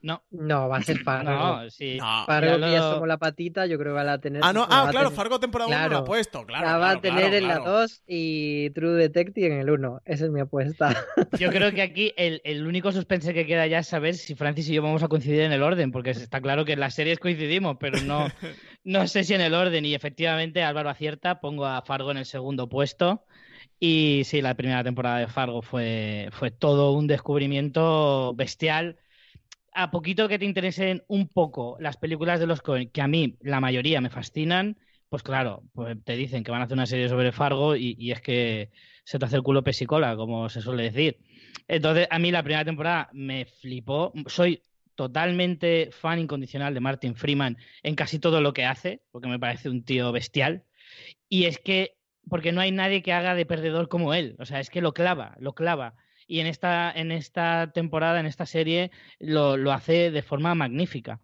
No. 0.00 0.22
No, 0.30 0.68
va 0.68 0.76
a 0.78 0.82
ser 0.82 0.98
Fargo. 1.04 1.30
No, 1.30 1.70
sí. 1.70 1.96
No. 1.98 2.24
Fargo, 2.26 2.58
Ya 2.58 2.66
que 2.66 2.72
ya 2.72 2.80
somos 2.82 3.08
la 3.08 3.18
patita, 3.18 3.66
yo 3.66 3.78
creo 3.78 3.94
que 3.96 4.04
va 4.04 4.12
a 4.12 4.18
tener. 4.20 4.42
Ah, 4.44 4.52
no, 4.52 4.62
ah, 4.64 4.88
claro, 4.90 5.08
tener- 5.08 5.16
Fargo 5.16 5.40
temporada 5.40 5.68
1 5.68 5.76
lo 5.78 5.84
ha 5.84 5.88
Claro. 5.88 6.04
puesto, 6.04 6.46
claro. 6.46 6.66
la 6.66 6.76
va 6.78 6.90
a 6.90 7.00
claro, 7.00 7.00
tener 7.00 7.20
claro, 7.30 7.36
en 7.36 7.48
la 7.48 7.54
claro. 7.56 7.72
2 7.80 8.02
y 8.06 8.70
True 8.70 8.92
Detective 8.92 9.46
en 9.54 9.60
el 9.60 9.70
1. 9.70 10.00
Esa 10.04 10.24
es 10.26 10.30
mi 10.30 10.40
apuesta. 10.40 10.94
Yo 11.38 11.50
creo 11.50 11.72
que 11.72 11.82
aquí 11.82 12.12
el, 12.16 12.40
el 12.44 12.66
único 12.66 12.92
suspense 12.92 13.34
que 13.34 13.44
queda 13.46 13.66
ya 13.66 13.80
es 13.80 13.88
saber 13.88 14.14
si 14.14 14.34
Francis 14.36 14.68
y 14.68 14.74
yo 14.74 14.82
vamos 14.82 15.02
a 15.02 15.08
coincidir 15.08 15.40
en 15.40 15.52
el 15.52 15.62
orden, 15.62 15.90
porque 15.90 16.10
está 16.10 16.40
claro 16.40 16.64
que 16.64 16.74
en 16.74 16.80
las 16.80 16.94
series 16.94 17.18
coincidimos, 17.18 17.76
pero 17.80 18.00
no, 18.02 18.28
no 18.84 19.06
sé 19.08 19.24
si 19.24 19.34
en 19.34 19.40
el 19.40 19.54
orden. 19.54 19.84
Y 19.84 19.94
efectivamente, 19.94 20.62
Álvaro 20.62 20.90
acierta, 20.90 21.40
pongo 21.40 21.66
a 21.66 21.82
Fargo 21.82 22.12
en 22.12 22.18
el 22.18 22.26
segundo 22.26 22.68
puesto. 22.68 23.24
Y 23.80 24.22
sí, 24.24 24.42
la 24.42 24.54
primera 24.54 24.82
temporada 24.84 25.18
de 25.18 25.26
Fargo 25.28 25.62
fue, 25.62 26.28
fue 26.32 26.50
todo 26.50 26.92
un 26.92 27.06
descubrimiento 27.06 28.32
bestial. 28.34 28.96
A 29.84 29.92
poquito 29.92 30.26
que 30.28 30.40
te 30.40 30.44
interesen 30.44 31.04
un 31.06 31.28
poco 31.28 31.76
las 31.78 31.96
películas 31.96 32.40
de 32.40 32.48
los 32.48 32.62
Coen, 32.62 32.90
que 32.90 33.00
a 33.00 33.06
mí 33.06 33.36
la 33.40 33.60
mayoría 33.60 34.00
me 34.00 34.10
fascinan, 34.10 34.76
pues 35.08 35.22
claro, 35.22 35.62
pues 35.72 35.96
te 36.04 36.16
dicen 36.16 36.42
que 36.42 36.50
van 36.50 36.60
a 36.60 36.64
hacer 36.64 36.74
una 36.76 36.86
serie 36.86 37.08
sobre 37.08 37.30
Fargo 37.30 37.76
y, 37.76 37.94
y 37.96 38.10
es 38.10 38.20
que 38.20 38.70
se 39.04 39.20
te 39.20 39.24
hace 39.24 39.36
el 39.36 39.44
culo 39.44 39.62
pesicola, 39.62 40.16
como 40.16 40.48
se 40.48 40.62
suele 40.62 40.82
decir. 40.90 41.18
Entonces, 41.68 42.08
a 42.10 42.18
mí 42.18 42.32
la 42.32 42.42
primera 42.42 42.64
temporada 42.64 43.08
me 43.12 43.44
flipó. 43.44 44.12
Soy 44.26 44.64
totalmente 44.96 45.90
fan 45.92 46.18
incondicional 46.18 46.74
de 46.74 46.80
Martin 46.80 47.14
Freeman 47.14 47.56
en 47.84 47.94
casi 47.94 48.18
todo 48.18 48.40
lo 48.40 48.52
que 48.52 48.64
hace, 48.64 49.02
porque 49.12 49.28
me 49.28 49.38
parece 49.38 49.70
un 49.70 49.84
tío 49.84 50.10
bestial. 50.10 50.64
Y 51.28 51.44
es 51.44 51.58
que, 51.60 51.96
porque 52.28 52.50
no 52.50 52.60
hay 52.60 52.72
nadie 52.72 53.02
que 53.02 53.12
haga 53.12 53.36
de 53.36 53.46
perdedor 53.46 53.88
como 53.88 54.12
él. 54.12 54.34
O 54.40 54.44
sea, 54.44 54.58
es 54.58 54.70
que 54.70 54.80
lo 54.80 54.92
clava, 54.92 55.36
lo 55.38 55.54
clava. 55.54 55.94
Y 56.28 56.40
en 56.40 56.46
esta, 56.46 56.92
en 56.92 57.10
esta 57.10 57.72
temporada, 57.72 58.20
en 58.20 58.26
esta 58.26 58.46
serie, 58.46 58.92
lo, 59.18 59.56
lo 59.56 59.72
hace 59.72 60.12
de 60.12 60.22
forma 60.22 60.54
magnífica. 60.54 61.20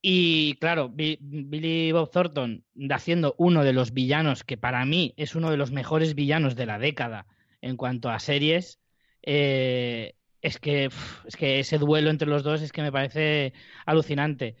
Y 0.00 0.54
claro, 0.56 0.88
Bi- 0.88 1.18
Billy 1.20 1.92
Bob 1.92 2.10
Thornton 2.10 2.64
haciendo 2.90 3.34
uno 3.38 3.64
de 3.64 3.72
los 3.72 3.92
villanos 3.92 4.44
que 4.44 4.56
para 4.56 4.84
mí 4.84 5.12
es 5.16 5.34
uno 5.34 5.50
de 5.50 5.56
los 5.56 5.72
mejores 5.72 6.14
villanos 6.14 6.54
de 6.56 6.66
la 6.66 6.78
década 6.78 7.26
en 7.60 7.76
cuanto 7.76 8.08
a 8.10 8.18
series, 8.20 8.80
eh, 9.22 10.14
es 10.40 10.58
que 10.60 10.90
es 11.26 11.36
que 11.36 11.58
ese 11.60 11.78
duelo 11.78 12.10
entre 12.10 12.28
los 12.28 12.44
dos 12.44 12.62
es 12.62 12.70
que 12.72 12.82
me 12.82 12.92
parece 12.92 13.52
alucinante. 13.86 14.56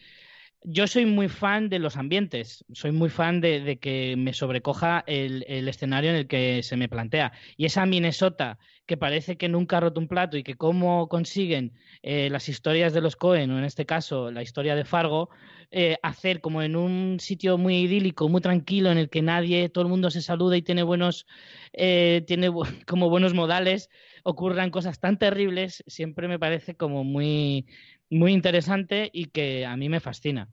Yo 0.62 0.86
soy 0.86 1.06
muy 1.06 1.28
fan 1.28 1.68
de 1.68 1.78
los 1.78 1.96
ambientes, 1.96 2.64
soy 2.72 2.92
muy 2.92 3.10
fan 3.10 3.40
de, 3.40 3.60
de 3.60 3.78
que 3.78 4.16
me 4.16 4.32
sobrecoja 4.32 5.04
el, 5.06 5.44
el 5.48 5.68
escenario 5.68 6.10
en 6.10 6.16
el 6.16 6.26
que 6.26 6.62
se 6.62 6.76
me 6.76 6.88
plantea. 6.88 7.32
Y 7.56 7.64
esa 7.64 7.86
Minnesota 7.86 8.58
que 8.88 8.96
parece 8.96 9.36
que 9.36 9.48
nunca 9.48 9.76
ha 9.76 9.80
roto 9.80 10.00
un 10.00 10.08
plato 10.08 10.36
y 10.36 10.42
que 10.42 10.56
cómo 10.56 11.08
consiguen 11.08 11.74
eh, 12.02 12.30
las 12.30 12.48
historias 12.48 12.92
de 12.92 13.02
los 13.02 13.16
Cohen, 13.16 13.50
o 13.50 13.58
en 13.58 13.64
este 13.64 13.84
caso 13.86 14.30
la 14.30 14.42
historia 14.42 14.74
de 14.74 14.84
Fargo, 14.86 15.28
eh, 15.70 15.98
hacer 16.02 16.40
como 16.40 16.62
en 16.62 16.76
un 16.76 17.18
sitio 17.20 17.58
muy 17.58 17.78
idílico, 17.78 18.28
muy 18.28 18.40
tranquilo, 18.40 18.90
en 18.90 18.98
el 18.98 19.10
que 19.10 19.22
nadie, 19.22 19.68
todo 19.68 19.82
el 19.84 19.90
mundo 19.90 20.10
se 20.10 20.22
saluda 20.22 20.56
y 20.56 20.62
tiene 20.62 20.82
buenos, 20.82 21.26
eh, 21.72 22.24
tiene 22.26 22.50
como 22.86 23.10
buenos 23.10 23.34
modales, 23.34 23.90
ocurran 24.24 24.70
cosas 24.70 25.00
tan 25.00 25.18
terribles, 25.18 25.84
siempre 25.86 26.28
me 26.28 26.38
parece 26.38 26.76
como 26.76 27.04
muy, 27.04 27.66
muy 28.10 28.32
interesante 28.32 29.10
y 29.12 29.26
que 29.26 29.66
a 29.66 29.76
mí 29.76 29.88
me 29.88 30.00
fascina. 30.00 30.48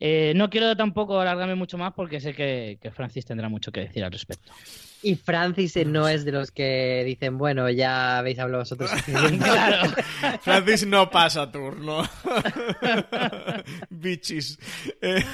Eh, 0.00 0.32
no 0.36 0.48
quiero 0.50 0.76
tampoco 0.76 1.20
alargarme 1.20 1.54
mucho 1.54 1.78
más 1.78 1.92
porque 1.92 2.20
sé 2.20 2.34
que, 2.34 2.78
que 2.80 2.90
Francis 2.90 3.26
tendrá 3.26 3.48
mucho 3.48 3.72
que 3.72 3.80
decir 3.80 4.04
al 4.04 4.12
respecto. 4.12 4.52
Y 5.02 5.14
Francis 5.14 5.76
eh, 5.76 5.84
no 5.84 6.08
es 6.08 6.24
de 6.24 6.32
los 6.32 6.50
que 6.50 7.04
dicen, 7.06 7.38
bueno, 7.38 7.70
ya 7.70 8.18
habéis 8.18 8.38
hablado 8.38 8.62
vosotros. 8.62 8.90
Claro. 9.38 9.90
Francis 10.40 10.86
no 10.86 11.10
pasa 11.10 11.50
turno. 11.50 12.02
Bichis. 13.90 14.58
Eh, 15.00 15.24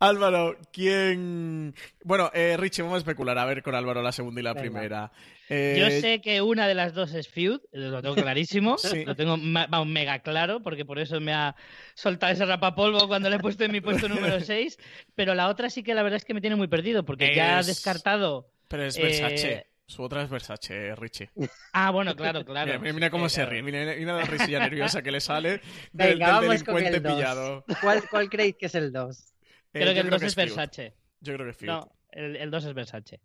Álvaro, 0.00 0.56
¿quién...? 0.72 1.74
Bueno, 2.04 2.30
eh, 2.32 2.56
Richie, 2.58 2.82
vamos 2.82 2.96
a 2.96 2.98
especular. 2.98 3.36
A 3.38 3.44
ver 3.44 3.62
con 3.62 3.74
Álvaro 3.74 4.00
la 4.02 4.12
segunda 4.12 4.40
y 4.40 4.44
la 4.44 4.52
Venga. 4.54 4.60
primera. 4.62 5.12
Eh, 5.48 5.76
Yo 5.78 5.90
sé 6.00 6.20
que 6.20 6.40
una 6.42 6.68
de 6.68 6.74
las 6.74 6.92
dos 6.94 7.14
es 7.14 7.26
Feud, 7.28 7.60
lo 7.72 8.02
tengo 8.02 8.14
clarísimo, 8.14 8.76
Sí. 8.78 9.04
lo 9.04 9.16
tengo 9.16 9.36
vamos, 9.40 9.86
mega 9.86 10.18
claro, 10.20 10.60
porque 10.62 10.84
por 10.84 10.98
eso 10.98 11.20
me 11.20 11.32
ha 11.32 11.56
soltado 11.94 12.32
ese 12.32 12.44
rapapolvo 12.44 13.08
cuando 13.08 13.30
le 13.30 13.36
he 13.36 13.38
puesto 13.40 13.64
en 13.64 13.72
mi 13.72 13.80
puesto 13.80 14.08
número 14.08 14.40
6, 14.40 14.78
pero 15.14 15.34
la 15.34 15.48
otra 15.48 15.70
sí 15.70 15.82
que 15.82 15.94
la 15.94 16.02
verdad 16.02 16.18
es 16.18 16.24
que 16.26 16.34
me 16.34 16.40
tiene 16.42 16.56
muy 16.56 16.68
perdido, 16.68 17.04
porque 17.04 17.34
ya 17.34 17.56
ha 17.56 17.60
Es- 17.60 17.66
descartado... 17.66 18.50
Pero 18.68 18.84
es 18.84 18.98
eh, 18.98 19.02
Versace. 19.02 19.66
Su 19.86 20.02
otra 20.02 20.22
es 20.22 20.28
Versace, 20.28 20.94
Richie. 20.96 21.30
Ah, 21.72 21.90
bueno, 21.90 22.14
claro, 22.14 22.44
claro. 22.44 22.78
Mira, 22.78 22.92
mira 22.92 23.10
cómo 23.10 23.26
Eh, 23.26 23.30
se 23.30 23.36
claro. 23.36 23.52
ríe. 23.52 23.62
Mira, 23.62 23.94
mira 23.96 24.16
la 24.18 24.24
risilla 24.26 24.58
nerviosa 24.60 25.00
que 25.00 25.10
le 25.10 25.20
sale 25.22 25.62
del, 25.92 26.18
Venga, 26.18 26.40
del 26.42 26.50
delincuente 26.50 26.96
el 26.96 27.02
2. 27.02 27.14
pillado. 27.14 27.64
¿Cuál, 27.80 28.02
¿Cuál 28.10 28.28
creéis 28.28 28.56
que 28.56 28.66
es 28.66 28.74
el 28.74 28.92
2? 28.92 29.24
Eh, 29.72 29.80
Creo 29.80 29.88
yo 29.88 29.94
que 29.94 30.00
el 30.00 30.10
2 30.10 30.22
es. 30.22 30.34
Versace. 30.36 30.94
Yo 31.20 31.34
creo 31.34 31.46
que 31.46 31.50
es 31.50 31.56
Field. 31.56 31.72
No, 31.72 31.92
el, 32.10 32.36
el 32.36 32.50
2 32.50 32.64
es 32.64 32.74
Versace. 32.74 33.20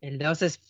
El 0.00 0.18
2 0.18 0.42
es. 0.42 0.60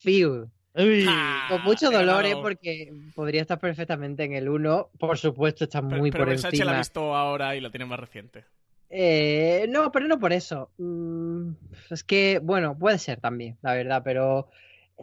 Uy. 0.75 1.05
Ah, 1.09 1.47
Con 1.49 1.63
mucho 1.63 1.91
dolor, 1.91 2.25
¿eh? 2.25 2.37
porque 2.41 2.93
podría 3.15 3.43
estar 3.43 3.59
perfectamente 3.59 4.25
en 4.25 4.35
el 4.35 4.49
1. 4.49 4.91
Por 4.99 5.19
supuesto, 5.19 5.65
está 5.65 5.83
Pero, 5.83 5.99
muy 5.99 6.11
pero 6.11 6.23
por 6.25 6.29
Versace 6.31 6.57
la 6.59 6.63
ha 6.73 6.75
encima. 6.75 6.79
visto 6.79 7.15
ahora 7.17 7.57
y 7.57 7.61
la 7.61 7.71
tiene 7.71 7.87
más 7.87 7.99
reciente. 7.99 8.45
Eh, 8.89 9.67
no, 9.69 9.91
pero 9.93 10.07
no 10.09 10.19
por 10.19 10.33
eso. 10.33 10.71
Mm, 10.79 11.51
es 11.91 12.05
que, 12.05 12.41
bueno, 12.43 12.77
puede 12.79 12.99
ser 12.99 13.21
también, 13.21 13.57
la 13.63 13.75
verdad, 13.75 14.03
pero 14.05 14.49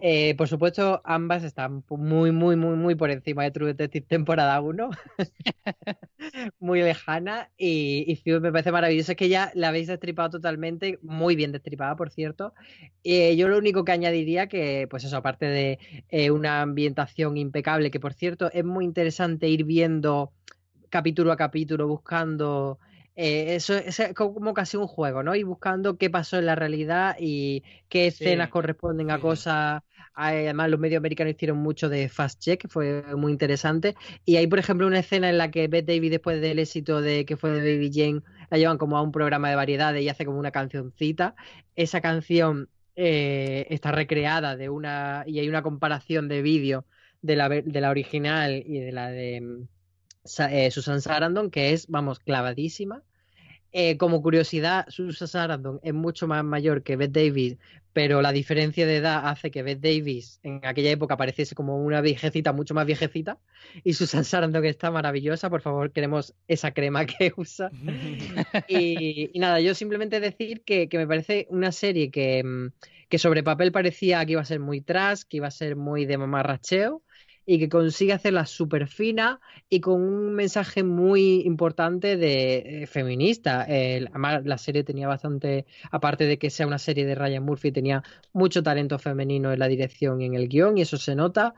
eh, 0.02 0.36
por 0.38 0.48
supuesto 0.48 1.02
ambas 1.06 1.44
están 1.44 1.84
muy, 1.90 2.32
muy, 2.32 2.56
muy, 2.56 2.76
muy 2.76 2.96
por 2.96 3.12
encima 3.12 3.44
de 3.44 3.52
True 3.52 3.68
Detective 3.74 4.06
temporada 4.08 4.60
1. 4.62 4.90
muy 6.60 6.82
lejana 6.82 7.52
y, 7.58 8.20
y 8.26 8.32
me 8.40 8.52
parece 8.52 8.72
maravilloso. 8.72 9.12
Es 9.12 9.18
que 9.18 9.30
ya 9.30 9.52
la 9.56 9.70
habéis 9.70 9.88
destripado 9.88 10.30
totalmente, 10.32 11.00
muy 11.02 11.36
bien 11.36 11.52
destripada, 11.52 11.96
por 11.96 12.10
cierto. 12.12 12.54
Eh, 13.04 13.36
yo 13.36 13.48
lo 13.48 13.58
único 13.58 13.84
que 13.86 13.92
añadiría 13.92 14.48
que, 14.48 14.88
pues 14.90 15.04
eso, 15.04 15.18
aparte 15.18 15.46
de 15.46 15.80
eh, 16.10 16.32
una 16.32 16.62
ambientación 16.62 17.38
impecable, 17.38 17.92
que 17.92 18.00
por 18.00 18.14
cierto 18.14 18.52
es 18.52 18.64
muy 18.66 18.86
interesante 18.86 19.48
ir 19.50 19.64
viendo 19.66 20.34
capítulo 20.90 21.32
a 21.32 21.38
capítulo, 21.38 21.88
buscando 21.88 22.80
eh, 23.16 23.56
eso 23.56 23.76
es 23.76 24.00
como 24.16 24.54
casi 24.54 24.78
un 24.78 24.88
juego, 24.88 25.24
¿no? 25.24 25.36
Y 25.36 25.44
buscando 25.44 25.98
qué 25.98 26.10
pasó 26.10 26.38
en 26.38 26.46
la 26.46 26.56
realidad 26.56 27.16
y 27.20 27.64
qué 27.90 28.08
Sí. 28.08 28.26
escenas 28.28 28.50
corresponden 28.50 29.12
a 29.12 29.20
cosas. 29.20 29.82
Además, 30.20 30.72
los 30.72 30.80
medios 30.80 30.98
americanos 30.98 31.36
hicieron 31.36 31.60
mucho 31.60 31.90
de 31.90 32.10
Fast 32.10 32.42
Check, 32.42 32.68
fue 32.70 33.04
muy 33.16 33.32
interesante. 33.32 33.96
Y 34.26 34.38
hay, 34.38 34.48
por 34.48 34.58
ejemplo, 34.58 34.88
una 34.88 34.98
escena 34.98 35.30
en 35.30 35.38
la 35.38 35.52
que 35.52 35.68
Beth 35.68 35.86
Davis, 35.86 36.10
después 36.10 36.42
del 36.42 36.58
éxito 36.58 37.02
de 37.02 37.24
que 37.24 37.38
fue 37.38 37.52
de 37.52 37.60
Baby 37.60 37.92
Jane, 37.94 38.22
la 38.50 38.58
llevan 38.58 38.80
como 38.80 38.98
a 38.98 39.04
un 39.04 39.12
programa 39.12 39.50
de 39.52 39.56
variedades 39.56 40.02
y 40.04 40.10
hace 40.10 40.26
como 40.26 40.40
una 40.40 40.50
cancioncita. 40.50 41.36
Esa 41.76 42.02
canción 42.02 42.68
eh, 42.96 43.68
está 43.70 43.92
recreada 43.92 44.56
de 44.56 44.70
una. 44.70 45.24
y 45.28 45.38
hay 45.38 45.50
una 45.50 45.62
comparación 45.62 46.28
de 46.28 46.42
vídeo 46.42 46.86
de 47.22 47.36
la, 47.36 47.50
de 47.50 47.82
la 47.82 47.92
original 47.92 48.64
y 48.66 48.80
de 48.80 48.92
la 48.92 49.12
de 49.12 49.42
mm, 49.42 49.68
eh, 50.50 50.72
Susan 50.72 51.00
Sarandon, 51.00 51.52
que 51.52 51.74
es, 51.74 51.86
vamos, 51.90 52.18
clavadísima. 52.18 53.04
Eh, 53.74 53.98
como 53.98 54.22
curiosidad, 54.22 54.86
Susan 54.90 55.28
Sarandon 55.28 55.80
es 55.84 55.94
mucho 55.94 56.28
más 56.28 56.44
mayor 56.44 56.84
que 56.84 56.96
Bette 56.96 57.26
Davis, 57.26 57.58
pero 57.94 58.22
la 58.22 58.32
diferencia 58.32 58.86
de 58.86 58.98
edad 58.98 59.28
hace 59.28 59.52
que 59.52 59.64
Bette 59.64 59.82
Davis 59.82 60.40
en 60.44 60.62
aquella 60.64 60.92
época 60.92 61.18
pareciese 61.18 61.56
como 61.56 61.78
una 61.84 62.00
viejecita 62.02 62.54
mucho 62.54 62.74
más 62.74 62.86
viejecita 62.86 63.40
y 63.84 63.94
Susan 63.94 64.24
Sarandon 64.24 64.64
está 64.66 64.92
maravillosa, 64.92 65.50
por 65.50 65.62
favor, 65.62 65.92
queremos 65.92 66.34
esa 66.48 66.72
crema 66.72 67.06
que 67.06 67.34
usa. 67.36 67.72
Y, 68.68 69.32
y 69.34 69.40
nada, 69.40 69.60
yo 69.60 69.74
simplemente 69.74 70.20
decir 70.20 70.64
que, 70.64 70.90
que 70.90 70.98
me 70.98 71.08
parece 71.08 71.48
una 71.50 71.72
serie 71.72 72.12
que, 72.12 72.44
mm, 72.44 72.68
que 73.10 73.18
sobre 73.18 73.44
papel 73.44 73.72
parecía 73.72 74.26
que 74.26 74.34
iba 74.34 74.42
a 74.42 74.46
ser 74.46 74.60
muy 74.60 74.82
trash, 74.82 75.22
que 75.28 75.38
iba 75.38 75.48
a 75.48 75.52
ser 75.52 75.76
muy 75.76 76.06
de 76.06 76.18
mamarracheo 76.18 77.02
y 77.50 77.60
que 77.60 77.70
consigue 77.70 78.12
hacerla 78.12 78.46
súper 78.46 78.88
fina 78.90 79.40
y 79.70 79.80
con 79.80 80.02
un 80.02 80.36
mensaje 80.36 80.84
muy 80.84 81.42
importante 81.46 82.18
de 82.18 82.84
eh, 82.84 82.88
feminista. 82.88 83.62
Además, 83.64 84.46
la 84.46 84.58
serie 84.58 84.84
tenía 84.84 85.08
bastante, 85.08 85.66
aparte 85.92 86.26
de 86.26 86.38
que 86.38 86.50
sea 86.50 86.68
una 86.68 86.78
serie 86.78 87.06
de 87.06 87.16
Ryan 87.16 87.44
Murphy, 87.46 87.72
tenía 87.72 88.04
mucho 88.34 88.62
talento 88.64 89.00
femenino 89.00 89.54
en 89.54 89.60
la 89.60 89.70
dirección 89.70 90.22
y 90.22 90.26
en 90.26 90.34
el 90.36 90.50
guion 90.50 90.78
y 90.78 90.82
eso 90.82 90.98
se 90.98 91.16
nota. 91.16 91.54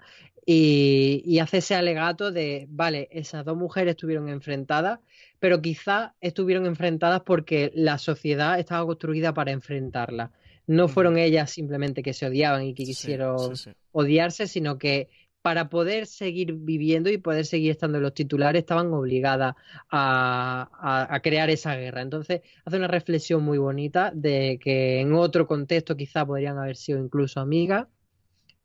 Y, 0.45 1.21
y 1.25 1.39
hace 1.39 1.57
ese 1.57 1.75
alegato 1.75 2.31
de, 2.31 2.65
vale, 2.69 3.07
esas 3.11 3.45
dos 3.45 3.57
mujeres 3.57 3.91
estuvieron 3.91 4.29
enfrentadas, 4.29 4.99
pero 5.39 5.61
quizá 5.61 6.15
estuvieron 6.21 6.65
enfrentadas 6.65 7.21
porque 7.21 7.71
la 7.75 7.97
sociedad 7.97 8.59
estaba 8.59 8.85
construida 8.85 9.33
para 9.33 9.51
enfrentarlas. 9.51 10.31
No 10.67 10.87
fueron 10.87 11.17
ellas 11.17 11.51
simplemente 11.51 12.03
que 12.03 12.13
se 12.13 12.27
odiaban 12.27 12.63
y 12.63 12.73
que 12.73 12.85
Sí, 12.85 12.85
quisieron 12.85 13.37
sí, 13.37 13.55
sí. 13.55 13.71
odiarse, 13.91 14.47
sino 14.47 14.77
que 14.77 15.09
para 15.41 15.69
poder 15.69 16.05
seguir 16.05 16.53
viviendo 16.53 17.09
y 17.09 17.17
poder 17.17 17.45
seguir 17.45 17.71
estando 17.71 17.97
en 17.97 18.03
los 18.03 18.13
titulares, 18.13 18.61
estaban 18.61 18.93
obligadas 18.93 19.55
a, 19.89 21.19
crear 21.23 21.49
esa 21.49 21.75
guerra. 21.75 22.01
Entonces, 22.01 22.41
hace 22.65 22.77
una 22.77 22.87
reflexión 22.87 23.43
muy 23.43 23.57
bonita 23.57 24.11
de 24.13 24.59
que 24.61 24.99
en 24.99 25.13
otro 25.13 25.47
contexto 25.47 25.95
quizá 25.95 26.25
podrían 26.25 26.57
haber 26.57 26.75
sido 26.75 26.99
incluso 26.99 27.39
amigas. 27.39 27.87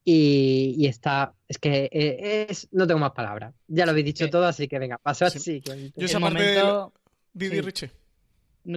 Y, 0.06 0.86
está, 0.86 1.34
es 1.48 1.58
que 1.58 1.88
eh, 1.90 2.46
es, 2.50 2.68
no 2.72 2.86
tengo 2.86 3.00
más 3.00 3.12
palabras. 3.12 3.54
Ya 3.68 3.86
lo 3.86 3.92
habéis 3.92 4.06
dicho 4.06 4.28
todo, 4.28 4.44
así 4.44 4.68
que 4.68 4.78
venga, 4.78 4.98
paso 4.98 5.24
así. 5.24 5.62
Yo 5.96 6.06
esa 6.06 6.18
momento... 6.18 6.92
Didi 7.32 7.60
Richie. 7.62 8.03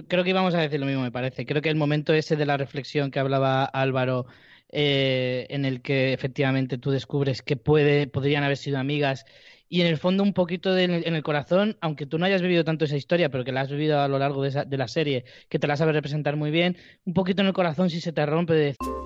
Creo 0.06 0.22
que 0.22 0.30
íbamos 0.30 0.54
a 0.54 0.60
decir 0.60 0.80
lo 0.80 0.86
mismo, 0.86 1.02
me 1.02 1.10
parece. 1.10 1.46
Creo 1.46 1.62
que 1.62 1.70
el 1.70 1.76
momento 1.76 2.12
ese 2.12 2.36
de 2.36 2.46
la 2.46 2.56
reflexión 2.56 3.10
que 3.10 3.20
hablaba 3.20 3.64
Álvaro 3.64 4.26
eh, 4.70 5.46
en 5.48 5.64
el 5.64 5.80
que 5.80 6.12
efectivamente 6.12 6.76
tú 6.76 6.90
descubres 6.90 7.40
que 7.40 7.56
puede, 7.56 8.06
podrían 8.06 8.44
haber 8.44 8.58
sido 8.58 8.78
amigas 8.78 9.24
y 9.70 9.80
en 9.80 9.86
el 9.86 9.98
fondo 9.98 10.22
un 10.22 10.32
poquito 10.32 10.76
en 10.76 10.90
el 10.90 11.22
corazón, 11.22 11.76
aunque 11.80 12.06
tú 12.06 12.18
no 12.18 12.26
hayas 12.26 12.42
vivido 12.42 12.64
tanto 12.64 12.84
esa 12.84 12.96
historia, 12.96 13.30
pero 13.30 13.44
que 13.44 13.52
la 13.52 13.62
has 13.62 13.70
vivido 13.70 14.00
a 14.00 14.08
lo 14.08 14.18
largo 14.18 14.42
de, 14.42 14.64
de 14.66 14.76
la 14.76 14.88
serie, 14.88 15.24
que 15.48 15.58
te 15.58 15.66
la 15.66 15.76
sabes 15.76 15.94
representar 15.94 16.36
muy 16.36 16.50
bien, 16.50 16.76
un 17.04 17.14
poquito 17.14 17.42
en 17.42 17.48
el 17.48 17.54
corazón 17.54 17.90
si 17.90 18.00
se 18.00 18.12
te 18.12 18.24
rompe 18.24 18.54
de... 18.54 18.97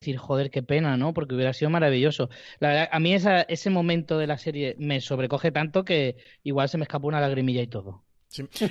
decir, 0.00 0.16
joder, 0.16 0.50
qué 0.50 0.62
pena, 0.62 0.96
¿no? 0.96 1.14
Porque 1.14 1.34
hubiera 1.34 1.52
sido 1.52 1.70
maravilloso. 1.70 2.30
La 2.60 2.68
verdad, 2.68 2.88
a 2.92 3.00
mí 3.00 3.14
ese 3.14 3.70
momento 3.70 4.18
de 4.18 4.26
la 4.26 4.38
serie 4.38 4.76
me 4.78 5.00
sobrecoge 5.00 5.52
tanto 5.52 5.84
que 5.84 6.16
igual 6.42 6.68
se 6.68 6.78
me 6.78 6.84
escapó 6.84 7.08
una 7.08 7.20
lagrimilla 7.20 7.62
y 7.62 7.66
todo. 7.66 8.04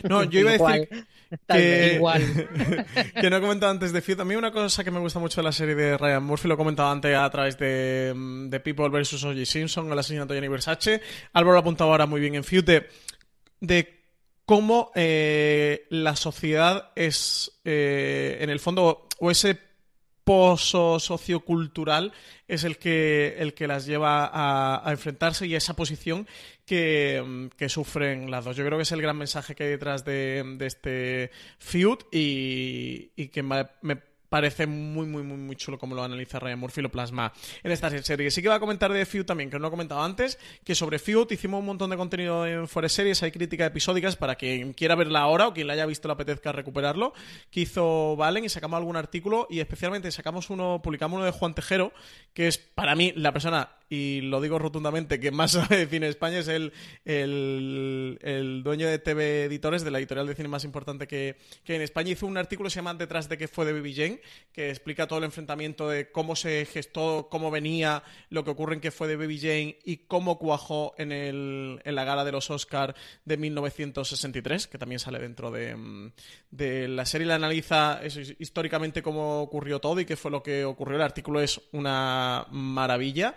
No, 0.03 0.23
yo 0.23 0.39
iba 0.41 0.51
a 0.51 0.53
decir 0.53 1.07
que, 1.47 1.93
igual. 1.95 2.21
que 3.21 3.29
no 3.29 3.37
he 3.37 3.41
comentado 3.41 3.71
antes 3.71 3.91
de 3.91 4.01
Feud. 4.01 4.19
A 4.19 4.25
mí 4.25 4.35
una 4.35 4.51
cosa 4.51 4.83
que 4.83 4.91
me 4.91 4.99
gusta 4.99 5.19
mucho 5.19 5.41
de 5.41 5.45
la 5.45 5.51
serie 5.51 5.75
de 5.75 5.97
Ryan 5.97 6.23
Murphy, 6.23 6.47
lo 6.47 6.53
he 6.53 6.57
comentado 6.57 6.89
antes 6.89 7.15
a 7.15 7.29
través 7.29 7.57
de, 7.57 8.13
mm, 8.15 8.49
People 8.63 8.89
vs. 8.89 9.23
O.J. 9.23 9.45
Simpson, 9.45 9.91
el 9.91 9.99
asesinato 9.99 10.33
de 10.33 10.39
Gianni 10.39 10.51
Versace. 10.51 11.01
Álvaro 11.33 11.53
lo 11.53 11.57
ha 11.57 11.61
apuntado 11.61 11.91
ahora 11.91 12.05
muy 12.05 12.21
bien 12.21 12.35
en 12.35 12.43
Feud, 12.43 12.63
de, 13.59 14.03
cómo 14.45 14.91
eh, 14.95 15.85
la 15.89 16.15
sociedad 16.15 16.91
es, 16.95 17.59
eh, 17.65 18.37
en 18.41 18.49
el 18.49 18.59
fondo, 18.59 19.07
o 19.19 19.31
ese 19.31 19.66
pozo 20.27 20.99
sociocultural 20.99 22.11
es 22.49 22.65
el 22.65 22.77
que, 22.77 23.37
el 23.39 23.53
que 23.53 23.65
las 23.65 23.85
lleva 23.85 24.29
a, 24.33 24.91
enfrentarse 24.91 25.47
y 25.47 25.55
a 25.55 25.57
esa 25.57 25.73
posición 25.73 26.27
que, 26.65 27.49
sufren 27.69 28.29
las 28.29 28.43
dos. 28.43 28.57
Yo 28.57 28.65
creo 28.65 28.77
que 28.77 28.83
es 28.83 28.91
el 28.91 29.01
gran 29.01 29.17
mensaje 29.17 29.55
que 29.55 29.63
hay 29.63 29.69
detrás 29.69 30.03
de, 30.03 30.57
este 30.59 31.31
feud 31.59 31.99
y, 32.11 33.29
que 33.29 33.41
me, 33.41 33.67
me 33.81 33.95
parece 34.29 34.67
muy, 34.67 35.05
muy, 35.05 35.23
muy, 35.23 35.37
muy 35.37 35.55
chulo 35.55 35.77
como 35.77 35.95
lo 35.95 36.03
analiza 36.03 36.39
Ryan 36.39 36.59
Murphy 36.59 36.81
lo 36.81 36.91
en 37.63 37.71
esta 37.71 37.89
serie. 38.03 38.31
Sí 38.31 38.41
que 38.41 38.49
va 38.49 38.55
a 38.55 38.59
comentar 38.59 38.91
de 38.91 39.05
Feud 39.05 39.25
también, 39.25 39.49
que 39.49 39.59
no 39.59 39.67
he 39.67 39.71
comentado 39.71 40.01
antes, 40.01 40.39
que 40.63 40.75
sobre 40.75 40.99
Feud 40.99 41.31
hicimos 41.31 41.59
un 41.59 41.65
montón 41.65 41.89
de 41.89 41.97
contenido 41.97 42.45
en 42.45 42.67
Forest 42.67 42.95
Series, 42.95 43.23
hay 43.23 43.31
críticas 43.31 43.67
episódicas 43.67 44.15
para 44.15 44.35
quien 44.35 44.73
quiera 44.73 44.95
verla 44.95 45.21
ahora 45.21 45.47
o 45.47 45.53
quien 45.53 45.67
la 45.67 45.73
haya 45.73 45.85
visto 45.85 46.07
le 46.07 46.13
apetezca 46.13 46.51
recuperarlo, 46.51 47.13
que 47.51 47.61
hizo 47.61 48.15
Valen 48.15 48.45
y 48.45 48.49
sacamos 48.49 48.77
algún 48.77 48.95
artículo 48.95 49.47
y 49.49 49.59
especialmente 49.59 50.11
sacamos 50.11 50.49
uno, 50.49 50.81
publicamos 50.83 51.17
uno 51.17 51.25
de 51.25 51.31
Juan 51.31 51.53
Tejero, 51.53 51.93
que 52.33 52.47
es 52.47 52.57
para 52.57 52.95
mí 52.95 53.13
la 53.15 53.31
persona 53.31 53.76
y 53.89 54.21
lo 54.21 54.41
digo 54.41 54.59
rotundamente, 54.59 55.19
que 55.19 55.31
más 55.31 55.51
sabe 55.51 55.77
de 55.77 55.87
cine 55.87 56.07
España 56.07 56.39
es 56.39 56.47
el, 56.47 56.73
el, 57.05 58.61
dueño 58.63 58.87
de 58.87 58.99
TV 58.99 59.45
Editores, 59.45 59.83
de 59.83 59.91
la 59.91 59.99
editorial 59.99 60.27
de 60.27 60.35
cine 60.35 60.49
más 60.49 60.65
importante 60.65 61.07
que, 61.07 61.37
que 61.63 61.75
en 61.75 61.81
España. 61.81 62.11
Hizo 62.11 62.25
un 62.25 62.37
artículo 62.37 62.67
que 62.67 62.71
se 62.71 62.77
llama 62.77 62.93
Detrás 62.93 63.29
de 63.29 63.37
qué 63.37 63.47
fue 63.47 63.65
de 63.65 63.73
Baby 63.73 63.95
Jane, 63.95 64.21
que 64.51 64.69
explica 64.69 65.07
todo 65.07 65.19
el 65.19 65.25
enfrentamiento 65.25 65.89
de 65.89 66.11
cómo 66.11 66.35
se 66.35 66.65
gestó, 66.65 67.27
cómo 67.31 67.51
venía, 67.51 68.03
lo 68.29 68.43
que 68.43 68.51
ocurre 68.51 68.75
en 68.75 68.81
qué 68.81 68.91
fue 68.91 69.07
de 69.07 69.15
Baby 69.15 69.39
Jane 69.39 69.79
y 69.85 69.97
cómo 69.97 70.37
cuajó 70.37 70.93
en, 70.97 71.11
el, 71.11 71.81
en 71.83 71.95
la 71.95 72.03
gala 72.03 72.25
de 72.25 72.31
los 72.31 72.49
Oscars 72.49 72.93
de 73.25 73.37
1963, 73.37 74.67
que 74.67 74.77
también 74.77 74.99
sale 74.99 75.19
dentro 75.19 75.49
de, 75.51 76.11
de 76.51 76.87
la 76.87 77.05
serie. 77.05 77.27
La 77.27 77.35
analiza 77.35 78.01
históricamente 78.39 79.01
cómo 79.01 79.41
ocurrió 79.41 79.79
todo 79.79 79.99
y 79.99 80.05
qué 80.05 80.15
fue 80.15 80.31
lo 80.31 80.43
que 80.43 80.65
ocurrió. 80.65 80.97
El 80.97 81.03
artículo 81.03 81.41
es 81.41 81.61
una 81.71 82.45
maravilla. 82.51 83.35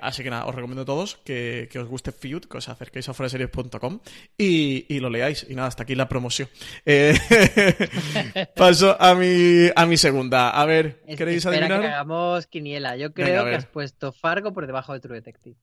Así 0.00 0.22
que 0.22 0.30
nada, 0.30 0.46
os 0.46 0.54
recomiendo 0.54 0.82
a 0.82 0.84
todos 0.84 1.16
que, 1.24 1.68
os 1.76 1.88
guste 1.88 2.12
Feud, 2.12 2.44
que 2.44 2.58
os 2.58 2.68
acerquéis 2.68 3.08
a 3.08 3.14
foraseries.com 3.14 4.00
y, 4.38 4.86
y, 4.88 5.00
lo 5.00 5.10
leáis. 5.10 5.46
Y 5.48 5.54
nada, 5.54 5.68
hasta 5.68 5.82
aquí 5.82 5.94
la 5.94 6.08
promoción. 6.08 6.48
Eh, 6.86 7.14
paso 8.56 8.96
a 9.00 9.14
mi, 9.14 9.68
a 9.74 9.86
mi 9.86 9.96
segunda. 9.96 10.50
A 10.50 10.64
ver, 10.64 11.02
¿queréis 11.16 11.44
espera 11.44 11.66
adivinar? 11.66 11.80
que 11.80 11.86
hagamos 11.88 12.46
quiniela. 12.46 12.96
Yo 12.96 13.12
creo 13.12 13.44
que 13.44 13.54
has 13.54 13.66
puesto 13.66 14.12
Fargo 14.12 14.52
por 14.52 14.66
debajo 14.66 14.92
de 14.92 15.00
True 15.00 15.16
Detective. 15.16 15.56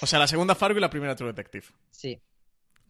O 0.00 0.06
sea, 0.06 0.18
la 0.18 0.26
segunda 0.26 0.54
Fargo 0.54 0.78
y 0.78 0.80
la 0.80 0.90
primera 0.90 1.14
True 1.14 1.28
Detective. 1.32 1.66
Sí. 1.90 2.20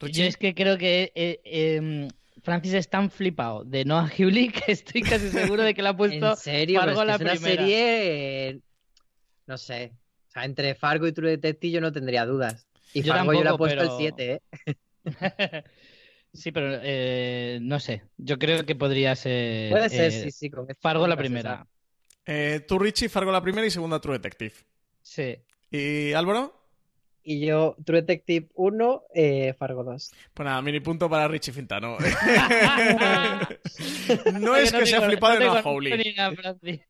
Yo 0.01 0.25
es 0.25 0.37
que 0.37 0.55
creo 0.55 0.79
que 0.79 1.13
eh, 1.15 1.41
em, 1.45 2.09
Francis 2.43 2.75
es 2.75 2.89
tan 2.89 3.11
flipado 3.11 3.65
de 3.65 3.85
Noah 3.85 4.09
Hewley 4.09 4.49
que 4.49 4.73
estoy 4.73 5.03
casi 5.03 5.29
seguro 5.29 5.63
de 5.63 5.75
que 5.75 5.83
la 5.83 5.91
ha 5.91 5.97
puesto 5.97 6.31
¿En 6.31 6.37
serio? 6.37 6.81
Fargo 6.81 7.05
la 7.05 7.15
es 7.15 7.21
una 7.21 7.37
serie... 7.37 8.61
No 9.47 9.59
sé, 9.59 9.93
o 10.33 10.41
sea, 10.41 10.47
entre 10.47 10.75
Fargo 10.75 11.07
y 11.07 11.13
True 11.13 11.29
Detective 11.29 11.75
yo 11.75 11.81
no 11.83 11.93
tendría 11.93 12.25
dudas. 12.25 12.67
Y 12.95 13.03
Fargo 13.03 13.35
yo 13.35 13.45
le 13.45 13.51
he 13.51 13.59
puesto 13.59 13.83
el 13.83 13.91
7, 13.99 14.33
¿eh? 14.33 14.65
sí, 16.33 16.53
pero 16.53 16.79
eh, 16.83 17.59
no 17.61 17.79
sé. 17.79 18.05
Yo 18.17 18.39
creo 18.39 18.65
que 18.65 18.75
podría 18.75 19.15
ser. 19.15 19.71
Puede 19.71 19.91
ser, 19.91 20.07
eh, 20.07 20.11
sí, 20.11 20.31
sí. 20.31 20.51
Fargo 20.81 21.07
la 21.07 21.19
primera. 21.19 21.67
Eh, 22.25 22.65
tú, 22.67 22.79
Richie, 22.79 23.11
Fargo 23.11 23.31
la 23.31 23.43
primera 23.43 23.67
y 23.67 23.71
segunda 23.71 24.01
True 24.01 24.17
Detective. 24.17 24.55
Sí. 25.03 25.37
¿Y 25.71 26.15
Álvaro? 26.15 26.62
Y 27.25 27.47
yo, 27.47 27.77
True 27.85 28.01
Detective 28.01 28.49
1, 28.55 29.03
eh, 29.15 29.55
Fargo 29.59 29.85
2. 29.85 30.13
Pues 30.35 30.45
nada, 30.45 30.61
mini 30.61 30.81
punto 30.81 31.09
para 31.09 31.29
Richie 31.29 31.53
Fintano. 31.53 31.97
no 34.41 34.57
es 34.57 34.73
que 34.73 34.87
sea 34.87 35.03
flipado 35.03 35.39
de 35.39 35.47
no 35.47 35.61
Howley. 35.61 36.17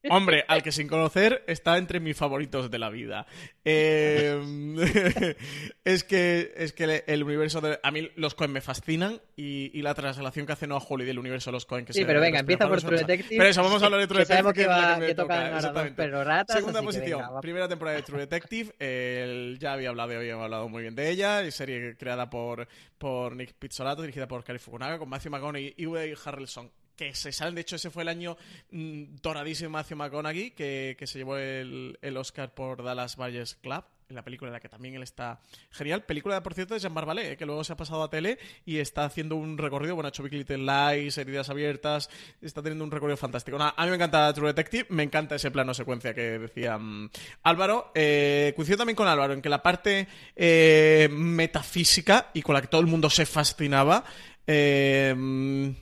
Hombre, 0.09 0.47
al 0.49 0.63
que 0.63 0.73
sin 0.73 0.89
conocer 0.89 1.45
está 1.47 1.77
entre 1.77 2.01
mis 2.01 2.17
favoritos 2.17 2.71
de 2.71 2.79
la 2.79 2.89
vida. 2.89 3.27
Em, 3.65 4.77
es 5.85 6.05
que, 6.05 6.55
es 6.57 6.73
que 6.73 7.05
el 7.07 7.23
universo 7.23 7.61
de. 7.61 7.79
A 7.83 7.91
mí 7.91 8.11
los 8.17 8.35
Coen 8.35 8.53
me 8.53 8.63
fascinan 8.63 9.21
y, 9.37 9.83
la 9.83 9.95
traslación 9.95 10.47
que 10.47 10.53
hace 10.53 10.67
Noah 10.67 10.83
Hawley 10.89 11.07
del 11.07 11.19
universo 11.19 11.51
de 11.51 11.53
los 11.53 11.67
Coen. 11.67 11.85
Que 11.85 11.93
sí, 11.93 12.05
pero 12.05 12.21
venga, 12.21 12.41
empieza 12.41 12.69
por 12.69 12.81
True 12.81 12.99
Detective. 12.99 13.37
Pero 13.37 13.51
eso, 13.51 13.63
vamos 13.63 13.83
a 13.83 13.87
hablar 13.87 14.01
de 14.01 14.07
True 14.07 14.21
Detective. 14.21 14.37
Sabemos 14.37 14.55
que, 14.55 14.67
va, 14.67 15.07
que, 15.07 15.15
toca, 15.15 15.93
pero 15.95 16.25
ratas. 16.25 16.57
Segunda 16.57 16.83
posición, 16.83 17.23
primera 17.41 17.69
temporada 17.69 17.97
de 17.97 18.03
True 18.03 18.21
Detective. 18.21 18.73
El, 18.79 19.59
ya 19.59 19.75
había 19.75 19.91
hablado 19.91 20.09
de 20.11 20.22
hoy, 20.23 20.31
hemos 20.31 20.45
hablado 20.45 20.69
muy 20.69 20.83
bien 20.83 20.95
de 20.95 21.11
ella. 21.11 21.43
Es 21.43 21.55
serie 21.55 21.97
creada 21.97 22.31
por, 22.31 22.67
por 22.99 23.37
Nick 23.37 23.55
Pizzolato, 23.55 24.03
dirigida 24.03 24.29
por 24.29 24.45
Cary 24.45 24.59
Fukunaga, 24.59 24.99
con 24.99 25.09
Matthew 25.09 25.33
McConaughey 25.33 25.75
y 25.77 25.87
Woody 25.87 26.15
Harrelson 26.25 26.71
que 26.97 27.15
se 27.15 27.33
salen. 27.33 27.55
De 27.55 27.63
hecho, 27.63 27.77
ese 27.77 27.91
fue 27.91 28.03
el 28.03 28.09
año 28.09 28.37
mm, 28.71 29.17
doradísimo 29.23 29.71
Matthew 29.71 29.97
McConaughey, 29.97 30.53
que, 30.53 30.97
que 30.99 31.07
se 31.07 31.19
llevó 31.19 31.37
el, 31.37 31.99
el 32.01 32.17
Oscar 32.17 32.55
por 32.55 32.83
Dallas 32.83 33.17
Buyers 33.17 33.57
Club 33.57 33.85
en 34.09 34.17
la 34.17 34.23
película 34.23 34.49
en 34.49 34.53
la 34.53 34.61
que 34.61 34.69
también 34.69 34.95
él 34.95 35.03
está 35.03 35.41
genial. 35.71 36.05
Película, 36.05 36.43
por 36.43 36.55
cierto, 36.55 36.75
de 36.75 36.81
Jean 36.81 36.95
Barbalet, 36.95 37.37
que 37.39 37.47
luego 37.47 37.65
se 37.65 37.73
ha 37.73 37.77
pasado 37.77 38.03
a 38.03 38.11
tele 38.11 38.39
y 38.65 38.79
está 38.79 39.05
haciendo 39.05 39.37
un 39.37 39.59
recorrido. 39.59 39.95
Bueno, 39.95 40.07
ha 40.07 40.11
hecho 40.11 40.23
Big 40.23 40.33
Little 40.35 40.59
Lies, 40.59 41.19
Heridas 41.19 41.51
Abiertas, 41.51 42.11
está 42.41 42.63
teniendo 42.63 42.85
un 42.85 42.91
recorrido 42.91 43.17
fantástico. 43.17 43.59
a 43.61 43.85
mí 43.85 43.91
me 43.91 43.97
encanta 43.97 44.33
True 44.33 44.49
Detective, 44.49 44.87
me 44.91 45.03
encanta 45.03 45.37
ese 45.37 45.51
plano 45.51 45.75
secuencia 45.75 46.15
que 46.15 46.39
decía 46.39 46.79
mm, 46.79 47.11
Álvaro. 47.45 47.93
Eh, 47.95 48.53
coincido 48.57 48.79
también 48.79 48.97
con 48.97 49.09
Álvaro 49.09 49.33
en 49.33 49.43
que 49.43 49.49
la 49.49 49.63
parte 49.63 50.09
eh, 50.37 51.09
metafísica 51.11 52.31
y 52.35 52.43
con 52.43 52.55
la 52.55 52.61
que 52.61 52.69
todo 52.69 52.81
el 52.81 52.87
mundo 52.87 53.11
se 53.11 53.27
fascinaba. 53.27 54.05
Eh, 54.47 55.75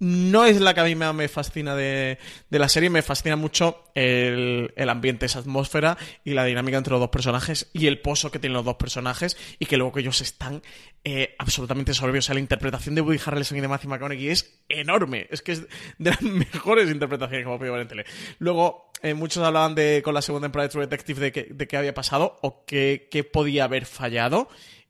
no 0.00 0.44
es 0.44 0.60
la 0.60 0.74
que 0.74 0.80
a 0.80 0.84
mí 0.84 0.94
me 0.94 1.28
fascina 1.28 1.74
de, 1.74 2.18
la 2.50 2.68
serie, 2.68 2.90
me 2.90 3.02
fascina 3.02 3.36
mucho 3.36 3.84
el, 3.94 4.72
ambiente, 4.88 5.26
esa 5.26 5.40
atmósfera 5.40 5.98
y 6.24 6.34
la 6.34 6.44
dinámica 6.44 6.78
entre 6.78 6.92
los 6.92 7.00
dos 7.00 7.10
personajes 7.10 7.68
y 7.72 7.86
el 7.86 8.00
pozo 8.00 8.30
que 8.30 8.38
tienen 8.38 8.54
los 8.54 8.64
dos 8.64 8.76
personajes 8.76 9.36
y 9.58 9.66
que 9.66 9.76
luego 9.76 9.92
que 9.92 10.00
ellos 10.00 10.20
están 10.20 10.62
eh, 11.04 11.34
absolutamente 11.38 11.94
soberbios. 11.94 12.24
O 12.24 12.26
sea, 12.26 12.34
la 12.34 12.40
interpretación 12.40 12.94
de 12.94 13.00
Woody 13.00 13.20
Harrelson 13.24 13.58
y 13.58 13.60
de 13.60 13.68
Matthew 13.68 13.90
McConaughey 13.90 14.28
es 14.28 14.60
enorme, 14.68 15.26
es 15.30 15.42
que 15.42 15.52
es 15.52 15.62
de 15.98 16.10
las 16.10 16.22
mejores 16.22 16.90
interpretaciones 16.90 17.44
que 17.44 17.48
hemos 17.48 17.58
podido 17.58 17.74
ver 17.74 17.82
en 17.82 17.88
tele. 17.88 18.04
Luego, 18.38 18.92
eh, 19.02 19.14
muchos 19.14 19.42
hablaban 19.44 19.74
de 19.74 20.02
con 20.04 20.14
la 20.14 20.22
segunda 20.22 20.46
temporada 20.46 20.68
de 20.68 20.72
True 20.72 20.86
Detective 20.86 21.20
de, 21.20 21.32
que, 21.32 21.42
de 21.50 21.66
qué 21.68 21.76
había 21.76 21.94
pasado 21.94 22.38
o 22.42 22.64
qué, 22.64 23.08
qué 23.10 23.24
podía 23.24 23.64
haber 23.64 23.86
fallado 23.86 24.48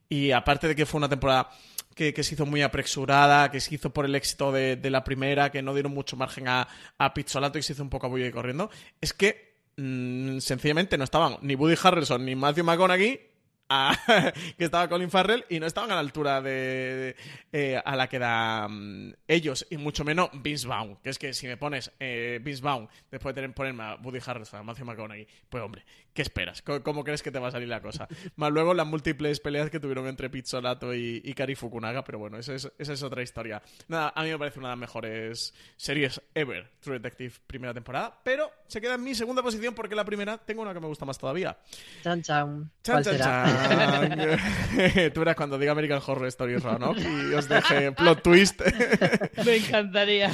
y 0.09 0.32
aparte 0.32 0.68
de 0.68 0.74
que 0.74 0.86
fue 0.86 0.98
una 0.98 1.09
temporada 1.09 1.51
que, 1.98 2.22
se 2.22 2.34
hizo 2.34 2.46
muy 2.46 2.62
apresurada, 2.62 3.50
que 3.50 3.60
se 3.60 3.74
hizo 3.74 3.90
por 3.90 4.04
el 4.04 4.14
éxito 4.14 4.52
de, 4.52 4.78
la 4.90 5.02
primera, 5.02 5.50
que 5.50 5.62
no 5.62 5.74
dieron 5.74 5.92
mucho 5.92 6.16
margen 6.16 6.46
a, 6.46 6.68
a 6.96 7.12
Pizzolato 7.12 7.58
y 7.58 7.62
se 7.62 7.72
hizo 7.72 7.82
un 7.82 7.90
poco 7.90 8.06
a 8.06 8.20
y 8.20 8.30
corriendo, 8.30 8.70
es 9.00 9.12
que 9.12 9.56
mm, 9.76 10.38
sencillamente 10.38 10.96
no 10.96 11.04
estaban 11.04 11.38
ni 11.42 11.56
Woody 11.56 11.76
Harrelson 11.82 12.24
ni 12.24 12.36
Matthew 12.36 12.64
McConaughey 12.64 13.28
que 14.56 14.64
estaba 14.64 14.88
Colin 14.88 15.10
Farrell 15.10 15.44
y 15.50 15.60
no 15.60 15.66
estaban 15.66 15.90
a 15.90 15.94
la 15.94 16.00
altura 16.00 16.40
de, 16.40 17.14
eh, 17.52 17.80
a 17.84 17.96
la 17.96 18.08
que 18.08 18.18
dan 18.18 19.14
ellos 19.26 19.66
y 19.68 19.76
mucho 19.76 20.04
menos 20.04 20.30
Vince 20.32 20.66
Vaughn 20.66 20.96
que 21.02 21.10
es 21.10 21.18
que 21.18 21.34
si 21.34 21.46
me 21.46 21.58
pones 21.58 21.92
eh, 22.00 22.40
Vince 22.42 22.62
Vaughn 22.62 22.88
después 23.10 23.34
de 23.34 23.46
ponerme 23.50 23.82
a 23.82 23.96
Woody 23.96 24.20
Harrelson 24.24 24.60
a 24.60 24.62
Matthew 24.62 24.86
McConaughey 24.86 25.28
pues 25.50 25.62
hombre 25.62 25.84
¿qué 26.19 26.23
esperas? 26.23 26.62
¿Cómo, 26.62 27.05
crees 27.05 27.23
que 27.23 27.31
te 27.31 27.39
va 27.39 27.47
a 27.47 27.51
salir 27.53 27.69
la 27.69 27.81
cosa? 27.81 28.09
más 28.35 28.51
luego 28.51 28.74
las 28.74 28.89
múltiples 28.89 29.39
peleas 29.39 29.70
que 29.70 29.78
tuvieron 29.78 30.09
entre 30.09 30.28
Pizzolato 30.28 30.93
y, 30.93 31.23
y 31.24 31.32
Kari 31.32 31.55
Fukunaga 31.55 32.03
pero 32.03 32.19
bueno 32.19 32.39
esa 32.39 32.55
es, 32.55 32.69
esa 32.77 32.93
es 32.93 33.05
otra 33.05 33.23
historia 33.23 33.62
nada 33.86 34.12
a 34.16 34.24
mí 34.24 34.31
me 34.31 34.36
parece 34.36 34.59
una 34.59 34.70
de 34.70 34.73
las 34.73 34.81
mejores 34.81 35.55
series 35.77 36.20
ever 36.35 36.73
True 36.81 36.99
Detective 36.99 37.35
primera 37.47 37.73
temporada 37.73 38.19
pero 38.24 38.51
se 38.66 38.81
queda 38.81 38.95
en 38.95 39.05
mi 39.05 39.15
segunda 39.15 39.45
posición 39.45 39.77
porque 39.77 39.95
la 39.95 40.05
primera 40.05 40.39
tengo 40.39 40.62
una 40.62 40.74
que 40.74 40.81
me 40.81 40.89
gusta 40.89 41.05
más 41.05 41.19
todavía 41.19 41.57
chan 42.03 42.20
chan 42.20 42.69
chan, 42.82 43.05
chan, 43.05 43.19
chan. 43.19 45.12
Tú 45.15 45.20
verás 45.20 45.36
cuando 45.36 45.57
diga 45.57 45.70
American 45.70 46.01
Horror 46.05 46.27
Story 46.27 46.57
Roanoke 46.57 47.01
y 47.01 47.35
os 47.35 47.49
deje 47.49 47.93
plot 47.93 48.23
twist. 48.23 48.61
Me 49.45 49.57
encantaría. 49.57 50.32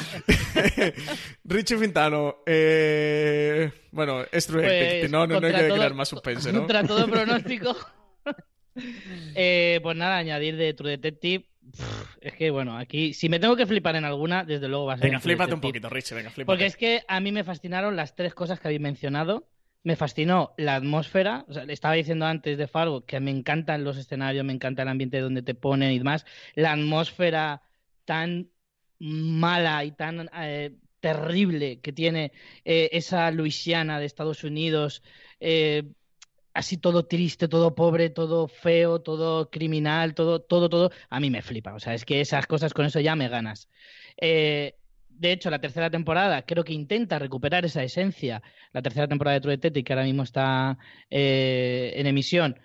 Richie 1.44 1.76
Fintano. 1.76 2.36
Eh... 2.46 3.70
Bueno, 3.94 4.22
es 4.32 4.46
pues, 4.46 5.10
no, 5.10 5.26
no, 5.26 5.36
hay 5.36 5.52
que 5.52 5.68
crear 5.68 5.94
más 5.94 6.08
suspense, 6.08 6.52
¿no? 6.52 6.60
Contra 6.60 6.84
todo 6.84 7.06
pronóstico. 7.08 7.76
eh, 9.34 9.80
pues 9.82 9.96
nada, 9.96 10.16
añadir 10.16 10.56
de 10.56 10.74
True 10.74 10.90
Detective. 10.90 11.46
es 12.20 12.34
que 12.34 12.50
bueno, 12.50 12.76
aquí 12.76 13.14
si 13.14 13.28
me 13.28 13.38
tengo 13.38 13.56
que 13.56 13.66
flipar 13.66 13.96
en 13.96 14.04
alguna, 14.04 14.44
desde 14.44 14.68
luego 14.68 14.86
va 14.86 14.94
a 14.94 14.96
ser. 14.98 15.06
Venga, 15.06 15.20
flipate 15.20 15.54
un 15.54 15.60
poquito, 15.60 15.88
Richie, 15.88 16.14
venga, 16.14 16.30
flipate. 16.30 16.46
Porque 16.46 16.66
es 16.66 16.76
que 16.76 17.02
a 17.06 17.20
mí 17.20 17.32
me 17.32 17.44
fascinaron 17.44 17.96
las 17.96 18.14
tres 18.14 18.34
cosas 18.34 18.60
que 18.60 18.68
habéis 18.68 18.80
mencionado 18.80 19.48
me 19.84 19.96
fascinó 19.96 20.54
la 20.56 20.74
atmósfera. 20.74 21.44
O 21.46 21.52
sea, 21.52 21.64
le 21.64 21.72
estaba 21.72 21.94
diciendo 21.94 22.26
antes 22.26 22.58
de 22.58 22.66
Fargo 22.66 23.04
que 23.04 23.20
me 23.20 23.30
encantan 23.30 23.84
los 23.84 23.96
escenarios, 23.96 24.44
me 24.44 24.52
encanta 24.52 24.82
el 24.82 24.88
ambiente 24.88 25.20
donde 25.20 25.42
te 25.42 25.54
ponen 25.54 25.92
y 25.92 25.98
demás. 25.98 26.26
La 26.54 26.72
atmósfera 26.72 27.62
tan 28.04 28.50
mala 28.98 29.84
y 29.84 29.92
tan 29.92 30.30
eh, 30.34 30.74
terrible 31.04 31.80
que 31.80 31.92
tiene 31.92 32.32
eh, 32.64 32.88
esa 32.92 33.30
Luisiana 33.30 34.00
de 34.00 34.06
Estados 34.06 34.42
Unidos. 34.42 35.02
Eh, 35.38 35.82
así 36.54 36.78
todo 36.78 37.04
triste, 37.06 37.46
todo 37.46 37.74
pobre, 37.74 38.08
todo 38.08 38.48
feo, 38.48 39.02
todo 39.02 39.50
criminal, 39.50 40.14
todo, 40.14 40.40
todo, 40.40 40.70
todo, 40.70 40.90
a 41.10 41.20
mí 41.20 41.28
me 41.28 41.42
flipa. 41.42 41.74
O 41.74 41.78
sea, 41.78 41.92
es 41.92 42.06
que 42.06 42.22
esas 42.22 42.46
cosas 42.46 42.72
con 42.72 42.86
eso 42.86 43.00
ya 43.00 43.16
me 43.16 43.28
ganas. 43.28 43.68
Eh, 44.16 44.76
de 45.10 45.32
hecho, 45.32 45.50
la 45.50 45.60
tercera 45.60 45.90
temporada 45.90 46.40
creo 46.46 46.64
que 46.64 46.72
intenta 46.72 47.18
recuperar 47.18 47.66
esa 47.66 47.82
esencia. 47.82 48.42
La 48.72 48.80
tercera 48.80 49.06
temporada 49.06 49.34
de 49.34 49.40
True 49.42 49.56
Detective, 49.56 49.84
que 49.84 49.92
ahora 49.92 50.06
mismo 50.06 50.22
está 50.22 50.78
en 51.10 52.06
emisión, 52.06 52.58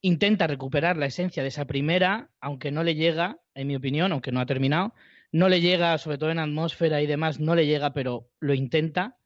intenta 0.00 0.48
recuperar 0.48 0.96
la 0.96 1.06
esencia 1.06 1.44
de 1.44 1.50
esa 1.50 1.64
primera, 1.64 2.28
aunque 2.40 2.72
no 2.72 2.82
le 2.82 2.96
llega, 2.96 3.38
en 3.54 3.68
mi 3.68 3.76
opinión, 3.76 4.10
aunque 4.10 4.32
no 4.32 4.40
ha 4.40 4.46
terminado. 4.46 4.94
No 5.34 5.48
le 5.48 5.60
llega, 5.60 5.98
sobre 5.98 6.16
todo 6.16 6.30
en 6.30 6.38
atmósfera 6.38 7.02
y 7.02 7.08
demás, 7.08 7.40
no 7.40 7.56
le 7.56 7.66
llega, 7.66 7.92
pero 7.92 8.30
lo 8.38 8.54
intenta. 8.54 9.18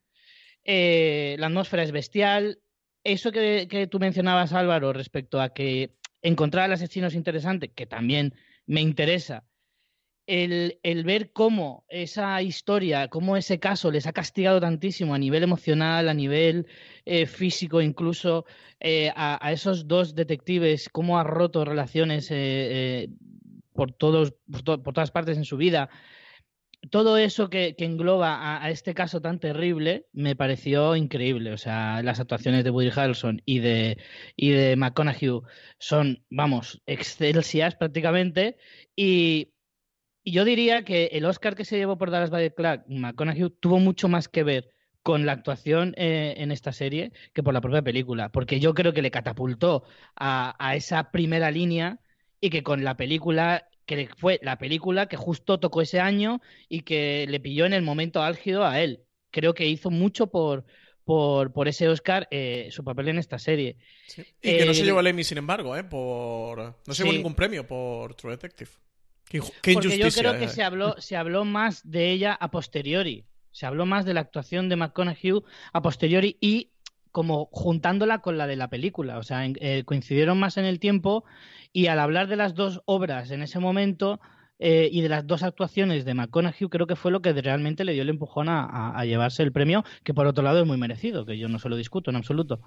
Eh, 0.64 1.36
la 1.38 1.48
atmósfera 1.48 1.82
es 1.82 1.92
bestial. 1.92 2.60
Eso 3.04 3.30
que, 3.30 3.68
que 3.68 3.86
tú 3.88 3.98
mencionabas, 3.98 4.54
Álvaro, 4.54 4.94
respecto 4.94 5.38
a 5.38 5.52
que 5.52 5.98
encontrar 6.22 6.64
al 6.64 6.72
asesino 6.72 7.08
es 7.08 7.14
interesante, 7.14 7.72
que 7.72 7.84
también 7.84 8.34
me 8.64 8.80
interesa, 8.80 9.44
el, 10.28 11.04
ver 11.04 11.32
cómo 11.32 11.86
esa 11.88 12.42
historia, 12.42 13.08
cómo 13.08 13.36
ese 13.36 13.58
caso 13.58 13.90
les 13.90 14.06
ha 14.06 14.12
castigado 14.12 14.60
tantísimo 14.60 15.14
a 15.14 15.18
nivel 15.18 15.42
emocional, 15.42 16.06
a 16.08 16.14
nivel 16.14 16.66
eh, 17.06 17.24
físico, 17.24 17.80
incluso 17.80 18.44
eh, 18.78 19.10
a, 19.16 19.52
esos 19.52 19.88
dos 19.88 20.14
detectives, 20.14 20.90
cómo 20.90 21.18
ha 21.18 21.24
roto 21.24 21.64
relaciones 21.64 22.28
eh, 22.30 23.08
por, 23.78 23.92
todos, 23.92 24.34
por, 24.50 24.92
todas 24.92 25.12
partes 25.12 25.36
en 25.36 25.44
su 25.44 25.56
vida. 25.56 25.88
Todo 26.90 27.16
eso 27.16 27.48
que, 27.48 27.76
engloba 27.78 28.60
a, 28.60 28.70
este 28.70 28.92
caso 28.92 29.20
tan 29.20 29.38
terrible 29.38 30.06
me 30.12 30.34
pareció 30.34 30.96
increíble. 30.96 31.52
O 31.52 31.58
sea, 31.58 32.02
las 32.02 32.18
actuaciones 32.18 32.64
de 32.64 32.70
Woody 32.70 32.90
Harrelson 32.90 33.40
y 33.44 33.60
de, 33.60 33.98
y 34.34 34.50
de 34.50 34.74
McConaughey 34.74 35.42
son, 35.78 36.24
vamos, 36.28 36.82
excelsias 36.86 37.76
prácticamente. 37.76 38.56
Y, 38.96 39.52
y 40.24 40.32
yo 40.32 40.44
diría 40.44 40.84
que 40.84 41.10
el 41.12 41.24
Oscar 41.24 41.54
que 41.54 41.64
se 41.64 41.76
llevó 41.76 41.98
por 41.98 42.10
Dallas 42.10 42.30
Buyers 42.30 42.54
Club, 42.56 42.82
McConaughey, 42.88 43.48
tuvo 43.60 43.78
mucho 43.78 44.08
más 44.08 44.28
que 44.28 44.42
ver 44.42 44.74
con 45.04 45.24
la 45.24 45.32
actuación 45.32 45.94
eh, 45.96 46.34
en 46.38 46.50
esta 46.50 46.72
serie 46.72 47.12
que 47.32 47.44
por 47.44 47.54
la 47.54 47.60
propia 47.60 47.82
película, 47.82 48.30
porque 48.30 48.58
yo 48.58 48.74
creo 48.74 48.92
que 48.92 49.02
le 49.02 49.12
catapultó 49.12 49.84
a, 50.16 50.74
esa 50.74 51.12
primera 51.12 51.52
línea 51.52 52.00
y 52.40 52.50
que 52.50 52.62
con 52.62 52.84
la 52.84 52.96
película, 52.96 53.67
que 53.88 54.10
fue 54.18 54.38
la 54.42 54.58
película 54.58 55.06
que 55.06 55.16
justo 55.16 55.58
tocó 55.58 55.80
ese 55.80 55.98
año 55.98 56.42
y 56.68 56.82
que 56.82 57.24
le 57.26 57.40
pilló 57.40 57.64
en 57.64 57.72
el 57.72 57.82
momento 57.82 58.22
álgido 58.22 58.66
a 58.66 58.80
él. 58.80 59.00
Creo 59.30 59.54
que 59.54 59.66
hizo 59.66 59.90
mucho 59.90 60.26
por, 60.26 60.66
por, 61.04 61.68
ese 61.68 61.88
Oscar 61.88 62.28
eh, 62.30 62.68
su 62.70 62.84
papel 62.84 63.08
en 63.08 63.18
esta 63.18 63.38
serie. 63.38 63.78
Y 64.42 64.58
que 64.58 64.66
no 64.66 64.74
se 64.74 64.84
llevó 64.84 65.00
el 65.00 65.06
Emmy, 65.06 65.24
sin 65.24 65.38
embargo, 65.38 65.74
¿eh? 65.74 65.84
por... 65.84 66.76
no 66.86 66.94
se 66.94 67.02
llevó 67.02 67.14
ningún 67.14 67.34
premio 67.34 67.66
por 67.66 68.14
True 68.14 68.32
Detective. 68.32 68.70
Porque 69.24 69.74
yo 69.74 70.10
creo 70.10 70.38
que 70.38 70.44
eh. 70.44 70.48
se 70.48 70.62
habló, 70.62 70.94
se 70.98 71.16
habló 71.16 71.46
más 71.46 71.80
de 71.90 72.10
ella 72.10 72.34
a 72.34 72.50
posteriori. 72.50 73.24
Se 73.52 73.64
habló 73.64 73.86
más 73.86 74.04
de 74.04 74.12
la 74.12 74.20
actuación 74.20 74.68
de 74.68 74.76
McConaughey 74.76 75.42
a 75.72 75.80
posteriori 75.80 76.36
y 76.42 76.72
como 77.12 77.48
juntándola 77.52 78.18
con 78.18 78.38
la 78.38 78.46
de 78.46 78.56
la 78.56 78.68
película. 78.68 79.18
O 79.18 79.22
sea, 79.22 79.46
eh, 79.46 79.82
coincidieron 79.84 80.38
más 80.38 80.56
en 80.56 80.64
el 80.64 80.80
tiempo 80.80 81.24
y 81.72 81.86
al 81.86 82.00
hablar 82.00 82.28
de 82.28 82.36
las 82.36 82.54
dos 82.54 82.82
obras 82.86 83.30
en 83.30 83.42
ese 83.42 83.58
momento 83.58 84.20
eh, 84.60 84.88
y 84.90 85.02
de 85.02 85.08
las 85.08 85.26
dos 85.26 85.44
actuaciones 85.44 86.04
de 86.04 86.14
McConaughey 86.14 86.68
creo 86.68 86.88
que 86.88 86.96
fue 86.96 87.12
lo 87.12 87.22
que 87.22 87.32
realmente 87.32 87.84
le 87.84 87.92
dio 87.92 88.02
el 88.02 88.08
empujón 88.08 88.48
a, 88.48 89.04
llevarse 89.04 89.44
el 89.44 89.52
premio, 89.52 89.84
que 90.02 90.14
por 90.14 90.26
otro 90.26 90.42
lado 90.42 90.60
es 90.60 90.66
muy 90.66 90.76
merecido, 90.76 91.24
que 91.24 91.38
yo 91.38 91.48
no 91.48 91.60
se 91.60 91.68
lo 91.68 91.76
discuto 91.76 92.10
en 92.10 92.16
absoluto. 92.16 92.60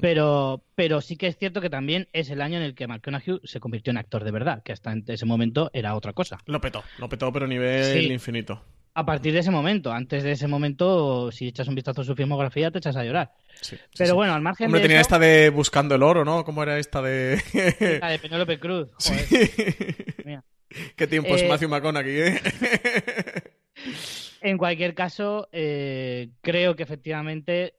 pero, 0.00 0.62
pero 0.74 1.02
sí 1.02 1.16
que 1.16 1.26
es 1.26 1.36
cierto 1.36 1.60
que 1.60 1.68
también 1.68 2.08
es 2.14 2.30
el 2.30 2.40
año 2.40 2.56
en 2.56 2.62
el 2.62 2.74
que 2.74 2.86
McConaughey 2.86 3.40
se 3.44 3.60
convirtió 3.60 3.90
en 3.90 3.98
actor 3.98 4.24
de 4.24 4.30
verdad, 4.30 4.62
que 4.62 4.72
hasta 4.72 4.94
ese 5.06 5.26
momento 5.26 5.70
era 5.74 5.94
otra 5.94 6.14
cosa. 6.14 6.38
Lo 6.46 6.60
petó, 6.60 6.82
lo 6.98 7.08
petó, 7.08 7.30
pero 7.32 7.44
a 7.44 7.48
nivel 7.48 8.10
infinito. 8.10 8.62
A 8.98 9.04
partir 9.04 9.34
de 9.34 9.40
ese 9.40 9.50
momento, 9.50 9.92
antes 9.92 10.22
de 10.22 10.32
ese 10.32 10.48
momento, 10.48 11.30
si 11.30 11.48
echas 11.48 11.68
un 11.68 11.74
vistazo 11.74 12.00
a 12.00 12.04
su 12.04 12.14
filmografía, 12.14 12.70
te 12.70 12.78
echas 12.78 12.96
a 12.96 13.04
llorar. 13.04 13.30
pero 13.94 14.14
bueno, 14.14 14.32
al 14.32 14.40
margen 14.40 14.68
Hombre, 14.68 14.80
tenía 14.80 15.02
esta 15.02 15.18
de 15.18 15.50
Buscando 15.50 15.96
el 15.96 16.02
Oro, 16.02 16.24
¿no? 16.24 16.46
¿Cómo 16.46 16.62
era 16.62 16.78
esta 16.78 17.02
de...? 17.02 17.38
la 18.00 18.08
de 18.08 18.18
Penélope 18.18 18.58
Cruz. 18.58 18.88
Qué 20.96 21.06
tiempo 21.06 21.36
es 21.36 21.42
eh, 21.42 21.48
Matthew 21.48 21.68
McConaughey, 21.68 22.20
¿eh? 22.20 22.40
en 24.40 24.56
cualquier 24.56 24.94
caso, 24.94 25.50
eh, 25.52 26.30
creo 26.40 26.74
que 26.74 26.82
efectivamente 26.82 27.74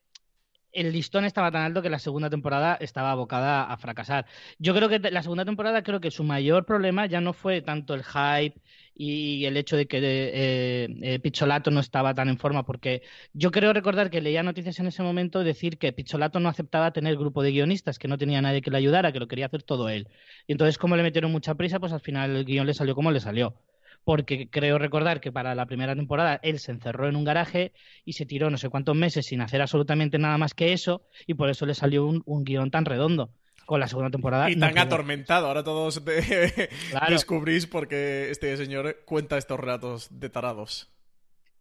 el 0.72 0.92
listón 0.92 1.26
estaba 1.26 1.52
tan 1.52 1.64
alto 1.64 1.82
que 1.82 1.90
la 1.90 1.98
segunda 1.98 2.30
temporada 2.30 2.78
estaba 2.80 3.10
abocada 3.10 3.64
a 3.64 3.76
fracasar. 3.78 4.28
Yo 4.60 4.76
creo 4.76 4.88
que 4.88 5.00
la 5.00 5.24
segunda 5.24 5.46
temporada, 5.46 5.82
creo 5.82 6.00
que 6.00 6.12
su 6.12 6.24
mayor 6.24 6.66
problema 6.66 7.08
ya 7.08 7.22
no 7.22 7.34
fue 7.34 7.62
tanto 7.62 7.96
el 7.96 8.04
hype 8.04 8.62
y 8.98 9.46
el 9.46 9.58
hecho 9.58 9.78
de 9.78 9.88
que 9.88 10.00
eh, 10.00 10.88
eh, 11.02 11.20
Picholato 11.20 11.72
no 11.72 11.80
estaba 11.80 12.14
tan 12.14 12.30
en 12.30 12.38
forma, 12.38 12.66
porque 12.66 13.04
yo 13.34 13.52
creo 13.52 13.74
recordar 13.74 14.10
que 14.10 14.22
leía 14.22 14.44
noticias 14.44 14.80
en 14.80 14.88
ese 14.88 15.04
momento 15.04 15.44
decir 15.44 15.78
que 15.78 15.94
Picholato 15.94 16.40
no 16.40 16.50
aceptaba 16.50 16.92
tener 16.92 17.16
grupo 17.18 17.44
de 17.44 17.52
guionistas, 17.52 18.00
que 18.00 18.08
no 18.08 18.18
tenía 18.18 18.42
nadie 18.42 18.62
que 18.62 18.72
le 18.72 18.78
ayudara, 18.78 19.12
que 19.12 19.20
lo 19.20 19.28
quería 19.28 19.46
hacer 19.48 19.64
todo 19.64 19.90
él. 19.90 20.08
Y 20.48 20.54
entonces, 20.54 20.78
como 20.78 20.96
le 20.96 21.04
metieron 21.04 21.32
mucha 21.32 21.56
prisa, 21.56 21.80
pues 21.80 21.94
al 21.94 22.02
final 22.02 22.36
el 22.36 22.46
guion 22.46 22.66
le 22.68 22.74
salió 22.74 22.96
como 22.96 23.12
le 23.12 23.20
salió 23.20 23.56
porque 24.08 24.50
creo 24.50 24.78
recordar 24.78 25.20
que 25.20 25.34
para 25.34 25.54
la 25.54 25.66
primera 25.66 25.94
temporada 25.94 26.40
él 26.42 26.60
se 26.60 26.72
encerró 26.72 27.10
en 27.10 27.18
un 27.18 27.26
garaje 27.26 27.74
y 28.06 28.14
se 28.14 28.26
tiró 28.26 28.50
no 28.50 28.58
sé 28.58 28.70
cuántos 28.70 28.96
meses 28.96 29.26
sin 29.26 29.42
hacer 29.42 29.62
absolutamente 29.62 30.18
nada 30.18 30.38
más 30.38 30.54
que 30.54 30.72
eso 30.72 31.06
y 31.26 31.34
por 31.34 31.50
eso 31.50 31.66
le 31.66 31.74
salió 31.74 32.06
un, 32.08 32.44
guion 32.46 32.72
tan 32.72 32.86
redondo. 32.86 33.34
Con 33.68 33.82
la 33.82 33.90
segunda 33.90 34.10
temporada. 34.10 34.50
Y 34.50 34.56
tan 34.56 34.78
atormentado. 34.78 35.48
Ahora 35.48 35.62
todos 35.62 36.02
descubrís 37.10 37.68
porque 37.68 38.32
este 38.32 38.56
señor 38.56 39.04
cuenta 39.06 39.38
estos 39.38 39.60
relatos 39.60 40.08
de 40.10 40.30
tarados. 40.30 40.90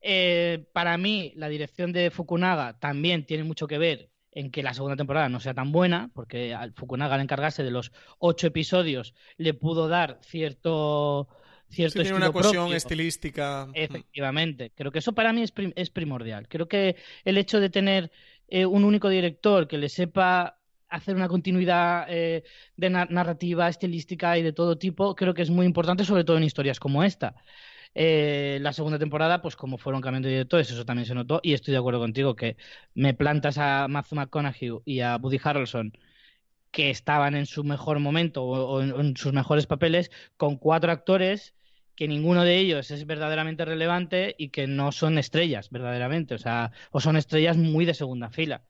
Eh, 0.00 0.68
para 0.72 0.96
mí, 0.98 1.32
la 1.34 1.48
dirección 1.48 1.92
de 1.92 2.12
Fukunaga 2.12 2.78
también 2.78 3.26
tiene 3.26 3.42
mucho 3.42 3.66
que 3.66 3.76
ver 3.78 4.10
en 4.30 4.52
que 4.52 4.62
la 4.62 4.72
segunda 4.72 4.94
temporada 4.94 5.28
no 5.28 5.40
sea 5.40 5.52
tan 5.52 5.72
buena, 5.72 6.12
porque 6.14 6.54
al 6.54 6.74
Fukunaga 6.74 7.16
al 7.16 7.22
encargarse 7.22 7.64
de 7.64 7.72
los 7.72 7.90
ocho 8.20 8.46
episodios 8.46 9.12
le 9.36 9.52
pudo 9.52 9.88
dar 9.88 10.20
cierto 10.22 11.26
cierto 11.68 12.02
tiene 12.02 12.16
una 12.16 12.30
cuestión 12.30 12.72
estilística. 12.72 13.68
Efectivamente, 13.74 14.70
creo 14.76 14.92
que 14.92 15.00
eso 15.00 15.12
para 15.12 15.32
mí 15.32 15.42
es, 15.42 15.90
primordial. 15.90 16.46
Creo 16.46 16.68
que 16.68 16.94
el 17.24 17.36
hecho 17.36 17.58
de 17.58 17.68
tener 17.68 18.12
eh, 18.46 18.64
un 18.64 18.84
único 18.84 19.08
director 19.08 19.66
que 19.66 19.78
le 19.78 19.88
sepa 19.88 20.60
hacer 20.88 21.16
una 21.16 21.28
continuidad 21.28 22.06
eh, 22.08 22.44
de 22.76 22.90
narrativa, 22.90 23.68
estilística 23.68 24.38
y 24.38 24.42
de 24.42 24.52
todo 24.52 24.78
tipo, 24.78 25.14
creo 25.14 25.34
que 25.34 25.42
es 25.42 25.50
muy 25.50 25.66
importante, 25.66 26.04
sobre 26.04 26.24
todo 26.24 26.36
en 26.36 26.44
historias 26.44 26.80
como 26.80 27.02
esta. 27.04 27.34
Eh, 27.94 28.58
la 28.60 28.72
segunda 28.72 28.98
temporada, 28.98 29.40
pues 29.42 29.56
como 29.56 29.78
fueron 29.78 30.02
cambiando 30.02 30.28
de 30.28 30.34
directores, 30.34 30.70
eso 30.70 30.84
también 30.84 31.06
se 31.06 31.14
notó, 31.14 31.40
y 31.42 31.54
estoy 31.54 31.72
de 31.72 31.78
acuerdo 31.78 32.00
contigo 32.00 32.36
que 32.36 32.56
me 32.94 33.14
plantas 33.14 33.58
a 33.58 33.88
Matthew 33.88 34.16
McConaughey 34.16 34.70
y 34.84 35.00
a 35.00 35.16
Woody 35.16 35.40
Harrelson 35.42 35.92
que 36.70 36.90
estaban 36.90 37.34
en 37.36 37.46
su 37.46 37.64
mejor 37.64 38.00
momento 38.00 38.44
o, 38.44 38.82
en, 38.82 39.16
sus 39.16 39.32
mejores 39.32 39.66
papeles 39.66 40.10
con 40.36 40.56
cuatro 40.58 40.92
actores 40.92 41.54
que 41.94 42.08
ninguno 42.08 42.44
de 42.44 42.58
ellos 42.58 42.90
es 42.90 43.06
verdaderamente 43.06 43.64
relevante 43.64 44.34
y 44.38 44.50
que 44.50 44.66
no 44.66 44.92
son 44.92 45.18
estrellas 45.18 45.70
verdaderamente, 45.70 46.34
o 46.34 46.38
sea, 46.38 46.72
o 46.90 47.00
son 47.00 47.16
estrellas 47.16 47.56
muy 47.56 47.86
de 47.86 47.94
segunda 47.94 48.30
fila. 48.30 48.62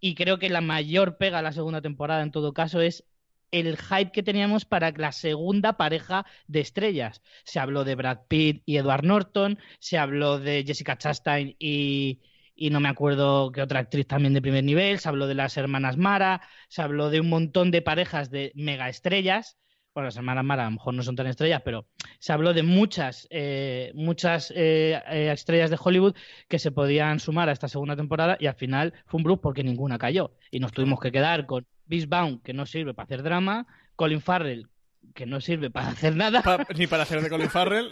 Y 0.00 0.14
creo 0.14 0.38
que 0.38 0.48
la 0.50 0.60
mayor 0.60 1.16
pega 1.16 1.38
a 1.38 1.42
la 1.42 1.52
segunda 1.52 1.80
temporada 1.82 2.22
en 2.22 2.30
todo 2.30 2.52
caso 2.52 2.80
es 2.80 3.04
el 3.50 3.76
hype 3.76 4.12
que 4.12 4.22
teníamos 4.22 4.64
para 4.64 4.90
la 4.92 5.12
segunda 5.12 5.76
pareja 5.76 6.26
de 6.46 6.60
estrellas. 6.60 7.22
Se 7.44 7.58
habló 7.58 7.84
de 7.84 7.94
Brad 7.94 8.20
Pitt 8.28 8.62
y 8.66 8.76
Edward 8.76 9.04
Norton, 9.04 9.58
se 9.78 9.98
habló 9.98 10.38
de 10.38 10.64
Jessica 10.66 10.98
Chastain 10.98 11.56
y, 11.58 12.20
y 12.54 12.70
no 12.70 12.80
me 12.80 12.88
acuerdo 12.88 13.52
qué 13.52 13.62
otra 13.62 13.80
actriz 13.80 14.06
también 14.06 14.34
de 14.34 14.42
primer 14.42 14.64
nivel, 14.64 14.98
se 14.98 15.08
habló 15.08 15.26
de 15.26 15.34
las 15.34 15.56
hermanas 15.56 15.96
Mara, 15.96 16.42
se 16.68 16.82
habló 16.82 17.10
de 17.10 17.20
un 17.20 17.28
montón 17.28 17.70
de 17.70 17.82
parejas 17.82 18.30
de 18.30 18.52
mega 18.54 18.88
estrellas. 18.88 19.56
Bueno, 19.96 20.08
las 20.08 20.16
hermanas 20.18 20.44
Mara 20.44 20.64
a 20.64 20.66
lo 20.66 20.72
mejor 20.72 20.92
no 20.92 21.02
son 21.02 21.16
tan 21.16 21.26
estrellas, 21.26 21.62
pero 21.64 21.86
se 22.18 22.30
habló 22.30 22.52
de 22.52 22.62
muchas, 22.62 23.26
eh, 23.30 23.92
muchas 23.94 24.52
eh, 24.54 25.00
eh, 25.10 25.30
estrellas 25.32 25.70
de 25.70 25.78
Hollywood 25.82 26.14
que 26.48 26.58
se 26.58 26.70
podían 26.70 27.18
sumar 27.18 27.48
a 27.48 27.52
esta 27.52 27.66
segunda 27.66 27.96
temporada 27.96 28.36
y 28.38 28.44
al 28.44 28.56
final 28.56 28.92
fue 29.06 29.16
un 29.16 29.24
blues 29.24 29.38
porque 29.42 29.64
ninguna 29.64 29.96
cayó. 29.96 30.32
Y 30.50 30.60
nos 30.60 30.72
tuvimos 30.72 31.00
que 31.00 31.10
quedar 31.10 31.46
con 31.46 31.66
Beastbound, 31.86 32.42
que 32.42 32.52
no 32.52 32.66
sirve 32.66 32.92
para 32.92 33.04
hacer 33.04 33.22
drama, 33.22 33.66
Colin 33.94 34.20
Farrell, 34.20 34.68
que 35.14 35.24
no 35.24 35.40
sirve 35.40 35.70
para 35.70 35.88
hacer 35.88 36.14
nada. 36.14 36.42
ni 36.76 36.86
para 36.86 37.04
hacer 37.04 37.22
de 37.22 37.30
Colin 37.30 37.48
Farrell. 37.48 37.90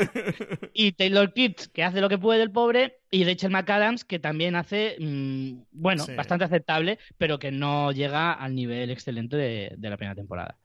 y 0.72 0.92
Taylor 0.92 1.30
Kitsch, 1.34 1.66
que 1.74 1.84
hace 1.84 2.00
lo 2.00 2.08
que 2.08 2.16
puede 2.16 2.42
el 2.42 2.52
pobre, 2.52 3.00
y 3.14 3.22
Rachel 3.22 3.52
McAdams, 3.52 4.04
que 4.04 4.18
también 4.18 4.56
hace, 4.56 4.96
mm, 4.98 5.66
bueno, 5.70 6.04
bastante 6.16 6.46
aceptable, 6.46 6.98
pero 7.16 7.38
que 7.38 7.52
no 7.52 7.92
llega 7.92 8.32
al 8.32 8.56
nivel 8.56 8.90
excelente 8.90 9.36
de, 9.36 9.76
la 9.78 9.96
primera 9.96 10.16
temporada. 10.16 10.56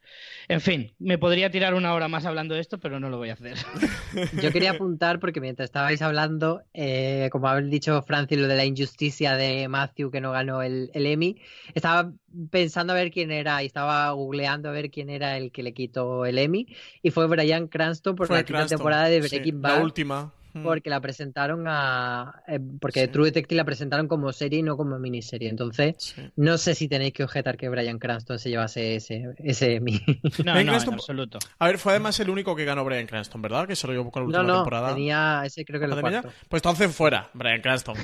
En 0.48 0.60
fin, 0.60 0.92
me 0.98 1.20
podría 1.20 1.52
tirar 1.52 1.76
una 1.76 1.94
hora 1.94 2.08
más 2.08 2.26
hablando 2.26 2.56
de 2.56 2.62
esto, 2.62 2.80
pero 2.80 3.00
no 3.00 3.12
lo 3.12 3.18
voy 3.18 3.30
a 3.30 3.34
hacer. 3.34 3.56
Yo 4.42 4.52
quería 4.52 4.72
apuntar, 4.72 5.20
porque 5.20 5.40
mientras 5.40 5.66
estabais 5.66 6.02
hablando, 6.02 6.64
eh, 6.74 7.30
como 7.32 7.48
habéis 7.48 7.70
dicho 7.70 8.02
Francis, 8.02 8.40
lo 8.40 8.48
de 8.48 8.56
la 8.56 8.66
injusticia 8.66 9.36
de 9.36 9.68
Matthew 9.68 10.10
que 10.10 10.20
no 10.20 10.32
ganó 10.32 10.64
el, 10.64 10.90
el 10.96 11.06
Emmy, 11.06 11.38
estaba 11.76 12.12
pensando 12.50 12.94
a 12.94 12.96
ver 12.96 13.12
quién 13.12 13.30
era 13.30 13.62
y 13.62 13.68
estaba 13.68 14.10
googleando 14.10 14.70
a 14.70 14.72
ver 14.72 14.90
quién 14.90 15.12
era 15.12 15.38
el 15.38 15.52
que 15.52 15.62
le 15.62 15.76
quitó 15.76 16.26
el 16.26 16.40
Emmy 16.40 16.66
y 17.04 17.12
fue 17.12 17.28
Brian 17.28 17.68
Cranston 17.68 18.16
por 18.16 18.32
la 18.32 18.44
quinta 18.44 18.66
temporada 18.66 19.08
de 19.08 19.20
Breaking 19.20 19.62
Bad. 19.62 19.78
La 19.78 19.84
última. 19.84 20.34
Porque 20.64 20.90
la 20.90 21.00
presentaron 21.00 21.66
a. 21.68 22.44
Eh, 22.48 22.60
porque 22.80 23.08
True 23.08 23.26
Detective 23.26 23.58
la 23.58 23.66
presentaron 23.66 24.08
como 24.08 24.32
serie 24.34 24.60
y 24.60 24.64
no 24.64 24.78
como 24.78 24.98
miniserie. 25.00 25.50
Entonces, 25.50 26.16
no 26.36 26.58
sé 26.58 26.76
si 26.76 26.88
tenéis 26.88 27.14
que 27.14 27.24
objetar 27.24 27.58
que 27.58 27.70
Brian 27.70 28.00
Cranston 28.00 28.40
se 28.40 28.50
llevase 28.50 28.96
ese, 28.96 29.36
ese 29.38 29.80
No, 30.46 30.54
no, 30.54 30.60
en 30.60 30.70
absoluto. 30.70 31.40
A 31.60 31.68
ver, 31.68 31.78
fue 31.78 31.94
además 31.94 32.20
el 32.20 32.30
único 32.30 32.56
que 32.56 32.66
ganó 32.66 32.84
Brian 32.84 33.08
Cranston, 33.08 33.42
¿verdad? 33.42 33.68
Que 33.68 33.76
se 33.76 33.88
lo 33.88 33.94
llevó 33.94 34.12
con 34.12 34.24
la 34.24 34.28
última 34.28 34.44
no, 34.44 34.48
no, 34.50 34.56
temporada. 34.60 34.94
Tenía 34.94 35.42
ese, 35.46 35.66
creo 35.66 35.80
que 35.80 35.86
el 35.86 36.00
cuarto. 36.00 36.30
Pues 36.48 36.60
entonces 36.60 36.96
fuera, 36.96 37.30
Brian 37.34 37.62
Cranston. 37.62 37.96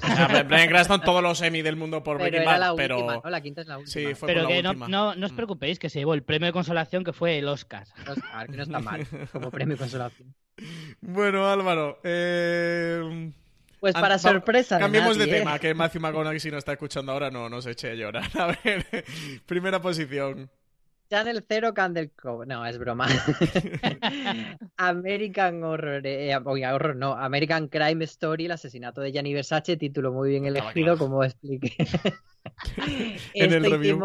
Brian 0.47 0.69
Cranston, 0.69 1.01
todos 1.01 1.21
los 1.21 1.41
Emmy 1.41 1.61
del 1.61 1.75
mundo 1.75 2.03
por 2.03 2.17
pero 2.17 2.29
Breaking 2.29 2.45
Bad, 2.45 2.59
la 2.59 2.75
pero. 2.75 3.21
La 3.25 3.41
quinta 3.41 3.61
es 3.61 3.67
la 3.67 3.77
última. 3.77 3.91
Sí, 3.91 4.13
fue 4.15 4.27
pero 4.27 4.47
que 4.47 4.61
no, 4.61 4.73
no, 4.73 5.15
no, 5.15 5.25
os 5.25 5.31
mm. 5.31 5.35
preocupéis, 5.35 5.79
que 5.79 5.89
se 5.89 5.99
llevó 5.99 6.13
el 6.13 6.23
premio 6.23 6.47
de 6.47 6.53
consolación 6.53 7.03
que 7.03 7.13
fue 7.13 7.37
el 7.37 7.47
Oscar. 7.47 7.87
Oscar, 8.07 8.47
que 8.47 8.57
no 8.57 8.63
está 8.63 8.79
mal, 8.79 9.05
como 9.31 9.51
premio 9.51 9.75
de 9.75 9.79
consolación. 9.79 10.33
Bueno, 11.01 11.47
Álvaro. 11.47 11.99
Eh... 12.03 13.31
Pues 13.79 13.93
para 13.93 14.17
sorpresa. 14.17 14.79
Cambiemos 14.79 15.15
de, 15.17 15.27
tema, 15.27 15.59
que 15.59 15.75
Matthew 15.75 16.01
McConaughey 16.01 16.39
si 16.39 16.49
no 16.49 16.57
está 16.57 16.71
escuchando 16.71 17.11
ahora 17.11 17.29
no 17.29 17.49
nos 17.49 17.67
eche 17.67 17.91
a 17.91 17.93
llorar. 17.93 18.29
A 18.39 18.47
ver, 18.63 19.05
primera 19.45 19.79
posición. 19.79 20.49
Channel 21.09 21.45
Zero 21.47 21.73
Candle 21.73 22.09
Cove. 22.09 22.45
No, 22.45 22.65
es 22.65 22.77
broma. 22.77 23.07
American 24.77 25.63
Horror. 25.63 26.05
Eh, 26.05 26.35
horror 26.35 26.95
no. 26.95 27.13
American 27.13 27.67
Crime 27.67 28.03
Story, 28.05 28.45
el 28.45 28.51
asesinato 28.51 29.01
de 29.01 29.11
Gianni 29.11 29.33
Versace. 29.33 29.77
Título 29.77 30.11
muy 30.11 30.29
bien 30.29 30.45
elegido, 30.45 30.97
como 30.97 31.23
expliqué. 31.23 31.75
en 33.33 33.53
el 33.53 33.69
review. 33.69 33.99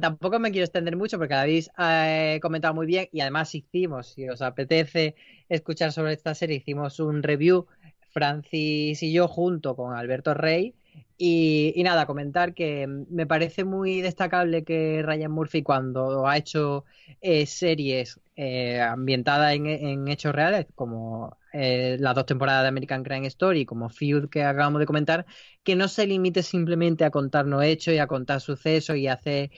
tampoco 0.00 0.38
me 0.38 0.50
quiero 0.50 0.64
extender 0.64 0.96
mucho 0.96 1.18
porque 1.18 1.34
habéis 1.34 1.70
eh, 1.78 2.38
comentado 2.42 2.74
muy 2.74 2.86
bien 2.86 3.08
y 3.12 3.20
además 3.20 3.54
hicimos, 3.54 4.08
si 4.08 4.28
os 4.28 4.42
apetece 4.42 5.14
escuchar 5.48 5.92
sobre 5.92 6.12
esta 6.12 6.34
serie, 6.34 6.56
hicimos 6.56 7.00
un 7.00 7.22
review, 7.22 7.66
Francis 8.10 9.02
y 9.02 9.12
yo 9.12 9.28
junto 9.28 9.76
con 9.76 9.94
Alberto 9.94 10.34
Rey. 10.34 10.74
Y, 11.16 11.80
nada, 11.84 12.06
comentar 12.06 12.54
que 12.54 12.86
me 12.88 13.26
parece 13.26 13.64
muy 13.64 14.00
destacable 14.00 14.64
que 14.64 15.00
Ryan 15.02 15.30
Murphy 15.30 15.62
cuando 15.62 16.26
ha 16.26 16.36
hecho 16.36 16.84
eh, 17.20 17.46
series 17.46 18.20
eh, 18.36 18.80
ambientadas 18.80 19.54
en, 19.54 20.08
hechos 20.08 20.34
reales, 20.34 20.66
como 20.74 21.38
eh, 21.52 21.96
las 22.00 22.16
dos 22.16 22.26
temporadas 22.26 22.64
de 22.64 22.68
American 22.68 23.04
Crime 23.04 23.28
Story, 23.28 23.64
como 23.64 23.88
Feud 23.90 24.28
que 24.28 24.42
acabamos 24.42 24.80
de 24.80 24.86
comentar, 24.86 25.24
que 25.62 25.76
no 25.76 25.86
se 25.86 26.06
limite 26.06 26.42
simplemente 26.42 27.04
a 27.04 27.10
contarnos 27.10 27.62
hechos 27.62 27.94
y 27.94 27.98
a 27.98 28.08
contar 28.08 28.40
sucesos 28.40 28.96
y 28.96 29.06
hacer 29.06 29.50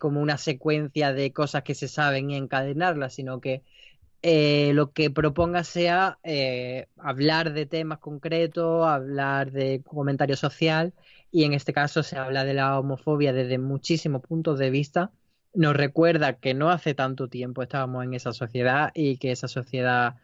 como 0.00 0.20
una 0.22 0.38
secuencia 0.38 1.12
de 1.12 1.32
cosas 1.32 1.62
que 1.62 1.74
se 1.74 1.88
saben 1.88 2.30
y 2.30 2.36
encadenarlas, 2.36 3.14
sino 3.14 3.40
que 3.40 3.62
eh, 4.28 4.72
lo 4.74 4.90
que 4.90 5.08
proponga 5.08 5.62
sea 5.62 6.18
eh, 6.24 6.88
hablar 6.96 7.52
de 7.52 7.64
temas 7.64 8.00
concretos, 8.00 8.84
hablar 8.84 9.52
de 9.52 9.84
comentario 9.84 10.34
social 10.34 10.94
y 11.30 11.44
en 11.44 11.52
este 11.52 11.72
caso 11.72 12.02
se 12.02 12.18
habla 12.18 12.42
de 12.42 12.52
la 12.52 12.76
homofobia 12.76 13.32
desde 13.32 13.58
muchísimos 13.58 14.22
puntos 14.22 14.58
de 14.58 14.70
vista. 14.70 15.12
Nos 15.54 15.76
recuerda 15.76 16.40
que 16.40 16.54
no 16.54 16.70
hace 16.70 16.92
tanto 16.92 17.28
tiempo 17.28 17.62
estábamos 17.62 18.02
en 18.02 18.14
esa 18.14 18.32
sociedad 18.32 18.90
y 18.94 19.18
que 19.18 19.30
esa 19.30 19.46
sociedad 19.46 20.16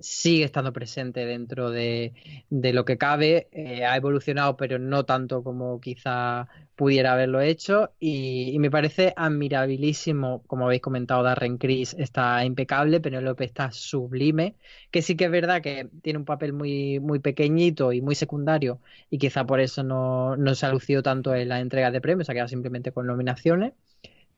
sigue 0.00 0.44
estando 0.44 0.72
presente 0.72 1.24
dentro 1.26 1.70
de, 1.70 2.12
lo 2.50 2.84
que 2.84 2.98
cabe. 2.98 3.48
Eh, 3.52 3.84
ha 3.84 3.96
evolucionado, 3.96 4.56
pero 4.56 4.78
no 4.78 5.04
tanto 5.04 5.42
como 5.42 5.80
quizá 5.80 6.48
pudiera 6.74 7.12
haberlo 7.12 7.40
hecho. 7.40 7.92
Y, 7.98 8.58
me 8.58 8.70
parece 8.70 9.12
admirabilísimo, 9.16 10.42
como 10.46 10.66
habéis 10.66 10.82
comentado, 10.82 11.22
Darren 11.22 11.58
Criss 11.58 11.94
está 11.98 12.44
impecable, 12.44 13.00
Penélope 13.00 13.44
está 13.44 13.70
sublime. 13.72 14.56
Que 14.90 15.02
sí 15.02 15.16
que 15.16 15.26
es 15.26 15.30
verdad 15.30 15.62
que 15.62 15.88
tiene 16.02 16.18
un 16.18 16.24
papel 16.24 16.52
muy, 16.52 17.00
muy 17.00 17.18
pequeñito 17.20 17.92
y 17.92 18.00
muy 18.00 18.14
secundario, 18.14 18.80
y 19.10 19.18
quizá 19.18 19.44
por 19.46 19.60
eso 19.60 19.82
no, 19.82 20.36
no 20.36 20.54
se 20.54 20.66
ha 20.66 20.72
lucido 20.72 21.02
tanto 21.02 21.34
en 21.34 21.48
la 21.48 21.60
entrega 21.60 21.90
de 21.90 22.00
premios, 22.00 22.28
ha 22.28 22.32
quedado 22.34 22.48
simplemente 22.48 22.92
con 22.92 23.06
nominaciones 23.06 23.72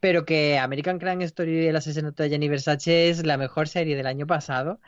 pero 0.01 0.25
que 0.25 0.59
American 0.59 1.01
Crime 1.01 1.25
Story 1.25 1.67
el 1.67 1.75
asesinato 1.75 2.23
de 2.23 2.31
Jenny 2.31 2.49
Versace 2.49 3.11
es 3.11 3.27
la 3.27 3.37
mejor 3.37 3.67
serie 3.67 3.97
del 3.97 4.07
año 4.07 4.29
pasado 4.29 4.81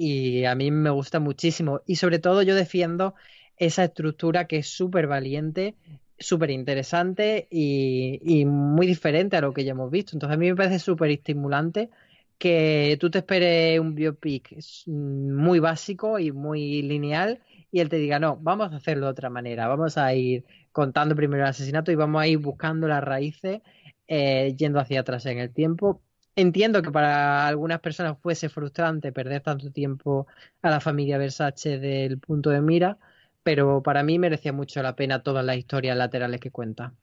y 0.00 0.44
a 0.44 0.54
mí 0.54 0.70
me 0.70 0.90
gusta 0.90 1.20
muchísimo. 1.20 1.82
Y 1.86 1.96
sobre 1.96 2.18
todo 2.18 2.42
yo 2.42 2.54
defiendo 2.54 3.14
esa 3.56 3.84
estructura 3.84 4.46
que 4.46 4.58
es 4.58 4.68
súper 4.68 5.06
valiente 5.06 5.76
súper 6.20 6.50
interesante 6.50 7.48
y, 7.50 8.44
muy 8.46 8.86
diferente 8.86 9.36
a 9.36 9.40
lo 9.40 9.52
que 9.52 9.64
ya 9.64 9.72
hemos 9.72 9.90
visto. 9.90 10.12
Entonces 10.14 10.36
a 10.36 10.38
mí 10.38 10.48
me 10.48 10.56
parece 10.56 10.78
súper 10.78 11.10
estimulante 11.10 11.90
que 12.38 12.96
tú 13.00 13.10
te 13.10 13.18
esperes 13.18 13.80
un 13.80 13.94
biopic 13.94 14.56
muy 14.86 15.58
básico 15.58 16.18
y 16.18 16.32
muy 16.32 16.82
lineal 16.82 17.40
y 17.72 17.80
él 17.80 17.88
te 17.88 17.96
diga, 17.96 18.18
no, 18.18 18.36
vamos 18.36 18.72
a 18.72 18.76
hacerlo 18.76 19.06
de 19.06 19.12
otra 19.12 19.30
manera, 19.30 19.68
vamos 19.68 19.98
a 19.98 20.14
ir 20.14 20.44
contando 20.72 21.14
primero 21.14 21.42
el 21.42 21.50
asesinato 21.50 21.92
y 21.92 21.96
vamos 21.96 22.22
a 22.22 22.26
ir 22.26 22.38
buscando 22.38 22.88
las 22.88 23.02
raíces 23.04 23.60
eh, 24.08 24.54
yendo 24.56 24.80
hacia 24.80 25.00
atrás 25.00 25.26
en 25.26 25.38
el 25.38 25.52
tiempo. 25.52 26.02
Entiendo 26.40 26.80
que 26.80 26.90
para 26.90 27.46
algunas 27.46 27.80
personas 27.80 28.16
fuese 28.18 28.48
frustrante 28.48 29.12
perder 29.12 29.42
tanto 29.42 29.70
tiempo 29.70 30.26
a 30.62 30.70
la 30.70 30.80
familia 30.80 31.18
Versace 31.18 31.78
del 31.78 32.18
punto 32.18 32.48
de 32.48 32.62
mira, 32.62 32.96
pero 33.42 33.82
para 33.82 34.02
mí 34.02 34.18
merecía 34.18 34.52
mucho 34.52 34.82
la 34.82 34.96
pena 34.96 35.22
todas 35.22 35.44
las 35.44 35.58
historias 35.58 35.98
laterales 35.98 36.40
que 36.40 36.50
cuenta. 36.50 36.94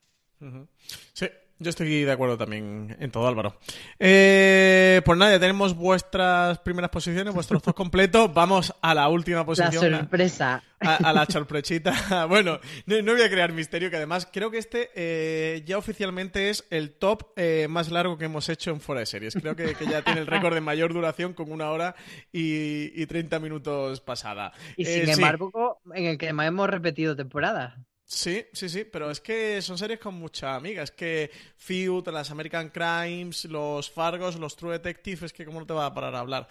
Sí, 1.12 1.28
yo 1.60 1.70
estoy 1.70 2.04
de 2.04 2.12
acuerdo 2.12 2.38
también 2.38 2.96
en 3.00 3.10
todo, 3.10 3.26
Álvaro. 3.26 3.56
Eh, 3.98 5.02
pues 5.04 5.18
nada, 5.18 5.32
ya 5.32 5.40
tenemos 5.40 5.74
vuestras 5.74 6.58
primeras 6.60 6.90
posiciones, 6.90 7.34
vuestros 7.34 7.62
dos 7.62 7.74
completos. 7.74 8.32
Vamos 8.34 8.74
a 8.80 8.94
la 8.94 9.08
última 9.08 9.44
posición. 9.44 9.90
La 9.90 9.98
sorpresa. 9.98 10.62
A, 10.80 11.12
la 11.12 11.26
sorpresita. 11.26 12.26
bueno, 12.28 12.60
no, 12.86 13.12
voy 13.12 13.22
a 13.22 13.28
crear 13.28 13.52
misterio, 13.52 13.90
que 13.90 13.96
además 13.96 14.28
creo 14.32 14.50
que 14.50 14.58
este 14.58 14.90
eh, 14.94 15.64
ya 15.66 15.78
oficialmente 15.78 16.50
es 16.50 16.64
el 16.70 16.92
top 16.92 17.32
eh, 17.36 17.66
más 17.68 17.90
largo 17.90 18.16
que 18.16 18.26
hemos 18.26 18.48
hecho 18.48 18.70
en 18.70 18.80
Fuera 18.80 19.00
de 19.00 19.06
Series. 19.06 19.34
Creo 19.34 19.56
que, 19.56 19.74
ya 19.90 20.02
tiene 20.02 20.20
el 20.20 20.26
récord 20.28 20.54
de 20.54 20.60
mayor 20.60 20.92
duración 20.92 21.32
con 21.34 21.50
una 21.50 21.70
hora 21.70 21.96
y, 22.32 22.92
y 22.94 23.06
30 23.06 23.40
minutos 23.40 24.00
pasada. 24.00 24.52
Y 24.76 24.84
sin 24.84 25.08
embargo, 25.08 25.80
en 25.92 26.04
el 26.06 26.18
que 26.18 26.32
más 26.32 26.46
hemos 26.46 26.70
repetido 26.70 27.16
temporada. 27.16 27.78
Sí, 28.10 28.46
sí, 28.54 28.70
sí, 28.70 28.84
pero 28.84 29.10
es 29.10 29.20
que 29.20 29.60
son 29.60 29.76
series 29.76 30.00
con 30.00 30.14
mucha 30.14 30.54
amiga. 30.54 30.82
Es 30.82 30.90
que 30.90 31.30
Feud, 31.58 32.08
las 32.08 32.30
American 32.30 32.70
Crimes, 32.70 33.44
los 33.44 33.90
Fargos, 33.90 34.36
los 34.36 34.56
True 34.56 34.72
Detective, 34.72 35.26
es 35.26 35.32
que 35.34 35.44
cómo 35.44 35.60
no 35.60 35.66
te 35.66 35.74
va 35.74 35.84
a 35.84 35.92
parar 35.94 36.14
a 36.14 36.20
hablar. 36.20 36.48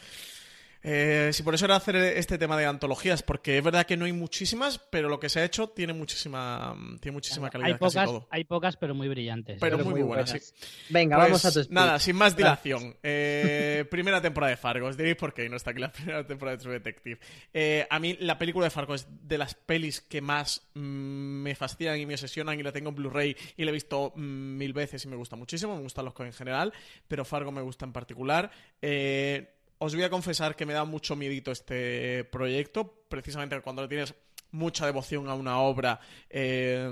Eh, 0.90 1.32
sí, 1.34 1.44
por 1.44 1.54
eso 1.54 1.66
era 1.66 1.76
hacer 1.76 1.98
este 1.98 2.38
tema 2.38 2.58
de 2.58 2.66
antologías, 2.66 3.22
porque 3.22 3.58
es 3.58 3.64
verdad 3.64 3.86
que 3.86 3.98
no 3.98 4.06
hay 4.06 4.14
muchísimas, 4.14 4.80
pero 4.80 5.10
lo 5.10 5.20
que 5.20 5.28
se 5.28 5.42
ha 5.42 5.44
hecho 5.44 5.68
tiene 5.68 5.92
muchísima, 5.92 6.78
tiene 7.02 7.14
muchísima 7.14 7.50
calidad. 7.50 7.72
Hay 7.72 7.78
pocas, 7.78 8.10
hay 8.30 8.44
pocas 8.46 8.78
pero 8.78 8.96
muy 8.96 9.10
brillantes. 9.10 9.58
Pero, 9.60 9.80
muy, 9.80 10.02
buenas, 10.02 10.30
sí. 10.30 10.40
Venga, 10.88 11.18
vamos 11.18 11.44
a 11.44 11.52
pues, 11.52 11.68
tu 11.68 11.74
Nada, 11.74 12.00
sin 12.00 12.16
más 12.16 12.38
dilación. 12.38 12.96
Eh, 13.04 13.84
primera 13.92 14.22
temporada 14.22 14.52
de 14.52 14.56
Fargo. 14.56 14.88
Os 14.88 14.96
diréis 14.96 15.18
por 15.18 15.34
qué 15.34 15.50
no 15.50 15.58
está 15.58 15.72
aquí 15.72 15.82
la 15.82 15.92
primera 15.92 16.26
temporada 16.26 16.56
de 16.56 16.64
True 16.64 16.74
Detective. 16.76 17.20
Eh, 17.54 17.86
a 17.90 18.00
mí 18.00 18.16
la 18.22 18.38
película 18.38 18.66
de 18.66 18.70
Fargo 18.70 18.96
es 18.96 19.08
de 19.10 19.38
las 19.38 19.56
pelis 19.56 20.00
que 20.00 20.22
más 20.22 20.70
mm, 20.74 20.80
me 20.80 21.54
fascinan 21.54 22.00
y 22.00 22.06
me 22.06 22.14
obsesionan 22.14 22.58
y 22.58 22.64
la 22.64 22.72
tengo 22.72 22.90
en 22.90 22.96
Blu-ray 22.96 23.36
y 23.58 23.66
la 23.66 23.72
he 23.72 23.74
visto 23.74 24.14
mm, 24.16 24.58
mil 24.58 24.72
veces 24.72 25.04
y 25.04 25.10
me 25.10 25.18
gusta 25.18 25.36
muchísimo. 25.36 25.76
Me 25.76 25.82
gustan 25.82 26.06
los 26.06 26.14
en 26.18 26.32
general, 26.32 26.72
pero 27.10 27.26
Fargo 27.26 27.52
me 27.52 27.62
gusta 27.62 27.86
en 27.86 27.92
particular. 27.92 28.50
Eh, 28.82 29.57
os 29.80 29.94
voy 29.94 30.04
a 30.04 30.10
confesar 30.10 30.56
que 30.56 30.66
me 30.66 30.74
da 30.74 30.86
mucho 30.86 31.16
miedito 31.16 31.52
este 31.52 32.24
proyecto, 32.26 33.06
precisamente 33.10 33.60
cuando 33.62 33.84
le 33.84 33.88
tienes 33.88 34.14
mucha 34.52 34.86
devoción 34.86 35.28
a 35.28 35.34
una 35.34 35.60
obra, 35.60 36.00
eh, 36.30 36.90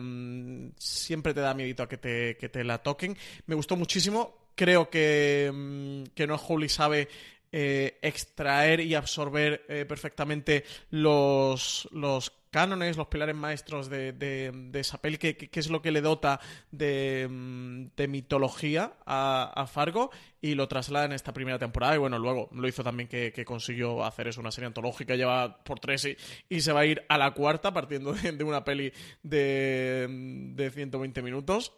siempre 0.77 1.33
te 1.33 1.41
da 1.41 1.53
miedito 1.53 1.83
a 1.83 1.89
que 1.89 1.97
te, 1.97 2.37
que 2.37 2.49
te 2.49 2.63
la 2.63 2.79
toquen. 2.79 3.17
Me 3.45 3.55
gustó 3.55 3.75
muchísimo, 3.75 4.49
creo 4.55 4.89
que, 4.89 5.51
mm, 5.53 6.13
que 6.13 6.27
No 6.27 6.35
Holy 6.35 6.69
sabe 6.69 7.07
eh, 7.51 7.99
extraer 8.01 8.81
y 8.81 8.95
absorber 8.95 9.65
eh, 9.69 9.85
perfectamente 9.85 10.65
los, 10.89 11.87
los 11.91 12.29
cánones, 12.55 12.95
los 12.95 13.07
pilares 13.07 13.35
maestros 13.35 13.89
de, 13.89 14.13
de, 14.13 14.79
esa 14.79 14.97
peli, 15.01 15.17
que, 15.17 15.49
es 15.51 15.69
lo 15.69 15.81
que 15.81 15.91
le 15.91 15.99
dota 15.99 16.39
de, 16.71 17.27
mm, 17.29 17.87
mitología 18.07 18.93
a, 19.05 19.67
Fargo 19.67 20.09
y 20.39 20.55
lo 20.55 20.65
traslada 20.69 21.03
en 21.03 21.11
esta 21.11 21.33
primera 21.33 21.59
temporada. 21.59 21.95
Y 21.95 21.97
bueno, 21.97 22.17
luego 22.17 22.47
lo 22.53 22.65
hizo 22.65 22.81
también 22.81 23.09
que, 23.09 23.43
consiguió 23.43 24.05
hacer 24.05 24.29
eso, 24.29 24.39
una 24.39 24.51
serie 24.51 24.67
antológica, 24.67 25.17
lleva 25.17 25.65
por 25.65 25.81
tres 25.81 26.07
y, 26.47 26.61
se 26.61 26.71
va 26.71 26.79
a 26.79 26.85
ir 26.85 27.03
a 27.09 27.17
la 27.17 27.31
cuarta 27.31 27.73
partiendo 27.73 28.13
de, 28.13 28.41
una 28.45 28.63
peli 28.63 28.93
de, 29.21 30.07
de 30.55 30.71
120 30.71 31.21
minutos. 31.21 31.73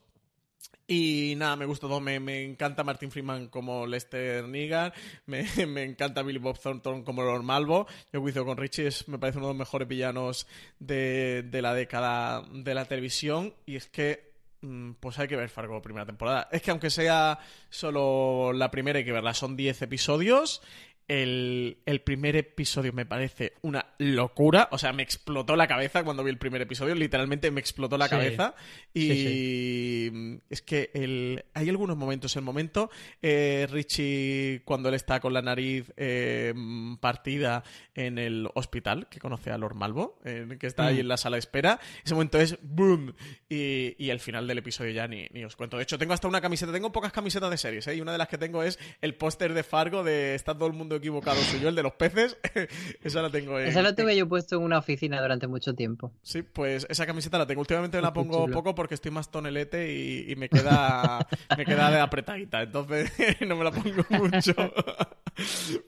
Y 0.87 1.33
nada, 1.35 1.57
me 1.57 1.65
gusta 1.65 1.87
todo. 1.87 1.99
Me, 1.99 2.19
me, 2.21 2.45
encanta 2.45 2.83
Martin 2.83 3.11
Freeman 3.11 3.47
como 3.47 3.85
Lester 3.85 4.45
Negan. 4.47 4.93
Me, 5.25 5.45
me, 5.67 5.83
encanta 5.83 6.23
Billy 6.23 6.39
Bob 6.39 6.57
Thornton 6.57 7.03
como 7.03 7.23
Lord 7.23 7.43
Malvo. 7.43 7.87
Yo 8.13 8.21
juicio 8.21 8.45
con 8.45 8.57
Richie 8.57 8.89
me 9.07 9.19
parece 9.19 9.37
uno 9.37 9.47
de 9.47 9.53
los 9.53 9.59
mejores 9.59 9.87
villanos 9.87 10.47
de, 10.79 11.43
de 11.43 11.61
la 11.61 11.73
década 11.73 12.41
de 12.53 12.73
la 12.73 12.85
televisión. 12.85 13.53
Y 13.65 13.75
es 13.75 13.87
que 13.87 14.31
mm, 14.61 14.91
pues 14.93 15.19
hay 15.19 15.27
que 15.27 15.35
ver 15.35 15.49
Fargo 15.49 15.81
primera 15.81 16.05
temporada. 16.05 16.47
Es 16.53 16.61
que 16.61 16.71
aunque 16.71 16.89
sea 16.89 17.37
solo 17.69 18.53
la 18.53 18.71
primera, 18.71 18.99
hay 18.99 19.05
que 19.05 19.11
verla. 19.11 19.33
Son 19.33 19.57
10 19.57 19.81
episodios 19.81 20.61
el, 21.07 22.01
primer 22.03 22.35
episodio 22.35 22.91
me 22.91 23.05
parece 23.05 23.53
una 23.61 23.93
locura. 23.97 24.67
O 24.71 24.77
sea, 24.77 24.91
me 24.91 25.03
explotó 25.03 25.55
la 25.55 25.67
cabeza 25.67 26.03
cuando 26.03 26.23
vi 26.23 26.31
el 26.31 26.37
primer 26.37 26.61
episodio. 26.61 26.95
Literalmente 26.95 27.49
me 27.49 27.61
explotó 27.61 27.97
la 27.97 28.09
cabeza. 28.09 28.55
Y 28.93 30.39
es 30.49 30.61
que 30.61 30.91
el, 30.93 31.45
hay 31.53 31.69
algunos 31.69 31.95
momentos. 31.95 32.35
El 32.35 32.41
momento, 32.41 32.89
eh, 33.21 33.67
Richie, 33.71 34.61
cuando 34.65 34.89
él 34.89 34.95
está 34.95 35.19
con 35.19 35.33
la 35.33 35.41
nariz 35.41 35.93
eh, 35.95 36.53
partida 36.99 37.63
en 37.95 38.17
el 38.17 38.49
hospital, 38.53 39.07
que 39.09 39.19
conoce 39.19 39.51
a 39.51 39.57
Lord 39.57 39.75
Malvo, 39.75 40.19
que 40.23 40.67
está 40.67 40.87
ahí 40.87 40.97
mm. 40.97 40.99
en 40.99 41.07
la 41.07 41.17
sala 41.17 41.35
de 41.35 41.39
espera, 41.39 41.79
ese 42.03 42.13
momento 42.13 42.39
es 42.39 42.57
boom. 42.61 43.15
Y, 43.49 43.95
y 43.97 44.09
el 44.09 44.19
final 44.19 44.45
del 44.45 44.57
episodio 44.57 44.91
ya 44.91 45.07
ni, 45.07 45.27
ni, 45.31 45.45
os 45.45 45.55
cuento. 45.55 45.77
De 45.77 45.83
hecho, 45.83 45.97
tengo 45.97 46.13
hasta 46.13 46.27
una 46.27 46.41
camiseta. 46.41 46.71
Tengo 46.73 46.91
pocas 46.91 47.13
camisetas 47.13 47.49
de 47.49 47.57
series. 47.57 47.87
¿eh? 47.87 47.95
Y 47.95 48.01
una 48.01 48.11
de 48.11 48.17
las 48.17 48.27
que 48.27 48.37
tengo 48.37 48.61
es 48.61 48.77
el 49.01 49.15
póster 49.15 49.53
de 49.53 49.63
Fargo 49.63 50.03
de 50.03 50.35
Está 50.35 50.53
todo 50.53 50.67
el 50.67 50.73
mundo 50.73 50.96
equivocado 50.97 51.39
soy 51.41 51.59
yo, 51.59 51.69
el 51.69 51.75
de 51.75 51.83
los 51.83 51.93
peces. 51.93 52.37
esa 53.03 53.21
la 53.21 53.29
tengo 53.29 53.57
Esa 53.59 53.81
la 53.81 53.95
tuve 53.95 54.15
yo 54.15 54.27
puesto 54.27 54.57
en 54.57 54.63
una 54.63 54.77
oficina 54.77 55.21
durante 55.21 55.47
mucho 55.47 55.73
tiempo. 55.73 56.11
Sí, 56.21 56.41
pues 56.41 56.85
esa 56.89 57.05
camiseta 57.05 57.37
la 57.37 57.47
tengo. 57.47 57.61
Últimamente 57.61 58.01
la 58.01 58.13
pongo 58.13 58.47
poco 58.47 58.75
porque 58.75 58.95
estoy 58.95 59.11
más 59.11 59.31
tonelete 59.31 59.93
y, 59.93 60.35
me 60.35 60.49
queda 60.49 61.25
me 61.57 61.65
queda 61.65 61.91
de 61.91 61.99
apretadita. 61.99 62.61
Entonces 62.61 63.11
no 63.47 63.55
me 63.55 63.63
la 63.63 63.71
pongo 63.71 64.05
mucho. 64.09 64.53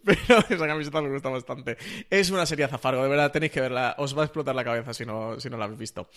Pero 0.03 0.39
esa 0.49 0.67
camiseta 0.67 1.01
me 1.01 1.09
gusta 1.09 1.29
bastante. 1.29 1.77
Es 2.09 2.29
una 2.29 2.45
serie 2.45 2.67
zafargo, 2.67 3.03
de 3.03 3.09
verdad 3.09 3.31
tenéis 3.31 3.51
que 3.51 3.61
verla. 3.61 3.95
Os 3.97 4.17
va 4.17 4.21
a 4.21 4.25
explotar 4.25 4.55
la 4.55 4.63
cabeza 4.63 4.93
si 4.93 5.05
no, 5.05 5.39
si 5.39 5.49
no 5.49 5.57
la 5.57 5.65
habéis 5.65 5.79
visto. 5.79 6.07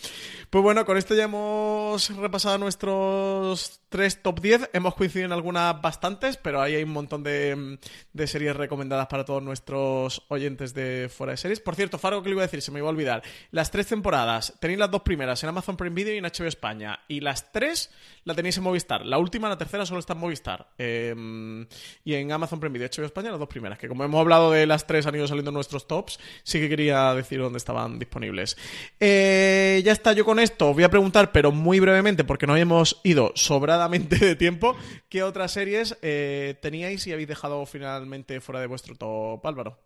Pues 0.51 0.63
bueno, 0.63 0.85
con 0.85 0.97
esto 0.97 1.15
ya 1.15 1.25
hemos 1.25 2.15
repasado 2.17 2.59
nuestros 2.59 3.81
tres 3.89 4.23
top 4.23 4.41
10. 4.41 4.71
Hemos 4.73 4.95
coincidido 4.95 5.27
en 5.27 5.33
algunas 5.33 5.81
bastantes, 5.81 6.37
pero 6.37 6.61
ahí 6.61 6.75
hay 6.75 6.83
un 6.83 6.93
montón 6.93 7.23
de, 7.23 7.79
de 8.13 8.27
series 8.27 8.57
recomendadas 8.57 8.82
recomendadas 8.83 9.07
para 9.07 9.25
todos 9.25 9.43
nuestros 9.43 10.25
oyentes 10.29 10.75
de 10.75 11.09
Fuera 11.09 11.33
de 11.33 11.37
Series. 11.37 11.61
Por 11.61 11.77
cierto, 11.77 11.99
Faro, 11.99 12.21
que 12.21 12.29
le 12.29 12.33
iba 12.33 12.43
a 12.43 12.47
decir? 12.47 12.63
Se 12.63 12.73
me 12.73 12.81
iba 12.81 12.89
a 12.89 12.91
olvidar. 12.91 13.23
Las 13.53 13.71
tres 13.71 13.87
temporadas, 13.87 14.55
tenéis 14.59 14.81
las 14.81 14.91
dos 14.91 15.03
primeras 15.03 15.41
en 15.45 15.51
Amazon 15.51 15.77
Prime 15.77 15.95
Video 15.95 16.15
y 16.15 16.19
en 16.19 16.25
HBO 16.25 16.47
España. 16.47 16.99
Y 17.07 17.21
las 17.21 17.53
tres 17.53 17.91
la 18.25 18.35
tenéis 18.35 18.57
en 18.57 18.65
Movistar. 18.65 19.07
La 19.07 19.19
última, 19.19 19.49
la 19.49 19.57
tercera, 19.57 19.87
solo 19.87 20.01
está 20.01 20.15
en 20.15 20.19
Movistar. 20.19 20.67
Em, 20.79 21.67
y 22.05 22.15
en 22.15 22.33
Amazon 22.33 22.59
Prime 22.59 22.73
Video 22.73 22.89
y 22.89 22.97
HBO 22.97 23.07
España, 23.07 23.31
las 23.31 23.39
dos 23.39 23.49
primeras. 23.49 23.79
Que 23.79 23.87
como 23.87 24.03
hemos 24.03 24.21
hablado 24.21 24.51
de 24.51 24.67
las 24.67 24.85
tres, 24.85 25.07
han 25.07 25.15
ido 25.15 25.29
saliendo 25.29 25.53
nuestros 25.53 25.87
tops. 25.87 26.19
Sí 26.43 26.59
que 26.59 26.69
quería 26.69 27.15
decir 27.15 27.39
dónde 27.39 27.59
estaban 27.59 28.01
disponibles. 28.01 28.57
Eh, 28.99 29.81
ya 29.85 29.93
está, 29.93 30.13
yo 30.13 30.25
con 30.25 30.41
esto 30.41 30.75
voy 30.75 30.83
a 30.83 30.89
preguntar, 30.89 31.31
pero 31.31 31.53
muy 31.53 31.79
brevemente, 31.79 32.25
porque 32.25 32.49
no 32.49 32.57
hemos 32.57 33.01
ido 33.05 33.31
sobradamente 33.37 34.17
de 34.17 34.35
tiempo, 34.35 34.77
¿qué 35.09 35.23
otras 35.23 35.53
series 35.53 35.97
eh, 36.03 36.57
teníais 36.61 37.07
y 37.07 37.13
habéis 37.13 37.29
dejado 37.29 37.65
finalmente 37.67 38.41
fuera 38.41 38.61
de 38.61 38.67
vuestro 38.73 38.95
top, 38.97 39.47
Álvaro? 39.47 39.79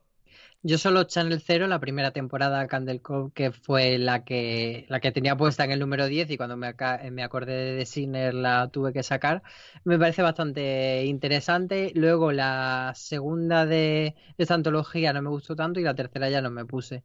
Yo 0.63 0.79
solo 0.79 1.05
Channel 1.05 1.41
0, 1.41 1.67
la 1.67 1.81
primera 1.81 2.13
temporada 2.13 2.67
Candle 2.67 3.01
Cove, 3.01 3.33
que 3.35 3.53
fue 3.53 3.99
la 3.99 4.25
que, 4.25 4.87
la 4.89 5.01
que 5.01 5.13
tenía 5.13 5.37
puesta 5.37 5.65
en 5.65 5.73
el 5.73 5.81
número 5.81 6.07
10 6.07 6.31
y 6.31 6.37
cuando 6.37 6.57
me, 6.57 6.75
me 7.11 7.23
acordé 7.23 7.75
de 7.75 7.87
Sinner 7.87 8.35
la 8.35 8.69
tuve 8.69 8.93
que 8.93 9.03
sacar. 9.03 9.43
Me 9.85 9.99
parece 9.99 10.23
bastante 10.23 11.05
interesante. 11.05 11.93
Luego 11.95 12.33
la 12.33 12.93
segunda 12.97 13.67
de, 13.67 14.15
esta 14.39 14.55
antología 14.55 15.13
no 15.13 15.23
me 15.23 15.31
gustó 15.31 15.55
tanto 15.55 15.81
y 15.81 15.85
la 15.85 15.95
tercera 15.95 16.31
ya 16.31 16.41
no 16.41 16.51
me 16.51 16.65
puse. 16.65 17.05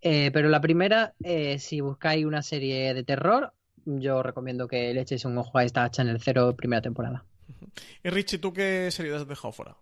Eh, 0.00 0.30
pero 0.32 0.48
la 0.48 0.60
primera, 0.60 1.14
eh, 1.22 1.58
si 1.58 1.80
buscáis 1.80 2.24
una 2.26 2.42
serie 2.42 2.94
de 2.94 3.04
terror, 3.04 3.52
yo 3.86 4.22
recomiendo 4.22 4.68
que 4.68 4.92
le 4.94 5.00
echéis 5.02 5.24
un 5.24 5.38
ojo 5.38 5.58
a 5.58 5.64
esta 5.64 5.90
Channel 5.90 6.20
0 6.20 6.54
primera 6.56 6.82
temporada. 6.82 7.24
Y 8.04 8.10
Richie, 8.10 8.38
¿tú 8.38 8.52
qué 8.52 8.90
serie 8.90 9.14
has 9.14 9.26
dejado 9.26 9.52
fuera? 9.52 9.76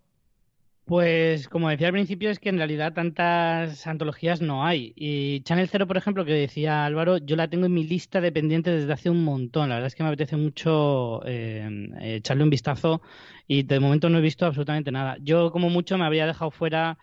Pues 0.85 1.47
como 1.47 1.69
decía 1.69 1.87
al 1.87 1.93
principio, 1.93 2.29
es 2.29 2.39
que 2.39 2.49
en 2.49 2.57
realidad 2.57 2.93
tantas 2.93 3.87
antologías 3.87 4.41
no 4.41 4.65
hay. 4.65 4.91
Y 4.97 5.41
Channel 5.43 5.69
Zero, 5.69 5.87
por 5.87 5.95
ejemplo, 5.95 6.25
que 6.25 6.33
decía 6.33 6.85
Álvaro, 6.85 7.17
yo 7.19 7.37
la 7.37 7.49
tengo 7.49 7.67
en 7.67 7.73
mi 7.73 7.85
lista 7.85 8.19
de 8.19 8.33
pendientes 8.33 8.81
desde 8.81 8.91
hace 8.93 9.09
un 9.09 9.23
montón. 9.23 9.69
La 9.69 9.75
verdad 9.75 9.87
es 9.87 9.95
que 9.95 10.03
me 10.03 10.09
apetece 10.09 10.35
mucho 10.35 11.21
eh, 11.25 11.89
echarle 12.01 12.43
un 12.43 12.49
vistazo 12.49 13.01
y 13.47 13.63
de 13.63 13.79
momento 13.79 14.09
no 14.09 14.17
he 14.17 14.21
visto 14.21 14.45
absolutamente 14.45 14.91
nada. 14.91 15.15
Yo 15.21 15.51
como 15.51 15.69
mucho 15.69 15.97
me 15.97 16.03
habría 16.05 16.27
dejado 16.27 16.51
fuera 16.51 16.97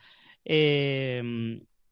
eh, 0.44 1.23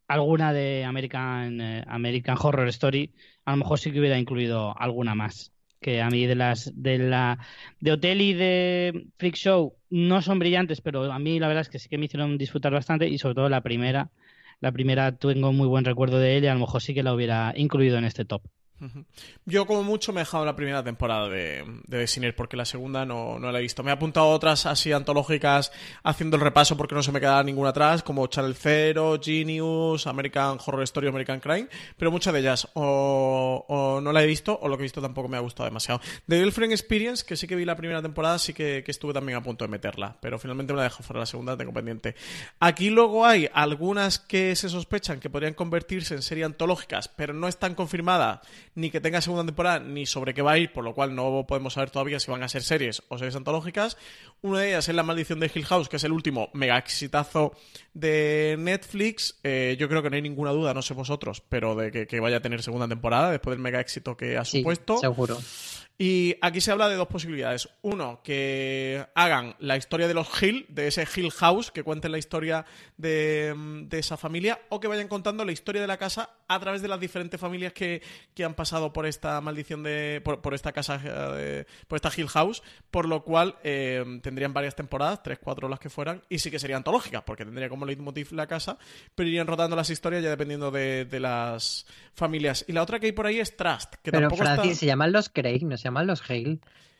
alguna 0.08 0.52
de 0.52 0.84
American, 0.84 1.60
eh, 1.60 1.84
American 1.86 2.36
Horror 2.40 2.68
Story. 2.68 3.14
A 3.46 3.52
lo 3.52 3.58
mejor 3.58 3.78
sí 3.78 3.92
que 3.92 4.00
hubiera 4.00 4.18
incluido 4.18 4.78
alguna 4.78 5.14
más. 5.14 5.52
que 5.80 6.02
a 6.02 6.10
mí 6.10 6.26
de 6.26 6.34
las 6.34 6.70
de 6.74 6.98
la 6.98 7.38
de 7.80 7.92
Hotel 7.92 8.20
y 8.20 8.34
de 8.34 9.06
Freak 9.16 9.36
Show 9.36 9.77
no 9.90 10.22
son 10.22 10.38
brillantes, 10.38 10.80
pero 10.80 11.10
a 11.12 11.18
mí 11.18 11.38
la 11.38 11.48
verdad 11.48 11.62
es 11.62 11.68
que 11.68 11.78
sí 11.78 11.88
que 11.88 11.98
me 11.98 12.06
hicieron 12.06 12.38
disfrutar 12.38 12.72
bastante 12.72 13.08
y 13.08 13.18
sobre 13.18 13.34
todo 13.34 13.48
la 13.48 13.62
primera, 13.62 14.10
la 14.60 14.72
primera 14.72 15.16
tengo 15.16 15.52
muy 15.52 15.66
buen 15.68 15.84
recuerdo 15.84 16.18
de 16.18 16.36
ella, 16.36 16.52
a 16.52 16.54
lo 16.54 16.60
mejor 16.60 16.82
sí 16.82 16.94
que 16.94 17.02
la 17.02 17.14
hubiera 17.14 17.52
incluido 17.56 17.98
en 17.98 18.04
este 18.04 18.24
top. 18.24 18.42
Yo 19.44 19.66
como 19.66 19.82
mucho 19.82 20.12
me 20.12 20.20
he 20.20 20.24
dejado 20.24 20.44
la 20.44 20.54
primera 20.54 20.84
temporada 20.84 21.28
de, 21.28 21.64
de 21.86 22.06
Sinner 22.06 22.34
porque 22.34 22.56
la 22.56 22.64
segunda 22.64 23.04
no, 23.04 23.38
no, 23.38 23.50
la 23.50 23.58
he 23.58 23.62
visto. 23.62 23.82
Me 23.82 23.90
he 23.90 23.94
apuntado 23.94 24.28
otras 24.28 24.66
así 24.66 24.92
antológicas 24.92 25.72
haciendo 26.02 26.36
el 26.36 26.42
repaso 26.42 26.76
porque 26.76 26.94
no 26.94 27.02
se 27.02 27.10
me 27.10 27.20
queda 27.20 27.42
ninguna 27.42 27.70
atrás, 27.70 28.02
como 28.02 28.26
Channel 28.28 28.54
Zero, 28.54 29.18
Genius, 29.20 30.06
American 30.06 30.58
Horror 30.64 30.82
Story, 30.84 31.08
American 31.08 31.40
Crime, 31.40 31.68
pero 31.96 32.10
muchas 32.10 32.32
de 32.32 32.40
ellas 32.40 32.68
o, 32.74 34.00
no 34.02 34.12
la 34.12 34.22
he 34.22 34.26
visto 34.26 34.58
o 34.60 34.68
lo 34.68 34.76
que 34.76 34.82
he 34.82 34.84
visto 34.84 35.02
tampoco 35.02 35.28
me 35.28 35.36
ha 35.36 35.40
gustado 35.40 35.68
demasiado. 35.68 36.00
The 36.26 36.38
Girlfriend 36.38 36.72
Experience, 36.72 37.24
que 37.24 37.36
sí 37.36 37.46
que 37.46 37.56
vi 37.56 37.64
la 37.64 37.76
primera 37.76 38.00
temporada, 38.02 38.38
sí 38.38 38.52
que, 38.52 38.84
estuve 38.88 39.12
también 39.12 39.36
a 39.36 39.42
punto 39.42 39.64
de 39.64 39.68
meterla, 39.68 40.16
pero 40.20 40.38
finalmente 40.38 40.72
me 40.72 40.78
la 40.78 40.84
dejo 40.84 41.02
fuera 41.02 41.20
la 41.20 41.26
segunda, 41.26 41.56
tengo 41.56 41.72
pendiente. 41.72 42.14
Aquí 42.58 42.90
luego 42.90 43.26
hay 43.26 43.48
algunas 43.52 44.18
que 44.18 44.56
se 44.56 44.68
sospechan 44.68 45.20
que 45.20 45.28
podrían 45.28 45.54
convertirse 45.54 46.14
en 46.14 46.22
series 46.22 46.46
antológicas, 46.46 47.08
pero 47.08 47.34
no 47.34 47.48
están 47.48 47.74
confirmadas 47.74 48.40
ni 48.78 48.90
que 48.90 49.00
tenga 49.00 49.20
segunda 49.20 49.44
temporada 49.44 49.80
ni 49.80 50.06
sobre 50.06 50.32
qué 50.32 50.40
va 50.40 50.52
a 50.52 50.58
ir, 50.58 50.72
por 50.72 50.84
lo 50.84 50.94
cual 50.94 51.14
no 51.14 51.44
podemos 51.48 51.74
saber 51.74 51.90
todavía 51.90 52.20
si 52.20 52.30
van 52.30 52.44
a 52.44 52.48
ser 52.48 52.62
series 52.62 53.02
o 53.08 53.18
series 53.18 53.34
antológicas. 53.34 53.96
Una 54.40 54.60
de 54.60 54.68
ellas 54.68 54.88
es 54.88 54.94
La 54.94 55.02
Maldición 55.02 55.40
de 55.40 55.50
Hill 55.52 55.64
House, 55.64 55.88
que 55.88 55.96
es 55.96 56.04
el 56.04 56.12
último 56.12 56.48
mega 56.52 56.78
exitazo 56.78 57.52
de 57.92 58.54
Netflix. 58.56 59.40
Eh, 59.42 59.76
yo 59.80 59.88
creo 59.88 60.00
que 60.02 60.10
no 60.10 60.16
hay 60.16 60.22
ninguna 60.22 60.52
duda, 60.52 60.74
no 60.74 60.82
sé 60.82 60.94
vosotros, 60.94 61.42
pero 61.48 61.74
de 61.74 62.06
que, 62.06 62.20
vaya 62.20 62.36
a 62.36 62.40
tener 62.40 62.62
segunda 62.62 62.86
temporada 62.86 63.32
después 63.32 63.56
del 63.56 63.62
mega 63.62 63.80
éxito 63.80 64.16
que 64.16 64.38
ha 64.38 64.44
supuesto. 64.44 64.98
Seguro. 64.98 65.38
Y 66.00 66.36
aquí 66.42 66.60
se 66.60 66.70
habla 66.70 66.88
de 66.88 66.94
dos 66.94 67.08
posibilidades. 67.08 67.68
Uno, 67.82 68.20
que 68.22 69.04
hagan 69.16 69.56
la 69.58 69.76
historia 69.76 70.06
de 70.06 70.14
los 70.14 70.28
Hill, 70.40 70.64
de 70.68 70.86
ese 70.86 71.04
Hill 71.12 71.32
House, 71.32 71.72
que 71.72 71.82
cuenten 71.82 72.12
la 72.12 72.18
historia 72.18 72.64
de, 72.96 73.88
esa 73.90 74.16
familia, 74.16 74.60
o 74.68 74.78
que 74.78 74.86
vayan 74.86 75.08
contando 75.08 75.44
la 75.44 75.50
historia 75.50 75.80
de 75.80 75.88
la 75.88 75.96
casa 75.96 76.30
a 76.46 76.60
través 76.60 76.82
de 76.82 76.88
las 76.88 77.00
diferentes 77.00 77.40
familias 77.40 77.72
que, 77.72 78.00
han 78.44 78.54
pasado 78.54 78.92
por 78.92 79.06
esta 79.06 79.40
maldición 79.40 79.82
de. 79.82 80.22
por, 80.22 80.54
esta 80.54 80.70
casa, 80.70 81.00
eh, 81.04 81.64
por 81.88 81.96
esta 81.96 82.12
Hill 82.16 82.28
House, 82.28 82.62
por 82.92 83.08
lo 83.08 83.24
cual 83.24 83.56
eh, 83.64 84.20
tendrían 84.22 84.52
varias 84.52 84.76
temporadas, 84.76 85.20
tres, 85.24 85.40
cuatro 85.42 85.68
las 85.68 85.80
que 85.80 85.90
fueran, 85.90 86.22
y 86.28 86.38
sí 86.38 86.48
que 86.48 86.60
sería 86.60 86.76
antológica, 86.76 87.24
porque 87.24 87.44
tendría 87.44 87.68
como 87.68 87.84
leitmotiv 87.84 88.30
la 88.30 88.46
casa, 88.46 88.78
pero 89.16 89.28
irían 89.28 89.48
rotando 89.48 89.74
las 89.74 89.90
historias 89.90 90.22
ya 90.22 90.30
dependiendo 90.30 90.70
de, 90.70 91.08
las 91.18 91.86
familias. 92.14 92.64
Y 92.68 92.72
la 92.72 92.82
otra 92.82 93.00
que 93.00 93.06
hay 93.06 93.12
por 93.12 93.26
ahí 93.26 93.40
es 93.40 93.56
Trust, 93.56 93.96
que 93.96 94.12
pero 94.12 94.28
tampoco 94.28 94.44
Francis, 94.44 94.78
se 94.78 94.86
llaman 94.86 95.10
los 95.10 95.28
Craig, 95.28 95.64
no 95.64 95.76
se 95.76 95.87
llaman 95.88 96.06
los 96.06 96.22
Hale. 96.28 96.58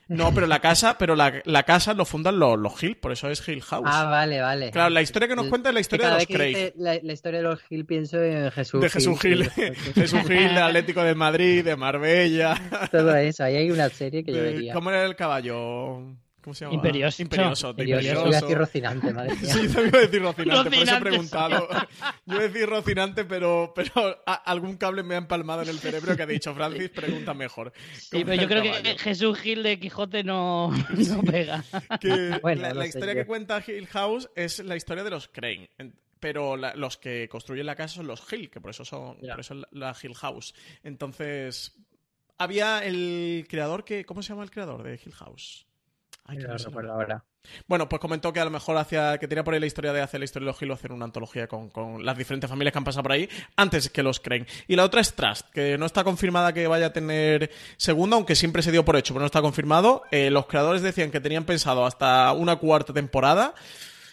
No, 0.08 0.32
pero 0.32 0.46
la 0.46 0.60
casa, 0.60 0.96
pero 0.96 1.14
la, 1.14 1.42
la 1.44 1.64
casa 1.64 1.92
lo 1.92 2.06
fundan 2.06 2.38
los, 2.38 2.58
los, 2.58 2.82
Hill, 2.82 2.96
por 2.96 3.12
eso 3.12 3.28
es 3.28 3.46
Hill 3.46 3.60
House. 3.60 3.86
Ah, 3.86 4.04
vale, 4.04 4.40
vale. 4.40 4.70
Claro, 4.70 4.88
la 4.88 5.02
historia 5.02 5.28
que 5.28 5.36
nos 5.36 5.48
cuenta 5.48 5.68
es 5.68 5.74
la 5.74 5.80
historia 5.80 6.08
de 6.08 6.14
los 6.14 6.26
Craig. 6.26 6.72
La, 6.76 6.98
la, 7.02 7.12
historia 7.12 7.40
de 7.40 7.44
los 7.44 7.60
Hill 7.68 7.84
pienso 7.84 8.22
en 8.22 8.50
Jesús. 8.50 8.80
De 8.80 8.88
Jesús 8.88 9.22
Hill. 9.22 9.50
Jesús 9.94 10.22
Hill, 10.22 10.54
de 10.54 10.60
Atlético 10.60 11.02
de 11.02 11.14
Madrid, 11.14 11.62
de 11.62 11.76
Marbella. 11.76 12.88
Todo 12.90 13.14
eso, 13.16 13.44
ahí 13.44 13.56
hay 13.56 13.70
una 13.70 13.90
serie 13.90 14.24
que 14.24 14.32
yo 14.32 14.42
vería. 14.42 14.72
¿Cómo 14.72 14.88
era 14.88 15.04
el 15.04 15.14
caballo? 15.14 16.16
¿Cómo 16.42 16.54
se 16.54 16.64
llama? 16.64 16.74
Imperioso. 16.74 17.22
Imperioso. 17.22 17.70
Imperioso. 17.70 18.02
Yo 18.02 18.10
iba 18.10 18.38
a 18.38 18.40
decir 18.40 18.58
Rocinante, 18.58 19.12
madre 19.12 19.34
mía. 19.34 19.54
Sí, 19.54 19.68
yo 19.68 19.84
iba 19.84 19.98
a 19.98 20.00
decir 20.02 20.22
Rocinante, 20.22 20.70
por 20.70 20.74
eso 20.74 20.96
he 20.96 21.00
preguntado. 21.00 21.68
Yo 22.26 22.34
iba 22.34 22.44
a 22.44 22.48
decir 22.48 22.68
Rocinante, 22.68 23.24
pero, 23.24 23.72
pero 23.74 24.22
algún 24.26 24.76
cable 24.76 25.02
me 25.02 25.14
ha 25.14 25.18
empalmado 25.18 25.62
en 25.62 25.68
el 25.68 25.78
cerebro 25.78 26.16
que 26.16 26.22
ha 26.22 26.26
dicho 26.26 26.54
Francis, 26.54 26.90
pregunta 26.90 27.34
mejor. 27.34 27.72
Sí, 27.94 28.24
pero 28.24 28.34
yo 28.34 28.48
creo 28.48 28.62
que 28.62 28.98
Jesús 28.98 29.38
Gil 29.38 29.62
de 29.62 29.78
Quijote 29.78 30.22
no, 30.24 30.70
no 31.08 31.22
pega. 31.22 31.64
bueno, 32.42 32.72
la, 32.72 32.86
historia 32.86 33.14
que 33.14 33.26
cuenta 33.26 33.62
Hill 33.66 33.86
House 33.88 34.30
es 34.34 34.60
la 34.60 34.76
historia 34.76 35.04
de 35.04 35.10
los 35.10 35.28
Crane 35.28 35.70
pero 36.20 36.56
los 36.56 36.96
que 36.96 37.28
construyen 37.28 37.66
la 37.66 37.76
casa 37.76 37.96
son 37.96 38.08
los 38.08 38.32
Hill, 38.32 38.50
que 38.50 38.60
por 38.60 38.70
eso 38.70 38.84
son 38.84 39.18
por 39.18 39.38
eso 39.38 39.54
la 39.70 39.94
Hill 40.02 40.16
House. 40.16 40.52
Entonces, 40.82 41.76
había 42.38 42.84
el 42.84 43.46
creador 43.48 43.84
que. 43.84 44.04
¿Cómo 44.04 44.22
se 44.22 44.30
llama 44.30 44.42
el 44.42 44.50
creador 44.50 44.82
de 44.82 44.94
Hill 44.94 45.12
House? 45.12 45.67
Bueno, 47.66 47.88
pues 47.88 48.00
comentó 48.00 48.32
que 48.32 48.40
a 48.40 48.44
lo 48.44 48.50
mejor 48.50 48.76
hacía, 48.76 49.16
que 49.18 49.26
tenía 49.26 49.42
por 49.42 49.54
ahí 49.54 49.60
la 49.60 49.66
historia 49.66 49.92
de 49.92 50.02
hacer 50.02 50.20
la 50.20 50.24
historia 50.24 50.46
de 50.46 50.52
los 50.52 50.62
Hill 50.62 50.72
hacer 50.72 50.92
una 50.92 51.06
antología 51.06 51.46
con, 51.46 51.70
las 52.04 52.18
diferentes 52.18 52.50
familias 52.50 52.72
que 52.72 52.78
han 52.78 52.84
pasado 52.84 53.02
por 53.02 53.12
ahí 53.12 53.28
antes 53.56 53.88
que 53.88 54.02
los 54.02 54.20
creen. 54.20 54.46
Y 54.66 54.76
la 54.76 54.84
otra 54.84 55.00
es 55.00 55.14
Trust, 55.14 55.48
que 55.50 55.78
no 55.78 55.86
está 55.86 56.04
confirmada 56.04 56.52
que 56.52 56.66
vaya 56.66 56.86
a 56.86 56.92
tener 56.92 57.50
segunda, 57.76 58.16
aunque 58.16 58.34
siempre 58.34 58.62
se 58.62 58.72
dio 58.72 58.84
por 58.84 58.96
hecho, 58.96 59.14
pero 59.14 59.20
no 59.20 59.26
está 59.26 59.40
confirmado. 59.40 60.02
Eh, 60.10 60.30
los 60.30 60.46
creadores 60.46 60.82
decían 60.82 61.10
que 61.10 61.20
tenían 61.20 61.44
pensado 61.44 61.86
hasta 61.86 62.32
una 62.32 62.56
cuarta 62.56 62.92
temporada. 62.92 63.54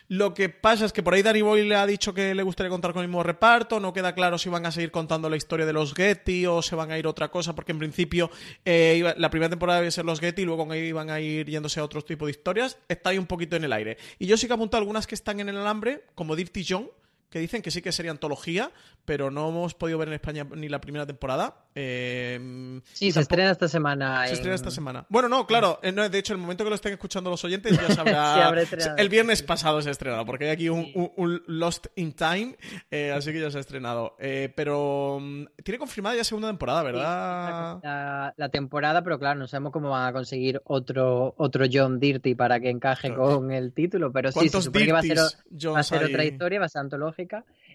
Lo 0.07 0.35
que 0.35 0.49
pasa 0.49 0.85
es 0.85 0.93
que 0.93 1.01
por 1.01 1.15
ahí 1.15 1.23
Danny 1.23 1.41
Boyle 1.41 1.67
le 1.67 1.75
ha 1.75 1.87
dicho 1.87 2.13
que 2.13 2.35
le 2.35 2.43
gustaría 2.43 2.69
contar 2.69 2.93
con 2.93 3.01
el 3.01 3.07
mismo 3.07 3.23
reparto. 3.23 3.79
No 3.79 3.91
queda 3.91 4.13
claro 4.13 4.37
si 4.37 4.49
van 4.49 4.65
a 4.65 4.71
seguir 4.71 4.91
contando 4.91 5.29
la 5.29 5.35
historia 5.35 5.65
de 5.65 5.73
los 5.73 5.95
Getty 5.95 6.45
o 6.45 6.61
se 6.61 6.75
van 6.75 6.91
a 6.91 6.99
ir 6.99 7.07
a 7.07 7.09
otra 7.09 7.29
cosa, 7.29 7.55
porque 7.55 7.71
en 7.71 7.79
principio 7.79 8.29
eh, 8.65 9.15
la 9.17 9.29
primera 9.31 9.49
temporada 9.49 9.79
iba 9.79 9.87
a 9.87 9.91
ser 9.91 10.05
los 10.05 10.19
Getty 10.19 10.43
y 10.43 10.45
luego 10.45 10.73
iban 10.75 11.09
a 11.09 11.19
ir 11.19 11.49
yéndose 11.49 11.79
a 11.79 11.83
otro 11.83 12.03
tipo 12.03 12.25
de 12.25 12.31
historias. 12.31 12.77
Está 12.87 13.09
ahí 13.09 13.17
un 13.17 13.25
poquito 13.25 13.55
en 13.55 13.63
el 13.63 13.73
aire. 13.73 13.97
Y 14.19 14.27
yo 14.27 14.37
sí 14.37 14.45
que 14.45 14.53
he 14.53 14.55
apuntado 14.55 14.79
algunas 14.79 15.07
que 15.07 15.15
están 15.15 15.39
en 15.39 15.49
el 15.49 15.57
alambre, 15.57 16.03
como 16.13 16.35
Dirty 16.35 16.63
John, 16.67 16.89
que 17.29 17.39
dicen 17.39 17.61
que 17.61 17.71
sí 17.71 17.81
que 17.81 17.91
sería 17.91 18.11
antología, 18.11 18.71
pero 19.05 19.31
no 19.31 19.49
hemos 19.49 19.73
podido 19.73 19.97
ver 19.97 20.07
en 20.07 20.15
España 20.15 20.45
ni 20.55 20.67
la 20.67 20.81
primera 20.81 21.05
temporada. 21.05 21.65
Eh, 21.75 22.81
sí, 22.93 23.11
se 23.11 23.19
estrena 23.19 23.51
esta 23.51 23.67
semana. 23.67 24.27
Se 24.27 24.33
estrena 24.33 24.55
esta 24.55 24.71
semana. 24.71 25.05
Bueno, 25.09 25.29
no, 25.29 25.45
claro. 25.45 25.79
Eh, 25.83 25.91
de 25.91 26.17
hecho, 26.17 26.33
el 26.33 26.39
momento 26.39 26.63
que 26.63 26.69
lo 26.69 26.75
estén 26.75 26.93
escuchando 26.93 27.29
los 27.29 27.43
oyentes 27.43 27.77
ya 27.77 27.89
sabrá. 27.95 28.53
el 28.97 29.09
viernes 29.09 29.43
pasado 29.43 29.81
se 29.81 29.89
ha 29.89 29.91
estrenado, 29.91 30.25
porque 30.25 30.45
hay 30.45 30.51
aquí 30.51 30.69
un, 30.69 31.43
Lost 31.47 31.87
in 31.95 32.13
Time, 32.13 32.57
eh, 32.89 33.11
así 33.11 33.31
que 33.31 33.41
ya 33.41 33.51
se 33.51 33.57
ha 33.57 33.61
estrenado. 33.61 34.15
pero 34.55 35.19
mm, 35.21 35.45
tiene 35.63 35.77
confirmada 35.77 36.15
ya 36.15 36.23
segunda 36.23 36.47
temporada, 36.47 36.83
¿verdad? 36.83 38.33
la, 38.37 38.49
temporada, 38.49 39.03
pero 39.03 39.19
claro, 39.19 39.39
no 39.39 39.47
sabemos 39.47 39.73
cómo 39.73 39.89
van 39.89 40.07
a 40.07 40.13
conseguir 40.13 40.61
otro, 40.63 41.35
otro 41.37 41.65
John 41.71 41.99
Dirty 41.99 42.35
para 42.35 42.59
que 42.59 42.69
encaje 42.69 43.13
con 43.13 43.51
el 43.51 43.73
título. 43.73 44.11
Pero 44.11 44.31
sí, 44.31 44.49
se 44.49 44.61
supone 44.61 44.85
que 44.85 44.91
va 44.93 44.99
a 44.99 45.03
ser, 45.03 45.17
va 45.17 45.79
a 45.79 45.83
ser 45.83 46.03
otra 46.05 46.23
historia, 46.23 46.59
va 46.59 46.65
a 46.65 46.69
ser 46.69 46.81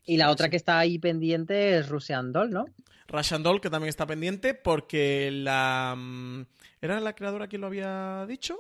Y 0.04 0.16
la 0.16 0.30
otra 0.30 0.48
que 0.48 0.56
está 0.56 0.78
ahí 0.78 0.98
pendiente 0.98 1.78
es 1.78 1.88
Russian 1.88 2.32
Doll, 2.32 2.50
¿no? 2.50 2.66
Russian 3.08 3.42
Doll, 3.42 3.60
que 3.60 3.70
también 3.70 3.88
está 3.88 4.06
pendiente 4.06 4.54
porque 4.54 5.30
la... 5.32 5.94
Mm, 5.96 6.42
¿Era 6.80 7.00
la 7.00 7.14
creadora 7.14 7.48
quien 7.48 7.60
lo 7.60 7.66
había 7.66 8.24
dicho? 8.26 8.58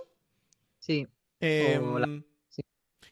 Sí. 0.78 1.06
Em, 1.40 2.22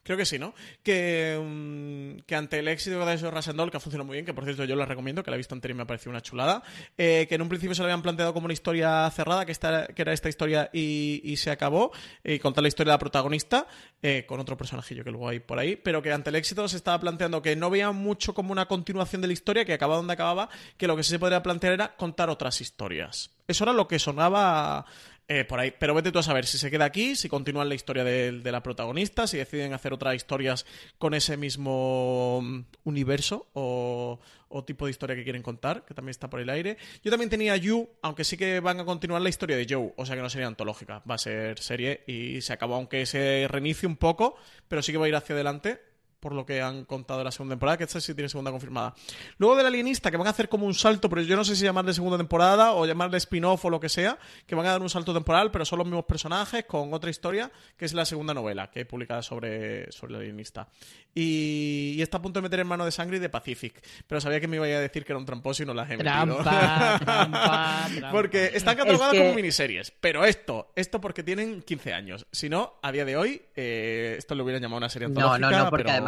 Creo 0.08 0.16
que 0.16 0.24
sí, 0.24 0.38
¿no? 0.38 0.54
Que, 0.82 1.38
mm, 1.38 2.20
que 2.24 2.34
ante 2.34 2.58
el 2.60 2.68
éxito 2.68 3.04
de 3.04 3.12
eso 3.12 3.30
Rasendol, 3.30 3.70
que 3.70 3.76
ha 3.76 3.80
funcionado 3.80 4.06
muy 4.06 4.14
bien, 4.14 4.24
que 4.24 4.32
por 4.32 4.44
cierto 4.44 4.64
yo 4.64 4.74
la 4.74 4.86
recomiendo, 4.86 5.22
que 5.22 5.30
la 5.30 5.36
he 5.36 5.36
visto 5.36 5.54
anterior 5.54 5.74
y 5.74 5.76
me 5.76 5.82
ha 5.82 5.86
parecido 5.86 6.08
una 6.08 6.22
chulada, 6.22 6.62
eh, 6.96 7.26
que 7.28 7.34
en 7.34 7.42
un 7.42 7.50
principio 7.50 7.74
se 7.74 7.82
lo 7.82 7.88
habían 7.88 8.00
planteado 8.00 8.32
como 8.32 8.46
una 8.46 8.54
historia 8.54 9.10
cerrada, 9.10 9.44
que, 9.44 9.52
esta, 9.52 9.86
que 9.88 10.00
era 10.00 10.14
esta 10.14 10.30
historia 10.30 10.70
y, 10.72 11.34
se 11.36 11.50
acabó, 11.50 11.92
y 12.24 12.38
contar 12.38 12.62
la 12.62 12.68
historia 12.68 12.92
de 12.92 12.94
la 12.94 12.98
protagonista, 12.98 13.66
eh, 14.00 14.24
con 14.26 14.40
otro 14.40 14.56
personajillo 14.56 15.04
que 15.04 15.10
luego 15.10 15.28
hay 15.28 15.40
por 15.40 15.58
ahí, 15.58 15.76
pero 15.76 16.00
que 16.00 16.10
ante 16.10 16.30
el 16.30 16.36
éxito 16.36 16.66
se 16.68 16.78
estaba 16.78 16.98
planteando 16.98 17.42
que 17.42 17.54
no 17.54 17.68
veía 17.68 17.92
mucho 17.92 18.32
como 18.32 18.50
una 18.52 18.64
continuación 18.64 19.20
de 19.20 19.26
la 19.26 19.34
historia, 19.34 19.66
que 19.66 19.74
acababa 19.74 19.98
donde 19.98 20.14
acababa, 20.14 20.48
que 20.78 20.86
lo 20.86 20.96
que 20.96 21.02
sí 21.02 21.10
se 21.10 21.18
podría 21.18 21.42
plantear 21.42 21.74
era 21.74 21.96
contar 21.96 22.30
otras 22.30 22.62
historias. 22.62 23.30
Eso 23.46 23.64
era 23.64 23.74
lo 23.74 23.86
que 23.88 23.98
sonaba 23.98 24.86
eh, 25.30 25.44
por 25.44 25.60
ahí. 25.60 25.74
Pero 25.78 25.94
vete 25.94 26.10
tú 26.10 26.18
a 26.18 26.22
saber 26.22 26.46
si 26.46 26.56
se 26.56 26.70
queda 26.70 26.86
aquí, 26.86 27.14
si 27.14 27.28
continúan 27.28 27.68
la 27.68 27.74
historia 27.74 28.02
de, 28.02 28.40
la 28.50 28.62
protagonista, 28.62 29.26
si 29.26 29.36
deciden 29.36 29.74
hacer 29.74 29.92
otras 29.92 30.14
historias 30.14 30.64
con 30.96 31.12
ese 31.12 31.36
mismo 31.36 32.40
mm, 32.42 32.60
universo 32.84 33.46
o, 33.52 34.18
tipo 34.66 34.86
de 34.86 34.90
historia 34.90 35.14
que 35.14 35.24
quieren 35.24 35.42
contar, 35.42 35.84
que 35.84 35.92
también 35.92 36.10
está 36.12 36.30
por 36.30 36.40
el 36.40 36.48
aire. 36.48 36.78
Yo 37.04 37.10
también 37.10 37.28
tenía 37.28 37.56
You, 37.56 37.90
aunque 38.00 38.24
sí 38.24 38.38
que 38.38 38.60
van 38.60 38.80
a 38.80 38.86
continuar 38.86 39.20
la 39.20 39.28
historia 39.28 39.56
de 39.56 39.66
Joe, 39.68 39.92
o 39.96 40.06
sea 40.06 40.16
que 40.16 40.22
no 40.22 40.30
sería 40.30 40.46
antológica, 40.46 41.02
va 41.08 41.16
a 41.16 41.18
ser 41.18 41.58
serie 41.58 42.04
y 42.06 42.40
se 42.40 42.54
acabó, 42.54 42.76
aunque 42.76 43.04
se 43.04 43.46
reinicie 43.48 43.86
un 43.86 43.96
poco, 43.96 44.36
pero 44.66 44.80
sí 44.82 44.92
que 44.92 44.98
va 44.98 45.04
a 45.04 45.08
ir 45.08 45.16
hacia 45.16 45.34
adelante 45.34 45.87
por 46.20 46.32
lo 46.32 46.44
que 46.44 46.60
han 46.60 46.84
contado 46.84 47.18
de 47.18 47.24
la 47.24 47.30
segunda 47.30 47.52
temporada, 47.52 47.78
que 47.78 47.84
esta 47.84 48.00
sí 48.00 48.14
tiene 48.14 48.28
segunda 48.28 48.50
confirmada. 48.50 48.94
Luego 49.38 49.56
del 49.56 49.66
Alienista, 49.66 50.10
que 50.10 50.16
van 50.16 50.26
a 50.26 50.30
hacer 50.30 50.48
como 50.48 50.66
un 50.66 50.74
salto, 50.74 51.08
pero 51.08 51.22
yo 51.22 51.36
no 51.36 51.44
sé 51.44 51.56
si 51.56 51.64
llamarle 51.64 51.94
segunda 51.94 52.16
temporada 52.16 52.72
o 52.72 52.86
llamarle 52.86 53.18
spin-off 53.18 53.64
o 53.64 53.70
lo 53.70 53.80
que 53.80 53.88
sea, 53.88 54.18
que 54.46 54.54
van 54.54 54.66
a 54.66 54.70
dar 54.70 54.82
un 54.82 54.90
salto 54.90 55.14
temporal, 55.14 55.50
pero 55.50 55.64
son 55.64 55.78
los 55.78 55.86
mismos 55.86 56.04
personajes 56.04 56.64
con 56.64 56.92
otra 56.92 57.10
historia, 57.10 57.50
que 57.76 57.84
es 57.84 57.94
la 57.94 58.04
segunda 58.04 58.34
novela 58.34 58.70
que 58.70 58.80
he 58.80 58.84
publicada 58.84 59.22
sobre, 59.22 59.90
sobre 59.92 60.14
el 60.14 60.20
Alienista. 60.20 60.68
Y, 61.14 62.00
está 62.00 62.18
a 62.18 62.22
punto 62.22 62.38
de 62.38 62.42
meter 62.42 62.60
en 62.60 62.66
mano 62.66 62.84
de 62.84 62.92
sangre 62.92 63.16
y 63.18 63.20
de 63.20 63.28
Pacific, 63.28 63.82
pero 64.06 64.20
sabía 64.20 64.40
que 64.40 64.48
me 64.48 64.56
iba 64.56 64.66
a 64.66 64.80
decir 64.80 65.04
que 65.04 65.12
era 65.12 65.18
un 65.18 65.26
tramposo 65.26 65.62
y 65.62 65.66
no 65.66 65.74
las 65.74 65.90
he 65.90 65.96
trampa, 65.98 66.98
trampa, 66.98 68.10
Porque 68.10 68.50
están 68.54 68.76
catalogadas 68.76 69.14
como 69.14 69.34
miniseries, 69.34 69.92
pero 70.00 70.24
esto, 70.24 70.72
esto 70.74 71.00
porque 71.00 71.22
tienen 71.22 71.62
15 71.62 71.92
años. 71.92 72.26
Si 72.32 72.48
no, 72.48 72.78
a 72.82 72.92
día 72.92 73.04
de 73.04 73.16
hoy, 73.16 73.42
eh, 73.54 74.16
esto 74.18 74.34
lo 74.34 74.44
hubieran 74.44 74.62
llamado 74.62 74.78
una 74.78 74.88
serie 74.88 75.06
antológica. 75.06 75.38
No, 75.38 75.50
no, 75.50 75.64
no, 75.64 75.70
porque 75.70 75.90
además 75.90 76.07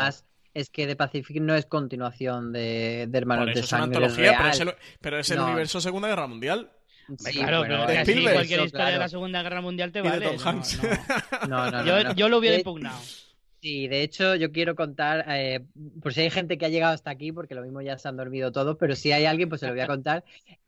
es 0.53 0.71
que 0.71 0.87
The 0.87 0.97
Pacific 0.97 1.41
no 1.41 1.55
es 1.55 1.67
continuación 1.67 2.53
de, 2.53 3.07
de 3.09 3.19
Hermanos 3.19 3.55
de 3.55 3.63
Sangre. 3.63 3.65
Es 3.65 3.73
una 3.73 3.85
antología, 3.85 4.39
pero 5.01 5.19
es, 5.19 5.31
el, 5.31 5.41
universo 5.41 5.81
Segunda 5.81 6.09
Guerra 6.09 6.27
Mundial. 6.27 6.71
Sí, 7.19 7.39
claro, 7.39 7.63
pero 7.63 7.87
casi 7.87 8.23
cualquier 8.23 8.61
historia 8.61 8.87
de 8.87 8.99
la 8.99 9.09
Segunda 9.09 9.43
Guerra 9.43 9.61
Mundial 9.61 9.93
te 9.93 10.01
vale. 10.01 10.37
No, 11.49 11.71
no, 11.71 11.85
yo, 11.85 12.15
yo, 12.15 12.29
lo 12.29 12.39
hubiera 12.39 12.57
impugnado. 12.57 12.99
Sí, 13.61 13.89
de 13.89 14.03
hecho 14.03 14.37
yo 14.37 14.53
quiero 14.53 14.75
contar, 14.75 15.25
eh, 15.29 15.61
por 16.03 16.15
si 16.15 16.23
hay 16.23 16.31
gente 16.31 16.57
que 16.57 16.65
ha 16.65 16.71
llegado 16.71 16.95
hasta 16.95 17.11
aquí, 17.11 17.31
porque 17.31 17.55
lo 17.55 17.63
mismo 17.63 17.83
ya 17.83 17.99
se 17.99 18.09
han 18.09 18.17
dormido 18.17 18.53
todos, 18.53 18.77
pero 18.79 18.97
si 18.97 19.13
hay 19.13 19.27
alguien, 19.27 19.49
pues 19.49 19.61
se 19.61 19.67
lo 19.67 19.73
voy 19.73 19.83
a 19.83 19.87
contar. 19.87 20.25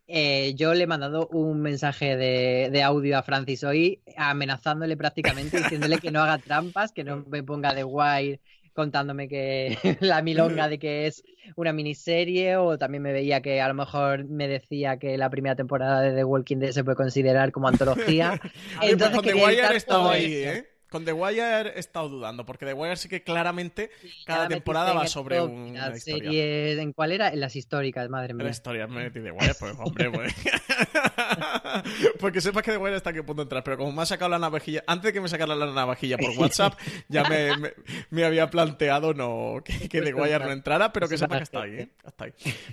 Eh, 0.09 0.53
yo 0.57 0.75
le 0.75 0.85
he 0.85 0.87
mandado 0.87 1.27
un 1.29 1.63
mensaje 1.63 2.17
de, 2.17 2.83
audio 2.83 3.17
a 3.17 3.23
Francis 3.23 3.65
hoy, 3.65 4.01
amenazándole 4.17 4.97
prácticamente, 4.97 5.59
diciéndole 5.59 5.99
que 5.99 6.11
no 6.11 6.21
haga 6.21 6.39
trampas, 6.39 6.93
que 6.93 7.03
no 7.03 7.25
me 7.29 7.43
ponga 7.43 7.73
de 7.73 7.83
guay 7.83 8.41
contándome 8.73 9.29
que 9.29 9.77
la 10.01 10.23
milonga 10.23 10.69
de 10.69 10.79
que 10.79 11.07
es 11.07 11.25
una 11.57 11.73
miniserie 11.73 12.57
o 12.57 12.79
también 12.79 13.03
me 13.03 13.13
veía 13.13 13.43
que 13.43 13.61
a 13.61 13.69
lo 13.69 13.75
mejor 13.75 14.25
me 14.25 14.49
decía 14.49 14.99
que 14.99 15.19
la 15.19 15.31
primera 15.31 15.57
temporada 15.57 16.01
de 16.01 16.13
The 16.13 16.25
Walking 16.25 16.59
Dead 16.59 16.73
se 16.73 16.85
puede 16.85 16.97
considerar 16.97 17.53
como 17.53 17.69
antología. 17.69 18.41
Entonces, 18.83 19.17
con 19.17 19.25
The 19.25 19.35
Wire 19.35 19.77
estado 19.77 20.09
ahí, 20.09 20.33
¿eh? 20.35 20.72
Con 20.93 21.07
The 21.07 21.15
Wire 21.15 21.73
he 21.75 21.79
estado 21.79 22.11
dudando, 22.11 22.45
porque 22.45 22.67
The 22.67 22.75
Wire 22.75 22.97
sí 22.97 23.09
que 23.09 23.23
claramente 23.23 23.91
cada 24.27 24.47
temporada 24.47 24.93
va 24.93 25.07
sobre 25.07 25.41
una 25.41 25.97
serie, 25.97 26.79
¿En 26.79 26.93
cuál 26.93 27.13
era? 27.13 27.31
En 27.31 27.41
las 27.41 27.57
históricas, 27.57 28.11
madre 28.11 28.35
mía. 28.35 28.43
En 28.43 28.49
las 28.49 28.57
historias, 28.59 28.91
me 28.91 29.05
metí 29.05 29.21
The 29.21 29.31
Wire, 29.31 29.55
pues 29.59 29.75
hombre, 29.79 30.11
pues. 30.11 30.35
porque 32.21 32.43
sepas 32.43 32.63
que 32.63 32.73
The 32.73 32.77
Wire 32.77 32.97
está 32.97 33.09
a 33.09 33.13
qué 33.15 33.23
punto 33.23 33.41
entrar, 33.41 33.65
pero 33.65 33.79
como 33.79 33.91
me 33.91 34.03
ha 34.03 34.07
sacado 34.07 34.29
la 34.33 34.39
navajilla, 34.39 34.85
antes 34.87 35.05
de 35.05 35.13
que 35.15 35.23
me 35.23 35.31
sacara 35.31 35.57
la 35.57 35.73
navajilla 35.73 36.19
por 36.19 36.29
WhatsApp, 36.39 36.79
ya 37.09 37.25
me, 37.31 37.73
me, 38.11 38.25
había 38.25 38.51
planteado 38.51 39.15
no 39.15 39.63
que, 39.65 39.89
The 39.89 40.13
Wire 40.13 40.41
no 40.41 40.53
entrara, 40.53 40.93
pero 40.93 41.09
que 41.09 41.17
sepas 41.17 41.39
que 41.39 41.45
está 41.45 41.63
ahí, 41.63 41.73
¿eh? 41.73 41.89
Ahí. 42.19 42.33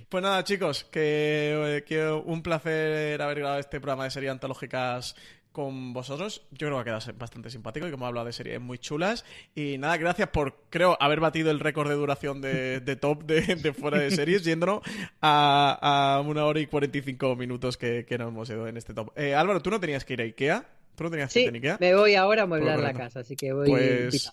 Pues 0.10 0.22
nada, 0.22 0.44
chicos, 0.44 0.84
que, 0.84 1.86
que 1.88 2.06
un 2.06 2.44
placer 2.44 3.22
haber 3.22 3.40
grabado 3.40 3.60
este 3.62 3.80
programa 3.80 4.04
de 4.04 4.12
series 4.12 4.34
antológicas 4.34 5.16
con 5.52 5.94
vosotros. 5.94 6.48
Yo 6.52 6.68
creo 6.68 6.76
que 6.76 6.82
ha 6.82 6.84
quedado 7.00 7.14
bastante 7.18 7.50
simpático 7.50 7.88
y 7.88 7.92
como 7.92 8.06
he 8.06 8.08
hablado 8.08 8.28
de 8.28 8.34
series 8.34 8.60
muy 8.60 8.78
chulas. 8.78 9.26
Y 9.56 9.78
nada, 9.78 9.98
gracias 9.98 10.30
por, 10.30 10.56
creo, 10.70 10.98
haber 11.00 11.20
batido 11.20 11.52
el 11.52 11.60
récord 11.60 11.90
de 11.90 11.96
duración 11.96 12.42
de, 12.42 12.98
top 13.00 13.24
de, 13.24 13.74
fuera 13.74 14.00
de 14.00 14.12
series, 14.12 14.44
yéndonos 14.44 14.82
a, 15.22 16.24
una 16.26 16.46
hora 16.46 16.60
y 16.60 16.68
45 16.68 17.36
minutos 17.36 17.78
que, 17.78 18.06
que 18.06 18.18
nos 18.18 18.30
hemos 18.30 18.50
ido 18.50 18.68
en 18.68 18.78
este 18.78 18.94
top. 18.94 19.12
Eh, 19.16 19.36
Álvaro, 19.36 19.62
¿tú 19.62 19.70
no 19.70 19.80
tenías 19.80 20.06
que 20.06 20.14
ir 20.14 20.22
a 20.22 20.24
Ikea? 20.24 20.68
¿Tú 20.96 21.04
no 21.06 21.10
tenías 21.10 21.34
que 21.34 21.42
ir 21.42 21.50
a 21.50 21.56
Ikea? 21.56 21.78
me 21.80 21.96
voy 21.96 22.16
ahora 22.16 22.44
a 22.44 22.46
mueblar 22.46 22.80
la 22.80 22.94
casa, 22.94 23.22
así 23.22 23.36
que 23.36 23.54
voy... 23.54 23.70
Pues... 23.70 24.32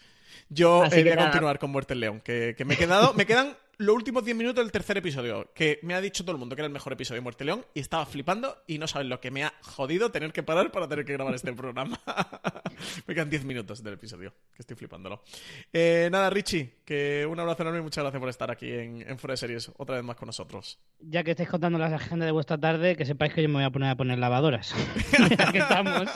Yo 0.48 0.84
he 0.84 1.04
de 1.04 1.16
continuar 1.16 1.58
con 1.58 1.70
Muerte 1.70 1.94
el 1.94 2.00
León, 2.00 2.20
que, 2.20 2.54
que 2.56 2.64
me 2.64 2.74
he 2.74 2.76
quedado, 2.76 3.14
me 3.14 3.26
quedan 3.26 3.56
los 3.78 3.94
últimos 3.94 4.24
10 4.24 4.36
minutos 4.36 4.64
del 4.64 4.72
tercer 4.72 4.96
episodio, 4.96 5.50
que 5.54 5.78
me 5.82 5.94
ha 5.94 6.00
dicho 6.00 6.24
todo 6.24 6.32
el 6.32 6.38
mundo 6.38 6.56
que 6.56 6.62
era 6.62 6.66
el 6.66 6.72
mejor 6.72 6.94
episodio 6.94 7.20
de 7.20 7.22
Muerte 7.22 7.44
León 7.44 7.64
y 7.74 7.80
estaba 7.80 8.06
flipando 8.06 8.62
y 8.66 8.78
no 8.78 8.86
saben 8.86 9.08
lo 9.08 9.20
que 9.20 9.30
me 9.30 9.44
ha 9.44 9.52
jodido 9.60 10.10
tener 10.10 10.32
que 10.32 10.42
parar 10.42 10.72
para 10.72 10.88
tener 10.88 11.04
que 11.04 11.12
grabar 11.12 11.34
este 11.34 11.52
programa. 11.52 12.00
me 13.06 13.14
quedan 13.14 13.28
10 13.28 13.44
minutos 13.44 13.82
del 13.82 13.94
episodio, 13.94 14.32
que 14.54 14.62
estoy 14.62 14.76
flipándolo. 14.76 15.22
Eh, 15.72 16.08
nada, 16.10 16.30
Richie, 16.30 16.76
que 16.84 17.26
un 17.26 17.38
abrazo 17.38 17.62
enorme 17.62 17.80
y 17.80 17.82
muchas 17.82 18.02
gracias 18.02 18.20
por 18.20 18.28
estar 18.28 18.50
aquí 18.50 18.72
en, 18.72 19.02
en 19.06 19.18
Fuera 19.18 19.32
de 19.32 19.38
Series 19.38 19.70
otra 19.76 19.96
vez 19.96 20.04
más 20.04 20.16
con 20.16 20.26
nosotros. 20.26 20.78
Ya 21.00 21.22
que 21.22 21.32
estáis 21.32 21.48
contando 21.48 21.78
las 21.78 21.92
agendas 21.92 22.26
de 22.26 22.32
vuestra 22.32 22.58
tarde, 22.58 22.96
que 22.96 23.04
sepáis 23.04 23.34
que 23.34 23.42
yo 23.42 23.48
me 23.48 23.56
voy 23.56 23.64
a 23.64 23.70
poner 23.70 23.90
a 23.90 23.96
poner 23.96 24.18
lavadoras. 24.18 24.74
ya 25.38 25.52
que 25.52 25.58
estamos. 25.58 26.08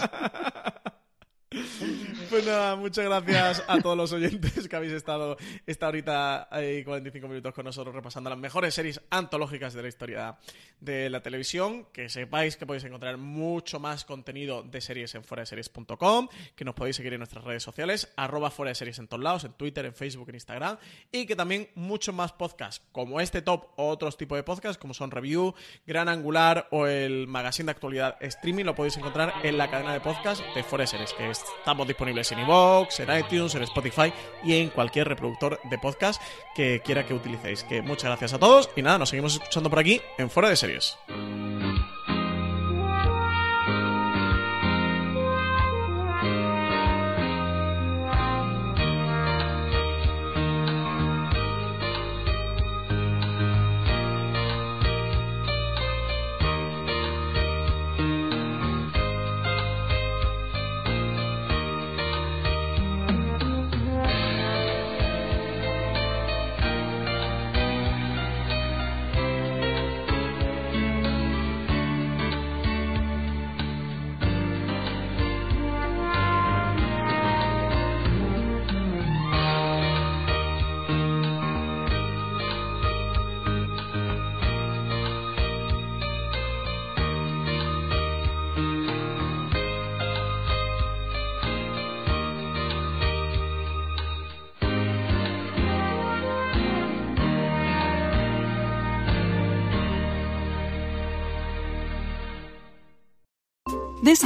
Pues 2.31 2.47
nada, 2.47 2.77
muchas 2.77 3.07
gracias 3.07 3.65
a 3.67 3.81
todos 3.81 3.97
los 3.97 4.13
oyentes 4.13 4.69
que 4.69 4.77
habéis 4.77 4.93
estado 4.93 5.37
esta 5.67 5.89
horita 5.89 6.49
y 6.63 6.85
45 6.85 7.27
minutos 7.27 7.53
con 7.53 7.65
nosotros 7.65 7.93
repasando 7.93 8.31
las 8.31 8.39
mejores 8.39 8.73
series 8.73 9.01
antológicas 9.11 9.75
de 9.75 9.83
la 9.83 9.89
historia 9.89 10.39
de 10.79 11.11
la 11.11 11.23
televisión. 11.23 11.87
Que 11.93 12.09
sepáis 12.09 12.57
que 12.57 12.67
podéis 12.67 12.85
encontrar 12.85 13.17
mucho 13.17 13.81
más 13.81 14.05
contenido 14.05 14.63
de 14.63 14.81
series 14.81 15.13
en 15.17 15.25
foraseries.com, 15.25 16.29
que 16.55 16.65
nos 16.65 16.77
podéis 16.77 16.95
seguir 16.95 17.15
en 17.15 17.19
nuestras 17.19 17.43
redes 17.43 17.65
sociales, 17.65 18.13
arroba 18.15 18.53
fuera 18.53 18.69
de 18.69 18.77
series 18.77 19.01
en 19.01 19.09
todos 19.09 19.25
lados, 19.25 19.43
en 19.43 19.53
Twitter, 19.55 19.85
en 19.85 19.95
Facebook, 19.95 20.29
en 20.29 20.37
Instagram, 20.37 20.79
y 21.11 21.27
que 21.27 21.35
también 21.35 21.69
muchos 21.75 22.15
más 22.15 22.33
podcasts 22.33 22.87
como 22.93 23.21
este 23.21 23.43
top 23.43 23.71
o 23.75 23.89
otros 23.89 24.17
tipos 24.17 24.39
de 24.39 24.45
podcasts 24.45 24.79
como 24.79 24.95
son 24.95 25.11
Review, 25.11 25.55
Gran 25.85 26.09
Angular 26.09 26.69
o 26.71 26.87
el 26.87 27.27
Magazine 27.27 27.67
de 27.67 27.73
Actualidad 27.73 28.17
Streaming 28.21 28.67
lo 28.67 28.77
podéis 28.77 28.97
encontrar 28.99 29.35
en 29.43 29.59
la 29.59 29.69
cadena 29.69 29.93
de 29.93 30.01
podcast 30.01 30.45
de 30.55 30.63
Fuera 30.63 30.87
Series, 30.87 31.13
que 31.13 31.29
estamos 31.59 31.87
disponibles 31.87 32.31
en 32.33 32.41
iVoox, 32.41 33.01
en 33.01 33.19
iTunes, 33.19 33.55
en 33.55 33.63
Spotify 33.63 34.13
y 34.45 34.55
en 34.55 34.69
cualquier 34.71 35.09
reproductor 35.09 35.61
de 35.65 35.79
podcast 35.79 36.21
que 36.55 36.83
quiera 36.85 37.07
que 37.07 37.15
utilicéis. 37.15 37.65
Que 37.65 37.83
muchas 37.83 38.05
gracias 38.05 38.35
a 38.35 38.39
todos 38.39 38.71
y 38.77 38.83
nada, 38.83 38.99
nos 38.99 39.11
seguimos 39.11 39.35
escuchando 39.35 39.71
por 39.71 39.79
aquí 39.79 40.01
en 40.19 40.31
Fuera 40.31 40.49
de 40.49 40.57
Series. 40.57 40.97